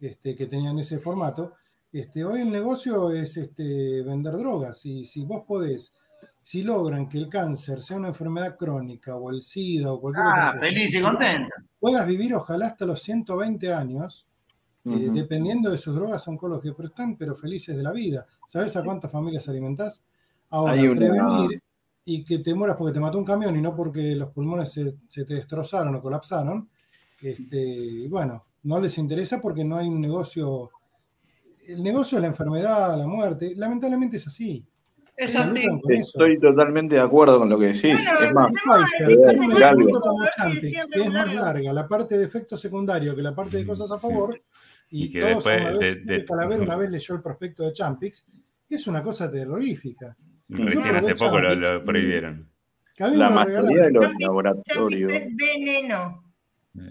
este, 0.00 0.34
que 0.34 0.46
tenían 0.46 0.78
ese 0.78 0.98
formato, 0.98 1.54
este, 1.92 2.24
hoy 2.24 2.40
el 2.42 2.50
negocio 2.50 3.10
es 3.10 3.36
este, 3.36 4.02
vender 4.02 4.36
drogas 4.36 4.84
y 4.86 5.04
si 5.04 5.24
vos 5.24 5.42
podés, 5.46 5.92
si 6.42 6.62
logran 6.62 7.08
que 7.08 7.18
el 7.18 7.28
cáncer 7.28 7.80
sea 7.82 7.96
una 7.96 8.08
enfermedad 8.08 8.56
crónica 8.56 9.16
o 9.16 9.30
el 9.30 9.42
SIDA 9.42 9.92
o 9.92 10.00
cualquier 10.00 10.24
Ah, 10.26 10.30
otra 10.30 10.52
cosa, 10.52 10.60
feliz 10.60 10.94
y 10.94 11.00
contenta. 11.02 11.54
puedas 11.80 12.06
vivir 12.06 12.34
ojalá 12.34 12.66
hasta 12.68 12.84
los 12.86 13.02
120 13.02 13.72
años, 13.72 14.26
eh, 14.84 15.10
dependiendo 15.12 15.70
de 15.70 15.76
sus 15.78 15.94
drogas 15.94 16.26
oncológicas, 16.28 16.74
pero 16.76 16.88
están 16.88 17.16
pero 17.16 17.36
felices 17.36 17.76
de 17.76 17.82
la 17.82 17.92
vida. 17.92 18.26
¿Sabes 18.46 18.74
a 18.76 18.82
cuántas 18.84 19.10
familias 19.10 19.48
alimentás? 19.48 20.02
Ahora, 20.50 20.72
Hay 20.72 20.86
una- 20.88 20.96
prevenir 20.96 21.62
y 22.06 22.24
que 22.24 22.38
te 22.38 22.54
mueras 22.54 22.76
porque 22.78 22.94
te 22.94 23.00
mató 23.00 23.18
un 23.18 23.24
camión 23.24 23.54
y 23.54 23.60
no 23.60 23.76
porque 23.76 24.14
los 24.14 24.30
pulmones 24.30 24.72
se, 24.72 24.94
se 25.06 25.26
te 25.26 25.34
destrozaron 25.34 25.94
o 25.96 26.00
colapsaron, 26.00 26.68
este, 27.20 28.06
bueno, 28.08 28.44
no 28.62 28.80
les 28.80 28.96
interesa 28.98 29.40
porque 29.40 29.64
no 29.64 29.76
hay 29.76 29.88
un 29.88 30.00
negocio. 30.00 30.70
El 31.68 31.82
negocio 31.82 32.18
es 32.18 32.22
la 32.22 32.28
enfermedad, 32.28 32.96
la 32.98 33.06
muerte. 33.06 33.52
Lamentablemente 33.56 34.16
es 34.16 34.26
así. 34.26 34.64
Es 35.16 35.34
así. 35.36 35.64
Estoy 35.88 36.38
totalmente 36.38 36.94
de 36.94 37.00
acuerdo 37.00 37.38
con 37.38 37.48
lo 37.48 37.58
que 37.58 37.66
decís. 37.66 37.94
Bueno, 37.94 38.20
es 38.24 38.34
más, 38.34 38.50
que 38.98 41.02
es 41.02 41.34
larga, 41.34 41.72
la 41.72 41.88
parte 41.88 42.16
de 42.16 42.24
efectos 42.24 42.60
secundarios 42.60 43.14
que 43.16 43.22
la 43.22 43.34
parte 43.34 43.56
de 43.58 43.66
cosas 43.66 43.90
a 43.90 43.96
Sí. 43.96 44.02
favor, 44.06 44.40
y, 44.90 45.04
Y 45.06 45.12
que 45.12 45.20
todos 45.20 45.34
después 45.44 45.60
una 45.60 45.70
vez, 45.72 46.06
de- 46.06 46.18
de- 46.18 46.60
una 46.62 46.76
vez 46.76 46.90
leyó 46.90 47.14
el 47.16 47.22
prospecto 47.22 47.64
de 47.64 47.72
Champix, 47.72 48.24
es 48.68 48.86
una 48.86 49.02
cosa 49.02 49.30
terrorífica. 49.30 50.16
Recién 50.48 50.96
hace 50.96 51.14
poco 51.14 51.40
lo, 51.40 51.84
prohibieron. 51.84 52.48
La 52.98 53.28
mayoría 53.30 53.82
de 53.82 53.90
los 53.90 54.04
Champix 54.04 54.26
laboratorios. 54.26 55.12
es 55.12 55.36
veneno. 55.36 56.24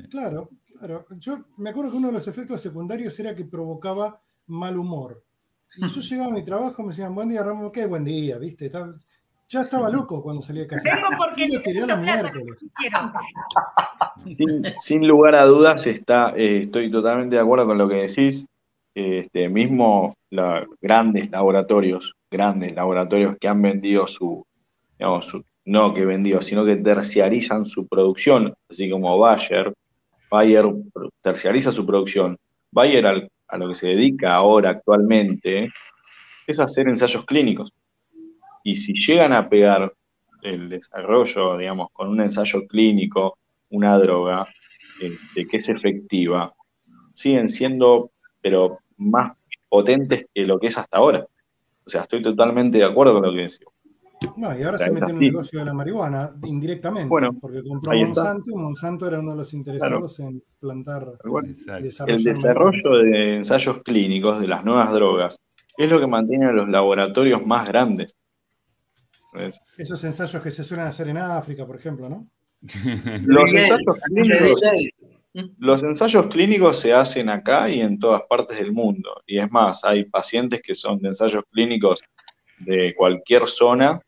Claro, 0.09 0.49
claro. 0.77 1.05
Yo 1.17 1.45
me 1.57 1.69
acuerdo 1.69 1.91
que 1.91 1.97
uno 1.97 2.07
de 2.07 2.13
los 2.13 2.27
efectos 2.27 2.61
secundarios 2.61 3.17
era 3.19 3.33
que 3.33 3.45
provocaba 3.45 4.21
mal 4.47 4.77
humor. 4.77 5.23
Y 5.77 5.87
yo 5.87 6.01
llegaba 6.01 6.31
a 6.31 6.33
mi 6.33 6.43
trabajo 6.43 6.81
y 6.81 6.85
me 6.85 6.89
decían, 6.91 7.13
buen 7.15 7.29
día, 7.29 7.43
Ramón, 7.43 7.71
qué 7.71 7.85
buen 7.85 8.03
día, 8.05 8.37
¿viste? 8.37 8.69
Ya 9.49 9.61
estaba 9.61 9.89
loco 9.89 10.21
cuando 10.21 10.41
salía 10.41 10.63
de 10.63 10.67
casa. 10.67 10.95
Vengo 10.95 11.07
porque 11.17 11.47
necesito 11.47 11.85
plata. 11.85 12.31
Sin, 14.25 14.63
sin 14.79 15.07
lugar 15.07 15.35
a 15.35 15.45
dudas, 15.45 15.85
está, 15.87 16.33
eh, 16.35 16.59
estoy 16.59 16.91
totalmente 16.91 17.35
de 17.37 17.41
acuerdo 17.41 17.65
con 17.65 17.77
lo 17.77 17.87
que 17.87 17.95
decís. 18.07 18.45
Este, 18.93 19.47
mismo 19.47 20.15
la- 20.31 20.65
grandes 20.81 21.29
laboratorios, 21.29 22.13
grandes 22.31 22.73
laboratorios 22.73 23.35
que 23.39 23.47
han 23.47 23.61
vendido 23.61 24.07
su, 24.07 24.43
digamos, 24.97 25.25
su- 25.27 25.43
no 25.65 25.93
que 25.93 26.05
vendido, 26.05 26.41
sino 26.41 26.65
que 26.65 26.77
terciarizan 26.77 27.65
su 27.65 27.87
producción, 27.87 28.53
así 28.69 28.89
como 28.89 29.17
Bayer. 29.17 29.71
Bayer 30.31 30.65
terciariza 31.21 31.71
su 31.71 31.85
producción. 31.85 32.37
Bayer 32.71 33.05
al- 33.05 33.29
a 33.47 33.57
lo 33.57 33.69
que 33.69 33.75
se 33.75 33.87
dedica 33.87 34.35
ahora 34.35 34.71
actualmente 34.71 35.69
es 36.45 36.59
hacer 36.59 36.87
ensayos 36.87 37.25
clínicos. 37.25 37.71
Y 38.63 38.77
si 38.77 38.93
llegan 38.93 39.33
a 39.33 39.49
pegar 39.49 39.93
el 40.41 40.69
desarrollo, 40.69 41.57
digamos, 41.57 41.89
con 41.91 42.09
un 42.09 42.21
ensayo 42.21 42.65
clínico, 42.67 43.37
una 43.69 43.97
droga 43.97 44.45
este, 45.01 45.47
que 45.47 45.57
es 45.57 45.69
efectiva, 45.69 46.53
siguen 47.13 47.49
siendo, 47.49 48.11
pero 48.41 48.79
más 48.97 49.37
potentes 49.69 50.25
que 50.33 50.45
lo 50.45 50.59
que 50.59 50.67
es 50.67 50.77
hasta 50.77 50.97
ahora. 50.97 51.25
O 51.85 51.89
sea, 51.89 52.01
estoy 52.01 52.21
totalmente 52.21 52.77
de 52.77 52.83
acuerdo 52.83 53.13
con 53.13 53.23
lo 53.23 53.31
que 53.31 53.41
decís. 53.41 53.61
No, 54.35 54.57
y 54.57 54.63
ahora 54.63 54.77
se 54.79 54.91
mete 54.91 55.11
en 55.11 55.17
un 55.17 55.19
negocio 55.19 55.59
de 55.59 55.65
la 55.65 55.73
marihuana 55.73 56.31
indirectamente, 56.43 57.07
Bueno, 57.07 57.33
porque 57.39 57.61
compró. 57.63 57.93
Monsanto 57.93 58.51
y 58.51 58.55
Monsanto 58.55 59.07
era 59.07 59.19
uno 59.19 59.31
de 59.31 59.37
los 59.37 59.53
interesados 59.53 60.19
en 60.19 60.41
plantar 60.59 61.07
y 61.23 61.83
desarrollar 61.83 62.09
El 62.09 62.15
marihuana. 62.15 62.17
desarrollo 62.23 62.97
de 63.03 63.35
ensayos 63.35 63.83
clínicos 63.83 64.39
de 64.39 64.47
las 64.47 64.65
nuevas 64.65 64.91
drogas 64.91 65.37
es 65.77 65.89
lo 65.89 65.99
que 65.99 66.07
mantiene 66.07 66.45
a 66.47 66.51
los 66.51 66.67
laboratorios 66.67 67.45
más 67.45 67.67
grandes. 67.67 68.17
¿Ves? 69.33 69.61
Esos 69.77 70.03
ensayos 70.03 70.41
que 70.41 70.49
se 70.49 70.63
suelen 70.63 70.87
hacer 70.87 71.07
en 71.09 71.17
África, 71.17 71.65
por 71.67 71.75
ejemplo, 71.75 72.09
¿no? 72.09 72.27
Los 73.23 73.53
ensayos 73.53 73.97
clínicos 74.05 74.61
Los 75.59 75.83
ensayos 75.83 76.25
clínicos 76.27 76.79
se 76.79 76.91
hacen 76.91 77.29
acá 77.29 77.69
y 77.69 77.81
en 77.81 77.99
todas 77.99 78.23
partes 78.27 78.57
del 78.57 78.71
mundo. 78.71 79.21
Y 79.27 79.37
es 79.37 79.51
más, 79.51 79.83
hay 79.83 80.05
pacientes 80.05 80.61
que 80.63 80.73
son 80.73 80.97
de 80.99 81.09
ensayos 81.09 81.43
clínicos 81.51 82.01
de 82.59 82.93
cualquier 82.95 83.47
zona 83.47 84.01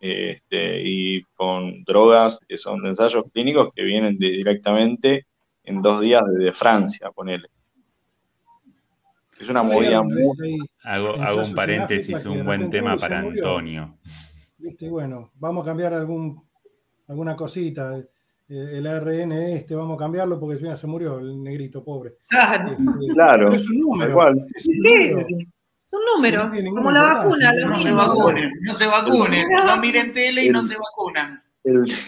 este, 0.00 0.82
y 0.84 1.22
con 1.34 1.82
drogas 1.84 2.40
que 2.46 2.58
son 2.58 2.82
de 2.82 2.88
ensayos 2.90 3.24
clínicos 3.32 3.70
que 3.74 3.82
vienen 3.82 4.18
de- 4.18 4.30
directamente 4.30 5.26
en 5.64 5.82
dos 5.82 6.00
días 6.00 6.22
desde 6.32 6.52
Francia, 6.52 7.10
ponele. 7.10 7.48
Es 9.40 9.48
una 9.48 9.62
movida 9.62 10.02
muy... 10.02 10.58
Hago, 10.82 11.14
hago 11.22 11.42
un 11.42 11.54
paréntesis, 11.54 12.24
un 12.24 12.44
buen 12.44 12.70
tema 12.70 12.96
para 12.96 13.22
murió. 13.22 13.42
Antonio. 13.44 13.98
viste, 14.58 14.88
bueno, 14.88 15.30
vamos 15.34 15.62
a 15.64 15.66
cambiar 15.66 15.92
algún, 15.92 16.42
alguna 17.08 17.36
cosita. 17.36 17.98
eh, 17.98 18.04
el 18.48 18.86
ARN 18.86 19.32
este, 19.32 19.74
vamos 19.74 19.96
a 19.96 19.98
cambiarlo 19.98 20.38
porque 20.40 20.56
mira, 20.62 20.76
se 20.76 20.86
murió 20.86 21.18
el 21.18 21.42
negrito 21.42 21.84
pobre. 21.84 22.14
Claro. 22.28 22.70
Este, 22.70 23.12
Claro, 23.12 23.44
pero 23.50 23.56
es 23.60 23.68
un 23.70 23.78
número. 23.80 24.30
Es 24.54 24.66
un 24.68 24.74
Sí, 24.74 25.08
número. 25.10 25.26
Son 25.86 26.00
números, 26.04 26.52
No 26.52 26.70
como 26.74 26.90
la 26.90 27.02
vacuna, 27.04 27.52
no 27.52 27.78
se 27.78 27.92
vacunen, 27.92 28.50
no 28.62 28.74
se 28.74 28.86
vacunen, 28.88 29.48
no 29.48 29.76
miren 29.78 30.12
tele 30.12 30.44
y 30.44 30.50
no 30.50 30.62
se 30.62 30.76
vacunan. 30.76 31.42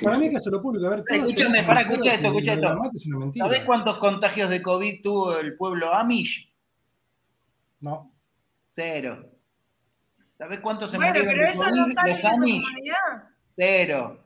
Para 0.02 0.18
mí 0.18 0.24
hay 0.26 0.30
que 0.32 0.36
hacerlo 0.36 0.60
público. 0.60 0.86
A 0.86 0.90
ver, 0.90 1.04
Escúchame, 1.08 1.64
claro 1.64 1.80
escucha 1.80 2.14
esto, 2.14 2.26
escucha 2.26 2.52
esto. 2.54 2.78
es. 2.92 3.38
¿Sabés 3.38 3.64
cuántos 3.64 3.98
contagios 3.98 4.50
de 4.50 4.62
COVID 4.62 5.00
tuvo 5.02 5.38
el 5.38 5.56
pueblo 5.56 5.94
Amish? 5.94 6.52
No. 7.80 8.12
Cero. 8.66 9.30
¿Sabés 10.36 10.58
cuántos 10.60 10.90
se 10.90 10.96
Bueno, 10.96 11.12
murieron 11.14 11.34
pero 11.34 11.50
de 11.50 11.56
COVID? 11.56 11.94
no 11.94 12.02
Los 12.08 12.24
Amish. 12.24 12.62
comunidad. 12.62 12.96
Cero. 13.56 14.24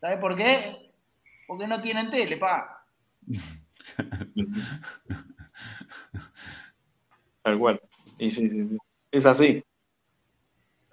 ¿Sabés 0.00 0.18
por 0.18 0.36
qué? 0.36 0.92
Porque 1.46 1.66
no 1.66 1.80
tienen 1.80 2.10
tele, 2.10 2.36
pa. 2.36 2.84
Tal 7.42 7.58
cual. 7.58 7.80
Y 8.18 8.30
sí, 8.30 8.48
sí, 8.50 8.66
sí. 8.68 8.78
Es 9.10 9.26
así. 9.26 9.62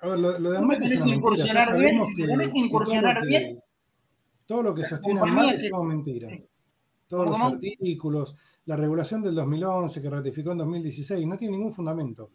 A 0.01 0.07
ver, 0.09 0.19
lo, 0.19 0.39
lo 0.39 0.51
de 0.51 0.57
¿Vos 0.59 0.67
me 0.67 0.73
mate 0.79 0.93
es 0.93 1.01
una 1.01 1.15
mentira. 1.17 1.43
Bien? 1.43 1.65
sabemos 1.65 2.07
¿Me 2.09 2.13
que, 2.15 2.25
todo 2.27 2.65
incursionar 2.65 3.15
lo 3.15 3.21
que- 3.21 3.27
bien? 3.27 3.59
Todo 4.45 4.63
lo 4.63 4.75
que 4.75 4.83
sostiene 4.85 5.21
mate 5.25 5.65
es- 5.65 5.71
todo 5.71 5.83
mentira. 5.83 6.29
Todos 7.07 7.25
los 7.27 7.39
artículos, 7.39 8.35
la 8.65 8.75
regulación 8.75 9.21
del 9.21 9.35
2011 9.35 10.01
que 10.01 10.09
ratificó 10.09 10.51
en 10.51 10.57
2016, 10.59 11.25
no 11.27 11.37
tiene 11.37 11.55
ningún 11.57 11.71
fundamento. 11.73 12.31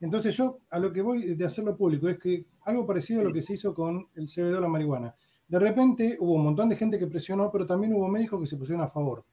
Entonces 0.00 0.36
yo 0.36 0.58
a 0.70 0.78
lo 0.78 0.92
que 0.92 1.00
voy 1.00 1.34
de 1.34 1.44
hacerlo 1.44 1.76
público 1.76 2.08
es 2.08 2.18
que 2.18 2.44
algo 2.62 2.84
parecido 2.86 3.20
a 3.20 3.24
lo 3.24 3.32
que 3.32 3.40
se 3.40 3.54
hizo 3.54 3.72
con 3.72 4.08
el 4.16 4.28
CBD 4.28 4.56
o 4.56 4.60
la 4.60 4.68
marihuana. 4.68 5.14
De 5.46 5.58
repente 5.58 6.16
hubo 6.20 6.32
un 6.34 6.42
montón 6.44 6.68
de 6.68 6.76
gente 6.76 6.98
que 6.98 7.06
presionó, 7.06 7.50
pero 7.52 7.66
también 7.66 7.94
hubo 7.94 8.08
médicos 8.08 8.40
que 8.40 8.46
se 8.46 8.56
pusieron 8.56 8.82
a 8.84 8.88
favor 8.88 9.24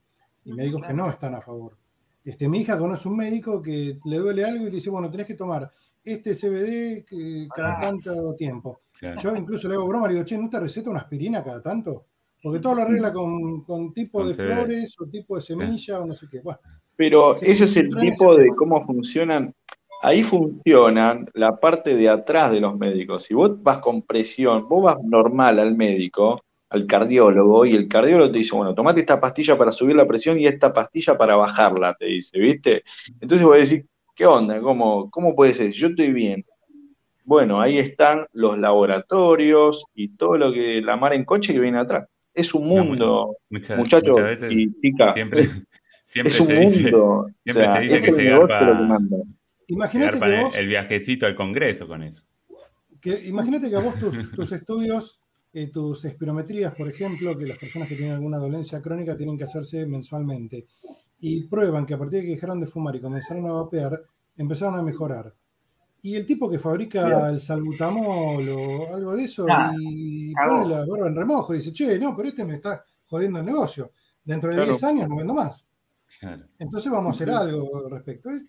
y 0.45 0.53
médicos 0.53 0.84
que 0.85 0.93
no 0.93 1.10
están 1.10 1.34
a 1.35 1.41
favor. 1.41 1.77
Este, 2.23 2.48
mi 2.48 2.60
hija 2.60 2.77
conoce 2.77 3.07
un 3.07 3.18
médico 3.18 3.61
que 3.61 3.98
le 4.06 4.18
duele 4.18 4.45
algo 4.45 4.68
y 4.68 4.72
dice, 4.72 4.89
bueno, 4.89 5.10
tenés 5.10 5.27
que 5.27 5.34
tomar 5.34 5.72
este 6.03 6.34
CBD 6.35 7.03
que 7.06 7.48
cada 7.56 7.80
tanto 7.80 8.35
tiempo. 8.35 8.81
Claro. 8.99 9.19
Yo 9.22 9.35
incluso 9.35 9.68
le 9.68 9.73
hago 9.76 9.88
broma, 9.88 10.07
le 10.07 10.14
digo, 10.14 10.26
che, 10.26 10.38
¿no 10.38 10.49
te 10.49 10.60
receta 10.60 10.89
una 10.89 10.99
aspirina 10.99 11.43
cada 11.43 11.61
tanto? 11.61 12.06
Porque 12.43 12.60
todo 12.60 12.76
lo 12.76 12.81
arregla 12.84 13.11
con, 13.14 13.64
con 13.64 13.93
tipo 13.93 14.19
Con 14.19 14.27
de 14.27 14.34
CBD. 14.35 14.53
flores 14.53 14.95
o 14.99 15.06
tipo 15.07 15.35
de 15.35 15.41
semilla 15.41 15.99
o 15.99 16.06
no 16.06 16.14
sé 16.15 16.27
qué. 16.30 16.41
Bueno, 16.41 16.60
Pero 16.95 17.34
Sí, 17.34 17.45
ese 17.48 17.65
es 17.65 17.77
el 17.77 17.89
tipo 17.95 18.35
de 18.35 18.43
tema. 18.45 18.56
cómo 18.56 18.85
funcionan. 18.85 19.53
Ahí 20.03 20.23
funcionan 20.23 21.27
la 21.34 21.60
parte 21.60 21.95
de 21.95 22.10
atrás 22.10 22.52
de 22.52 22.60
los 22.60 22.77
médicos. 22.77 23.23
Si 23.23 23.34
vos 23.35 23.61
vas 23.61 23.80
con 23.80 24.02
presión, 24.02 24.68
vos 24.68 24.84
vas 24.84 24.98
normal 25.03 25.60
al 25.60 25.76
médico, 25.76 26.41
al 26.72 26.88
cardiólogo, 26.88 27.65
y 27.65 27.76
el 27.76 27.88
cardiólogo 27.88 28.31
te 28.31 28.39
dice, 28.39 28.56
bueno, 28.56 28.73
tomate 28.73 29.02
esta 29.02 29.19
pastilla 29.22 29.57
para 29.57 29.72
subir 29.72 29.95
la 29.95 30.07
presión 30.07 30.39
y 30.39 30.48
esta 30.48 30.73
pastilla 30.73 31.18
para 31.18 31.35
bajarla, 31.35 31.95
te 31.99 32.06
dice, 32.07 32.39
¿viste? 32.39 32.84
Entonces 33.22 33.45
vos 33.45 33.57
decís, 33.57 33.85
¿qué 34.15 34.26
onda? 34.26 34.60
¿Cómo, 34.61 35.10
cómo 35.11 35.35
puede 35.35 35.53
ser? 35.53 35.72
Si 35.72 35.80
yo 35.80 35.88
estoy 35.89 36.11
bien. 36.11 36.43
Bueno, 37.23 37.61
ahí 37.61 37.77
están 37.77 38.26
los 38.34 38.57
laboratorios 38.57 39.85
y 39.93 40.10
todo 40.15 40.38
lo 40.38 40.52
que 40.52 40.81
la 40.81 40.98
mar 40.98 41.14
en 41.14 41.23
coche 41.23 41.53
que 41.53 41.60
viene 41.60 41.77
atrás. 41.77 42.07
Es 42.34 42.53
un 42.53 42.68
No, 42.68 42.84
mundo, 42.85 43.35
Muchas, 43.49 43.77
muchachos 43.77 44.10
muchas 44.10 44.23
veces, 44.26 44.52
y 44.53 44.81
chicas. 44.81 45.14
siempre, 45.14 45.41
es, 45.41 45.49
siempre 46.06 46.34
es 46.34 46.39
un 46.39 46.48
se 46.48 46.60
dice, 46.60 46.91
mundo. 46.91 47.06
O 47.07 47.30
siempre 47.43 47.65
sea, 47.65 47.73
se 47.73 47.80
dice 47.81 47.98
es 47.99 48.06
que 48.06 48.11
se 48.11 48.23
garpa- 48.26 48.65
lo 48.65 48.77
que 48.77 48.84
manda. 48.88 49.18
imagínate 49.68 50.41
vos, 50.41 50.57
el 50.57 50.68
viajecito 50.68 51.26
al 51.26 51.35
Congreso 51.35 51.88
con 51.88 52.03
eso. 52.03 52.23
que, 53.02 53.27
imagínate 53.27 53.69
que 53.69 53.76
a 53.76 53.80
vos 53.80 53.98
tus, 53.99 54.31
tus 54.31 54.52
estudios, 54.52 55.20
eh, 55.53 55.68
tus 55.68 56.06
espirometrías, 56.06 56.73
por 56.76 56.88
ejemplo, 56.88 57.38
que 57.38 57.45
las 57.45 57.57
personas 57.57 57.88
que 57.88 57.95
tienen 57.95 58.14
alguna 58.15 58.38
dolencia 58.38 58.82
crónica 58.82 59.18
tienen 59.18 59.38
que 59.38 59.44
hacerse 59.44 59.86
mensualmente, 59.86 60.68
y 61.19 61.44
prueban 61.44 61.86
que 61.86 61.94
a 61.94 61.98
partir 61.99 62.19
de 62.19 62.26
que 62.26 62.32
dejaron 62.32 62.60
de 62.60 62.68
fumar 62.68 62.95
y 62.95 63.02
comenzaron 63.02 63.45
a 63.48 63.52
vapear, 63.53 64.02
empezaron 64.38 64.76
a 64.80 64.82
mejorar. 64.82 65.34
Y 66.03 66.15
el 66.15 66.26
tipo 66.26 66.49
que 66.49 66.57
fabrica 66.57 67.30
el 67.30 67.40
salbutamol 67.40 68.49
o 68.49 68.95
algo 68.95 69.15
de 69.15 69.23
eso 69.26 69.45
y 69.80 70.34
pone 70.34 70.68
la 70.68 70.86
barba 70.86 71.07
en 71.07 71.15
remojo 71.15 71.53
y 71.53 71.57
dice, 71.57 71.72
che, 71.72 71.99
no, 71.99 72.15
pero 72.15 72.30
este 72.30 72.44
me 72.44 72.56
está 72.56 72.84
jodiendo 73.06 73.38
el 73.40 73.45
negocio. 73.45 73.91
Dentro 74.23 74.49
de 74.49 74.56
Claro. 74.56 74.72
10 74.72 74.84
años 74.84 75.07
no 75.10 75.18
vendo 75.18 75.34
más. 75.36 75.68
Claro. 76.19 76.44
Entonces 76.57 76.91
vamos 76.91 77.11
a 77.11 77.15
hacer 77.15 77.30
algo 77.30 77.78
al 77.86 77.91
respecto. 77.91 78.30
Es- 78.32 78.45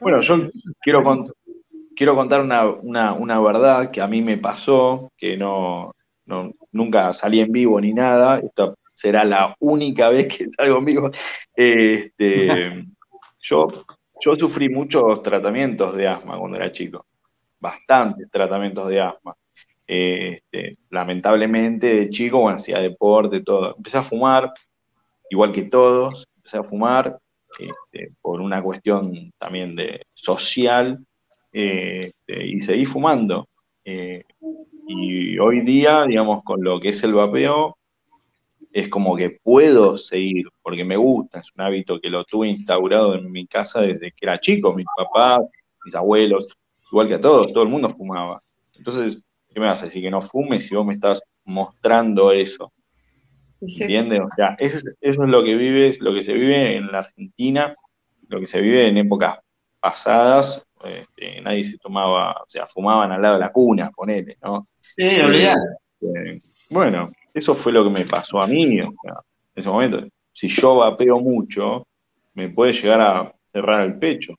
Bueno, 0.00 0.20
yo 0.22 0.48
quiero 0.82 1.26
quiero 1.94 2.16
contar 2.16 2.40
una, 2.40 2.66
una, 2.66 3.12
una 3.12 3.38
verdad 3.40 3.90
que 3.92 4.00
a 4.00 4.08
mí 4.08 4.20
me 4.22 4.38
pasó, 4.38 5.12
que 5.16 5.36
no, 5.36 5.94
no- 6.26 6.52
nunca 6.72 7.12
salí 7.12 7.40
en 7.40 7.52
vivo 7.52 7.80
ni 7.80 7.92
nada. 7.92 8.38
Esta 8.38 8.74
será 8.94 9.24
la 9.24 9.56
única 9.60 10.08
vez 10.10 10.28
que 10.28 10.46
salgo 10.56 10.78
en 10.78 10.84
vivo. 10.84 11.10
Este, 11.54 12.86
yo, 13.40 13.68
yo 14.24 14.34
sufrí 14.36 14.68
muchos 14.68 15.22
tratamientos 15.22 15.96
de 15.96 16.08
asma 16.08 16.38
cuando 16.38 16.56
era 16.56 16.72
chico, 16.72 17.06
bastantes 17.60 18.30
tratamientos 18.30 18.88
de 18.88 19.00
asma. 19.00 19.34
Este, 19.86 20.78
lamentablemente 20.90 21.94
de 21.94 22.10
chico, 22.10 22.40
bueno, 22.40 22.56
hacía 22.56 22.78
deporte, 22.78 23.40
todo. 23.42 23.74
Empecé 23.76 23.98
a 23.98 24.02
fumar, 24.02 24.52
igual 25.30 25.52
que 25.52 25.64
todos, 25.64 26.26
empecé 26.36 26.58
a 26.58 26.64
fumar 26.64 27.18
este, 27.58 28.12
por 28.22 28.40
una 28.40 28.62
cuestión 28.62 29.32
también 29.38 29.76
de 29.76 30.06
social 30.14 31.04
este, 31.52 32.46
y 32.46 32.60
seguí 32.60 32.86
fumando. 32.86 33.48
Eh, 33.84 34.24
y 34.86 35.38
hoy 35.38 35.60
día, 35.60 36.04
digamos, 36.04 36.42
con 36.44 36.62
lo 36.62 36.80
que 36.80 36.90
es 36.90 37.02
el 37.04 37.14
vapeo, 37.14 37.76
es 38.72 38.88
como 38.88 39.16
que 39.16 39.38
puedo 39.42 39.96
seguir, 39.96 40.46
porque 40.62 40.84
me 40.84 40.96
gusta, 40.96 41.40
es 41.40 41.52
un 41.54 41.62
hábito 41.62 42.00
que 42.00 42.10
lo 42.10 42.24
tuve 42.24 42.48
instaurado 42.48 43.14
en 43.14 43.30
mi 43.30 43.46
casa 43.46 43.82
desde 43.82 44.12
que 44.12 44.22
era 44.22 44.40
chico, 44.40 44.72
mis 44.72 44.86
papás, 44.96 45.40
mis 45.84 45.94
abuelos, 45.94 46.46
igual 46.90 47.08
que 47.08 47.14
a 47.14 47.20
todos, 47.20 47.52
todo 47.52 47.62
el 47.64 47.68
mundo 47.68 47.88
fumaba. 47.90 48.40
Entonces, 48.76 49.20
¿qué 49.52 49.60
me 49.60 49.66
vas 49.66 49.82
a 49.82 49.86
decir 49.86 50.02
que 50.02 50.10
no 50.10 50.22
fumes 50.22 50.66
si 50.66 50.74
vos 50.74 50.86
me 50.86 50.94
estás 50.94 51.22
mostrando 51.44 52.32
eso? 52.32 52.72
¿Entiendes? 53.60 54.20
O 54.20 54.28
sea, 54.34 54.56
eso 54.58 54.78
es, 54.78 54.84
eso 55.00 55.24
es 55.24 55.30
lo 55.30 55.44
que 55.44 55.54
vives, 55.54 56.00
lo 56.00 56.12
que 56.12 56.22
se 56.22 56.32
vive 56.32 56.76
en 56.76 56.90
la 56.90 57.00
Argentina, 57.00 57.76
lo 58.28 58.40
que 58.40 58.46
se 58.46 58.60
vive 58.60 58.86
en 58.86 58.96
épocas 58.96 59.38
pasadas, 59.78 60.66
este, 60.84 61.40
nadie 61.42 61.64
se 61.64 61.78
tomaba, 61.78 62.32
o 62.32 62.48
sea, 62.48 62.66
fumaban 62.66 63.12
al 63.12 63.22
lado 63.22 63.34
de 63.34 63.40
la 63.40 63.52
cuna, 63.52 63.90
ponele, 63.90 64.36
¿no? 64.42 64.66
Sí, 64.96 65.20
olvidate. 65.20 65.60
Este, 66.00 66.42
bueno, 66.70 67.10
eso 67.32 67.54
fue 67.54 67.72
lo 67.72 67.84
que 67.84 67.90
me 67.90 68.04
pasó 68.04 68.42
a 68.42 68.46
mí, 68.46 68.80
o 68.80 68.92
sea, 69.02 69.14
en 69.14 69.60
ese 69.60 69.68
momento. 69.68 70.06
Si 70.32 70.48
yo 70.48 70.76
vapeo 70.76 71.20
mucho, 71.20 71.86
me 72.34 72.48
puede 72.48 72.72
llegar 72.72 73.00
a 73.00 73.34
cerrar 73.46 73.86
el 73.86 73.98
pecho, 73.98 74.34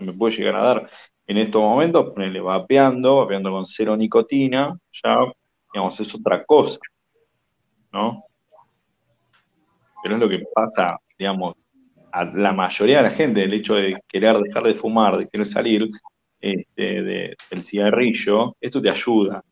me 0.00 0.12
puede 0.12 0.36
llegar 0.36 0.56
a 0.56 0.62
dar. 0.62 0.90
En 1.26 1.38
estos 1.38 1.62
momentos, 1.62 2.10
ponele 2.10 2.40
vapeando, 2.40 3.18
vapeando 3.18 3.50
con 3.50 3.66
cero 3.66 3.96
nicotina, 3.96 4.76
ya, 5.02 5.18
digamos, 5.72 5.98
es 6.00 6.14
otra 6.14 6.44
cosa, 6.44 6.78
¿no? 7.92 8.24
Pero 10.02 10.16
es 10.16 10.20
lo 10.20 10.28
que 10.28 10.42
pasa, 10.54 10.98
digamos, 11.18 11.54
a 12.10 12.24
la 12.24 12.52
mayoría 12.52 12.98
de 12.98 13.02
la 13.04 13.10
gente, 13.10 13.42
el 13.42 13.54
hecho 13.54 13.74
de 13.74 13.96
querer 14.08 14.36
dejar 14.38 14.64
de 14.64 14.74
fumar, 14.74 15.16
de 15.16 15.28
querer 15.28 15.46
salir 15.46 15.90
este, 16.42 17.02
de- 17.02 17.36
del 17.50 17.62
cigarrillo, 17.62 18.56
esto 18.60 18.82
te 18.82 18.90
ayuda. 18.90 19.42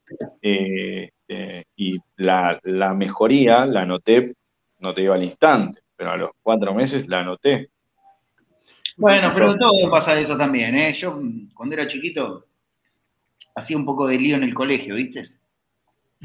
Eh, 0.42 1.08
eh, 1.28 1.64
y 1.76 1.96
la, 2.16 2.58
la 2.64 2.92
mejoría 2.92 3.64
la 3.64 3.86
noté, 3.86 4.34
no 4.80 4.92
te 4.92 5.02
digo 5.02 5.14
al 5.14 5.22
instante, 5.22 5.80
pero 5.96 6.10
a 6.10 6.16
los 6.16 6.30
cuatro 6.42 6.74
meses 6.74 7.06
la 7.08 7.22
noté. 7.22 7.70
Bueno, 8.96 9.30
pero 9.32 9.56
todo 9.56 9.88
pasa 9.90 10.18
eso 10.18 10.36
también, 10.36 10.74
¿eh? 10.74 10.92
Yo 10.92 11.18
cuando 11.54 11.74
era 11.76 11.86
chiquito 11.86 12.46
hacía 13.54 13.76
un 13.76 13.84
poco 13.84 14.06
de 14.08 14.18
lío 14.18 14.36
en 14.36 14.42
el 14.42 14.52
colegio, 14.52 14.96
¿viste? 14.96 15.22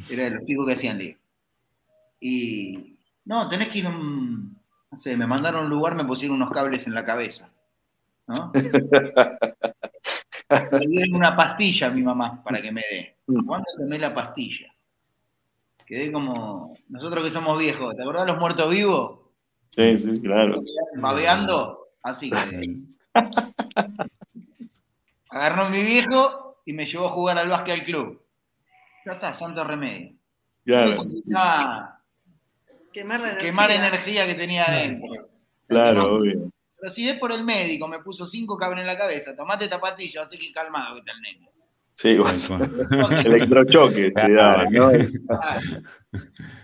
Era 0.09 0.23
de 0.25 0.31
los 0.31 0.45
chicos 0.45 0.67
que 0.67 0.73
hacían 0.73 0.97
lío. 0.97 1.15
Y 2.19 2.97
no, 3.25 3.47
tenés 3.47 3.67
que 3.69 3.79
ir 3.79 3.85
a 3.85 3.89
un, 3.89 4.57
no 4.91 4.97
sé, 4.97 5.15
me 5.15 5.27
mandaron 5.27 5.61
a 5.61 5.63
un 5.65 5.69
lugar, 5.69 5.95
me 5.95 6.05
pusieron 6.05 6.37
unos 6.37 6.51
cables 6.51 6.87
en 6.87 6.95
la 6.95 7.05
cabeza, 7.05 7.49
¿no? 8.27 8.51
Me 10.49 10.87
dieron 10.87 11.15
una 11.15 11.35
pastilla 11.35 11.87
a 11.87 11.91
mi 11.91 12.03
mamá 12.03 12.43
para 12.43 12.61
que 12.61 12.71
me 12.71 12.81
dé. 12.89 13.15
¿Cuándo 13.45 13.65
tomé 13.77 13.97
la 13.97 14.13
pastilla? 14.13 14.67
Quedé 15.85 16.11
como, 16.11 16.75
nosotros 16.89 17.23
que 17.23 17.31
somos 17.31 17.59
viejos, 17.59 17.95
¿te 17.95 18.01
acordás 18.01 18.25
de 18.25 18.31
los 18.31 18.39
muertos 18.39 18.69
vivos? 18.69 19.19
Sí, 19.69 19.97
sí, 19.97 20.19
claro. 20.21 20.61
Babeando, 20.97 21.89
así 22.01 22.31
que. 22.31 22.79
Agarró 25.29 25.69
mi 25.69 25.83
viejo 25.83 26.61
y 26.65 26.73
me 26.73 26.85
llevó 26.85 27.07
a 27.07 27.11
jugar 27.11 27.37
al 27.37 27.49
básquet 27.49 27.79
al 27.79 27.85
club. 27.85 28.21
Ya 29.05 29.11
está, 29.11 29.33
santo 29.33 29.63
remedio. 29.63 30.13
Claro, 30.63 30.89
Necesitaba 30.91 32.01
Quemar 32.91 33.19
la 33.19 33.27
energía. 33.31 33.49
quemar 33.49 33.71
energía 33.71 34.25
que 34.25 34.35
tenía 34.35 34.65
adentro. 34.65 35.27
claro, 35.67 36.15
obvio. 36.15 36.49
Pero 36.79 36.91
si 36.91 37.07
es 37.09 37.17
por 37.17 37.31
el 37.31 37.43
médico, 37.43 37.87
me 37.87 37.99
puso 37.99 38.25
cinco 38.27 38.57
cables 38.57 38.81
en 38.81 38.87
la 38.87 38.97
cabeza, 38.97 39.35
tomate 39.35 39.65
esta 39.65 39.79
pastilla, 39.79 40.21
así 40.23 40.37
que 40.37 40.51
calmado 40.51 40.93
que 40.95 40.99
está 40.99 41.11
el 41.13 41.21
nene. 41.21 41.49
Sí, 41.93 42.17
bueno, 42.17 42.35
electrochoque 43.25 44.11
te 44.11 44.33
daban, 44.33 44.71
¿no? 44.71 44.91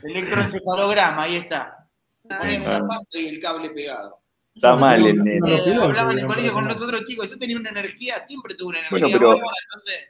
Electroencefalograma, 0.04 1.24
ahí 1.24 1.36
está. 1.38 1.78
Ponen 2.24 2.64
Ah. 2.66 2.78
una 2.78 2.88
pasta 2.88 3.18
y 3.20 3.28
el 3.28 3.40
cable 3.40 3.70
pegado. 3.72 4.18
Está 4.54 4.76
mal 4.76 5.06
el 5.06 5.24
nene. 5.24 5.40
Eh, 5.50 5.76
hablaban 5.82 6.14
en 6.18 6.20
el 6.20 6.28
colegio 6.28 6.54
con 6.54 6.66
nosotros 6.68 7.04
chicos, 7.08 7.30
yo 7.32 7.38
tenía 7.40 7.58
una 7.58 7.70
energía, 7.70 8.26
siempre 8.26 8.56
tuve 8.56 8.70
una 8.80 8.80
Bueno, 8.90 9.08
energía 9.08 9.18
pero- 9.20 9.28
bárbara, 9.30 9.56
entonces 9.66 10.10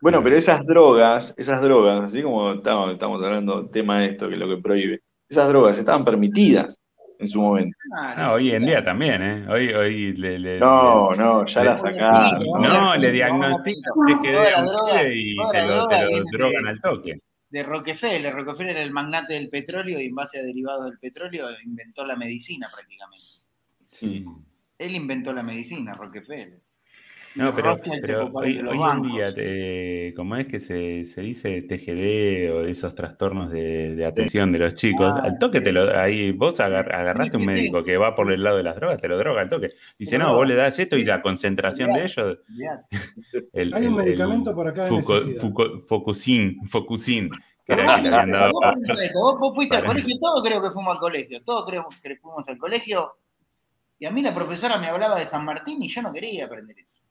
Bueno, 0.00 0.22
pero 0.22 0.36
esas 0.36 0.60
drogas, 0.66 1.34
esas 1.38 1.62
drogas, 1.62 2.04
así 2.06 2.22
como 2.22 2.52
estamos, 2.54 2.92
estamos 2.92 3.22
hablando 3.22 3.62
del 3.62 3.70
tema 3.70 4.00
de 4.00 4.06
esto, 4.08 4.28
que 4.28 4.34
es 4.34 4.40
lo 4.40 4.48
que 4.48 4.60
prohíbe, 4.60 5.00
esas 5.28 5.48
drogas 5.48 5.78
estaban 5.78 6.04
permitidas 6.04 6.78
en 7.22 7.28
su 7.28 7.40
momento. 7.40 7.76
No, 8.16 8.32
hoy 8.34 8.50
en 8.50 8.64
día 8.64 8.84
también, 8.84 9.22
¿eh? 9.22 9.46
Hoy, 9.48 9.72
hoy 9.72 10.12
le, 10.16 10.38
le- 10.38 10.58
No, 10.60 11.10
no, 11.12 11.46
ya 11.46 11.60
le- 11.62 11.70
la 11.70 11.76
sacaron. 11.76 12.42
no, 12.60 12.96
le 12.96 13.10
diagnostican 13.12 13.92
y 14.08 14.22
te 14.22 14.32
lo, 14.32 14.38
droga 14.38 14.92
te 14.92 15.62
lo 15.66 16.08
viene 16.08 16.22
de- 16.22 16.24
drogan 16.32 16.66
al 16.68 16.80
toque. 16.80 17.14
de 17.50 17.62
Rockefeller. 17.62 18.34
Rockefeller 18.34 18.70
era 18.76 18.82
el 18.82 18.92
magnate 18.92 19.34
del 19.34 19.50
petróleo 19.50 20.00
y 20.00 20.06
en 20.06 20.14
base 20.14 20.38
a 20.38 20.42
derivados 20.42 20.86
del 20.86 20.98
petróleo 20.98 21.46
inventó 21.64 22.06
la 22.06 22.16
medicina 22.16 22.66
prácticamente. 22.74 23.24
Sí. 23.90 24.24
Él 24.78 24.96
inventó 24.96 25.32
la 25.34 25.42
medicina, 25.42 25.92
Rockefeller. 25.92 26.61
No, 27.34 27.54
pero, 27.54 27.80
hoy, 28.34 28.60
en 28.92 29.02
día, 29.02 29.32
te- 29.34 30.12
¿cómo 30.14 30.36
es 30.36 30.46
que 30.46 30.60
se, 30.60 31.04
se 31.04 31.20
dice 31.22 31.62
TGD 31.62 32.50
o 32.52 32.66
esos 32.66 32.94
trastornos 32.94 33.50
de, 33.50 33.94
de 33.94 34.04
atención 34.04 34.52
de 34.52 34.58
los 34.58 34.74
chicos? 34.74 35.14
Ah, 35.16 35.22
al 35.24 35.38
toque 35.38 35.58
sí. 35.58 35.64
te 35.64 35.72
lo, 35.72 35.98
ahí 35.98 36.32
vos 36.32 36.60
agar- 36.60 36.94
agarraste 36.94 37.38
Sí, 37.38 37.42
un 37.42 37.48
sí, 37.48 37.54
médico 37.54 37.84
que 37.84 37.96
va 37.96 38.14
por 38.14 38.30
el 38.30 38.42
lado 38.42 38.58
de 38.58 38.62
las 38.64 38.76
drogas, 38.76 39.00
te 39.00 39.08
lo 39.08 39.16
droga 39.16 39.40
al 39.40 39.48
toque. 39.48 39.70
Dice, 39.98 40.18
no, 40.18 40.34
vos 40.34 40.46
le 40.46 40.54
das 40.56 40.78
esto 40.78 40.96
y 40.96 41.04
la 41.04 41.22
concentración 41.22 41.92
de 41.94 42.02
ellos, 42.02 42.38
el, 43.52 43.74
Hay 43.74 43.86
un 43.86 43.98
el- 43.98 44.04
medicamento 44.04 44.50
el 44.50 44.56
por. 44.56 44.74
Fuco- 44.74 45.80
Focusin, 45.86 46.66
Focusin, 46.68 47.30
que 47.64 47.72
era 47.72 47.96
el 47.96 48.02
que 48.02 48.08
le 48.10 48.16
habían 48.16 48.30
dado 48.30 48.52
Vos, 49.14 49.54
fuiste 49.54 49.76
al 49.76 49.84
colegio, 49.86 50.16
todos 50.20 50.42
creo 50.44 50.60
que 50.62 50.70
fuimos 50.70 50.92
al 50.94 51.00
colegio, 51.00 51.42
todos 51.42 51.64
creo 51.66 51.86
que 52.02 52.16
fuimos 52.16 52.46
al 52.48 52.58
colegio. 52.58 53.12
Y 53.98 54.04
a 54.06 54.10
mí 54.10 54.20
la 54.20 54.34
profesora 54.34 54.78
me 54.78 54.88
hablaba 54.88 55.18
de 55.18 55.24
San 55.26 55.44
Martín 55.44 55.80
y 55.82 55.88
yo 55.88 56.02
no 56.02 56.12
quería 56.12 56.46
aprender 56.46 56.76
eso. 56.78 57.02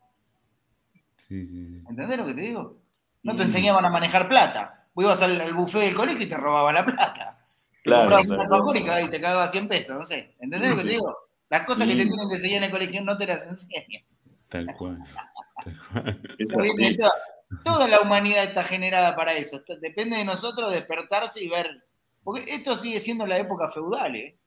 Sí. 1.46 1.82
¿Entendés 1.90 2.18
lo 2.18 2.26
que 2.26 2.34
te 2.34 2.42
digo? 2.42 2.78
No 3.24 3.36
te 3.36 3.44
enseñaban 3.44 3.86
a 3.86 3.90
manejar 3.90 4.28
plata. 4.28 4.88
Vos 4.94 5.06
ibas 5.06 5.22
al, 5.22 5.40
al 5.40 5.54
buffet 5.54 5.82
del 5.84 5.96
colegio 5.96 6.26
y 6.26 6.30
te 6.30 6.38
robaban 6.38 6.76
la 6.76 6.86
plata. 6.86 7.46
Te 7.72 7.90
Claro, 7.90 8.18
comprabas 8.18 8.62
un 8.62 8.74
claro. 8.84 9.06
y 9.06 9.10
te 9.10 9.22
cagabas 9.22 9.52
100 9.52 9.68
pesos, 9.68 9.98
no 9.98 10.06
sé. 10.06 10.36
¿Entendés 10.40 10.70
lo 10.72 10.76
que 10.78 10.84
te 10.84 10.90
digo? 10.90 11.16
Las 11.50 11.66
cosas 11.66 11.88
que 11.88 11.96
te 11.96 12.06
tienen 12.06 12.30
que 12.30 12.36
enseñar 12.36 12.58
en 12.58 12.64
el 12.66 12.72
colegio 12.72 13.02
no 13.02 13.18
te 13.18 13.28
las 13.28 13.46
enseñan. 13.46 14.04
Tal 14.50 14.68
cual. 14.78 15.00
tal 15.64 16.68
toda, 16.98 17.12
toda 17.64 17.88
la 17.88 18.02
humanidad 18.02 18.44
está 18.44 18.64
generada 18.64 19.16
para 19.16 19.34
eso. 19.34 19.62
Depende 19.82 20.18
de 20.18 20.26
nosotros 20.26 20.72
despertarse 20.72 21.44
y 21.44 21.50
ver. 21.50 21.86
Porque 22.24 22.44
esto 22.54 22.78
sigue 22.78 23.00
siendo 23.00 23.26
la 23.26 23.38
época 23.38 23.70
feudal, 23.70 24.16
¿eh? 24.16 24.38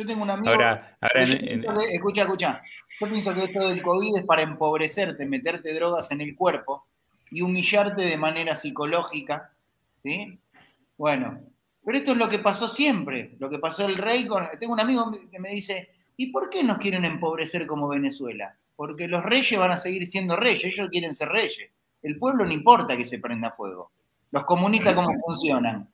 Yo 0.00 0.06
tengo 0.06 0.22
un 0.22 0.30
amigo. 0.30 0.50
Ahora, 0.98 1.22
en- 1.22 1.48
en- 1.48 1.64
escucha, 1.92 2.22
escucha. 2.22 2.62
Yo 2.98 3.06
pienso 3.06 3.34
que 3.34 3.44
esto 3.44 3.68
del 3.68 3.82
COVID 3.82 4.16
es 4.16 4.24
para 4.24 4.40
empobrecerte, 4.40 5.26
meterte 5.26 5.74
drogas 5.74 6.10
en 6.10 6.22
el 6.22 6.34
cuerpo 6.34 6.86
y 7.30 7.42
humillarte 7.42 8.00
de 8.00 8.16
manera 8.16 8.56
psicológica. 8.56 9.52
¿Sí? 10.02 10.38
Bueno, 10.96 11.38
pero 11.84 11.98
esto 11.98 12.12
es 12.12 12.16
lo 12.16 12.30
que 12.30 12.38
pasó 12.38 12.70
siempre. 12.70 13.36
Lo 13.38 13.50
que 13.50 13.58
pasó 13.58 13.84
el 13.84 13.96
rey 13.98 14.26
con. 14.26 14.48
Tengo 14.58 14.72
un 14.72 14.80
amigo 14.80 15.12
que 15.30 15.38
me 15.38 15.50
dice: 15.50 15.90
¿y 16.16 16.32
por 16.32 16.48
qué 16.48 16.64
nos 16.64 16.78
quieren 16.78 17.04
empobrecer 17.04 17.66
como 17.66 17.86
Venezuela? 17.88 18.56
Porque 18.76 19.06
los 19.06 19.22
reyes 19.22 19.58
van 19.60 19.72
a 19.72 19.76
seguir 19.76 20.06
siendo 20.06 20.34
reyes, 20.36 20.72
ellos 20.72 20.88
quieren 20.88 21.14
ser 21.14 21.28
reyes. 21.28 21.68
El 22.02 22.16
pueblo 22.16 22.46
no 22.46 22.52
importa 22.52 22.96
que 22.96 23.04
se 23.04 23.18
prenda 23.18 23.50
fuego. 23.50 23.90
Los 24.30 24.44
comunistas, 24.44 24.94
¿cómo 24.94 25.10
funcionan? 25.26 25.86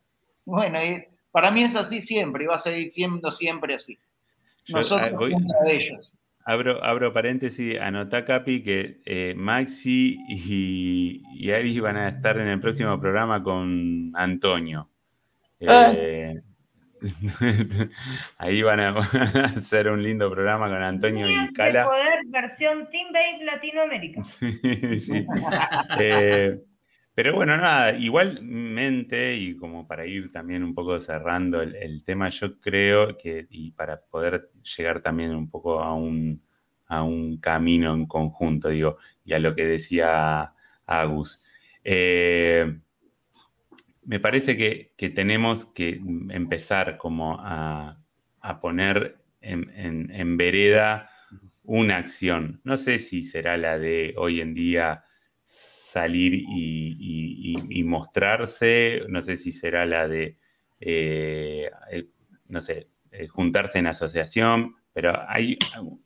Bueno, 0.44 0.78
y 0.80 1.04
para 1.36 1.50
mí 1.50 1.62
es 1.62 1.76
así 1.76 2.00
siempre 2.00 2.44
y 2.44 2.46
va 2.46 2.54
a 2.54 2.58
seguir 2.58 2.90
siendo 2.90 3.30
siempre 3.30 3.74
así. 3.74 3.98
yo, 4.64 4.78
Nosotros 4.78 5.10
ah, 5.12 5.16
voy- 5.18 5.32
contra 5.32 5.60
de 5.66 5.76
ellos. 5.76 6.10
Abro, 6.46 6.82
abro 6.82 7.12
paréntesis, 7.12 7.78
anotá 7.78 8.24
Capi 8.24 8.62
que 8.62 9.02
eh, 9.04 9.34
Maxi 9.36 10.16
y, 10.30 11.20
y 11.34 11.50
Aris 11.50 11.78
van 11.82 11.98
a 11.98 12.08
estar 12.08 12.38
en 12.38 12.48
el 12.48 12.58
próximo 12.58 12.98
programa 12.98 13.42
con 13.42 14.12
Antonio. 14.14 14.88
Ah. 15.68 15.92
Eh, 15.94 16.40
ahí 18.38 18.62
van 18.62 18.80
a 18.80 18.94
hacer 19.58 19.90
un 19.90 20.02
lindo 20.02 20.30
programa 20.30 20.70
con 20.70 20.82
Antonio 20.82 21.28
y 21.28 21.34
de 21.48 21.52
Cala. 21.52 21.84
poder 21.84 22.20
versión 22.28 22.88
Team 22.88 23.08
Babe 23.12 23.44
Latinoamérica. 23.44 24.22
Sí, 24.24 25.00
sí. 25.00 25.26
Eh, 26.00 26.58
pero 27.16 27.34
bueno, 27.34 27.56
nada, 27.56 27.96
igualmente, 27.96 29.34
y 29.34 29.56
como 29.56 29.88
para 29.88 30.06
ir 30.06 30.30
también 30.30 30.62
un 30.62 30.74
poco 30.74 31.00
cerrando 31.00 31.62
el, 31.62 32.04
tema, 32.04 32.28
yo 32.28 32.60
creo 32.60 33.16
que, 33.16 33.46
y 33.50 33.72
para 33.72 34.00
poder 34.02 34.50
llegar 34.76 35.00
también 35.00 35.34
un 35.34 35.50
poco 35.50 35.80
a 35.80 35.94
un 35.94 36.46
a 36.88 37.02
un 37.02 37.38
camino 37.38 37.94
en 37.94 38.06
conjunto, 38.06 38.68
digo, 38.68 38.98
y 39.24 39.32
a 39.34 39.38
lo 39.38 39.54
que 39.54 39.66
decía 39.66 40.52
Agus. 40.86 41.44
Eh, 41.84 42.78
me 44.04 44.20
parece 44.20 44.56
que, 44.56 45.10
tenemos 45.10 45.66
que 45.66 46.00
empezar 46.30 46.96
como 46.96 47.38
a, 47.40 47.98
poner 48.60 49.16
en, 49.40 50.36
vereda 50.36 51.10
una 51.64 51.96
acción. 51.96 52.60
No 52.62 52.76
sé 52.76 53.00
si 53.00 53.22
será 53.22 53.56
la 53.56 53.78
de 53.78 54.14
hoy 54.16 54.40
en 54.40 54.54
día 54.54 55.04
salir 55.96 56.34
y, 56.34 57.82
mostrarse, 57.84 59.02
no 59.08 59.22
sé 59.22 59.36
si 59.36 59.50
será 59.50 59.86
la 59.86 60.06
de, 60.06 60.36
eh, 60.80 61.70
eh, 61.90 62.04
no 62.48 62.60
sé, 62.60 62.88
eh, 63.12 63.28
juntarse 63.28 63.78
en 63.78 63.86
asociación, 63.86 64.74
pero 64.92 65.18
hay 65.26 65.56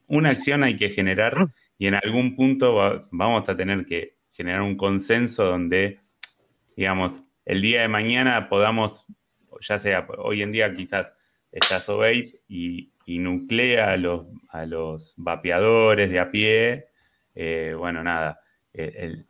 una 0.07 0.31
acción 0.31 0.63
hay 0.63 0.77
que 0.77 0.91
generar 0.91 1.35
y 1.77 1.89
en 1.89 1.95
algún 1.95 2.37
punto 2.37 3.01
vamos 3.11 3.49
a 3.49 3.57
tener 3.57 3.85
que 3.85 4.19
generar 4.31 4.63
un 4.63 4.77
consenso 4.77 5.45
donde, 5.45 5.99
digamos, 6.77 7.25
el 7.45 7.61
día 7.61 7.81
de 7.81 7.89
mañana 7.89 8.49
podamos, 8.49 9.07
ya 9.61 9.79
sea 9.81 10.07
hoy 10.19 10.43
en 10.43 10.53
día 10.53 10.73
quizás 10.73 11.13
está 11.51 11.81
Sobeit 11.81 12.37
y, 12.47 12.93
y, 13.07 13.19
nuclea 13.19 13.93
a 13.93 13.97
los, 13.97 14.27
a 14.51 14.67
los 14.67 15.15
vapeadores 15.17 16.11
de 16.11 16.21
a 16.21 16.31
pie, 16.31 16.87
eh, 17.35 17.75
bueno, 17.77 18.05
nada, 18.05 18.41
el, 18.73 19.27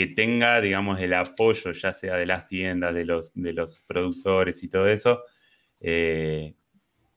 que 0.00 0.06
tenga, 0.06 0.62
digamos, 0.62 0.98
el 0.98 1.12
apoyo 1.12 1.72
ya 1.72 1.92
sea 1.92 2.16
de 2.16 2.24
las 2.24 2.48
tiendas, 2.48 2.94
de 2.94 3.04
los, 3.04 3.34
de 3.34 3.52
los 3.52 3.80
productores 3.80 4.62
y 4.62 4.68
todo 4.70 4.88
eso, 4.88 5.24
eh, 5.78 6.54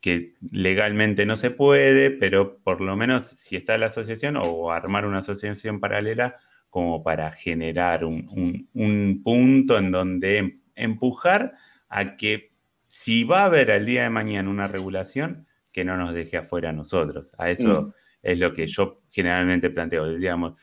que 0.02 0.34
legalmente 0.52 1.26
no 1.26 1.38
se 1.38 1.50
puede, 1.50 2.12
pero 2.12 2.58
por 2.58 2.82
lo 2.82 2.98
menos 2.98 3.24
si 3.24 3.56
está 3.56 3.78
la 3.78 3.86
asociación 3.86 4.36
o 4.36 4.74
armar 4.74 5.06
una 5.06 5.20
asociación 5.20 5.80
paralela, 5.80 6.36
como 6.70 7.04
para 7.04 7.32
generar 7.32 8.04
un, 8.04 9.22
punto 9.24 9.78
en 9.78 9.90
donde 9.90 10.38
em, 10.40 10.62
empujar 10.76 11.54
a 11.88 12.18
que 12.18 12.52
si 12.90 13.24
va 13.24 13.44
a 13.44 13.46
haber 13.46 13.72
al 13.72 13.86
día 13.86 14.04
de 14.04 14.10
mañana 14.10 14.50
una 14.50 14.68
regulación, 14.68 15.48
que 15.72 15.86
no 15.86 15.96
nos 15.96 16.14
deje 16.14 16.36
afuera 16.36 16.72
a 16.72 16.74
nosotros. 16.74 17.32
A 17.38 17.50
eso 17.50 17.84
mm. 17.84 17.94
es 18.24 18.40
lo 18.40 18.54
que 18.54 18.68
yo 18.68 19.04
generalmente 19.10 19.70
planteo. 19.70 20.14
Digamos, 20.14 20.56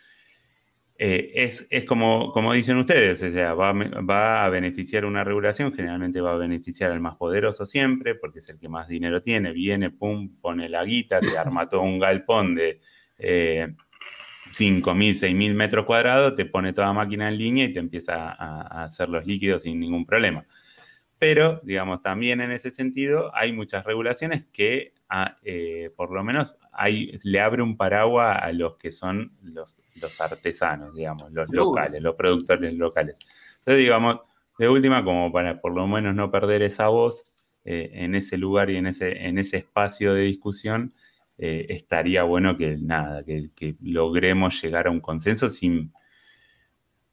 eh, 1.02 1.32
es, 1.34 1.66
como, 1.86 2.30
como 2.30 2.52
dicen 2.52 2.76
ustedes, 2.76 3.22
o 3.22 3.56
va, 3.56 3.72
va, 3.72 4.44
a 4.44 4.50
beneficiar 4.50 5.06
una 5.06 5.24
regulación, 5.24 5.72
generalmente 5.72 6.20
va 6.20 6.32
a 6.32 6.36
beneficiar 6.36 6.90
al 6.90 7.00
más 7.00 7.16
poderoso 7.16 7.64
siempre, 7.64 8.14
porque 8.14 8.40
es 8.40 8.50
el 8.50 8.58
que 8.58 8.68
más 8.68 8.86
dinero 8.86 9.22
tiene, 9.22 9.52
viene, 9.52 9.88
pum, 9.88 10.36
pone 10.42 10.68
la 10.68 10.84
guita, 10.84 11.20
te 11.20 11.38
arma 11.38 11.66
todo 11.70 11.80
un 11.80 11.98
galpón 11.98 12.54
de... 12.54 12.80
Eh, 13.16 13.74
5.000, 14.50 15.14
6.000 15.14 15.54
metros 15.54 15.86
cuadrados, 15.86 16.34
te 16.34 16.44
pone 16.44 16.72
toda 16.72 16.92
máquina 16.92 17.28
en 17.28 17.38
línea 17.38 17.64
y 17.66 17.72
te 17.72 17.78
empieza 17.78 18.32
a, 18.32 18.82
hacer 18.82 19.08
los 19.08 19.24
líquidos 19.24 19.62
sin 19.62 19.78
ningún 19.78 20.04
problema. 20.04 20.44
Pero, 21.18 21.60
digamos, 21.62 22.02
también 22.02 22.40
en 22.40 22.50
ese 22.50 22.70
sentido 22.70 23.30
hay 23.34 23.52
muchas 23.52 23.84
regulaciones 23.84 24.44
que, 24.52 24.92
ah, 25.08 25.36
eh, 25.44 25.90
por 25.96 26.12
lo 26.12 26.24
menos, 26.24 26.56
hay, 26.80 27.12
le 27.24 27.40
abre 27.40 27.62
un 27.62 27.76
paraguas 27.76 28.38
a 28.40 28.52
los 28.52 28.76
que 28.76 28.90
son 28.90 29.36
los, 29.42 29.82
los 30.00 30.18
artesanos, 30.18 30.94
digamos, 30.94 31.30
los 31.30 31.50
locales, 31.50 32.00
los 32.00 32.14
productores 32.14 32.72
locales. 32.72 33.18
Entonces, 33.58 33.78
digamos, 33.78 34.20
de 34.58 34.66
última, 34.66 35.04
como 35.04 35.30
para 35.30 35.60
por 35.60 35.74
lo 35.74 35.86
menos 35.86 36.14
no 36.14 36.30
perder 36.30 36.62
esa 36.62 36.88
voz 36.88 37.24
eh, 37.66 37.90
en 37.92 38.14
ese 38.14 38.38
lugar 38.38 38.70
y 38.70 38.76
en 38.76 38.86
ese, 38.86 39.26
en 39.26 39.36
ese 39.36 39.58
espacio 39.58 40.14
de 40.14 40.22
discusión, 40.22 40.94
eh, 41.36 41.66
estaría 41.68 42.22
bueno 42.22 42.56
que 42.56 42.78
nada, 42.78 43.22
que, 43.24 43.76
logremos 43.82 44.62
llegar 44.62 44.86
a 44.86 44.90
un 44.90 45.00
consenso 45.00 45.50
sin... 45.50 45.92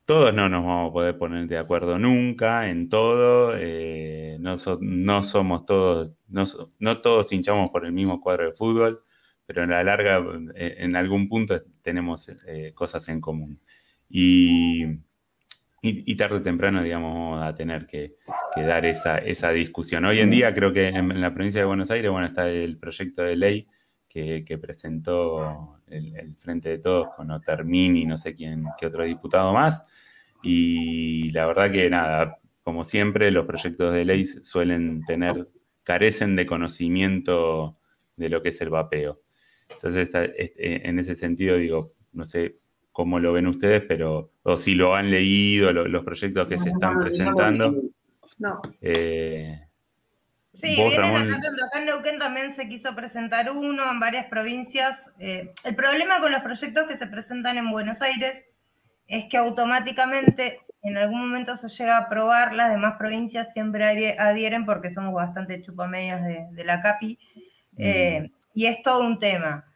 Todos 0.05 0.33
no 0.33 0.47
nos 0.47 0.63
vamos 0.63 0.89
a 0.89 0.93
poder 0.93 1.17
poner 1.17 1.47
de 1.47 1.57
acuerdo 1.57 1.99
nunca 1.99 2.69
en 2.69 2.87
todo, 2.87 3.53
eh, 3.57 4.37
no, 4.39 4.55
somos 5.23 5.65
todos, 5.65 6.11
no, 6.29 7.01
todos 7.01 7.33
hinchamos 7.33 7.69
por 7.69 7.85
el 7.85 7.91
mismo 7.91 8.21
cuadro 8.21 8.45
de 8.45 8.53
fútbol, 8.53 9.03
pero 9.47 9.63
en 9.63 9.71
la 9.71 9.83
larga, 9.83 10.23
eh, 10.53 10.75
en 10.77 10.95
algún 10.95 11.27
punto 11.27 11.59
tenemos 11.81 12.29
cosas 12.75 13.09
en 13.09 13.19
común. 13.19 13.59
Y, 14.09 14.85
y, 15.81 16.15
tarde 16.15 16.37
o 16.37 16.41
temprano, 16.41 16.83
digamos, 16.83 17.13
vamos 17.13 17.43
a 17.43 17.55
tener 17.55 17.87
que, 17.87 18.15
dar 18.55 18.85
esa, 18.85 19.17
esa, 19.19 19.51
discusión. 19.51 20.05
Hoy 20.05 20.19
en 20.19 20.29
día 20.29 20.53
creo 20.53 20.73
que 20.73 20.87
en, 20.87 21.21
la 21.21 21.33
provincia 21.33 21.61
de 21.61 21.67
Buenos 21.67 21.91
Aires, 21.91 22.11
bueno, 22.11 22.27
está 22.27 22.49
el 22.49 22.77
proyecto 22.77 23.23
de 23.23 23.35
ley 23.35 23.67
que, 24.07 24.59
presentó 24.61 25.79
el, 25.87 26.35
Frente 26.37 26.69
de 26.69 26.79
Todos 26.79 27.09
con 27.15 27.29
Otermin 27.31 27.95
y 27.95 28.05
no 28.05 28.17
sé 28.17 28.35
quién, 28.35 28.65
qué 28.77 28.87
otro 28.87 29.03
diputado 29.03 29.53
más. 29.53 29.83
Y 30.41 31.29
la 31.31 31.45
verdad 31.45 31.71
que 31.71 31.89
nada, 31.89 32.39
como 32.63 32.83
siempre, 32.83 33.31
los 33.31 33.45
proyectos 33.45 33.93
de 33.93 34.05
ley 34.05 34.25
suelen 34.25 35.03
tener, 35.05 35.47
carecen 35.83 36.35
de 36.35 36.45
conocimiento 36.45 37.77
de 38.15 38.29
lo 38.29 38.41
que 38.41 38.49
es 38.49 38.59
el 38.61 38.69
vapeo. 38.69 39.21
Entonces, 39.69 40.09
este, 40.13 40.87
en 40.87 40.99
ese 40.99 41.15
sentido, 41.15 41.57
digo, 41.57 41.93
no 42.13 42.25
sé 42.25 42.57
cómo 42.91 43.19
lo 43.19 43.33
ven 43.33 43.47
ustedes, 43.47 43.83
pero, 43.87 44.31
o 44.43 44.57
si 44.57 44.73
lo 44.73 44.95
han 44.95 45.11
leído, 45.11 45.71
los 45.71 46.03
proyectos 46.03 46.47
que 46.47 46.57
se 46.57 46.69
están 46.69 46.99
presentando. 46.99 47.71
No. 48.39 48.61
Eh, 48.81 49.67
Sí, 50.61 50.75
vienen 50.75 51.15
acá, 51.15 51.77
en 51.77 51.85
Neuquén 51.85 52.17
también 52.17 52.51
se 52.51 52.67
quiso 52.67 52.95
presentar 52.95 53.51
uno 53.51 53.91
en 53.91 53.99
varias 53.99 54.25
provincias. 54.25 55.11
Eh, 55.19 55.53
el 55.63 55.75
problema 55.75 56.19
con 56.19 56.31
los 56.31 56.41
proyectos 56.41 56.87
que 56.87 56.97
se 56.97 57.05
presentan 57.05 57.59
en 57.59 57.69
Buenos 57.69 58.01
Aires 58.01 58.43
es 59.07 59.25
que 59.25 59.37
automáticamente, 59.37 60.57
si 60.61 60.89
en 60.89 60.97
algún 60.97 61.19
momento 61.19 61.55
se 61.57 61.69
llega 61.69 61.97
a 61.97 62.01
aprobar, 62.01 62.53
las 62.53 62.71
demás 62.71 62.95
provincias 62.97 63.53
siempre 63.53 64.17
adhieren 64.17 64.65
porque 64.65 64.89
somos 64.89 65.13
bastante 65.13 65.61
chupamedios 65.61 66.23
de, 66.23 66.47
de 66.51 66.63
la 66.63 66.81
CAPI. 66.81 67.19
Eh, 67.77 68.21
mm. 68.21 68.36
Y 68.57 68.65
es 68.65 68.81
todo 68.81 69.05
un 69.05 69.19
tema. 69.19 69.71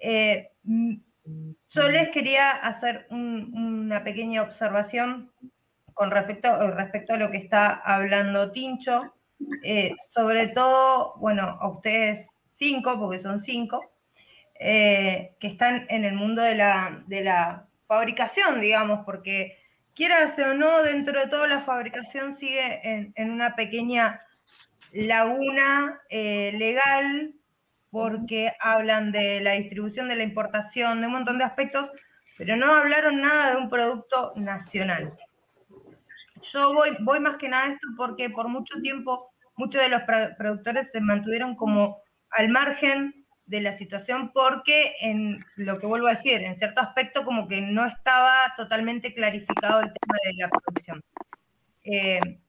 Eh, 0.00 0.50
yo 0.64 1.88
les 1.88 2.08
quería 2.08 2.50
hacer 2.50 3.06
una 3.10 4.02
pequeña 4.02 4.42
observación 4.42 5.30
con 5.92 6.10
respecto, 6.10 6.68
respecto 6.72 7.12
a 7.12 7.16
lo 7.16 7.30
que 7.30 7.36
está 7.36 7.74
hablando 7.74 8.50
Tincho. 8.50 9.14
Eh, 9.62 9.94
sobre 10.10 10.48
todo, 10.48 11.14
bueno, 11.18 11.44
a 11.60 11.68
ustedes 11.68 12.36
cinco, 12.48 12.98
porque 12.98 13.20
son 13.20 13.40
cinco, 13.40 13.92
eh, 14.58 15.36
que 15.38 15.46
están 15.46 15.86
en 15.88 16.04
el 16.04 16.16
mundo 16.16 16.42
de 16.42 16.56
la, 16.56 17.04
de 17.06 17.22
la 17.22 17.68
fabricación, 17.86 18.60
digamos, 18.60 19.04
porque 19.04 19.58
quiera 19.94 20.28
o 20.50 20.54
no, 20.54 20.82
dentro 20.82 21.20
de 21.20 21.28
toda 21.28 21.46
la 21.46 21.60
fabricación 21.60 22.34
sigue 22.34 23.12
en, 23.14 23.30
una 23.30 23.54
pequeña 23.54 24.18
laguna 24.90 26.00
eh, 26.08 26.50
legal, 26.58 27.32
porque 27.94 28.52
hablan 28.58 29.12
de 29.12 29.40
la 29.40 29.52
distribución, 29.52 30.08
de 30.08 30.16
la 30.16 30.24
importación, 30.24 31.00
de 31.00 31.06
un 31.06 31.12
montón 31.12 31.38
de 31.38 31.44
aspectos, 31.44 31.92
pero 32.36 32.56
no 32.56 32.66
hablaron 32.66 33.20
nada 33.20 33.52
de 33.52 33.56
un 33.56 33.70
producto 33.70 34.32
nacional. 34.34 35.14
Yo 36.42 36.74
voy, 36.74 36.90
voy 36.98 37.20
más 37.20 37.36
que 37.36 37.48
nada 37.48 37.66
a 37.66 37.68
esto 37.68 37.86
porque 37.96 38.30
por 38.30 38.48
mucho 38.48 38.80
tiempo 38.80 39.30
muchos 39.54 39.80
de 39.80 39.90
los 39.90 40.02
productores 40.36 40.90
se 40.90 41.00
mantuvieron 41.00 41.54
como 41.54 41.98
al 42.30 42.48
margen 42.48 43.24
de 43.46 43.60
la 43.60 43.70
situación 43.70 44.32
porque 44.32 44.96
en 45.00 45.38
lo 45.54 45.78
que 45.78 45.86
vuelvo 45.86 46.08
a 46.08 46.14
decir, 46.14 46.42
en 46.42 46.58
cierto 46.58 46.80
aspecto 46.82 47.24
como 47.24 47.46
que 47.46 47.60
no 47.60 47.86
estaba 47.86 48.54
totalmente 48.56 49.14
clarificado 49.14 49.82
el 49.82 49.92
tema 49.92 50.16
de 50.24 50.34
la 50.34 50.48
producción. 50.48 51.00
Eh, 51.84 52.40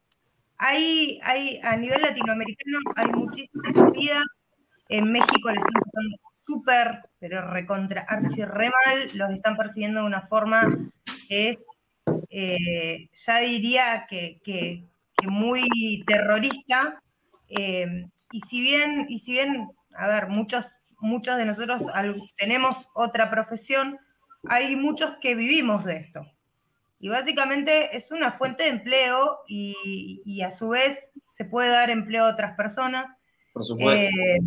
hay, 0.57 1.19
hay, 1.21 1.59
a 1.61 1.77
nivel 1.77 2.01
latinoamericano 2.01 2.79
hay 2.95 3.07
muchísimas 3.11 3.75
medidas. 3.75 4.25
En 4.89 5.11
México 5.11 5.49
le 5.49 5.57
están 5.57 5.81
pasando 5.83 6.17
súper, 6.45 7.09
pero 7.19 7.41
recontra 7.49 8.05
archi 8.07 8.43
re 8.43 8.69
mal, 8.69 9.09
los 9.13 9.31
están 9.31 9.57
persiguiendo 9.57 10.01
de 10.01 10.07
una 10.07 10.21
forma 10.21 10.61
que 11.27 11.49
es, 11.49 11.89
eh, 12.29 13.09
ya 13.25 13.39
diría 13.39 14.07
que, 14.09 14.85
muy 15.27 16.03
terrorista. 16.05 17.01
Eh, 17.49 18.05
y 18.31 18.41
si 18.41 18.61
bien, 18.61 19.07
y 19.09 19.19
si 19.19 19.31
bien, 19.31 19.69
a 19.97 20.07
ver, 20.07 20.27
muchos, 20.27 20.71
muchos 20.99 21.37
de 21.37 21.45
nosotros 21.45 21.83
tenemos 22.37 22.89
otra 22.93 23.31
profesión, 23.31 23.97
hay 24.47 24.75
muchos 24.75 25.15
que 25.21 25.33
vivimos 25.33 25.83
de 25.85 25.97
esto. 25.97 26.25
Y 26.99 27.09
básicamente 27.09 27.95
es 27.95 28.11
una 28.11 28.31
fuente 28.31 28.63
de 28.63 28.69
empleo 28.69 29.39
y, 29.47 30.41
a 30.41 30.51
su 30.51 30.69
vez 30.69 31.05
se 31.31 31.45
puede 31.45 31.69
dar 31.69 31.89
empleo 31.89 32.25
a 32.25 32.33
otras 32.33 32.55
personas. 32.55 33.11
Por 33.53 33.65
supuesto. 33.65 34.15
Eh. 34.17 34.39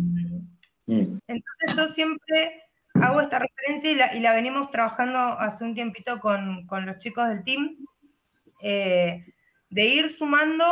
Entonces 0.89 1.75
yo 1.75 1.87
siempre 1.89 2.63
hago 2.95 3.21
esta 3.21 3.39
referencia 3.39 4.13
y 4.15 4.19
la, 4.19 4.33
venimos 4.33 4.71
trabajando 4.71 5.19
hace 5.19 5.63
un 5.63 5.75
tiempito 5.75 6.19
con, 6.19 6.67
los 6.85 6.97
chicos 6.97 7.27
del 7.29 7.43
team. 7.43 7.77
Eh, 8.61 9.23
de 9.69 9.85
ir 9.85 10.09
sumando, 10.09 10.65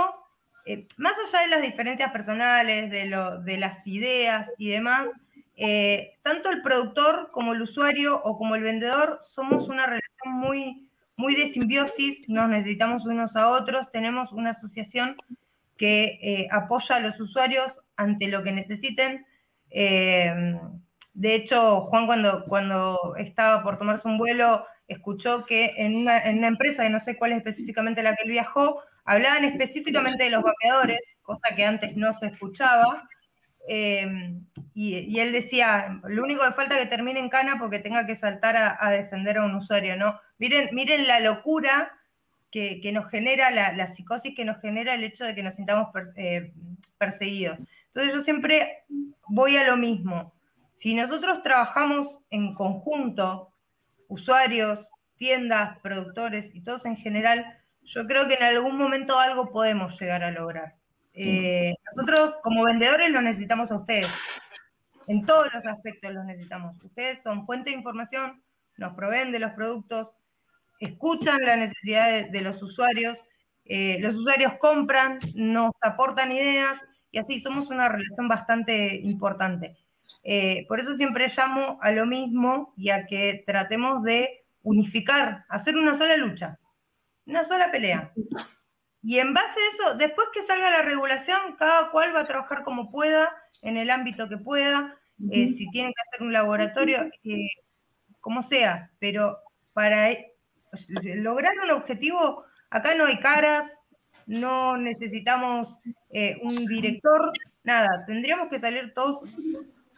eh, 0.65 0.85
más 0.97 1.13
allá 1.27 1.43
de 1.43 1.49
las 1.49 1.61
diferencias 1.61 2.11
personales, 2.11 2.89
de, 2.89 3.05
lo, 3.05 3.41
las 3.41 3.85
ideas 3.85 4.51
y 4.57 4.69
demás, 4.69 5.07
eh, 5.55 6.17
tanto 6.23 6.49
el 6.49 6.61
productor 6.61 7.31
como 7.31 7.53
el 7.53 7.61
usuario 7.61 8.21
o 8.23 8.37
como 8.37 8.55
el 8.55 8.63
vendedor, 8.63 9.19
somos 9.27 9.67
una 9.69 9.85
relación 9.85 10.33
muy, 10.33 10.89
muy 11.15 11.35
de 11.35 11.47
simbiosis, 11.47 12.27
nos 12.27 12.49
necesitamos 12.49 13.05
unos 13.05 13.35
a 13.35 13.49
otros, 13.49 13.91
tenemos 13.91 14.31
una 14.31 14.51
asociación 14.51 15.15
que 15.77 16.19
eh, 16.21 16.47
apoya 16.51 16.95
a 16.95 16.99
los 16.99 17.19
usuarios 17.19 17.79
ante 17.95 18.27
lo 18.27 18.43
que 18.43 18.51
necesiten. 18.51 19.25
Eh, 19.79 20.59
de 21.13 21.35
hecho, 21.35 21.81
Juan 21.81 22.07
cuando, 22.07 22.45
cuando 22.45 23.15
estaba 23.17 23.61
por 23.61 23.77
tomarse 23.77 24.07
un 24.07 24.17
vuelo, 24.17 24.65
escuchó 24.87 25.45
que 25.45 25.75
en 25.77 25.97
una, 25.97 26.17
empresa, 26.25 26.81
que 26.81 26.89
no 26.89 26.99
sé 26.99 27.15
cuál 27.15 27.33
es 27.33 27.37
específicamente 27.37 28.01
la 28.01 28.15
que 28.15 28.23
él 28.23 28.31
viajó, 28.31 28.81
hablaban 29.05 29.45
específicamente 29.45 30.23
de 30.23 30.29
los 30.31 30.41
vapeadores, 30.41 31.17
cosa 31.21 31.55
que 31.55 31.63
antes 31.63 31.95
no 31.95 32.11
se 32.13 32.25
escuchaba. 32.25 33.07
Eh, 33.69 34.39
y, 34.73 35.19
él 35.19 35.31
decía, 35.31 36.01
lo 36.05 36.23
único 36.23 36.43
que 36.43 36.53
falta 36.53 36.75
es 36.75 36.81
que 36.81 36.89
termine 36.89 37.19
en 37.19 37.29
cana 37.29 37.59
porque 37.59 37.77
tenga 37.77 38.07
que 38.07 38.15
saltar 38.15 38.55
a, 38.57 38.89
defender 38.89 39.37
a 39.37 39.45
un 39.45 39.53
usuario, 39.53 39.95
¿no? 39.95 40.19
Miren, 40.39 40.69
miren 40.71 41.05
la 41.05 41.19
locura 41.19 41.91
que, 42.49 42.91
nos 42.91 43.11
genera, 43.11 43.51
la, 43.51 43.87
psicosis 43.87 44.33
que 44.35 44.43
nos 44.43 44.59
genera 44.59 44.95
el 44.95 45.03
hecho 45.03 45.23
de 45.23 45.35
que 45.35 45.43
nos 45.43 45.53
sintamos 45.53 45.89
eh, 46.15 46.51
perseguidos. 46.97 47.59
Entonces 47.97 48.13
yo 48.13 48.23
siempre 48.23 48.83
voy 49.27 49.57
a 49.57 49.65
lo 49.65 49.75
mismo. 49.75 50.31
Si 50.69 50.93
nosotros 50.93 51.41
trabajamos 51.41 52.19
en 52.29 52.53
conjunto, 52.53 53.51
usuarios, 54.07 54.85
tiendas, 55.15 55.79
productores 55.79 56.53
y 56.53 56.61
todos 56.61 56.85
en 56.85 56.95
general, 56.95 57.57
yo 57.81 58.05
creo 58.05 58.27
que 58.27 58.35
en 58.35 58.43
algún 58.43 58.77
momento 58.77 59.17
algo 59.17 59.51
podemos 59.51 59.99
llegar 59.99 60.21
a 60.21 60.29
lograr. 60.29 60.75
Eh, 61.13 61.73
nosotros 61.87 62.37
como 62.43 62.65
vendedores 62.65 63.09
lo 63.09 63.19
necesitamos 63.23 63.71
a 63.71 63.77
ustedes. 63.77 64.09
En 65.07 65.25
todos 65.25 65.51
los 65.51 65.65
aspectos 65.65 66.13
los 66.13 66.23
necesitamos. 66.23 66.75
Ustedes 66.83 67.23
son 67.23 67.47
fuente 67.47 67.71
de 67.71 67.77
información, 67.77 68.43
nos 68.77 68.93
proveen 68.93 69.31
de 69.31 69.39
los 69.39 69.53
productos, 69.53 70.09
escuchan 70.79 71.43
la 71.43 71.55
necesidad 71.55 72.29
de, 72.29 72.41
los 72.41 72.61
usuarios, 72.61 73.17
eh, 73.65 73.97
los 74.01 74.13
usuarios 74.13 74.53
compran, 74.59 75.17
nos 75.33 75.73
aportan 75.81 76.31
ideas 76.31 76.79
y 77.17 77.19
así 77.19 77.39
somos 77.39 77.71
una 77.71 77.89
relación 77.89 78.27
bastante 78.27 78.95
importante. 78.97 79.75
Eh, 80.23 80.67
por 80.67 80.79
eso 80.79 80.93
siempre 80.93 81.27
llamo 81.35 81.79
a 81.81 81.89
lo 81.89 82.05
mismo 82.05 82.75
y 82.77 82.91
a 82.91 83.07
que 83.07 83.43
tratemos 83.43 84.03
de 84.03 84.45
unificar, 84.61 85.43
hacer 85.49 85.75
una 85.77 85.95
sola 85.95 86.15
lucha, 86.15 86.59
una 87.25 87.43
sola 87.43 87.71
pelea. 87.71 88.13
Y 89.01 89.17
en 89.17 89.33
base 89.33 89.59
a 89.59 89.73
eso, 89.73 89.97
después 89.97 90.27
que 90.31 90.43
salga 90.43 90.69
la 90.69 90.83
regulación, 90.83 91.55
cada 91.57 91.89
cual 91.89 92.15
va 92.15 92.19
a 92.19 92.27
trabajar 92.27 92.63
como 92.63 92.91
pueda, 92.91 93.35
en 93.63 93.77
el 93.77 93.89
ámbito 93.89 94.29
que 94.29 94.37
pueda, 94.37 94.95
eh, 95.31 95.49
si 95.49 95.67
tienen 95.71 95.93
que 95.93 96.01
hacer 96.07 96.21
un 96.23 96.33
laboratorio, 96.33 97.09
eh, 97.23 97.47
como 98.19 98.43
sea, 98.43 98.91
pero 98.99 99.39
para 99.73 100.15
lograr 101.15 101.55
un 101.63 101.71
objetivo, 101.71 102.45
acá 102.69 102.93
no 102.93 103.07
hay 103.07 103.19
caras, 103.19 103.65
no 104.27 104.77
necesitamos 104.77 105.79
eh, 106.09 106.37
un 106.43 106.65
director, 106.67 107.31
nada, 107.63 108.05
tendríamos 108.05 108.49
que 108.49 108.59
salir 108.59 108.93
todos 108.93 109.21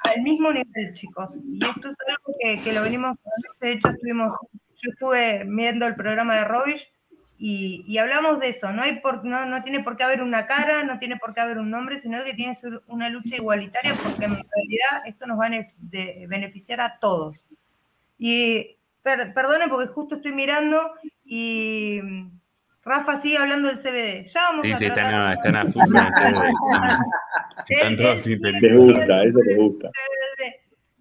al 0.06 0.22
mismo 0.22 0.54
nivel, 0.54 0.94
chicos. 0.94 1.34
Y 1.46 1.60
esto 1.66 1.90
es 1.90 1.96
algo 2.08 2.64
que, 2.64 2.74
lo 2.74 2.84
venimos, 2.84 3.24
de 3.60 3.74
hecho 3.74 3.90
estuvimos, 3.90 4.34
yo 4.76 4.92
estuve 4.92 5.44
viendo 5.46 5.86
el 5.88 5.96
programa 5.96 6.38
de 6.38 6.46
Robish 6.46 6.90
y, 7.38 7.98
hablamos 7.98 8.40
de 8.40 8.50
eso, 8.50 8.72
no, 8.72 8.84
hay 8.84 9.00
por, 9.00 9.26
no, 9.26 9.46
no, 9.46 9.64
tiene 9.64 9.82
por 9.82 9.98
qué 9.98 10.04
haber 10.04 10.22
una 10.22 10.46
cara, 10.46 10.84
no 10.84 11.00
tiene 11.00 11.18
por 11.18 11.34
qué 11.34 11.42
haber 11.42 11.58
un 11.58 11.70
nombre, 11.70 12.00
sino 12.00 12.24
que 12.24 12.34
tiene 12.34 12.54
que 12.54 12.60
ser 12.60 12.82
una 12.88 13.10
lucha 13.10 13.36
igualitaria 13.36 13.96
porque 13.96 14.26
en 14.26 14.32
realidad 14.32 15.04
esto 15.06 15.26
nos 15.26 15.40
va 15.40 15.48
a 15.48 16.28
beneficiar 16.28 16.82
a 16.82 17.00
todos. 17.00 17.44
Y 18.18 18.78
perdone 19.02 19.68
porque 19.70 19.88
justo 19.88 20.16
estoy 20.16 20.34
mirando 20.34 20.92
y 21.24 22.02
Rafa 22.84 23.18
sigue 23.18 23.38
hablando 23.38 23.68
del 23.68 23.78
CBD. 23.78 24.28
Ya 24.30 24.42
vamos 24.44 24.66
sí, 24.66 24.72
a 24.72 24.78
sí, 24.78 24.86
están, 24.86 25.14
a, 25.14 25.34
están 25.34 25.56
a 25.56 25.66
full 25.72 25.84
con 25.86 25.98
el 25.98 26.14
CBD. 26.14 26.54
Están, 27.68 27.98
todos 27.98 28.24
Te 28.24 28.76
gusta, 28.76 29.24
eso 29.24 29.40
te 29.46 29.56
gusta. 29.56 29.92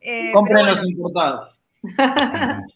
Eh, 0.00 0.32
Compren 0.32 0.66
los 0.66 0.84
importados. 0.88 1.58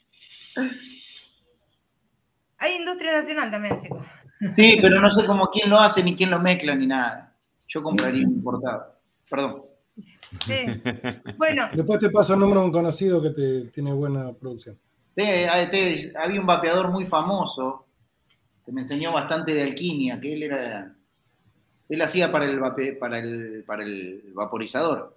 Hay 2.59 2.77
industria 2.77 3.13
nacional 3.13 3.51
también, 3.51 3.81
chicos. 3.81 4.07
Sí, 4.55 4.79
pero 4.81 5.01
no 5.01 5.11
sé 5.11 5.27
cómo 5.27 5.47
quién 5.47 5.69
lo 5.69 5.79
hace, 5.79 6.03
ni 6.03 6.15
quién 6.15 6.31
lo 6.31 6.39
mezcla, 6.39 6.75
ni 6.75 6.87
nada. 6.87 7.35
Yo 7.67 7.83
compraría 7.83 8.27
un 8.27 8.35
importado. 8.35 9.01
Perdón. 9.29 9.65
Sí. 10.47 10.65
Bueno. 11.37 11.69
Después 11.75 11.99
te 11.99 12.11
paso 12.11 12.35
el 12.35 12.41
número 12.41 12.61
de 12.61 12.67
un 12.67 12.73
conocido 12.73 13.21
que 13.23 13.31
te, 13.31 13.65
tiene 13.71 13.93
buena 13.93 14.33
producción. 14.33 14.79
había 15.17 16.41
un 16.41 16.47
vapeador 16.47 16.91
muy 16.91 17.07
famoso 17.07 17.87
que 18.65 18.73
me 18.73 18.83
enseñó 18.83 19.13
bastante 19.13 19.55
de 19.55 19.63
alquimia, 19.63 20.21
que 20.21 20.33
él 20.33 20.43
era. 20.45 20.95
Él 21.89 22.03
hacía 22.03 22.33
para 22.33 22.47
el, 22.47 22.59
para 22.99 23.19
el, 23.19 23.65
para 23.67 23.83
el 23.83 24.23
vaporizador, 24.33 25.17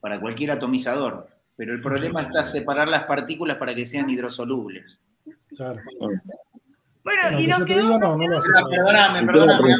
para 0.00 0.20
cualquier 0.20 0.50
atomizador. 0.50 1.28
Pero 1.56 1.72
el 1.72 1.80
problema 1.80 2.22
está 2.22 2.44
separar 2.44 2.88
las 2.88 3.04
partículas 3.04 3.56
para 3.56 3.74
que 3.74 3.86
sean 3.86 4.10
hidrosolubles. 4.10 4.98
Bueno, 7.04 7.40
y 7.40 7.46
nos 7.46 7.64
quedó. 7.64 7.98
perdóname, 7.98 9.26
perdóname. 9.26 9.74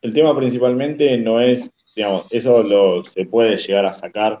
El 0.00 0.14
tema 0.14 0.36
principalmente 0.36 1.18
no 1.18 1.40
es, 1.40 1.72
digamos, 1.94 2.26
eso 2.30 2.62
lo, 2.62 3.04
se 3.04 3.26
puede 3.26 3.56
llegar 3.56 3.84
a 3.84 3.92
sacar, 3.92 4.40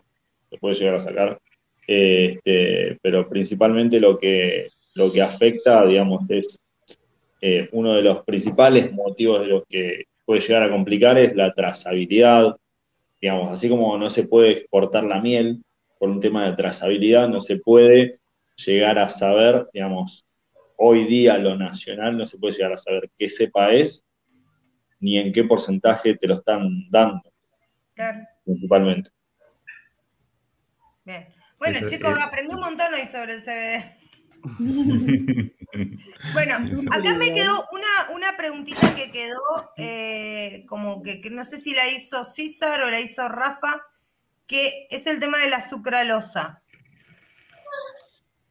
se 0.50 0.56
puede 0.56 0.76
llegar 0.76 0.94
a 0.94 1.00
sacar, 1.00 1.40
este, 1.86 2.96
pero 3.02 3.28
principalmente 3.28 3.98
lo 3.98 4.18
que, 4.18 4.68
lo 4.98 5.12
que 5.12 5.22
afecta, 5.22 5.86
digamos, 5.86 6.28
es 6.28 6.58
eh, 7.40 7.68
uno 7.70 7.94
de 7.94 8.02
los 8.02 8.24
principales 8.24 8.92
motivos 8.92 9.40
de 9.42 9.46
los 9.46 9.62
que 9.68 10.06
puede 10.24 10.40
llegar 10.40 10.64
a 10.64 10.70
complicar 10.70 11.16
es 11.16 11.36
la 11.36 11.54
trazabilidad, 11.54 12.56
digamos, 13.20 13.52
así 13.52 13.68
como 13.68 13.96
no 13.96 14.10
se 14.10 14.24
puede 14.24 14.50
exportar 14.50 15.04
la 15.04 15.20
miel 15.20 15.62
por 16.00 16.10
un 16.10 16.18
tema 16.18 16.44
de 16.46 16.56
trazabilidad, 16.56 17.28
no 17.28 17.40
se 17.40 17.58
puede 17.58 18.18
llegar 18.56 18.98
a 18.98 19.08
saber, 19.08 19.68
digamos, 19.72 20.26
hoy 20.76 21.04
día 21.04 21.38
lo 21.38 21.56
nacional 21.56 22.18
no 22.18 22.26
se 22.26 22.36
puede 22.36 22.54
llegar 22.54 22.72
a 22.72 22.76
saber 22.76 23.08
qué 23.16 23.28
cepa 23.28 23.72
es, 23.72 24.04
ni 24.98 25.16
en 25.16 25.32
qué 25.32 25.44
porcentaje 25.44 26.16
te 26.16 26.26
lo 26.26 26.34
están 26.34 26.90
dando. 26.90 27.22
Claro. 27.94 28.18
Principalmente. 28.44 29.10
Bien. 31.04 31.28
Bueno, 31.58 31.88
chicos, 31.88 32.14
aprendí 32.20 32.52
un 32.52 32.60
montón 32.60 32.94
hoy 32.94 33.06
sobre 33.06 33.34
el 33.34 33.42
CBD. 33.42 33.97
bueno, 36.32 36.54
acá 36.90 37.14
me 37.14 37.34
quedó 37.34 37.66
una, 37.72 38.10
una 38.14 38.36
preguntita 38.36 38.94
que 38.94 39.10
quedó 39.10 39.72
eh, 39.76 40.64
como 40.68 41.02
que, 41.02 41.20
que, 41.20 41.30
no 41.30 41.44
sé 41.44 41.58
si 41.58 41.74
la 41.74 41.88
hizo 41.88 42.24
César 42.24 42.82
o 42.82 42.90
la 42.90 43.00
hizo 43.00 43.28
Rafa, 43.28 43.82
que 44.46 44.86
es 44.90 45.06
el 45.06 45.20
tema 45.20 45.38
de 45.38 45.50
la 45.50 45.68
sucralosa. 45.68 46.62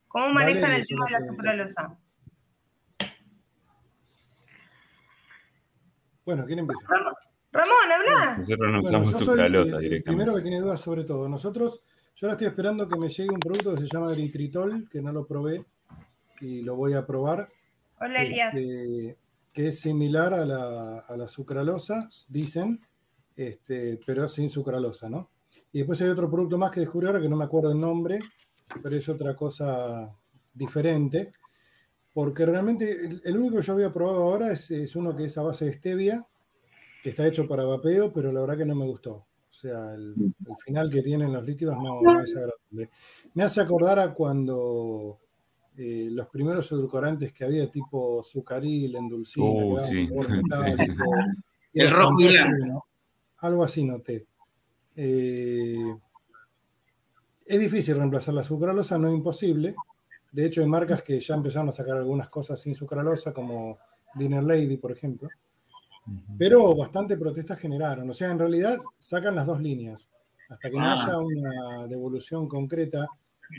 ¿Cómo 0.07 0.29
manejan 0.29 0.71
el 0.71 0.85
tema 0.85 1.05
de 1.05 1.11
la 1.11 1.21
sucralosa? 1.21 1.97
Bueno, 6.25 6.45
¿quién 6.45 6.59
empieza? 6.59 6.85
Ramón, 7.51 7.75
habla. 7.91 8.37
Nosotros 8.37 8.71
no 8.71 8.81
usamos 8.81 9.17
sucralosa 9.17 9.77
directamente. 9.79 10.03
Primero 10.03 10.35
que 10.35 10.41
tiene 10.41 10.59
dudas 10.59 10.81
sobre 10.81 11.03
todo. 11.03 11.29
Nosotros, 11.29 11.81
yo 12.15 12.27
ahora 12.27 12.33
estoy 12.33 12.47
esperando 12.47 12.87
que 12.87 12.99
me 12.99 13.09
llegue 13.09 13.29
un 13.29 13.39
producto 13.39 13.75
que 13.75 13.81
se 13.81 13.87
llama 13.87 14.11
eritritol, 14.11 14.87
que 14.89 15.01
no 15.01 15.11
lo 15.11 15.25
probé 15.25 15.65
y 16.41 16.61
lo 16.61 16.75
voy 16.75 16.93
a 16.93 17.05
probar. 17.05 17.49
Hola, 17.99 18.23
Elías. 18.23 18.53
Este, 18.53 19.17
que 19.53 19.69
es 19.69 19.79
similar 19.79 20.33
a 20.33 20.45
la, 20.45 20.99
a 20.99 21.17
la 21.17 21.27
sucralosa, 21.27 22.09
dicen, 22.29 22.81
este, 23.35 23.99
pero 24.05 24.27
sin 24.27 24.49
sucralosa, 24.49 25.09
¿no? 25.09 25.31
Y 25.71 25.79
después 25.79 26.01
hay 26.01 26.09
otro 26.09 26.29
producto 26.29 26.57
más 26.57 26.71
que 26.71 26.79
descubrí 26.79 27.07
ahora 27.07 27.21
que 27.21 27.29
no 27.29 27.35
me 27.35 27.43
acuerdo 27.43 27.71
el 27.71 27.79
nombre, 27.79 28.19
pero 28.81 28.95
es 28.95 29.07
otra 29.09 29.35
cosa 29.35 30.15
diferente, 30.53 31.33
porque 32.13 32.45
realmente 32.45 33.19
el, 33.23 33.37
único 33.37 33.57
que 33.57 33.61
yo 33.61 33.73
había 33.73 33.93
probado 33.93 34.23
ahora 34.23 34.51
es, 34.51 34.95
uno 34.95 35.15
que 35.15 35.25
es 35.25 35.37
a 35.37 35.43
base 35.43 35.65
de 35.65 35.73
stevia, 35.73 36.27
que 37.03 37.09
está 37.09 37.27
hecho 37.27 37.47
para 37.47 37.63
vapeo, 37.63 38.11
pero 38.11 38.31
la 38.31 38.41
verdad 38.41 38.57
que 38.57 38.65
no 38.65 38.75
me 38.75 38.85
gustó. 38.85 39.27
O 39.49 39.53
sea, 39.53 39.93
el, 39.93 40.15
final 40.65 40.89
que 40.89 41.01
tienen 41.01 41.33
los 41.33 41.45
líquidos 41.45 41.77
no, 41.77 42.21
es 42.21 42.35
agradable. 42.35 42.89
Me 43.33 43.43
hace 43.43 43.61
acordar 43.61 43.99
a 43.99 44.13
cuando 44.13 45.19
eh, 45.77 46.07
los 46.11 46.27
primeros 46.27 46.71
edulcorantes 46.71 47.31
que 47.31 47.45
había, 47.45 47.69
tipo 47.69 48.23
sucaril, 48.23 48.95
endulcina, 48.95 49.45
uh, 49.47 49.77
el 51.73 51.91
rojo 51.91 52.19
y 52.19 52.27
blanco. 52.29 52.87
Algo 53.37 53.63
así 53.63 53.83
noté. 53.83 54.25
Eh, 54.95 55.95
es 57.45 57.59
difícil 57.59 57.95
reemplazar 57.95 58.33
la 58.33 58.43
sucralosa, 58.43 58.97
no 58.97 59.07
es 59.07 59.13
imposible. 59.13 59.75
De 60.31 60.45
hecho, 60.47 60.61
hay 60.61 60.67
marcas 60.67 61.03
que 61.03 61.19
ya 61.19 61.35
empezaron 61.35 61.69
a 61.69 61.71
sacar 61.71 61.97
algunas 61.97 62.29
cosas 62.29 62.59
sin 62.59 62.73
sucralosa, 62.73 63.31
como 63.31 63.77
Dinner 64.15 64.43
Lady, 64.43 64.77
por 64.77 64.91
ejemplo. 64.91 65.29
Pero 66.37 66.75
bastante 66.75 67.17
protestas 67.17 67.59
generaron. 67.59 68.09
O 68.09 68.13
sea, 68.13 68.31
en 68.31 68.39
realidad 68.39 68.79
sacan 68.97 69.35
las 69.35 69.45
dos 69.45 69.61
líneas. 69.61 70.09
Hasta 70.49 70.69
que 70.69 70.77
no 70.77 70.85
Ah. 70.85 70.93
haya 70.93 71.17
una 71.19 71.87
devolución 71.87 72.47
concreta 72.47 73.07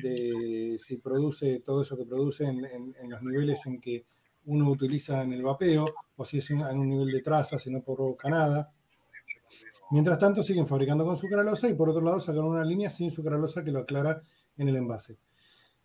de 0.02 0.76
si 0.78 0.98
produce 0.98 1.60
todo 1.60 1.82
eso 1.82 1.96
que 1.96 2.04
produce 2.04 2.44
en, 2.44 2.94
los 3.08 3.22
niveles 3.22 3.66
en 3.66 3.80
que 3.80 4.04
uno 4.46 4.70
utiliza 4.70 5.22
en 5.22 5.32
el 5.32 5.42
vapeo, 5.42 5.86
o 6.16 6.24
si 6.24 6.38
es 6.38 6.50
en 6.50 6.78
un 6.78 6.88
nivel 6.88 7.10
de 7.10 7.20
traza, 7.20 7.58
si 7.58 7.70
no 7.70 7.82
provoca 7.82 8.28
nada. 8.30 8.72
Mientras 9.90 10.18
tanto, 10.18 10.42
siguen 10.42 10.66
fabricando 10.66 11.04
con 11.04 11.16
sucralosa 11.16 11.68
y 11.68 11.74
por 11.74 11.88
otro 11.88 12.02
lado 12.02 12.20
sacaron 12.20 12.50
una 12.50 12.64
línea 12.64 12.90
sin 12.90 13.10
sucralosa 13.10 13.64
que 13.64 13.72
lo 13.72 13.80
aclara 13.80 14.22
en 14.56 14.68
el 14.68 14.76
envase. 14.76 15.16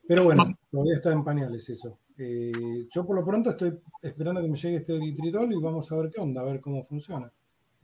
Pero 0.08 0.26
bueno, 0.26 0.58
todavía 0.70 0.96
está 0.96 1.12
en 1.12 1.24
pañales 1.24 1.70
eso. 1.70 2.00
Eh, 2.18 2.88
yo 2.90 3.06
por 3.06 3.16
lo 3.16 3.26
pronto 3.26 3.52
estoy 3.52 3.80
esperando 4.02 4.42
que 4.42 4.50
me 4.50 4.58
llegue 4.58 4.78
este 4.78 4.96
eritritol 4.96 5.52
y 5.52 5.62
vamos 5.62 5.92
a 5.92 5.96
ver 5.96 6.12
qué 6.12 6.22
onda, 6.22 6.42
a 6.42 6.46
ver 6.46 6.60
cómo 6.60 6.84
funciona. 6.84 7.30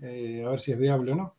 Eh, 0.01 0.43
a 0.45 0.49
ver 0.49 0.59
si 0.59 0.71
es 0.71 0.77
viable 0.77 1.13
o 1.13 1.15
no. 1.15 1.35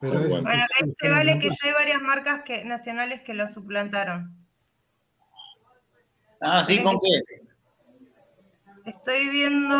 Pero 0.00 0.18
es-. 0.20 0.28
Bueno, 0.28 0.48
es- 0.50 0.88
este 0.88 1.10
vale 1.10 1.38
que 1.38 1.48
ya 1.50 1.56
hay 1.64 1.72
varias 1.72 2.02
marcas 2.02 2.42
que, 2.44 2.64
nacionales 2.64 3.20
que 3.22 3.34
lo 3.34 3.46
suplantaron. 3.52 4.34
Ah, 6.40 6.64
¿sí? 6.64 6.82
¿Con 6.82 6.98
qué? 7.00 7.22
Estoy 8.90 9.28
viendo 9.28 9.76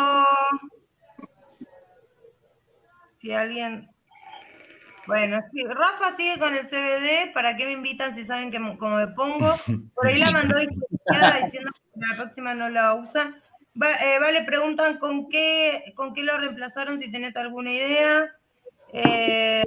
si 3.16 3.32
alguien. 3.32 3.88
Bueno, 5.06 5.40
sí, 5.52 5.64
Rafa 5.64 6.14
sigue 6.16 6.38
con 6.38 6.54
el 6.54 6.66
CBD. 6.68 7.32
¿Para 7.32 7.56
qué 7.56 7.64
me 7.64 7.72
invitan 7.72 8.14
si 8.14 8.24
saben 8.24 8.50
que 8.50 8.58
mo- 8.58 8.76
como 8.78 8.96
me 8.96 9.08
pongo? 9.08 9.48
Por 9.94 10.06
ahí 10.06 10.18
la 10.18 10.30
mandó 10.30 10.58
diciendo 10.58 10.86
que 11.72 12.00
la 12.00 12.16
próxima 12.16 12.54
no 12.54 12.68
la 12.68 12.94
usan. 12.94 13.40
Va- 13.80 13.94
eh, 13.94 14.18
vale, 14.20 14.42
preguntan 14.44 14.98
con 14.98 15.28
qué, 15.30 15.92
con 15.96 16.12
qué 16.12 16.22
lo 16.22 16.36
reemplazaron, 16.38 16.98
si 17.00 17.10
tenés 17.10 17.36
alguna 17.36 17.72
idea. 17.72 18.30
Eh, 18.92 19.62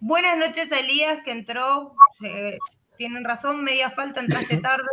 buenas 0.00 0.36
noches 0.38 0.70
a 0.72 0.80
Elías, 0.80 1.20
que 1.24 1.30
entró. 1.32 1.94
eh, 2.24 2.58
tienen 2.96 3.24
razón, 3.24 3.62
media 3.62 3.90
falta, 3.90 4.20
entraste 4.20 4.56
tarde. 4.62 4.84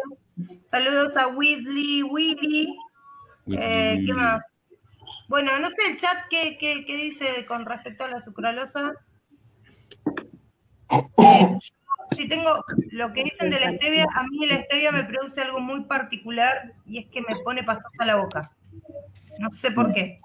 Saludos 0.69 1.15
a 1.17 1.27
Whitley, 1.27 2.03
Willy. 2.03 2.77
Eh, 3.47 4.03
¿Qué 4.05 4.13
más? 4.13 4.43
Bueno, 5.27 5.57
no 5.59 5.69
sé 5.69 5.91
el 5.91 5.97
chat 5.97 6.25
qué, 6.29 6.57
qué- 6.59 6.85
qué 6.85 6.95
dice 6.97 7.45
con 7.45 7.65
respecto 7.65 8.03
a 8.03 8.09
la 8.09 8.21
sucralosa. 8.21 8.93
Eh, 11.17 11.47
yo, 11.51 11.57
si 12.15 12.27
tengo 12.27 12.63
lo 12.91 13.11
que 13.13 13.23
dicen 13.23 13.49
de 13.49 13.59
la 13.59 13.71
stevia, 13.71 14.05
a 14.13 14.23
mí 14.23 14.45
la 14.45 14.61
stevia 14.63 14.91
me 14.91 15.03
produce 15.03 15.41
algo 15.41 15.59
muy 15.59 15.85
particular 15.85 16.73
y 16.85 16.99
es 16.99 17.05
que 17.07 17.21
me 17.21 17.35
pone 17.43 17.63
pastosa 17.63 18.05
la 18.05 18.15
boca. 18.17 18.51
No 19.39 19.51
sé 19.51 19.71
por 19.71 19.93
qué. 19.93 20.21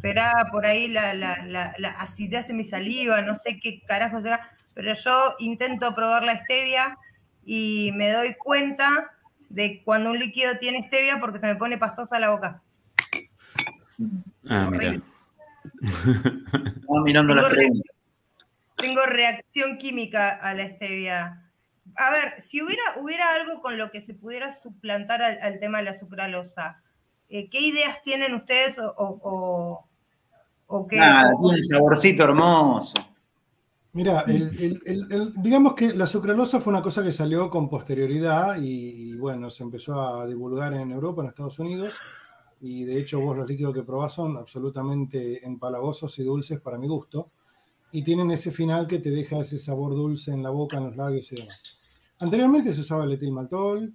Será 0.00 0.48
por 0.52 0.64
ahí 0.66 0.88
la, 0.88 1.14
la- 1.14 1.44
la- 1.44 1.74
la 1.78 1.88
acidez 1.90 2.46
de 2.48 2.54
mi 2.54 2.64
saliva, 2.64 3.20
no 3.22 3.34
sé 3.36 3.58
qué 3.60 3.80
carajo 3.86 4.20
será, 4.22 4.50
pero 4.74 4.94
yo 4.94 5.34
intento 5.40 5.94
probar 5.94 6.22
la 6.22 6.42
stevia 6.44 6.96
y 7.44 7.90
me 7.94 8.10
doy 8.10 8.34
cuenta 8.34 9.12
de 9.48 9.82
cuando 9.84 10.10
un 10.10 10.18
líquido 10.18 10.58
tiene 10.58 10.86
stevia 10.86 11.18
porque 11.20 11.40
se 11.40 11.46
me 11.46 11.56
pone 11.56 11.78
pastosa 11.78 12.18
la 12.20 12.30
boca. 12.30 12.62
Ah, 14.48 14.68
mira. 14.70 14.98
Estaba 15.82 17.02
mirando 17.04 17.34
las 17.34 17.44
Tengo 17.46 17.56
preguntas. 17.58 17.94
Tengo 18.76 19.06
reacción 19.06 19.76
química 19.78 20.28
a 20.30 20.54
la 20.54 20.68
stevia. 20.68 21.42
A 21.96 22.10
ver, 22.12 22.40
si 22.42 22.62
hubiera, 22.62 22.82
hubiera 22.98 23.34
algo 23.34 23.60
con 23.60 23.76
lo 23.76 23.90
que 23.90 24.00
se 24.00 24.14
pudiera 24.14 24.52
suplantar 24.52 25.22
al, 25.22 25.38
al 25.42 25.58
tema 25.58 25.78
de 25.78 25.84
la 25.84 25.94
sucralosa, 25.98 26.80
eh, 27.28 27.48
¿qué 27.50 27.60
ideas 27.60 28.02
tienen 28.02 28.34
ustedes 28.34 28.78
o, 28.78 28.94
o, 28.96 29.84
o- 30.66 30.86
qué? 30.86 30.96
Nada, 30.96 31.32
tiene 31.40 31.56
un 31.56 31.64
saborcito 31.64 32.24
hermoso. 32.24 32.94
Mira, 33.92 34.20
el- 34.28 34.50
el- 34.60 34.82
el- 34.84 35.12
el- 35.12 35.32
digamos 35.42 35.74
que 35.74 35.92
la 35.94 36.06
sucralosa 36.06 36.60
fue 36.60 36.72
una 36.72 36.82
cosa 36.82 37.02
que 37.02 37.10
salió 37.10 37.48
con 37.50 37.68
posterioridad 37.68 38.60
y, 38.60 39.10
y, 39.10 39.16
bueno, 39.16 39.50
se 39.50 39.62
empezó 39.62 40.00
a 40.00 40.26
divulgar 40.26 40.74
en 40.74 40.90
Europa, 40.92 41.22
en 41.22 41.28
Estados 41.28 41.58
Unidos, 41.58 41.94
y 42.60 42.84
de 42.84 42.98
hecho 43.00 43.18
vos 43.20 43.36
los 43.36 43.48
líquidos 43.48 43.74
que 43.74 43.82
probás 43.82 44.12
son 44.12 44.36
absolutamente 44.36 45.44
empalagosos 45.44 46.18
y 46.18 46.22
dulces 46.22 46.60
para 46.60 46.78
mi 46.78 46.86
gusto, 46.86 47.30
y 47.90 48.02
tienen 48.02 48.30
ese 48.30 48.52
final 48.52 48.86
que 48.86 48.98
te 48.98 49.10
deja 49.10 49.38
ese 49.40 49.58
sabor 49.58 49.94
dulce 49.94 50.32
en 50.32 50.42
la 50.42 50.50
boca, 50.50 50.76
en 50.76 50.84
los 50.84 50.96
labios 50.96 51.32
y 51.32 51.36
demás. 51.36 51.60
Anteriormente 52.20 52.74
se 52.74 52.80
usaba 52.82 53.04
el 53.04 53.12
etilmaltol 53.12 53.94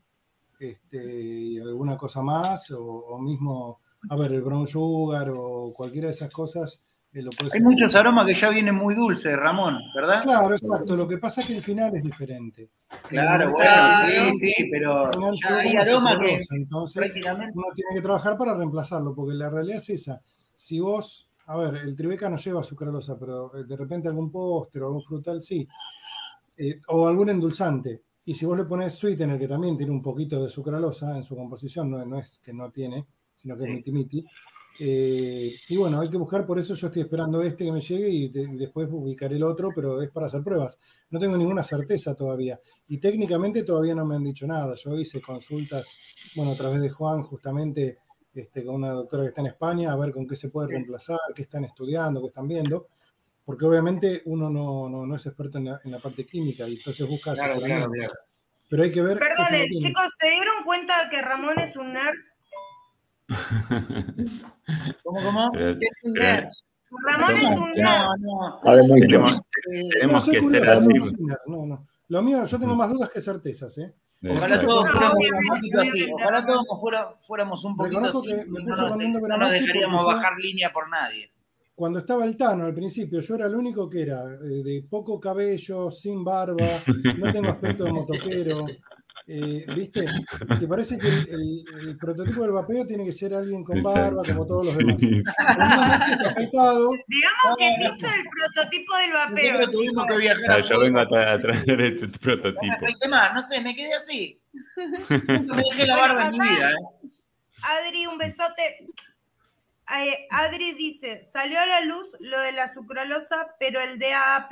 este, 0.72 1.22
y 1.22 1.60
alguna 1.60 1.98
cosa 1.98 2.22
más, 2.22 2.72
o, 2.72 2.82
o 2.84 3.20
mismo, 3.20 3.80
a 4.10 4.16
ver, 4.16 4.32
el 4.34 4.42
brown 4.42 4.68
sugar 4.68 5.32
o 5.36 5.74
cualquiera 5.74 6.08
de 6.08 6.14
esas 6.14 6.32
cosas. 6.32 6.82
eh, 7.14 7.22
lo 7.22 7.30
puedes 7.32 7.54
Hay 7.54 7.62
muchos 7.62 7.94
aromas 7.96 8.26
que 8.26 8.36
ya 8.36 8.50
vienen 8.50 8.76
muy 8.76 8.96
dulces, 8.96 9.36
Ramón, 9.38 9.78
¿verdad? 9.96 10.24
Claro, 10.24 10.56
exacto. 10.56 10.96
Lo 10.96 11.08
que 11.08 11.18
pasa 11.20 11.42
es 11.42 11.48
que 11.48 11.56
el 11.56 11.62
final 11.62 11.96
es 11.96 12.04
diferente. 12.04 12.70
Claro, 13.10 13.52
bueno, 13.52 14.32
sí, 14.40 14.48
sí, 14.56 14.70
pero 14.72 15.12
ya 15.42 15.58
hay 15.58 15.76
aromas 15.76 16.16
que 16.20 16.38
entonces 16.56 16.96
prácticamente- 17.02 17.54
uno 17.56 17.68
tiene 17.76 17.96
que 17.96 18.02
trabajar 18.02 18.38
para 18.38 18.56
reemplazarlo, 18.56 19.14
porque 19.14 19.36
la 19.36 19.50
realidad 19.50 19.78
es 19.78 19.90
esa. 19.90 20.22
Si 20.56 20.80
vos, 20.80 21.30
a 21.48 21.58
ver, 21.58 21.76
el 21.76 21.96
tribeca 21.96 22.30
no 22.30 22.38
lleva 22.38 22.64
sucralosa, 22.64 23.18
pero 23.20 23.56
eh, 23.58 23.64
de 23.64 23.76
repente 23.78 24.08
algún 24.08 24.32
postre 24.32 24.82
o 24.82 24.88
algún 24.88 25.04
frutal 25.04 25.42
sí, 25.42 25.68
Eh, 26.56 26.80
o 26.90 27.08
algún 27.08 27.30
endulzante. 27.30 28.02
Y 28.26 28.34
si 28.34 28.46
vos 28.46 28.58
le 28.58 28.66
pones 28.66 28.94
sweetener, 28.96 29.38
que 29.38 29.48
también 29.48 29.76
tiene 29.78 29.92
un 29.92 30.02
poquito 30.02 30.42
de 30.42 30.50
sucralosa 30.50 31.16
en 31.18 31.24
su 31.24 31.36
composición, 31.36 31.90
no, 31.92 32.06
no 32.06 32.20
es 32.20 32.40
que 32.44 32.54
no 32.54 32.72
tiene, 32.72 33.06
sino 33.36 33.56
que 33.56 33.64
Sí. 33.64 33.68
es 33.70 33.76
miti 33.76 33.92
miti. 33.92 34.26
Eh, 34.80 35.54
y 35.70 35.78
bueno, 35.78 36.00
hay 36.00 36.10
que 36.10 36.18
buscar, 36.18 36.48
por 36.48 36.58
eso 36.58 36.74
yo 36.74 36.88
estoy 36.88 37.04
esperando 37.04 37.42
este 37.44 37.64
que 37.66 37.72
me 37.72 37.80
llegue 37.82 38.10
y, 38.10 38.30
de- 38.30 38.42
y 38.44 38.58
después 38.58 38.88
ubicaré 38.92 39.36
el 39.36 39.44
otro, 39.44 39.70
pero 39.76 40.02
es 40.02 40.10
para 40.10 40.26
hacer 40.28 40.42
pruebas. 40.44 40.80
No 41.12 41.20
tengo 41.20 41.38
ninguna 41.38 41.64
certeza 41.64 42.16
todavía. 42.16 42.60
Y 42.88 42.98
técnicamente 42.98 43.64
todavía 43.64 43.94
no 43.94 44.06
me 44.06 44.16
han 44.16 44.24
dicho 44.24 44.48
nada. 44.48 44.74
Yo 44.76 44.98
hice 44.98 45.22
consultas, 45.22 45.90
bueno, 46.36 46.54
a 46.54 46.56
través 46.56 46.82
de 46.82 46.90
Juan, 46.90 47.22
justamente 47.22 48.00
este, 48.34 48.64
con 48.66 48.76
una 48.76 48.92
doctora 48.94 49.24
que 49.24 49.30
está 49.30 49.42
en 49.42 49.48
España, 49.48 49.92
a 49.92 49.96
ver 49.96 50.12
con 50.12 50.26
qué 50.28 50.36
se 50.36 50.50
puede 50.50 50.70
reemplazar, 50.70 51.20
qué 51.36 51.44
están 51.44 51.66
estudiando, 51.66 52.20
qué 52.22 52.28
están 52.28 52.48
viendo, 52.48 52.88
porque 53.46 53.66
obviamente 53.66 54.22
uno 54.26 54.50
no, 54.50 54.88
no- 54.90 55.06
no 55.06 55.16
es 55.16 55.26
experto 55.26 55.58
en 55.58 55.66
la, 55.66 55.80
en 55.84 55.92
la 55.92 56.00
parte 56.00 56.26
química 56.26 56.68
y 56.68 56.76
entonces 56.78 57.08
busca 57.08 57.34
Claro, 57.34 57.54
asesoramiento. 57.54 57.90
claro, 57.92 58.12
claro. 58.12 58.26
Pero 58.70 58.84
hay 58.84 58.92
que 58.92 59.02
ver. 59.02 59.20
Perdone, 59.20 59.68
chicos, 59.80 60.08
¿se 60.20 60.30
dieron 60.30 60.64
cuenta 60.66 61.10
que 61.12 61.22
Ramón 61.22 61.60
es 61.60 61.76
un 61.76 61.94
nerd? 61.94 62.16
¿Cómo, 65.04 65.22
cómo? 65.24 65.52
Es 65.54 66.04
un 66.04 66.14
nerd. 66.14 66.46
Ramón 67.06 67.36
es 67.38 67.44
un 67.60 67.72
nerd. 67.72 67.86
No, 68.22 68.60
no. 68.64 68.96
Tenemos, 69.00 69.40
Eh, 69.72 69.90
tenemos 69.92 70.26
que 70.30 70.42
ser 70.44 70.70
así. 70.70 70.88
no, 70.94 71.38
no, 71.48 71.66
no. 71.66 71.88
Lo 72.10 72.22
mío, 72.22 72.44
yo 72.46 72.60
tengo 72.60 72.76
más 72.76 72.90
dudas 72.92 73.10
que 73.10 73.22
certezas, 73.22 73.78
¿eh? 73.78 73.94
Ojalá 74.30 74.62
todos 74.62 74.86
No, 74.86 74.92
fuéramos 74.92 75.16
obviamente, 75.16 75.48
un 75.52 75.56
poquito 75.58 75.80
así. 75.82 75.90
obviamente. 75.90 76.14
Ojalá 76.14 76.46
todos 76.46 77.18
fuéramos 77.28 77.64
un 77.66 77.76
poquito 77.78 78.00
así. 78.00 78.28
que 78.28 78.36
me 78.46 78.62
y 78.62 78.64
No 78.64 78.76
nos, 79.38 79.52
dejaríamos 79.52 80.06
bajar 80.06 80.34
línea 80.40 80.72
por 80.72 80.90
nadie. 80.90 81.30
Cuando 81.76 82.00
estaba 82.00 82.24
el 82.26 82.38
Tano 82.38 82.66
al 82.66 82.74
principio, 82.74 83.20
yo 83.20 83.36
era 83.36 83.48
el 83.48 83.56
único 83.56 83.90
que 83.90 84.04
era 84.04 84.24
eh, 84.26 84.62
de 84.64 84.86
poco 84.90 85.20
cabello, 85.20 85.90
sin 85.92 86.24
barba, 86.24 86.66
no 87.18 87.32
tengo 87.34 87.50
aspecto 87.50 87.84
de 87.86 87.92
motoquero. 87.92 88.66
eh, 89.26 89.66
¿Viste? 89.74 90.06
¿Te 90.60 90.68
parece 90.68 90.98
que 91.00 91.08
el, 91.08 91.30
el- 91.30 91.64
el 91.88 91.98
prototipo 91.98 92.42
del 92.44 92.52
vapeo 92.52 92.86
tiene 92.86 93.06
que 93.06 93.14
ser 93.14 93.34
alguien 93.34 93.64
con 93.64 93.82
barba, 93.82 94.22
Exacto. 94.22 94.34
como 94.34 94.46
todos 94.48 94.66
los 94.68 94.78
demás? 94.78 94.98
Sí. 95.00 95.22
El 96.20 96.26
afeitado, 96.28 96.90
Digamos 97.08 97.58
que 97.58 97.70
dicho 97.80 98.06
el 98.08 98.24
prototipo 98.30 98.96
del 98.98 99.12
vapeo. 99.14 99.52
Nosotros 99.54 99.72
tuvimos 99.72 100.08
que 100.08 100.18
viajar 100.18 100.52
Ah, 100.52 100.60
yo 100.62 100.80
vengo 100.80 101.00
a, 101.00 101.08
tra- 101.08 101.34
a 101.34 101.40
traer 101.40 101.82
ese 101.82 102.08
prototipo. 102.10 102.76
no 103.34 103.42
sé, 103.44 103.62
me 103.62 103.76
quedé 103.76 103.94
así. 103.94 104.40
Nunca 105.28 105.56
me 105.56 105.64
dejé 105.72 105.88
la 105.88 105.96
barba 105.98 106.26
en 106.28 106.32
mi 106.34 106.40
vida, 106.40 106.70
¿eh? 106.72 107.10
Adri, 107.64 108.06
un 108.06 108.18
besote. 108.18 108.88
Eh, 110.00 110.28
Adri 110.30 110.74
dice, 110.74 111.26
salió 111.32 111.60
a 111.60 111.66
la 111.66 111.82
luz 111.82 112.08
lo 112.20 112.40
de 112.40 112.52
la 112.54 112.74
sucralosa, 112.74 113.56
pero 113.60 113.80
el 113.82 114.00
DAAP, 114.00 114.52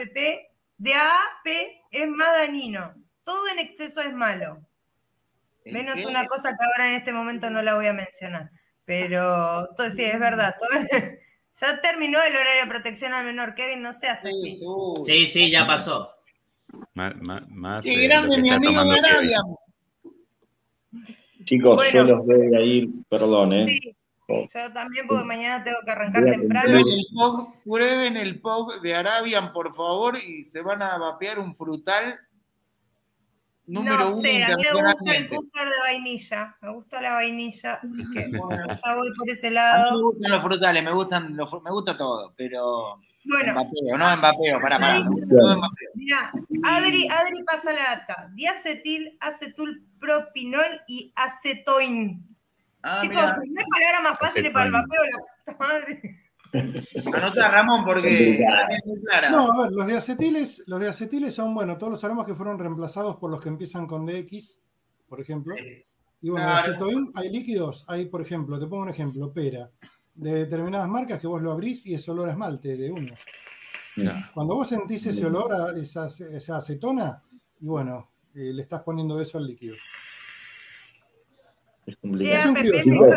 DAAP 0.78 1.46
es 1.92 2.08
más 2.10 2.38
dañino. 2.38 2.94
Todo 3.24 3.48
en 3.50 3.60
exceso 3.60 4.02
es 4.02 4.14
malo. 4.14 4.60
¿El 5.64 5.74
Menos 5.74 5.96
qué? 6.00 6.08
una 6.08 6.26
cosa 6.28 6.50
que 6.50 6.66
ahora 6.66 6.90
en 6.90 6.96
este 6.96 7.12
momento 7.14 7.50
no 7.50 7.62
la 7.62 7.76
voy 7.76 7.88
a 7.88 7.94
mencionar. 7.94 8.50
Pero 8.86 9.70
todo, 9.78 9.90
sí, 9.92 10.04
es 10.04 10.20
verdad. 10.20 10.56
todo- 10.60 10.70
ya 11.62 11.82
terminó 11.82 12.20
el 12.22 12.36
horario 12.36 12.64
de 12.64 12.68
protección 12.68 13.14
al 13.14 13.26
menor, 13.26 13.54
Kevin, 13.56 13.82
no 13.82 13.94
seas 13.94 14.22
Sí, 14.22 14.28
así. 14.28 14.60
Sí, 15.06 15.28
sí, 15.28 15.52
ya 15.52 15.66
pasó. 15.68 16.12
Más, 16.94 17.16
más, 17.22 17.48
más, 17.50 17.84
Qué 17.84 17.94
eh, 18.06 18.08
grande 18.08 18.42
mi 18.42 18.50
amigo. 18.50 18.80
Arabia. 18.82 19.40
Chicos, 21.44 21.76
Bueno. 21.76 21.92
yo 21.92 22.04
los 22.04 22.26
voy 22.26 22.56
a 22.56 22.62
ir, 22.62 22.90
perdón, 23.10 23.54
¿eh? 23.54 23.68
Sí, 23.68 23.96
yo 24.54 24.74
también 24.74 25.08
porque 25.08 25.24
mañana 25.24 25.64
tengo 25.64 25.78
que 25.86 25.92
arrancar 25.92 26.28
a 26.28 26.32
temprano. 26.32 26.68
Prueben 26.68 26.88
el, 26.88 27.06
POG, 27.14 27.64
prueben 27.64 28.18
el 28.18 28.42
POG 28.42 28.82
de 28.82 28.96
Arabian, 28.96 29.54
por 29.54 29.76
favor, 29.76 30.18
y 30.18 30.44
se 30.44 30.62
van 30.62 30.82
a 30.82 30.98
vapear 30.98 31.40
un 31.40 31.56
frutal 31.56 32.20
número 33.72 34.00
no 34.00 34.10
uno 34.12 34.22
sé, 34.22 34.44
a 34.44 34.56
mí 34.56 34.64
me 34.64 34.82
gusta 34.82 35.16
el 35.16 35.30
cúster 35.30 35.70
de 35.70 35.78
vainilla. 35.80 36.58
Me 36.62 36.74
gusta 36.74 37.02
la 37.02 37.12
vainilla, 37.12 37.74
así 37.76 38.04
que 38.14 38.28
bueno, 38.38 38.68
ya 38.68 38.96
voy 38.96 39.14
por 39.18 39.30
ese 39.30 39.48
A 39.48 39.50
mí 39.50 39.56
me 39.56 39.62
lado. 39.62 40.02
gustan 40.02 40.32
los 40.32 40.42
frutales, 40.44 40.84
me 40.84 40.92
gustan 40.92 41.38
los 41.38 41.64
me 41.64 41.72
gusta 41.72 41.98
todo, 41.98 42.34
pero 42.36 43.00
Bueno, 43.24 43.54
Mbappeo, 43.54 43.98
no 43.98 44.18
Mbappeo, 44.18 44.62
pará, 44.62 44.80
pará. 44.80 45.00
No. 45.00 45.62
Mira, 45.96 46.32
Adri, 46.64 47.08
Adri 47.08 47.44
pasa 47.46 47.72
la 47.72 47.84
data. 47.84 48.30
Diacetil, 48.34 49.18
acetul 49.22 49.84
propinol 50.00 50.82
y 50.88 51.14
acetoin. 51.16 52.31
Ah, 52.84 53.00
Chicos, 53.02 53.16
no 53.16 53.60
hay 53.60 53.66
palabras 53.70 54.04
más 54.04 54.20
fáciles 54.20 54.52
para 54.52 54.66
el 54.66 54.72
vapeo, 54.72 55.02
la 55.04 55.54
puta 55.54 55.58
madre. 55.66 56.18
Anota 57.14 57.48
Ramón 57.50 57.86
porque. 57.86 58.44
No, 59.32 59.52
a 59.52 59.64
ver, 59.64 59.72
los 59.72 59.88
diacetiles, 59.88 60.64
los 60.68 60.80
diacetiles 60.82 61.34
son, 61.34 61.54
bueno, 61.54 61.78
todos 61.78 61.92
los 61.92 62.04
aromas 62.04 62.26
que 62.26 62.36
fueron 62.36 62.60
reemplazados 62.60 63.16
por 63.18 63.32
los 63.32 63.40
que 63.40 63.50
empiezan 63.50 63.88
con 63.88 64.06
DX, 64.06 64.60
por 65.08 65.22
ejemplo. 65.22 65.56
Y 66.24 66.30
bueno, 66.30 66.46
Claro. 66.46 66.64
de 66.64 66.72
acetoin 66.72 67.12
hay 67.16 67.30
líquidos, 67.30 67.86
hay, 67.88 68.06
por 68.06 68.22
ejemplo, 68.22 68.60
te 68.60 68.68
pongo 68.68 68.84
un 68.84 68.90
ejemplo, 68.90 69.32
pera, 69.34 69.70
de 70.14 70.34
determinadas 70.46 70.88
marcas 70.90 71.20
que 71.20 71.28
vos 71.28 71.42
lo 71.42 71.52
abrís 71.52 71.86
y 71.86 71.94
es 71.96 72.08
olor 72.10 72.28
a 72.28 72.32
esmalte 72.32 72.76
de 72.78 72.92
uno. 72.92 73.14
Cuando 74.34 74.56
vos 74.56 74.68
sentís 74.70 75.06
ese 75.06 75.26
olor 75.26 75.54
a 75.54 75.78
esa, 75.80 76.08
esa 76.08 76.58
acetona, 76.58 77.22
y 77.60 77.68
bueno, 77.68 78.12
eh, 78.36 78.52
le 78.54 78.62
estás 78.62 78.82
poniendo 78.82 79.20
eso 79.22 79.38
al 79.38 79.48
líquido. 79.48 79.76
Es 81.86 81.96
complicado. 81.98 82.54
Chicos, 82.82 83.08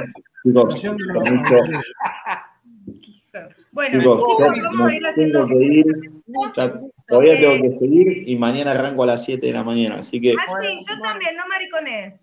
mucho- 0.45 0.97
Bueno, 3.73 3.99
chicos, 3.99 4.23
chicos, 4.23 4.63
vamos 4.63 4.91
a 4.91 4.95
ir 4.95 5.07
haciendo. 5.07 5.47
tengo 5.47 5.59
que 5.59 5.65
ir. 5.67 5.87
Ya 6.57 6.81
todavía 7.09 7.41
tengo 7.41 7.63
que 7.63 7.79
seguir 7.81 8.29
y 8.29 8.37
mañana 8.37 8.71
arranco 8.73 9.03
a 9.03 9.07
las 9.07 9.25
7 9.25 9.47
de 9.47 9.53
la 9.53 9.65
mañana. 9.65 9.97
Así 9.97 10.21
que 10.21 10.35
Maxi, 10.35 10.79
yo 10.89 11.01
también, 11.01 11.37
no 11.37 11.43
maricones. 11.49 12.21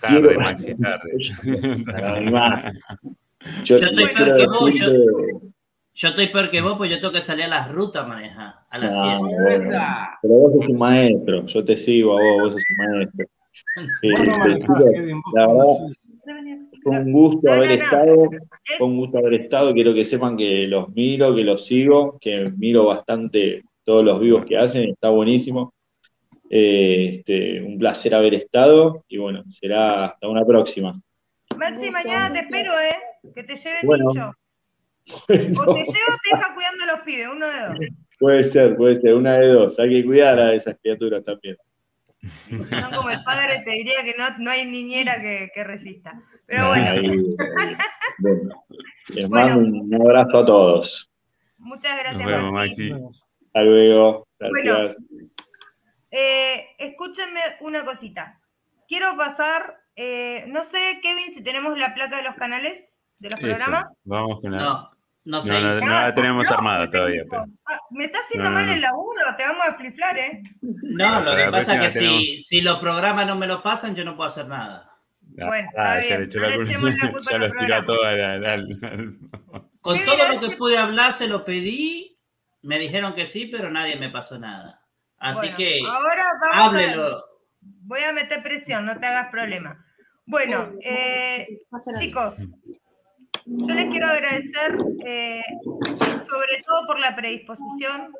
Tarde, 0.00 0.36
Maxi, 0.38 0.74
tarde. 0.74 1.12
Yo, 3.64 3.76
Yo 3.76 3.86
estoy 3.86 4.06
peor 4.14 4.34
que 4.34 4.46
vos, 4.46 4.74
yo- 4.74 5.40
Yo 5.94 6.08
estoy 6.08 6.26
peor 6.28 6.50
que 6.50 6.60
vos, 6.60 6.74
pues 6.76 6.90
yo 6.90 6.98
tengo 7.00 7.12
que 7.12 7.22
salir 7.22 7.44
a 7.44 7.48
las 7.48 7.70
rutas 7.72 8.02
a 8.04 8.06
manejar, 8.06 8.54
a 8.68 8.78
las 8.78 8.94
No, 8.94 9.02
7. 9.02 9.18
bueno, 9.18 9.48
Esa. 9.48 10.18
pero 10.20 10.34
vos 10.34 10.52
sos 10.54 10.68
un 10.68 10.78
maestro, 10.78 11.46
yo 11.46 11.64
te 11.64 11.76
sigo 11.76 12.18
a 12.18 12.22
vos, 12.22 12.42
vos 12.42 12.52
sos 12.54 12.62
un 12.70 12.76
maestro. 12.98 13.26
Kevin, 14.00 15.22
la 15.34 15.46
verdad, 15.46 15.64
fue 16.82 16.98
un 16.98 17.12
gusto 17.12 17.52
haber 17.52 17.72
estado, 17.72 18.30
fue 18.76 18.86
un 18.86 18.96
gusto 18.96 19.18
haber 19.18 19.34
estado, 19.34 19.72
quiero 19.72 19.94
que 19.94 20.04
sepan 20.04 20.36
que 20.36 20.66
los 20.66 20.92
miro, 20.94 21.34
que 21.34 21.44
los 21.44 21.66
sigo, 21.66 22.18
que 22.20 22.50
miro 22.56 22.84
bastante 22.86 23.62
todos 23.84 24.04
los 24.04 24.20
vivos 24.20 24.44
que 24.44 24.56
hacen, 24.56 24.90
está 24.90 25.10
buenísimo. 25.10 25.72
Eh, 26.50 27.10
este, 27.12 27.60
un 27.60 27.78
placer 27.78 28.14
haber 28.14 28.32
estado 28.34 29.04
y 29.06 29.18
bueno, 29.18 29.44
será 29.48 30.06
hasta 30.06 30.28
una 30.28 30.46
próxima. 30.46 30.98
Maxi, 31.56 31.90
mañana 31.90 32.32
te 32.32 32.40
espero, 32.40 32.72
¿eh? 32.80 32.96
Que 33.34 33.42
te 33.42 33.56
lleve 33.56 33.78
Bueno. 33.84 34.10
Tincho. 34.10 34.32
O 35.28 35.32
te 35.32 35.38
llevo 35.48 35.62
o 35.62 36.18
te 36.22 36.36
deja 36.36 36.54
cuidando 36.54 36.84
a 36.84 36.86
los 36.92 37.00
pibes, 37.00 37.28
uno 37.32 37.46
de 37.46 37.60
dos. 37.60 37.78
Puede 38.18 38.44
ser, 38.44 38.76
puede 38.76 38.96
ser, 38.96 39.14
una 39.14 39.38
de 39.38 39.48
dos, 39.48 39.78
hay 39.78 39.90
que 39.90 40.04
cuidar 40.04 40.38
a 40.38 40.52
esas 40.52 40.76
criaturas 40.82 41.24
también. 41.24 41.56
No 42.50 42.90
como 42.96 43.10
el 43.10 43.22
padre, 43.24 43.62
te 43.64 43.70
diría 43.72 44.02
que 44.04 44.14
no, 44.18 44.24
no 44.38 44.50
hay 44.50 44.66
niñera 44.66 45.20
que, 45.20 45.50
que 45.54 45.64
resista. 45.64 46.20
Pero 46.46 46.68
bueno, 46.68 46.90
Ahí, 46.90 46.98
ahí. 47.06 47.18
Bueno, 48.18 48.64
les 49.14 49.28
Bueno. 49.28 49.54
mando 49.56 49.80
un 49.80 49.94
abrazo 49.94 50.38
a 50.38 50.46
todos. 50.46 51.10
muchas 51.58 51.96
gracias, 51.98 52.18
Nos 52.22 52.26
vemos, 52.26 52.52
Maxi. 52.52 52.90
Maxi. 52.92 53.04
Hasta 53.46 53.62
luego. 53.62 54.26
Bueno. 54.40 54.78
Gracias. 54.78 54.96
Eh, 56.10 56.66
escúchenme 56.78 57.40
una 57.60 57.84
cosita. 57.84 58.40
Quiero 58.88 59.14
pasar, 59.16 59.76
eh, 59.94 60.44
no 60.48 60.64
sé, 60.64 61.00
Kevin, 61.02 61.32
si 61.32 61.42
tenemos 61.42 61.78
la 61.78 61.94
placa 61.94 62.16
de 62.16 62.22
los 62.22 62.34
canales 62.34 62.98
de 63.18 63.30
los 63.30 63.38
Eso, 63.40 63.48
programas. 63.48 63.94
Vamos 64.04 64.40
con 64.40 64.52
la. 64.52 64.58
No, 64.58 64.90
no 65.28 65.42
sé. 65.42 65.52
No, 65.52 65.60
no, 65.60 65.68
hizo. 65.70 65.80
no 65.86 65.92
la 65.92 66.12
tenemos 66.14 66.46
No, 66.46 66.56
armada 66.56 66.90
todavía. 66.90 67.22
pero- 67.30 67.44
Ah, 67.66 67.78
me 67.90 68.04
está 68.06 68.18
haciendo 68.20 68.50
No, 68.50 68.56
no, 68.58 68.60
mal 68.64 68.74
el 68.74 68.80
laburo, 68.80 69.20
te 69.36 69.42
vamos 69.44 69.64
a 69.68 69.74
fliflar, 69.74 70.18
¿eh? 70.18 70.42
No, 70.62 71.20
lo 71.22 71.36
que 71.36 71.44
la 71.44 71.50
pasa 71.50 71.74
es 71.86 71.94
que 71.94 72.00
si, 72.00 72.42
si 72.42 72.60
los 72.62 72.78
programas 72.80 73.26
no 73.26 73.36
me 73.36 73.46
los 73.46 73.60
pasan, 73.62 73.94
yo 73.94 74.04
no 74.04 74.16
puedo 74.16 74.28
hacer 74.28 74.46
nada. 74.48 74.90
Bueno, 75.20 75.68
Ah, 75.76 75.98
está 76.00 76.08
ya 76.08 76.18
le 76.18 76.26
la 76.34 76.48
la 77.06 77.12
culpa 77.12 77.30
Ya 77.30 77.38
los 77.38 77.52
tiró 77.56 78.04
a 78.04 78.10
al- 78.10 78.44
al- 78.46 79.18
Con 79.80 80.04
todo 80.04 80.16
lo 80.34 80.40
que 80.40 80.56
pude 80.56 80.76
hablar, 80.78 81.12
se 81.12 81.28
lo 81.28 81.44
pedí, 81.44 82.18
me 82.62 82.78
dijeron 82.78 83.14
que 83.14 83.26
sí, 83.26 83.46
pero 83.46 83.70
nadie 83.70 83.96
me 83.96 84.08
pasó 84.10 84.38
nada. 84.38 84.82
Así 85.18 85.40
Bueno, 85.40 85.56
que 85.56 85.80
ahora 85.86 86.22
vamos 86.40 86.56
a, 86.56 86.64
háblelo. 86.66 87.24
voy 87.60 88.00
a 88.00 88.12
meter 88.12 88.42
presión, 88.42 88.84
no 88.86 88.98
te 88.98 89.06
hagas 89.06 89.28
problema. 89.30 89.84
Bueno, 90.26 90.72
eh, 90.82 91.46
chicos, 91.98 92.34
yo 93.50 93.74
les 93.74 93.88
quiero 93.88 94.06
agradecer, 94.06 94.78
eh, 95.06 95.42
sobre 95.64 96.62
todo 96.66 96.86
por 96.86 97.00
la 97.00 97.16
predisposición. 97.16 98.12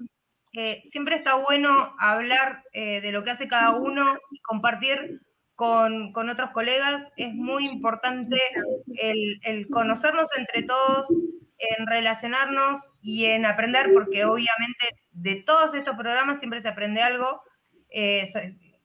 Eh, 0.54 0.80
siempre 0.84 1.16
está 1.16 1.34
bueno 1.34 1.94
hablar 1.98 2.62
eh, 2.72 3.00
de 3.02 3.12
lo 3.12 3.22
que 3.22 3.30
hace 3.30 3.46
cada 3.46 3.76
uno 3.76 4.16
y 4.30 4.40
compartir 4.40 5.20
con, 5.54 6.12
con 6.12 6.30
otros 6.30 6.50
colegas. 6.50 7.10
Es 7.16 7.34
muy 7.34 7.66
importante 7.66 8.38
el, 9.00 9.40
el 9.42 9.68
conocernos 9.68 10.28
entre 10.36 10.62
todos, 10.62 11.06
en 11.58 11.86
relacionarnos 11.86 12.78
y 13.02 13.26
en 13.26 13.44
aprender, 13.44 13.92
porque 13.92 14.24
obviamente 14.24 14.86
de 15.10 15.36
todos 15.36 15.74
estos 15.74 15.96
programas 15.96 16.38
siempre 16.38 16.60
se 16.62 16.68
aprende 16.68 17.02
algo. 17.02 17.42
Eh, 17.90 18.30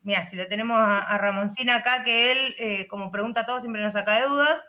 mira, 0.02 0.28
si 0.28 0.36
lo 0.36 0.48
tenemos 0.48 0.78
a, 0.78 1.00
a 1.00 1.18
Ramoncina 1.18 1.76
acá, 1.76 2.04
que 2.04 2.32
él, 2.32 2.88
como 2.90 3.12
pregunta 3.12 3.42
a 3.42 3.46
todos, 3.46 3.62
siempre 3.62 3.82
nos 3.82 3.94
saca 3.94 4.20
de 4.20 4.28
dudas. 4.28 4.62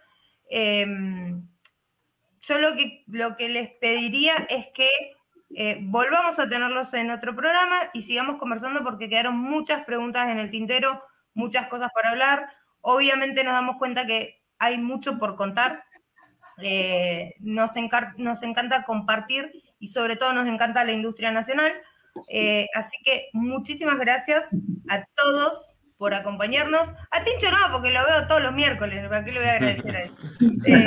Em, 0.48 1.48
yo 2.46 2.58
lo 2.58 2.76
que, 2.76 3.04
lo 3.06 3.36
que 3.36 3.48
les 3.48 3.70
pediría 3.80 4.34
es 4.48 4.66
que 4.74 4.88
eh, 5.56 5.78
volvamos 5.82 6.38
a 6.38 6.48
tenerlos 6.48 6.92
en 6.94 7.10
otro 7.10 7.34
programa 7.34 7.90
y 7.92 8.02
sigamos 8.02 8.38
conversando 8.38 8.82
porque 8.82 9.08
quedaron 9.08 9.36
muchas 9.38 9.84
preguntas 9.84 10.28
en 10.28 10.38
el 10.38 10.50
tintero, 10.50 11.02
muchas 11.32 11.68
cosas 11.68 11.90
para 11.94 12.10
hablar. 12.10 12.48
Obviamente 12.80 13.44
nos 13.44 13.54
damos 13.54 13.76
cuenta 13.78 14.04
que 14.06 14.42
hay 14.58 14.78
mucho 14.78 15.18
por 15.18 15.36
contar. 15.36 15.84
Eh, 16.58 17.34
nos, 17.40 17.72
nos 18.16 18.42
encanta 18.42 18.84
compartir 18.84 19.50
y 19.78 19.88
sobre 19.88 20.16
todo 20.16 20.32
nos 20.32 20.46
encanta 20.46 20.84
la 20.84 20.92
industria 20.92 21.30
nacional. 21.30 21.72
Eh, 22.28 22.68
así 22.74 22.96
que 23.04 23.28
muchísimas 23.32 23.98
gracias 23.98 24.50
a 24.88 25.04
todos 25.14 25.73
por 25.96 26.12
acompañarnos. 26.14 26.88
A 27.10 27.22
Tincho 27.24 27.50
no, 27.50 27.58
porque 27.72 27.90
lo 27.90 28.04
veo 28.06 28.26
todos 28.26 28.42
los 28.42 28.52
miércoles, 28.52 29.06
¿para 29.08 29.24
qué 29.24 29.32
le 29.32 29.38
voy 29.40 29.48
a 29.48 29.52
agradecer 29.52 29.96
a 29.96 30.02
eso? 30.02 30.14
Eh, 30.66 30.84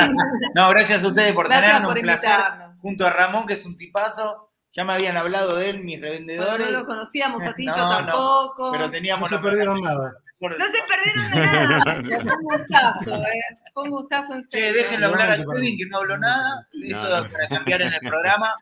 No, 0.56 0.70
gracias 0.70 1.04
a 1.04 1.08
ustedes 1.08 1.34
por 1.34 1.46
Gracias 1.48 1.68
tenernos, 1.68 1.90
por 1.90 1.98
un 1.98 2.04
placer. 2.04 2.30
invitarnos. 2.30 2.78
Junto 2.82 3.06
a 3.08 3.10
Ramón, 3.10 3.46
que 3.48 3.54
es 3.54 3.66
un 3.66 3.78
tipazo. 3.78 4.52
Ya 4.74 4.84
me 4.86 4.94
habían 4.94 5.18
hablado 5.18 5.56
de 5.56 5.70
él, 5.72 5.84
mis 5.84 6.00
revendedores. 6.00 6.70
no 6.70 6.80
lo 6.80 6.86
conocíamos 6.86 7.44
a 7.44 7.54
Tincho 7.56 7.76
No, 7.78 7.90
no, 8.02 8.06
tampoco. 8.08 8.72
Pero 8.72 8.86
No 8.86 8.92
teníamos 8.92 9.30
se 9.30 9.36
la- 9.36 9.42
perdieron 9.42 9.82
nada. 9.82 10.14
no 10.40 10.50
se 10.50 10.84
perdieron 10.88 11.32
de 11.32 11.40
nada. 11.48 11.96
Fue 12.22 12.36
un 12.36 12.44
gustazo, 12.44 13.24
eh. 13.24 13.40
Fue 13.74 13.84
un 13.84 13.90
gustazo 13.92 14.34
en 14.36 14.48
Che, 14.50 14.60
serio. 14.60 14.74
déjenlo 14.84 15.08
hablar 15.08 15.32
a 15.32 15.38
Kevin, 15.38 15.78
que 15.78 15.86
no 15.88 15.98
habló 15.98 16.18
nada. 16.18 16.68
Eso 16.84 17.04
No. 17.24 17.30
para 17.32 17.48
cambiar 17.50 17.82
en 17.82 17.94
el 17.94 18.00
programa. 18.02 18.54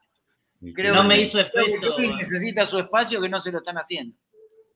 Creo 0.73 0.95
No 0.95 1.01
que- 1.01 1.07
me 1.09 1.19
hizo 1.21 1.39
creo 1.51 1.65
que 1.65 1.71
efecto. 1.71 1.95
Kevin 1.95 2.15
necesita 2.15 2.65
su 2.65 2.79
espacio, 2.79 3.21
que 3.21 3.29
no 3.29 3.41
se 3.41 3.51
lo 3.51 3.57
están 3.59 3.77
haciendo. 3.77 4.15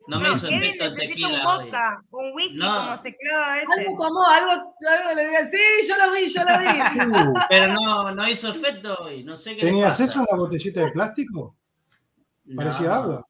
No 0.10 0.20
me 0.20 0.30
hizo 0.34 0.48
Kevin 0.48 0.64
efecto 0.64 0.86
el 0.86 0.96
tequila. 0.96 1.28
un 1.30 1.44
vodka, 1.44 2.04
un 2.12 2.32
whisky, 2.34 2.56
No. 2.58 2.76
como 2.78 3.02
se 3.04 3.16
clava 3.18 3.58
ese. 3.58 3.68
Algo 3.80 3.98
tomó, 4.04 4.26
algo, 4.28 4.52
algo 4.52 5.14
le 5.16 5.26
diga, 5.28 5.46
sí, 5.48 5.58
yo 5.88 5.98
lo 5.98 6.12
vi, 6.14 6.30
yo 6.30 6.44
lo 6.44 6.60
vi. 6.60 6.66
Uh, 7.30 7.34
Pero 7.50 7.74
no, 7.74 8.12
no 8.16 8.28
hizo 8.28 8.50
efecto 8.50 8.96
hoy. 9.02 9.24
No 9.24 9.38
sé 9.38 9.56
qué 9.56 9.62
¿Tenías 9.62 9.90
pasa. 9.92 10.06
eso 10.06 10.20
en 10.20 10.26
la 10.32 10.38
botellita 10.38 10.82
de 10.82 10.92
plástico? 10.92 11.56
Parecía 12.56 12.88
No. 12.88 12.94
agua. 12.94 13.28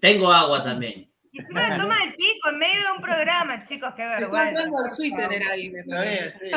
Tengo 0.00 0.32
agua 0.32 0.64
también. 0.64 1.08
Y 1.30 1.40
encima 1.40 1.66
le 1.68 1.76
toma 1.78 1.94
el 2.04 2.14
pico 2.14 2.50
en 2.50 2.58
medio 2.58 2.80
de 2.82 2.92
un 2.96 3.02
programa, 3.02 3.62
chicos, 3.62 3.94
qué 3.96 4.02
Está 4.02 4.18
vergüenza. 4.18 4.48
entrando 4.50 4.76
el 4.84 4.96
Twitter 4.96 5.42
ahí, 5.50 5.70
me 5.70 5.80
Está 5.80 5.96
parece. 5.96 6.50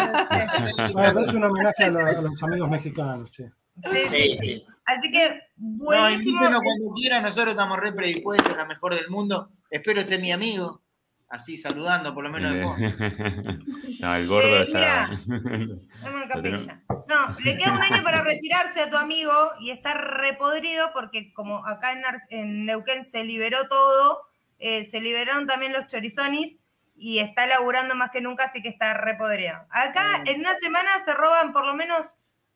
sí. 0.88 0.94
Bueno, 0.94 1.20
es 1.22 1.34
un 1.34 1.44
homenaje 1.46 1.84
a, 1.86 1.92
la- 1.92 2.10
a 2.10 2.22
los 2.22 2.44
amigos 2.44 2.70
mexicanos, 2.70 3.32
che. 3.32 3.44
Sí, 3.46 3.90
sí, 3.94 4.08
Sí, 4.10 4.18
sí. 4.18 4.38
sí. 4.42 4.66
Así 4.86 5.12
que, 5.12 5.42
No, 5.58 5.84
buenísimo. 5.86 6.32
invítenos 6.44 6.62
cuando 6.64 6.94
quieran, 6.96 7.24
nosotros 7.24 7.50
estamos 7.50 7.78
re 7.80 7.92
predispuestos, 7.94 8.56
la 8.56 8.66
mejor 8.66 8.94
del 8.96 9.10
mundo. 9.10 9.50
Espero 9.70 10.02
esté 10.02 10.20
mi 10.20 10.32
amigo, 10.32 10.82
así 11.30 11.58
saludando 11.58 12.14
por 12.14 12.24
lo 12.24 12.30
menos 12.32 12.54
de. 12.54 12.62
No, 14.00 14.14
el 14.16 14.28
gordo 14.28 14.58
Eh, 14.58 14.64
está. 14.68 15.10
No, 17.08 17.36
le 17.44 17.58
queda 17.58 17.74
un 17.74 17.82
año 17.82 18.04
para 18.04 18.22
retirarse 18.24 18.82
a 18.82 18.90
tu 18.90 18.98
amigo 18.98 19.32
y 19.60 19.72
está 19.72 19.94
repodrido 19.94 20.92
porque 20.94 21.34
como 21.34 21.66
acá 21.66 21.94
en, 21.94 22.06
Ar- 22.06 22.24
en 22.30 22.66
Neuquén 22.66 23.04
se 23.04 23.24
liberó 23.24 23.68
todo, 23.68 24.22
eh, 24.60 24.86
se 24.90 25.02
liberaron 25.02 25.48
también 25.48 25.72
los 25.74 25.88
chorizonis 25.88 26.58
y 26.96 27.20
está 27.20 27.46
laburando 27.48 27.96
más 27.96 28.10
que 28.12 28.22
nunca, 28.22 28.46
así 28.46 28.62
que 28.62 28.70
está 28.70 28.94
repodrido. 28.96 29.56
Acá 29.70 30.24
en 30.26 30.40
una 30.40 30.56
semana 30.56 30.90
se 31.04 31.14
roban 31.14 31.54
por 31.54 31.66
lo 31.66 31.74
menos 31.76 32.06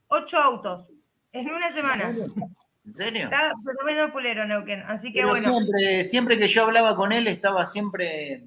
ocho 0.07 0.37
autos. 0.39 0.85
En 1.31 1.49
una 1.51 1.71
semana. 1.71 2.09
¿En 2.85 2.93
serio? 2.95 3.25
Está 3.25 3.53
totalmente 3.63 4.11
fulero 4.11 4.45
Neuquén. 4.45 4.81
Así 4.87 5.11
que 5.13 5.19
Pero 5.21 5.29
bueno. 5.29 5.47
siempre, 5.49 6.05
siempre 6.05 6.39
que 6.39 6.47
yo 6.47 6.63
hablaba 6.63 6.95
con 6.95 7.11
él, 7.11 7.27
estaba 7.27 7.65
siempre 7.67 8.43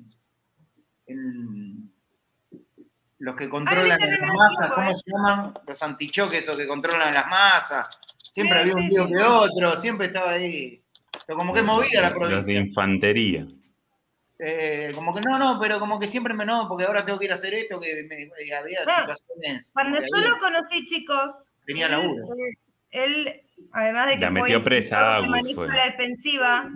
en 1.06 1.92
los 3.18 3.36
que 3.36 3.48
controlan 3.48 3.98
las 4.00 4.34
masas, 4.34 4.72
¿cómo 4.72 4.90
eh. 4.90 4.94
se 4.96 5.02
llaman? 5.12 5.54
Los 5.66 5.82
antichoques, 5.82 6.40
esos 6.40 6.56
que 6.56 6.66
controlan 6.66 7.14
las 7.14 7.26
masas. 7.28 7.86
Siempre 8.32 8.56
Sí, 8.56 8.60
había 8.62 8.74
un 8.74 8.82
sí, 8.82 8.88
tío 8.88 9.06
sí. 9.06 9.12
que 9.12 9.22
otro, 9.22 9.80
siempre 9.80 10.06
estaba 10.08 10.32
ahí. 10.32 10.82
Pero 11.26 11.38
como 11.38 11.52
que 11.52 11.60
es 11.60 11.66
movida 11.66 12.00
la 12.00 12.10
Los 12.10 12.18
de 12.20 12.26
provincia. 12.28 12.54
infantería. 12.58 13.46
Eh, 14.40 14.90
como 14.94 15.14
que 15.14 15.20
no, 15.20 15.38
no, 15.38 15.60
pero 15.60 15.78
como 15.78 16.00
que 16.00 16.08
siempre 16.08 16.34
me 16.34 16.44
no, 16.44 16.66
porque 16.68 16.84
ahora 16.84 17.04
tengo 17.04 17.16
que 17.18 17.26
ir 17.26 17.32
a 17.32 17.36
hacer 17.36 17.54
esto, 17.54 17.78
que 17.78 18.02
me- 18.08 18.22
eh, 18.24 18.54
había 18.58 18.80
Ah, 18.88 19.00
situaciones. 19.02 19.70
Cuando 19.72 20.00
yo 20.00 20.28
lo 20.28 20.38
conocí, 20.40 20.84
chicos, 20.86 21.30
Tenía 21.64 21.88
laburo. 21.88 22.24
eh, 22.34 22.54
él, 22.92 23.42
además 23.72 24.06
de 24.06 24.14
que 24.14 24.20
La 24.20 24.30
fue 24.30 24.42
metió 24.42 24.62
presa 24.62 25.16
Agus, 25.16 25.28
manejo 25.28 25.64
fue. 25.64 25.72
a 25.72 25.76
la 25.76 25.84
defensiva, 25.86 26.70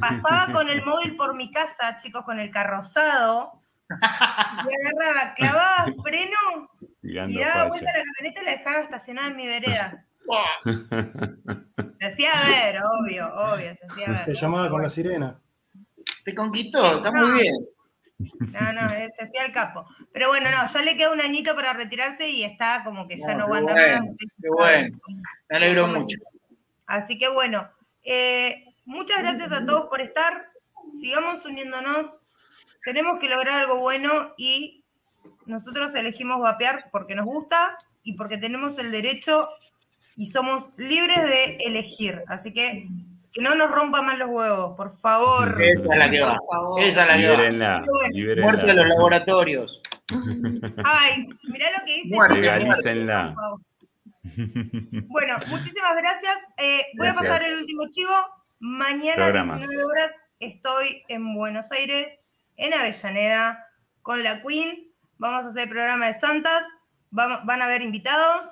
pasaba 0.00 0.52
con 0.52 0.68
el 0.68 0.84
móvil 0.84 1.16
por 1.16 1.34
mi 1.34 1.50
casa, 1.50 1.98
chicos, 1.98 2.24
con 2.24 2.38
el 2.38 2.50
carrozado, 2.50 3.60
y 3.90 3.94
agarraba, 3.94 5.34
clavaba 5.34 5.86
freno 6.04 6.70
y 7.02 7.14
daba 7.14 7.68
vuelta 7.68 7.90
a 7.90 7.98
la 7.98 8.04
camioneta 8.04 8.42
y 8.42 8.44
la 8.44 8.50
dejaba 8.52 8.80
estacionada 8.82 9.28
en 9.28 9.36
mi 9.36 9.46
vereda. 9.46 10.04
Se 12.00 12.06
hacía 12.06 12.30
ver, 12.46 12.80
obvio, 12.82 13.32
obvio, 13.34 13.74
se 13.76 13.86
hacía 13.86 14.08
ver. 14.08 14.24
Te 14.24 14.34
llamaba 14.34 14.70
con 14.70 14.82
la 14.82 14.90
sirena. 14.90 15.40
Te 16.24 16.34
conquistó, 16.34 16.96
está 16.96 17.10
muy 17.12 17.42
bien. 17.42 17.54
No, 18.18 18.72
no, 18.72 18.90
se 19.16 19.24
hacía 19.24 19.44
el 19.46 19.52
capo. 19.52 19.86
Pero 20.12 20.28
bueno, 20.28 20.50
no, 20.50 20.72
ya 20.72 20.82
le 20.82 20.96
queda 20.96 21.12
un 21.12 21.20
añito 21.20 21.54
para 21.54 21.72
retirarse 21.72 22.28
y 22.28 22.44
está 22.44 22.82
como 22.84 23.08
que 23.08 23.18
ya 23.18 23.28
No, 23.28 23.38
no, 23.38 23.44
aguanta 23.44 23.72
bueno, 23.72 24.06
más. 24.06 24.16
qué 24.40 24.48
bueno. 24.48 24.98
Me 25.48 25.56
alegro 25.56 25.86
mucho. 25.88 26.18
Así 26.86 27.18
que 27.18 27.28
bueno, 27.28 27.68
eh, 28.02 28.64
muchas 28.84 29.18
gracias 29.18 29.52
a 29.52 29.64
todos 29.64 29.88
por 29.88 30.00
estar. 30.00 30.48
Sigamos 31.00 31.44
uniéndonos. 31.44 32.12
Tenemos 32.84 33.18
que 33.20 33.28
lograr 33.28 33.60
algo 33.60 33.76
bueno 33.76 34.34
y 34.36 34.84
nosotros 35.46 35.94
elegimos 35.94 36.40
vapear 36.40 36.88
porque 36.90 37.14
nos 37.14 37.26
gusta 37.26 37.76
y 38.02 38.14
porque 38.14 38.38
tenemos 38.38 38.78
el 38.78 38.90
derecho 38.90 39.48
y 40.16 40.26
somos 40.26 40.66
libres 40.76 41.22
de 41.22 41.56
elegir. 41.60 42.22
Así 42.26 42.52
que 42.52 42.88
que 43.32 43.40
no 43.42 43.54
nos 43.54 43.70
rompa 43.70 44.02
más 44.02 44.18
los 44.18 44.28
huevos, 44.28 44.76
por 44.76 44.96
favor. 45.00 45.60
Esa 45.62 45.82
es 45.92 45.98
la 45.98 46.10
que 46.10 46.20
va. 46.20 46.36
Por 46.36 46.48
favor. 46.56 46.80
Esa 46.80 47.02
es 47.02 47.08
la 47.08 47.16
que 47.16 47.28
va. 47.28 47.82
Libérenla, 48.10 48.42
Muerte 48.42 48.66
de 48.66 48.74
los 48.74 48.86
laboratorios. 48.86 49.80
Ay, 50.84 51.26
mirá 51.44 51.70
lo 51.78 51.84
que 51.86 51.94
dice. 52.02 52.14
Muerte, 52.14 52.40
Legalícenla. 52.40 53.34
Bueno, 55.08 55.36
muchísimas 55.48 55.96
gracias. 55.96 56.36
Eh, 56.58 56.82
voy 56.96 57.08
a 57.08 57.14
pasar 57.14 57.42
el 57.42 57.58
último 57.58 57.84
chivo. 57.90 58.12
Mañana 58.60 59.12
a 59.24 59.26
Programas. 59.26 59.58
19 59.58 59.84
horas 59.84 60.22
estoy 60.38 61.02
en 61.08 61.34
Buenos 61.34 61.70
Aires, 61.72 62.20
en 62.56 62.74
Avellaneda, 62.74 63.66
con 64.02 64.22
la 64.22 64.42
Queen. 64.42 64.88
Vamos 65.18 65.44
a 65.46 65.48
hacer 65.48 65.68
programa 65.68 66.06
de 66.06 66.14
Santas. 66.14 66.62
Vamos- 67.10 67.40
van 67.44 67.62
a 67.62 67.64
haber 67.64 67.82
invitados. 67.82 68.44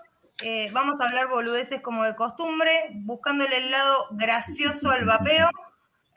Eh, 0.42 0.70
vamos 0.72 1.00
a 1.00 1.04
hablar 1.04 1.28
boludeces 1.28 1.80
como 1.82 2.04
de 2.04 2.16
costumbre, 2.16 2.70
buscándole 2.94 3.58
el 3.58 3.70
lado 3.70 4.06
gracioso 4.12 4.90
al 4.90 5.04
vapeo. 5.04 5.48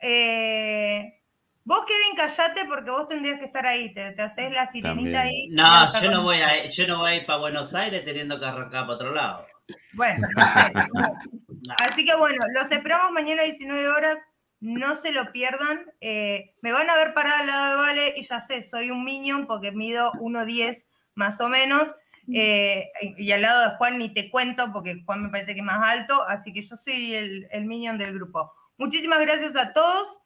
Eh, 0.00 1.20
vos, 1.64 1.84
Kevin, 1.86 2.16
callate 2.16 2.64
porque 2.66 2.90
vos 2.90 3.08
tendrías 3.08 3.38
que 3.38 3.46
estar 3.46 3.66
ahí. 3.66 3.92
Te, 3.92 4.12
te 4.12 4.22
haces 4.22 4.52
la 4.52 4.66
sirenita 4.66 4.88
También. 4.94 5.16
ahí. 5.16 5.48
No, 5.50 6.00
yo 6.00 6.10
no 6.10 6.22
voy 6.22 6.40
a, 6.40 6.66
yo 6.66 6.86
no 6.86 6.98
voy 6.98 7.12
a 7.12 7.16
ir 7.16 7.26
para 7.26 7.38
Buenos 7.38 7.74
Aires 7.74 8.04
teniendo 8.04 8.38
que 8.38 8.46
arrancar 8.46 8.82
para 8.82 8.94
otro 8.94 9.12
lado. 9.12 9.46
Bueno. 9.92 10.26
No. 11.66 11.74
Así 11.78 12.04
que 12.04 12.14
bueno, 12.16 12.44
los 12.52 12.70
esperamos 12.70 13.10
mañana 13.12 13.40
a 13.40 13.46
19 13.46 13.88
horas. 13.88 14.20
No 14.60 14.94
se 14.96 15.12
lo 15.12 15.32
pierdan. 15.32 15.90
Eh, 16.02 16.54
me 16.60 16.72
van 16.72 16.90
a 16.90 16.94
ver 16.94 17.14
parada 17.14 17.38
al 17.38 17.46
lado 17.46 17.70
de 17.70 17.76
Vale 17.76 18.14
y 18.18 18.22
ya 18.22 18.38
sé, 18.38 18.60
soy 18.60 18.90
un 18.90 19.02
minion 19.02 19.46
porque 19.46 19.72
mido 19.72 20.12
1,10 20.12 20.86
más 21.14 21.40
o 21.40 21.48
menos. 21.48 21.88
Eh, 22.32 22.90
y 23.18 23.30
al 23.32 23.42
lado 23.42 23.70
de 23.70 23.76
Juan 23.76 23.98
ni 23.98 24.12
te 24.12 24.30
cuento 24.30 24.72
porque 24.72 25.02
Juan 25.04 25.24
me 25.24 25.28
parece 25.28 25.54
que 25.54 25.60
es 25.60 25.66
más 25.66 25.80
alto. 25.82 26.22
Así 26.26 26.52
que 26.52 26.62
yo 26.62 26.76
soy 26.76 27.14
el, 27.14 27.48
el 27.50 27.64
minion 27.66 27.98
del 27.98 28.14
grupo. 28.14 28.52
Muchísimas 28.78 29.20
gracias 29.20 29.54
a 29.56 29.72
todos. 29.72 30.20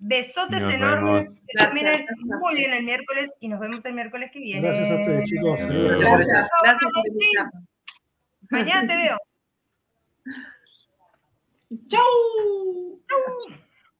Besotes 0.00 0.60
Nos 0.60 0.72
enormes. 0.72 1.42
Que 1.48 1.58
terminen 1.64 2.06
muy 2.40 2.54
bien 2.54 2.72
el 2.72 2.84
miércoles 2.84 3.32
y 3.40 3.48
nos 3.48 3.58
vemos 3.60 3.84
el 3.84 3.94
miércoles 3.94 4.30
que 4.32 4.38
viene. 4.38 4.60
Gracias 4.60 4.90
a 4.90 4.94
ustedes, 5.00 5.24
chicos. 5.24 5.60
Gracias. 5.60 6.00
Gracias, 6.00 6.48
Chao, 6.48 6.62
gracias 6.62 6.80
por 6.80 7.04
Ramoncín. 7.04 7.12
invitarme. 7.12 7.66
Mañana 8.50 8.88
te 8.88 8.96
veo. 8.96 9.18
¡Chau! 11.88 13.02
Chau. 13.08 13.24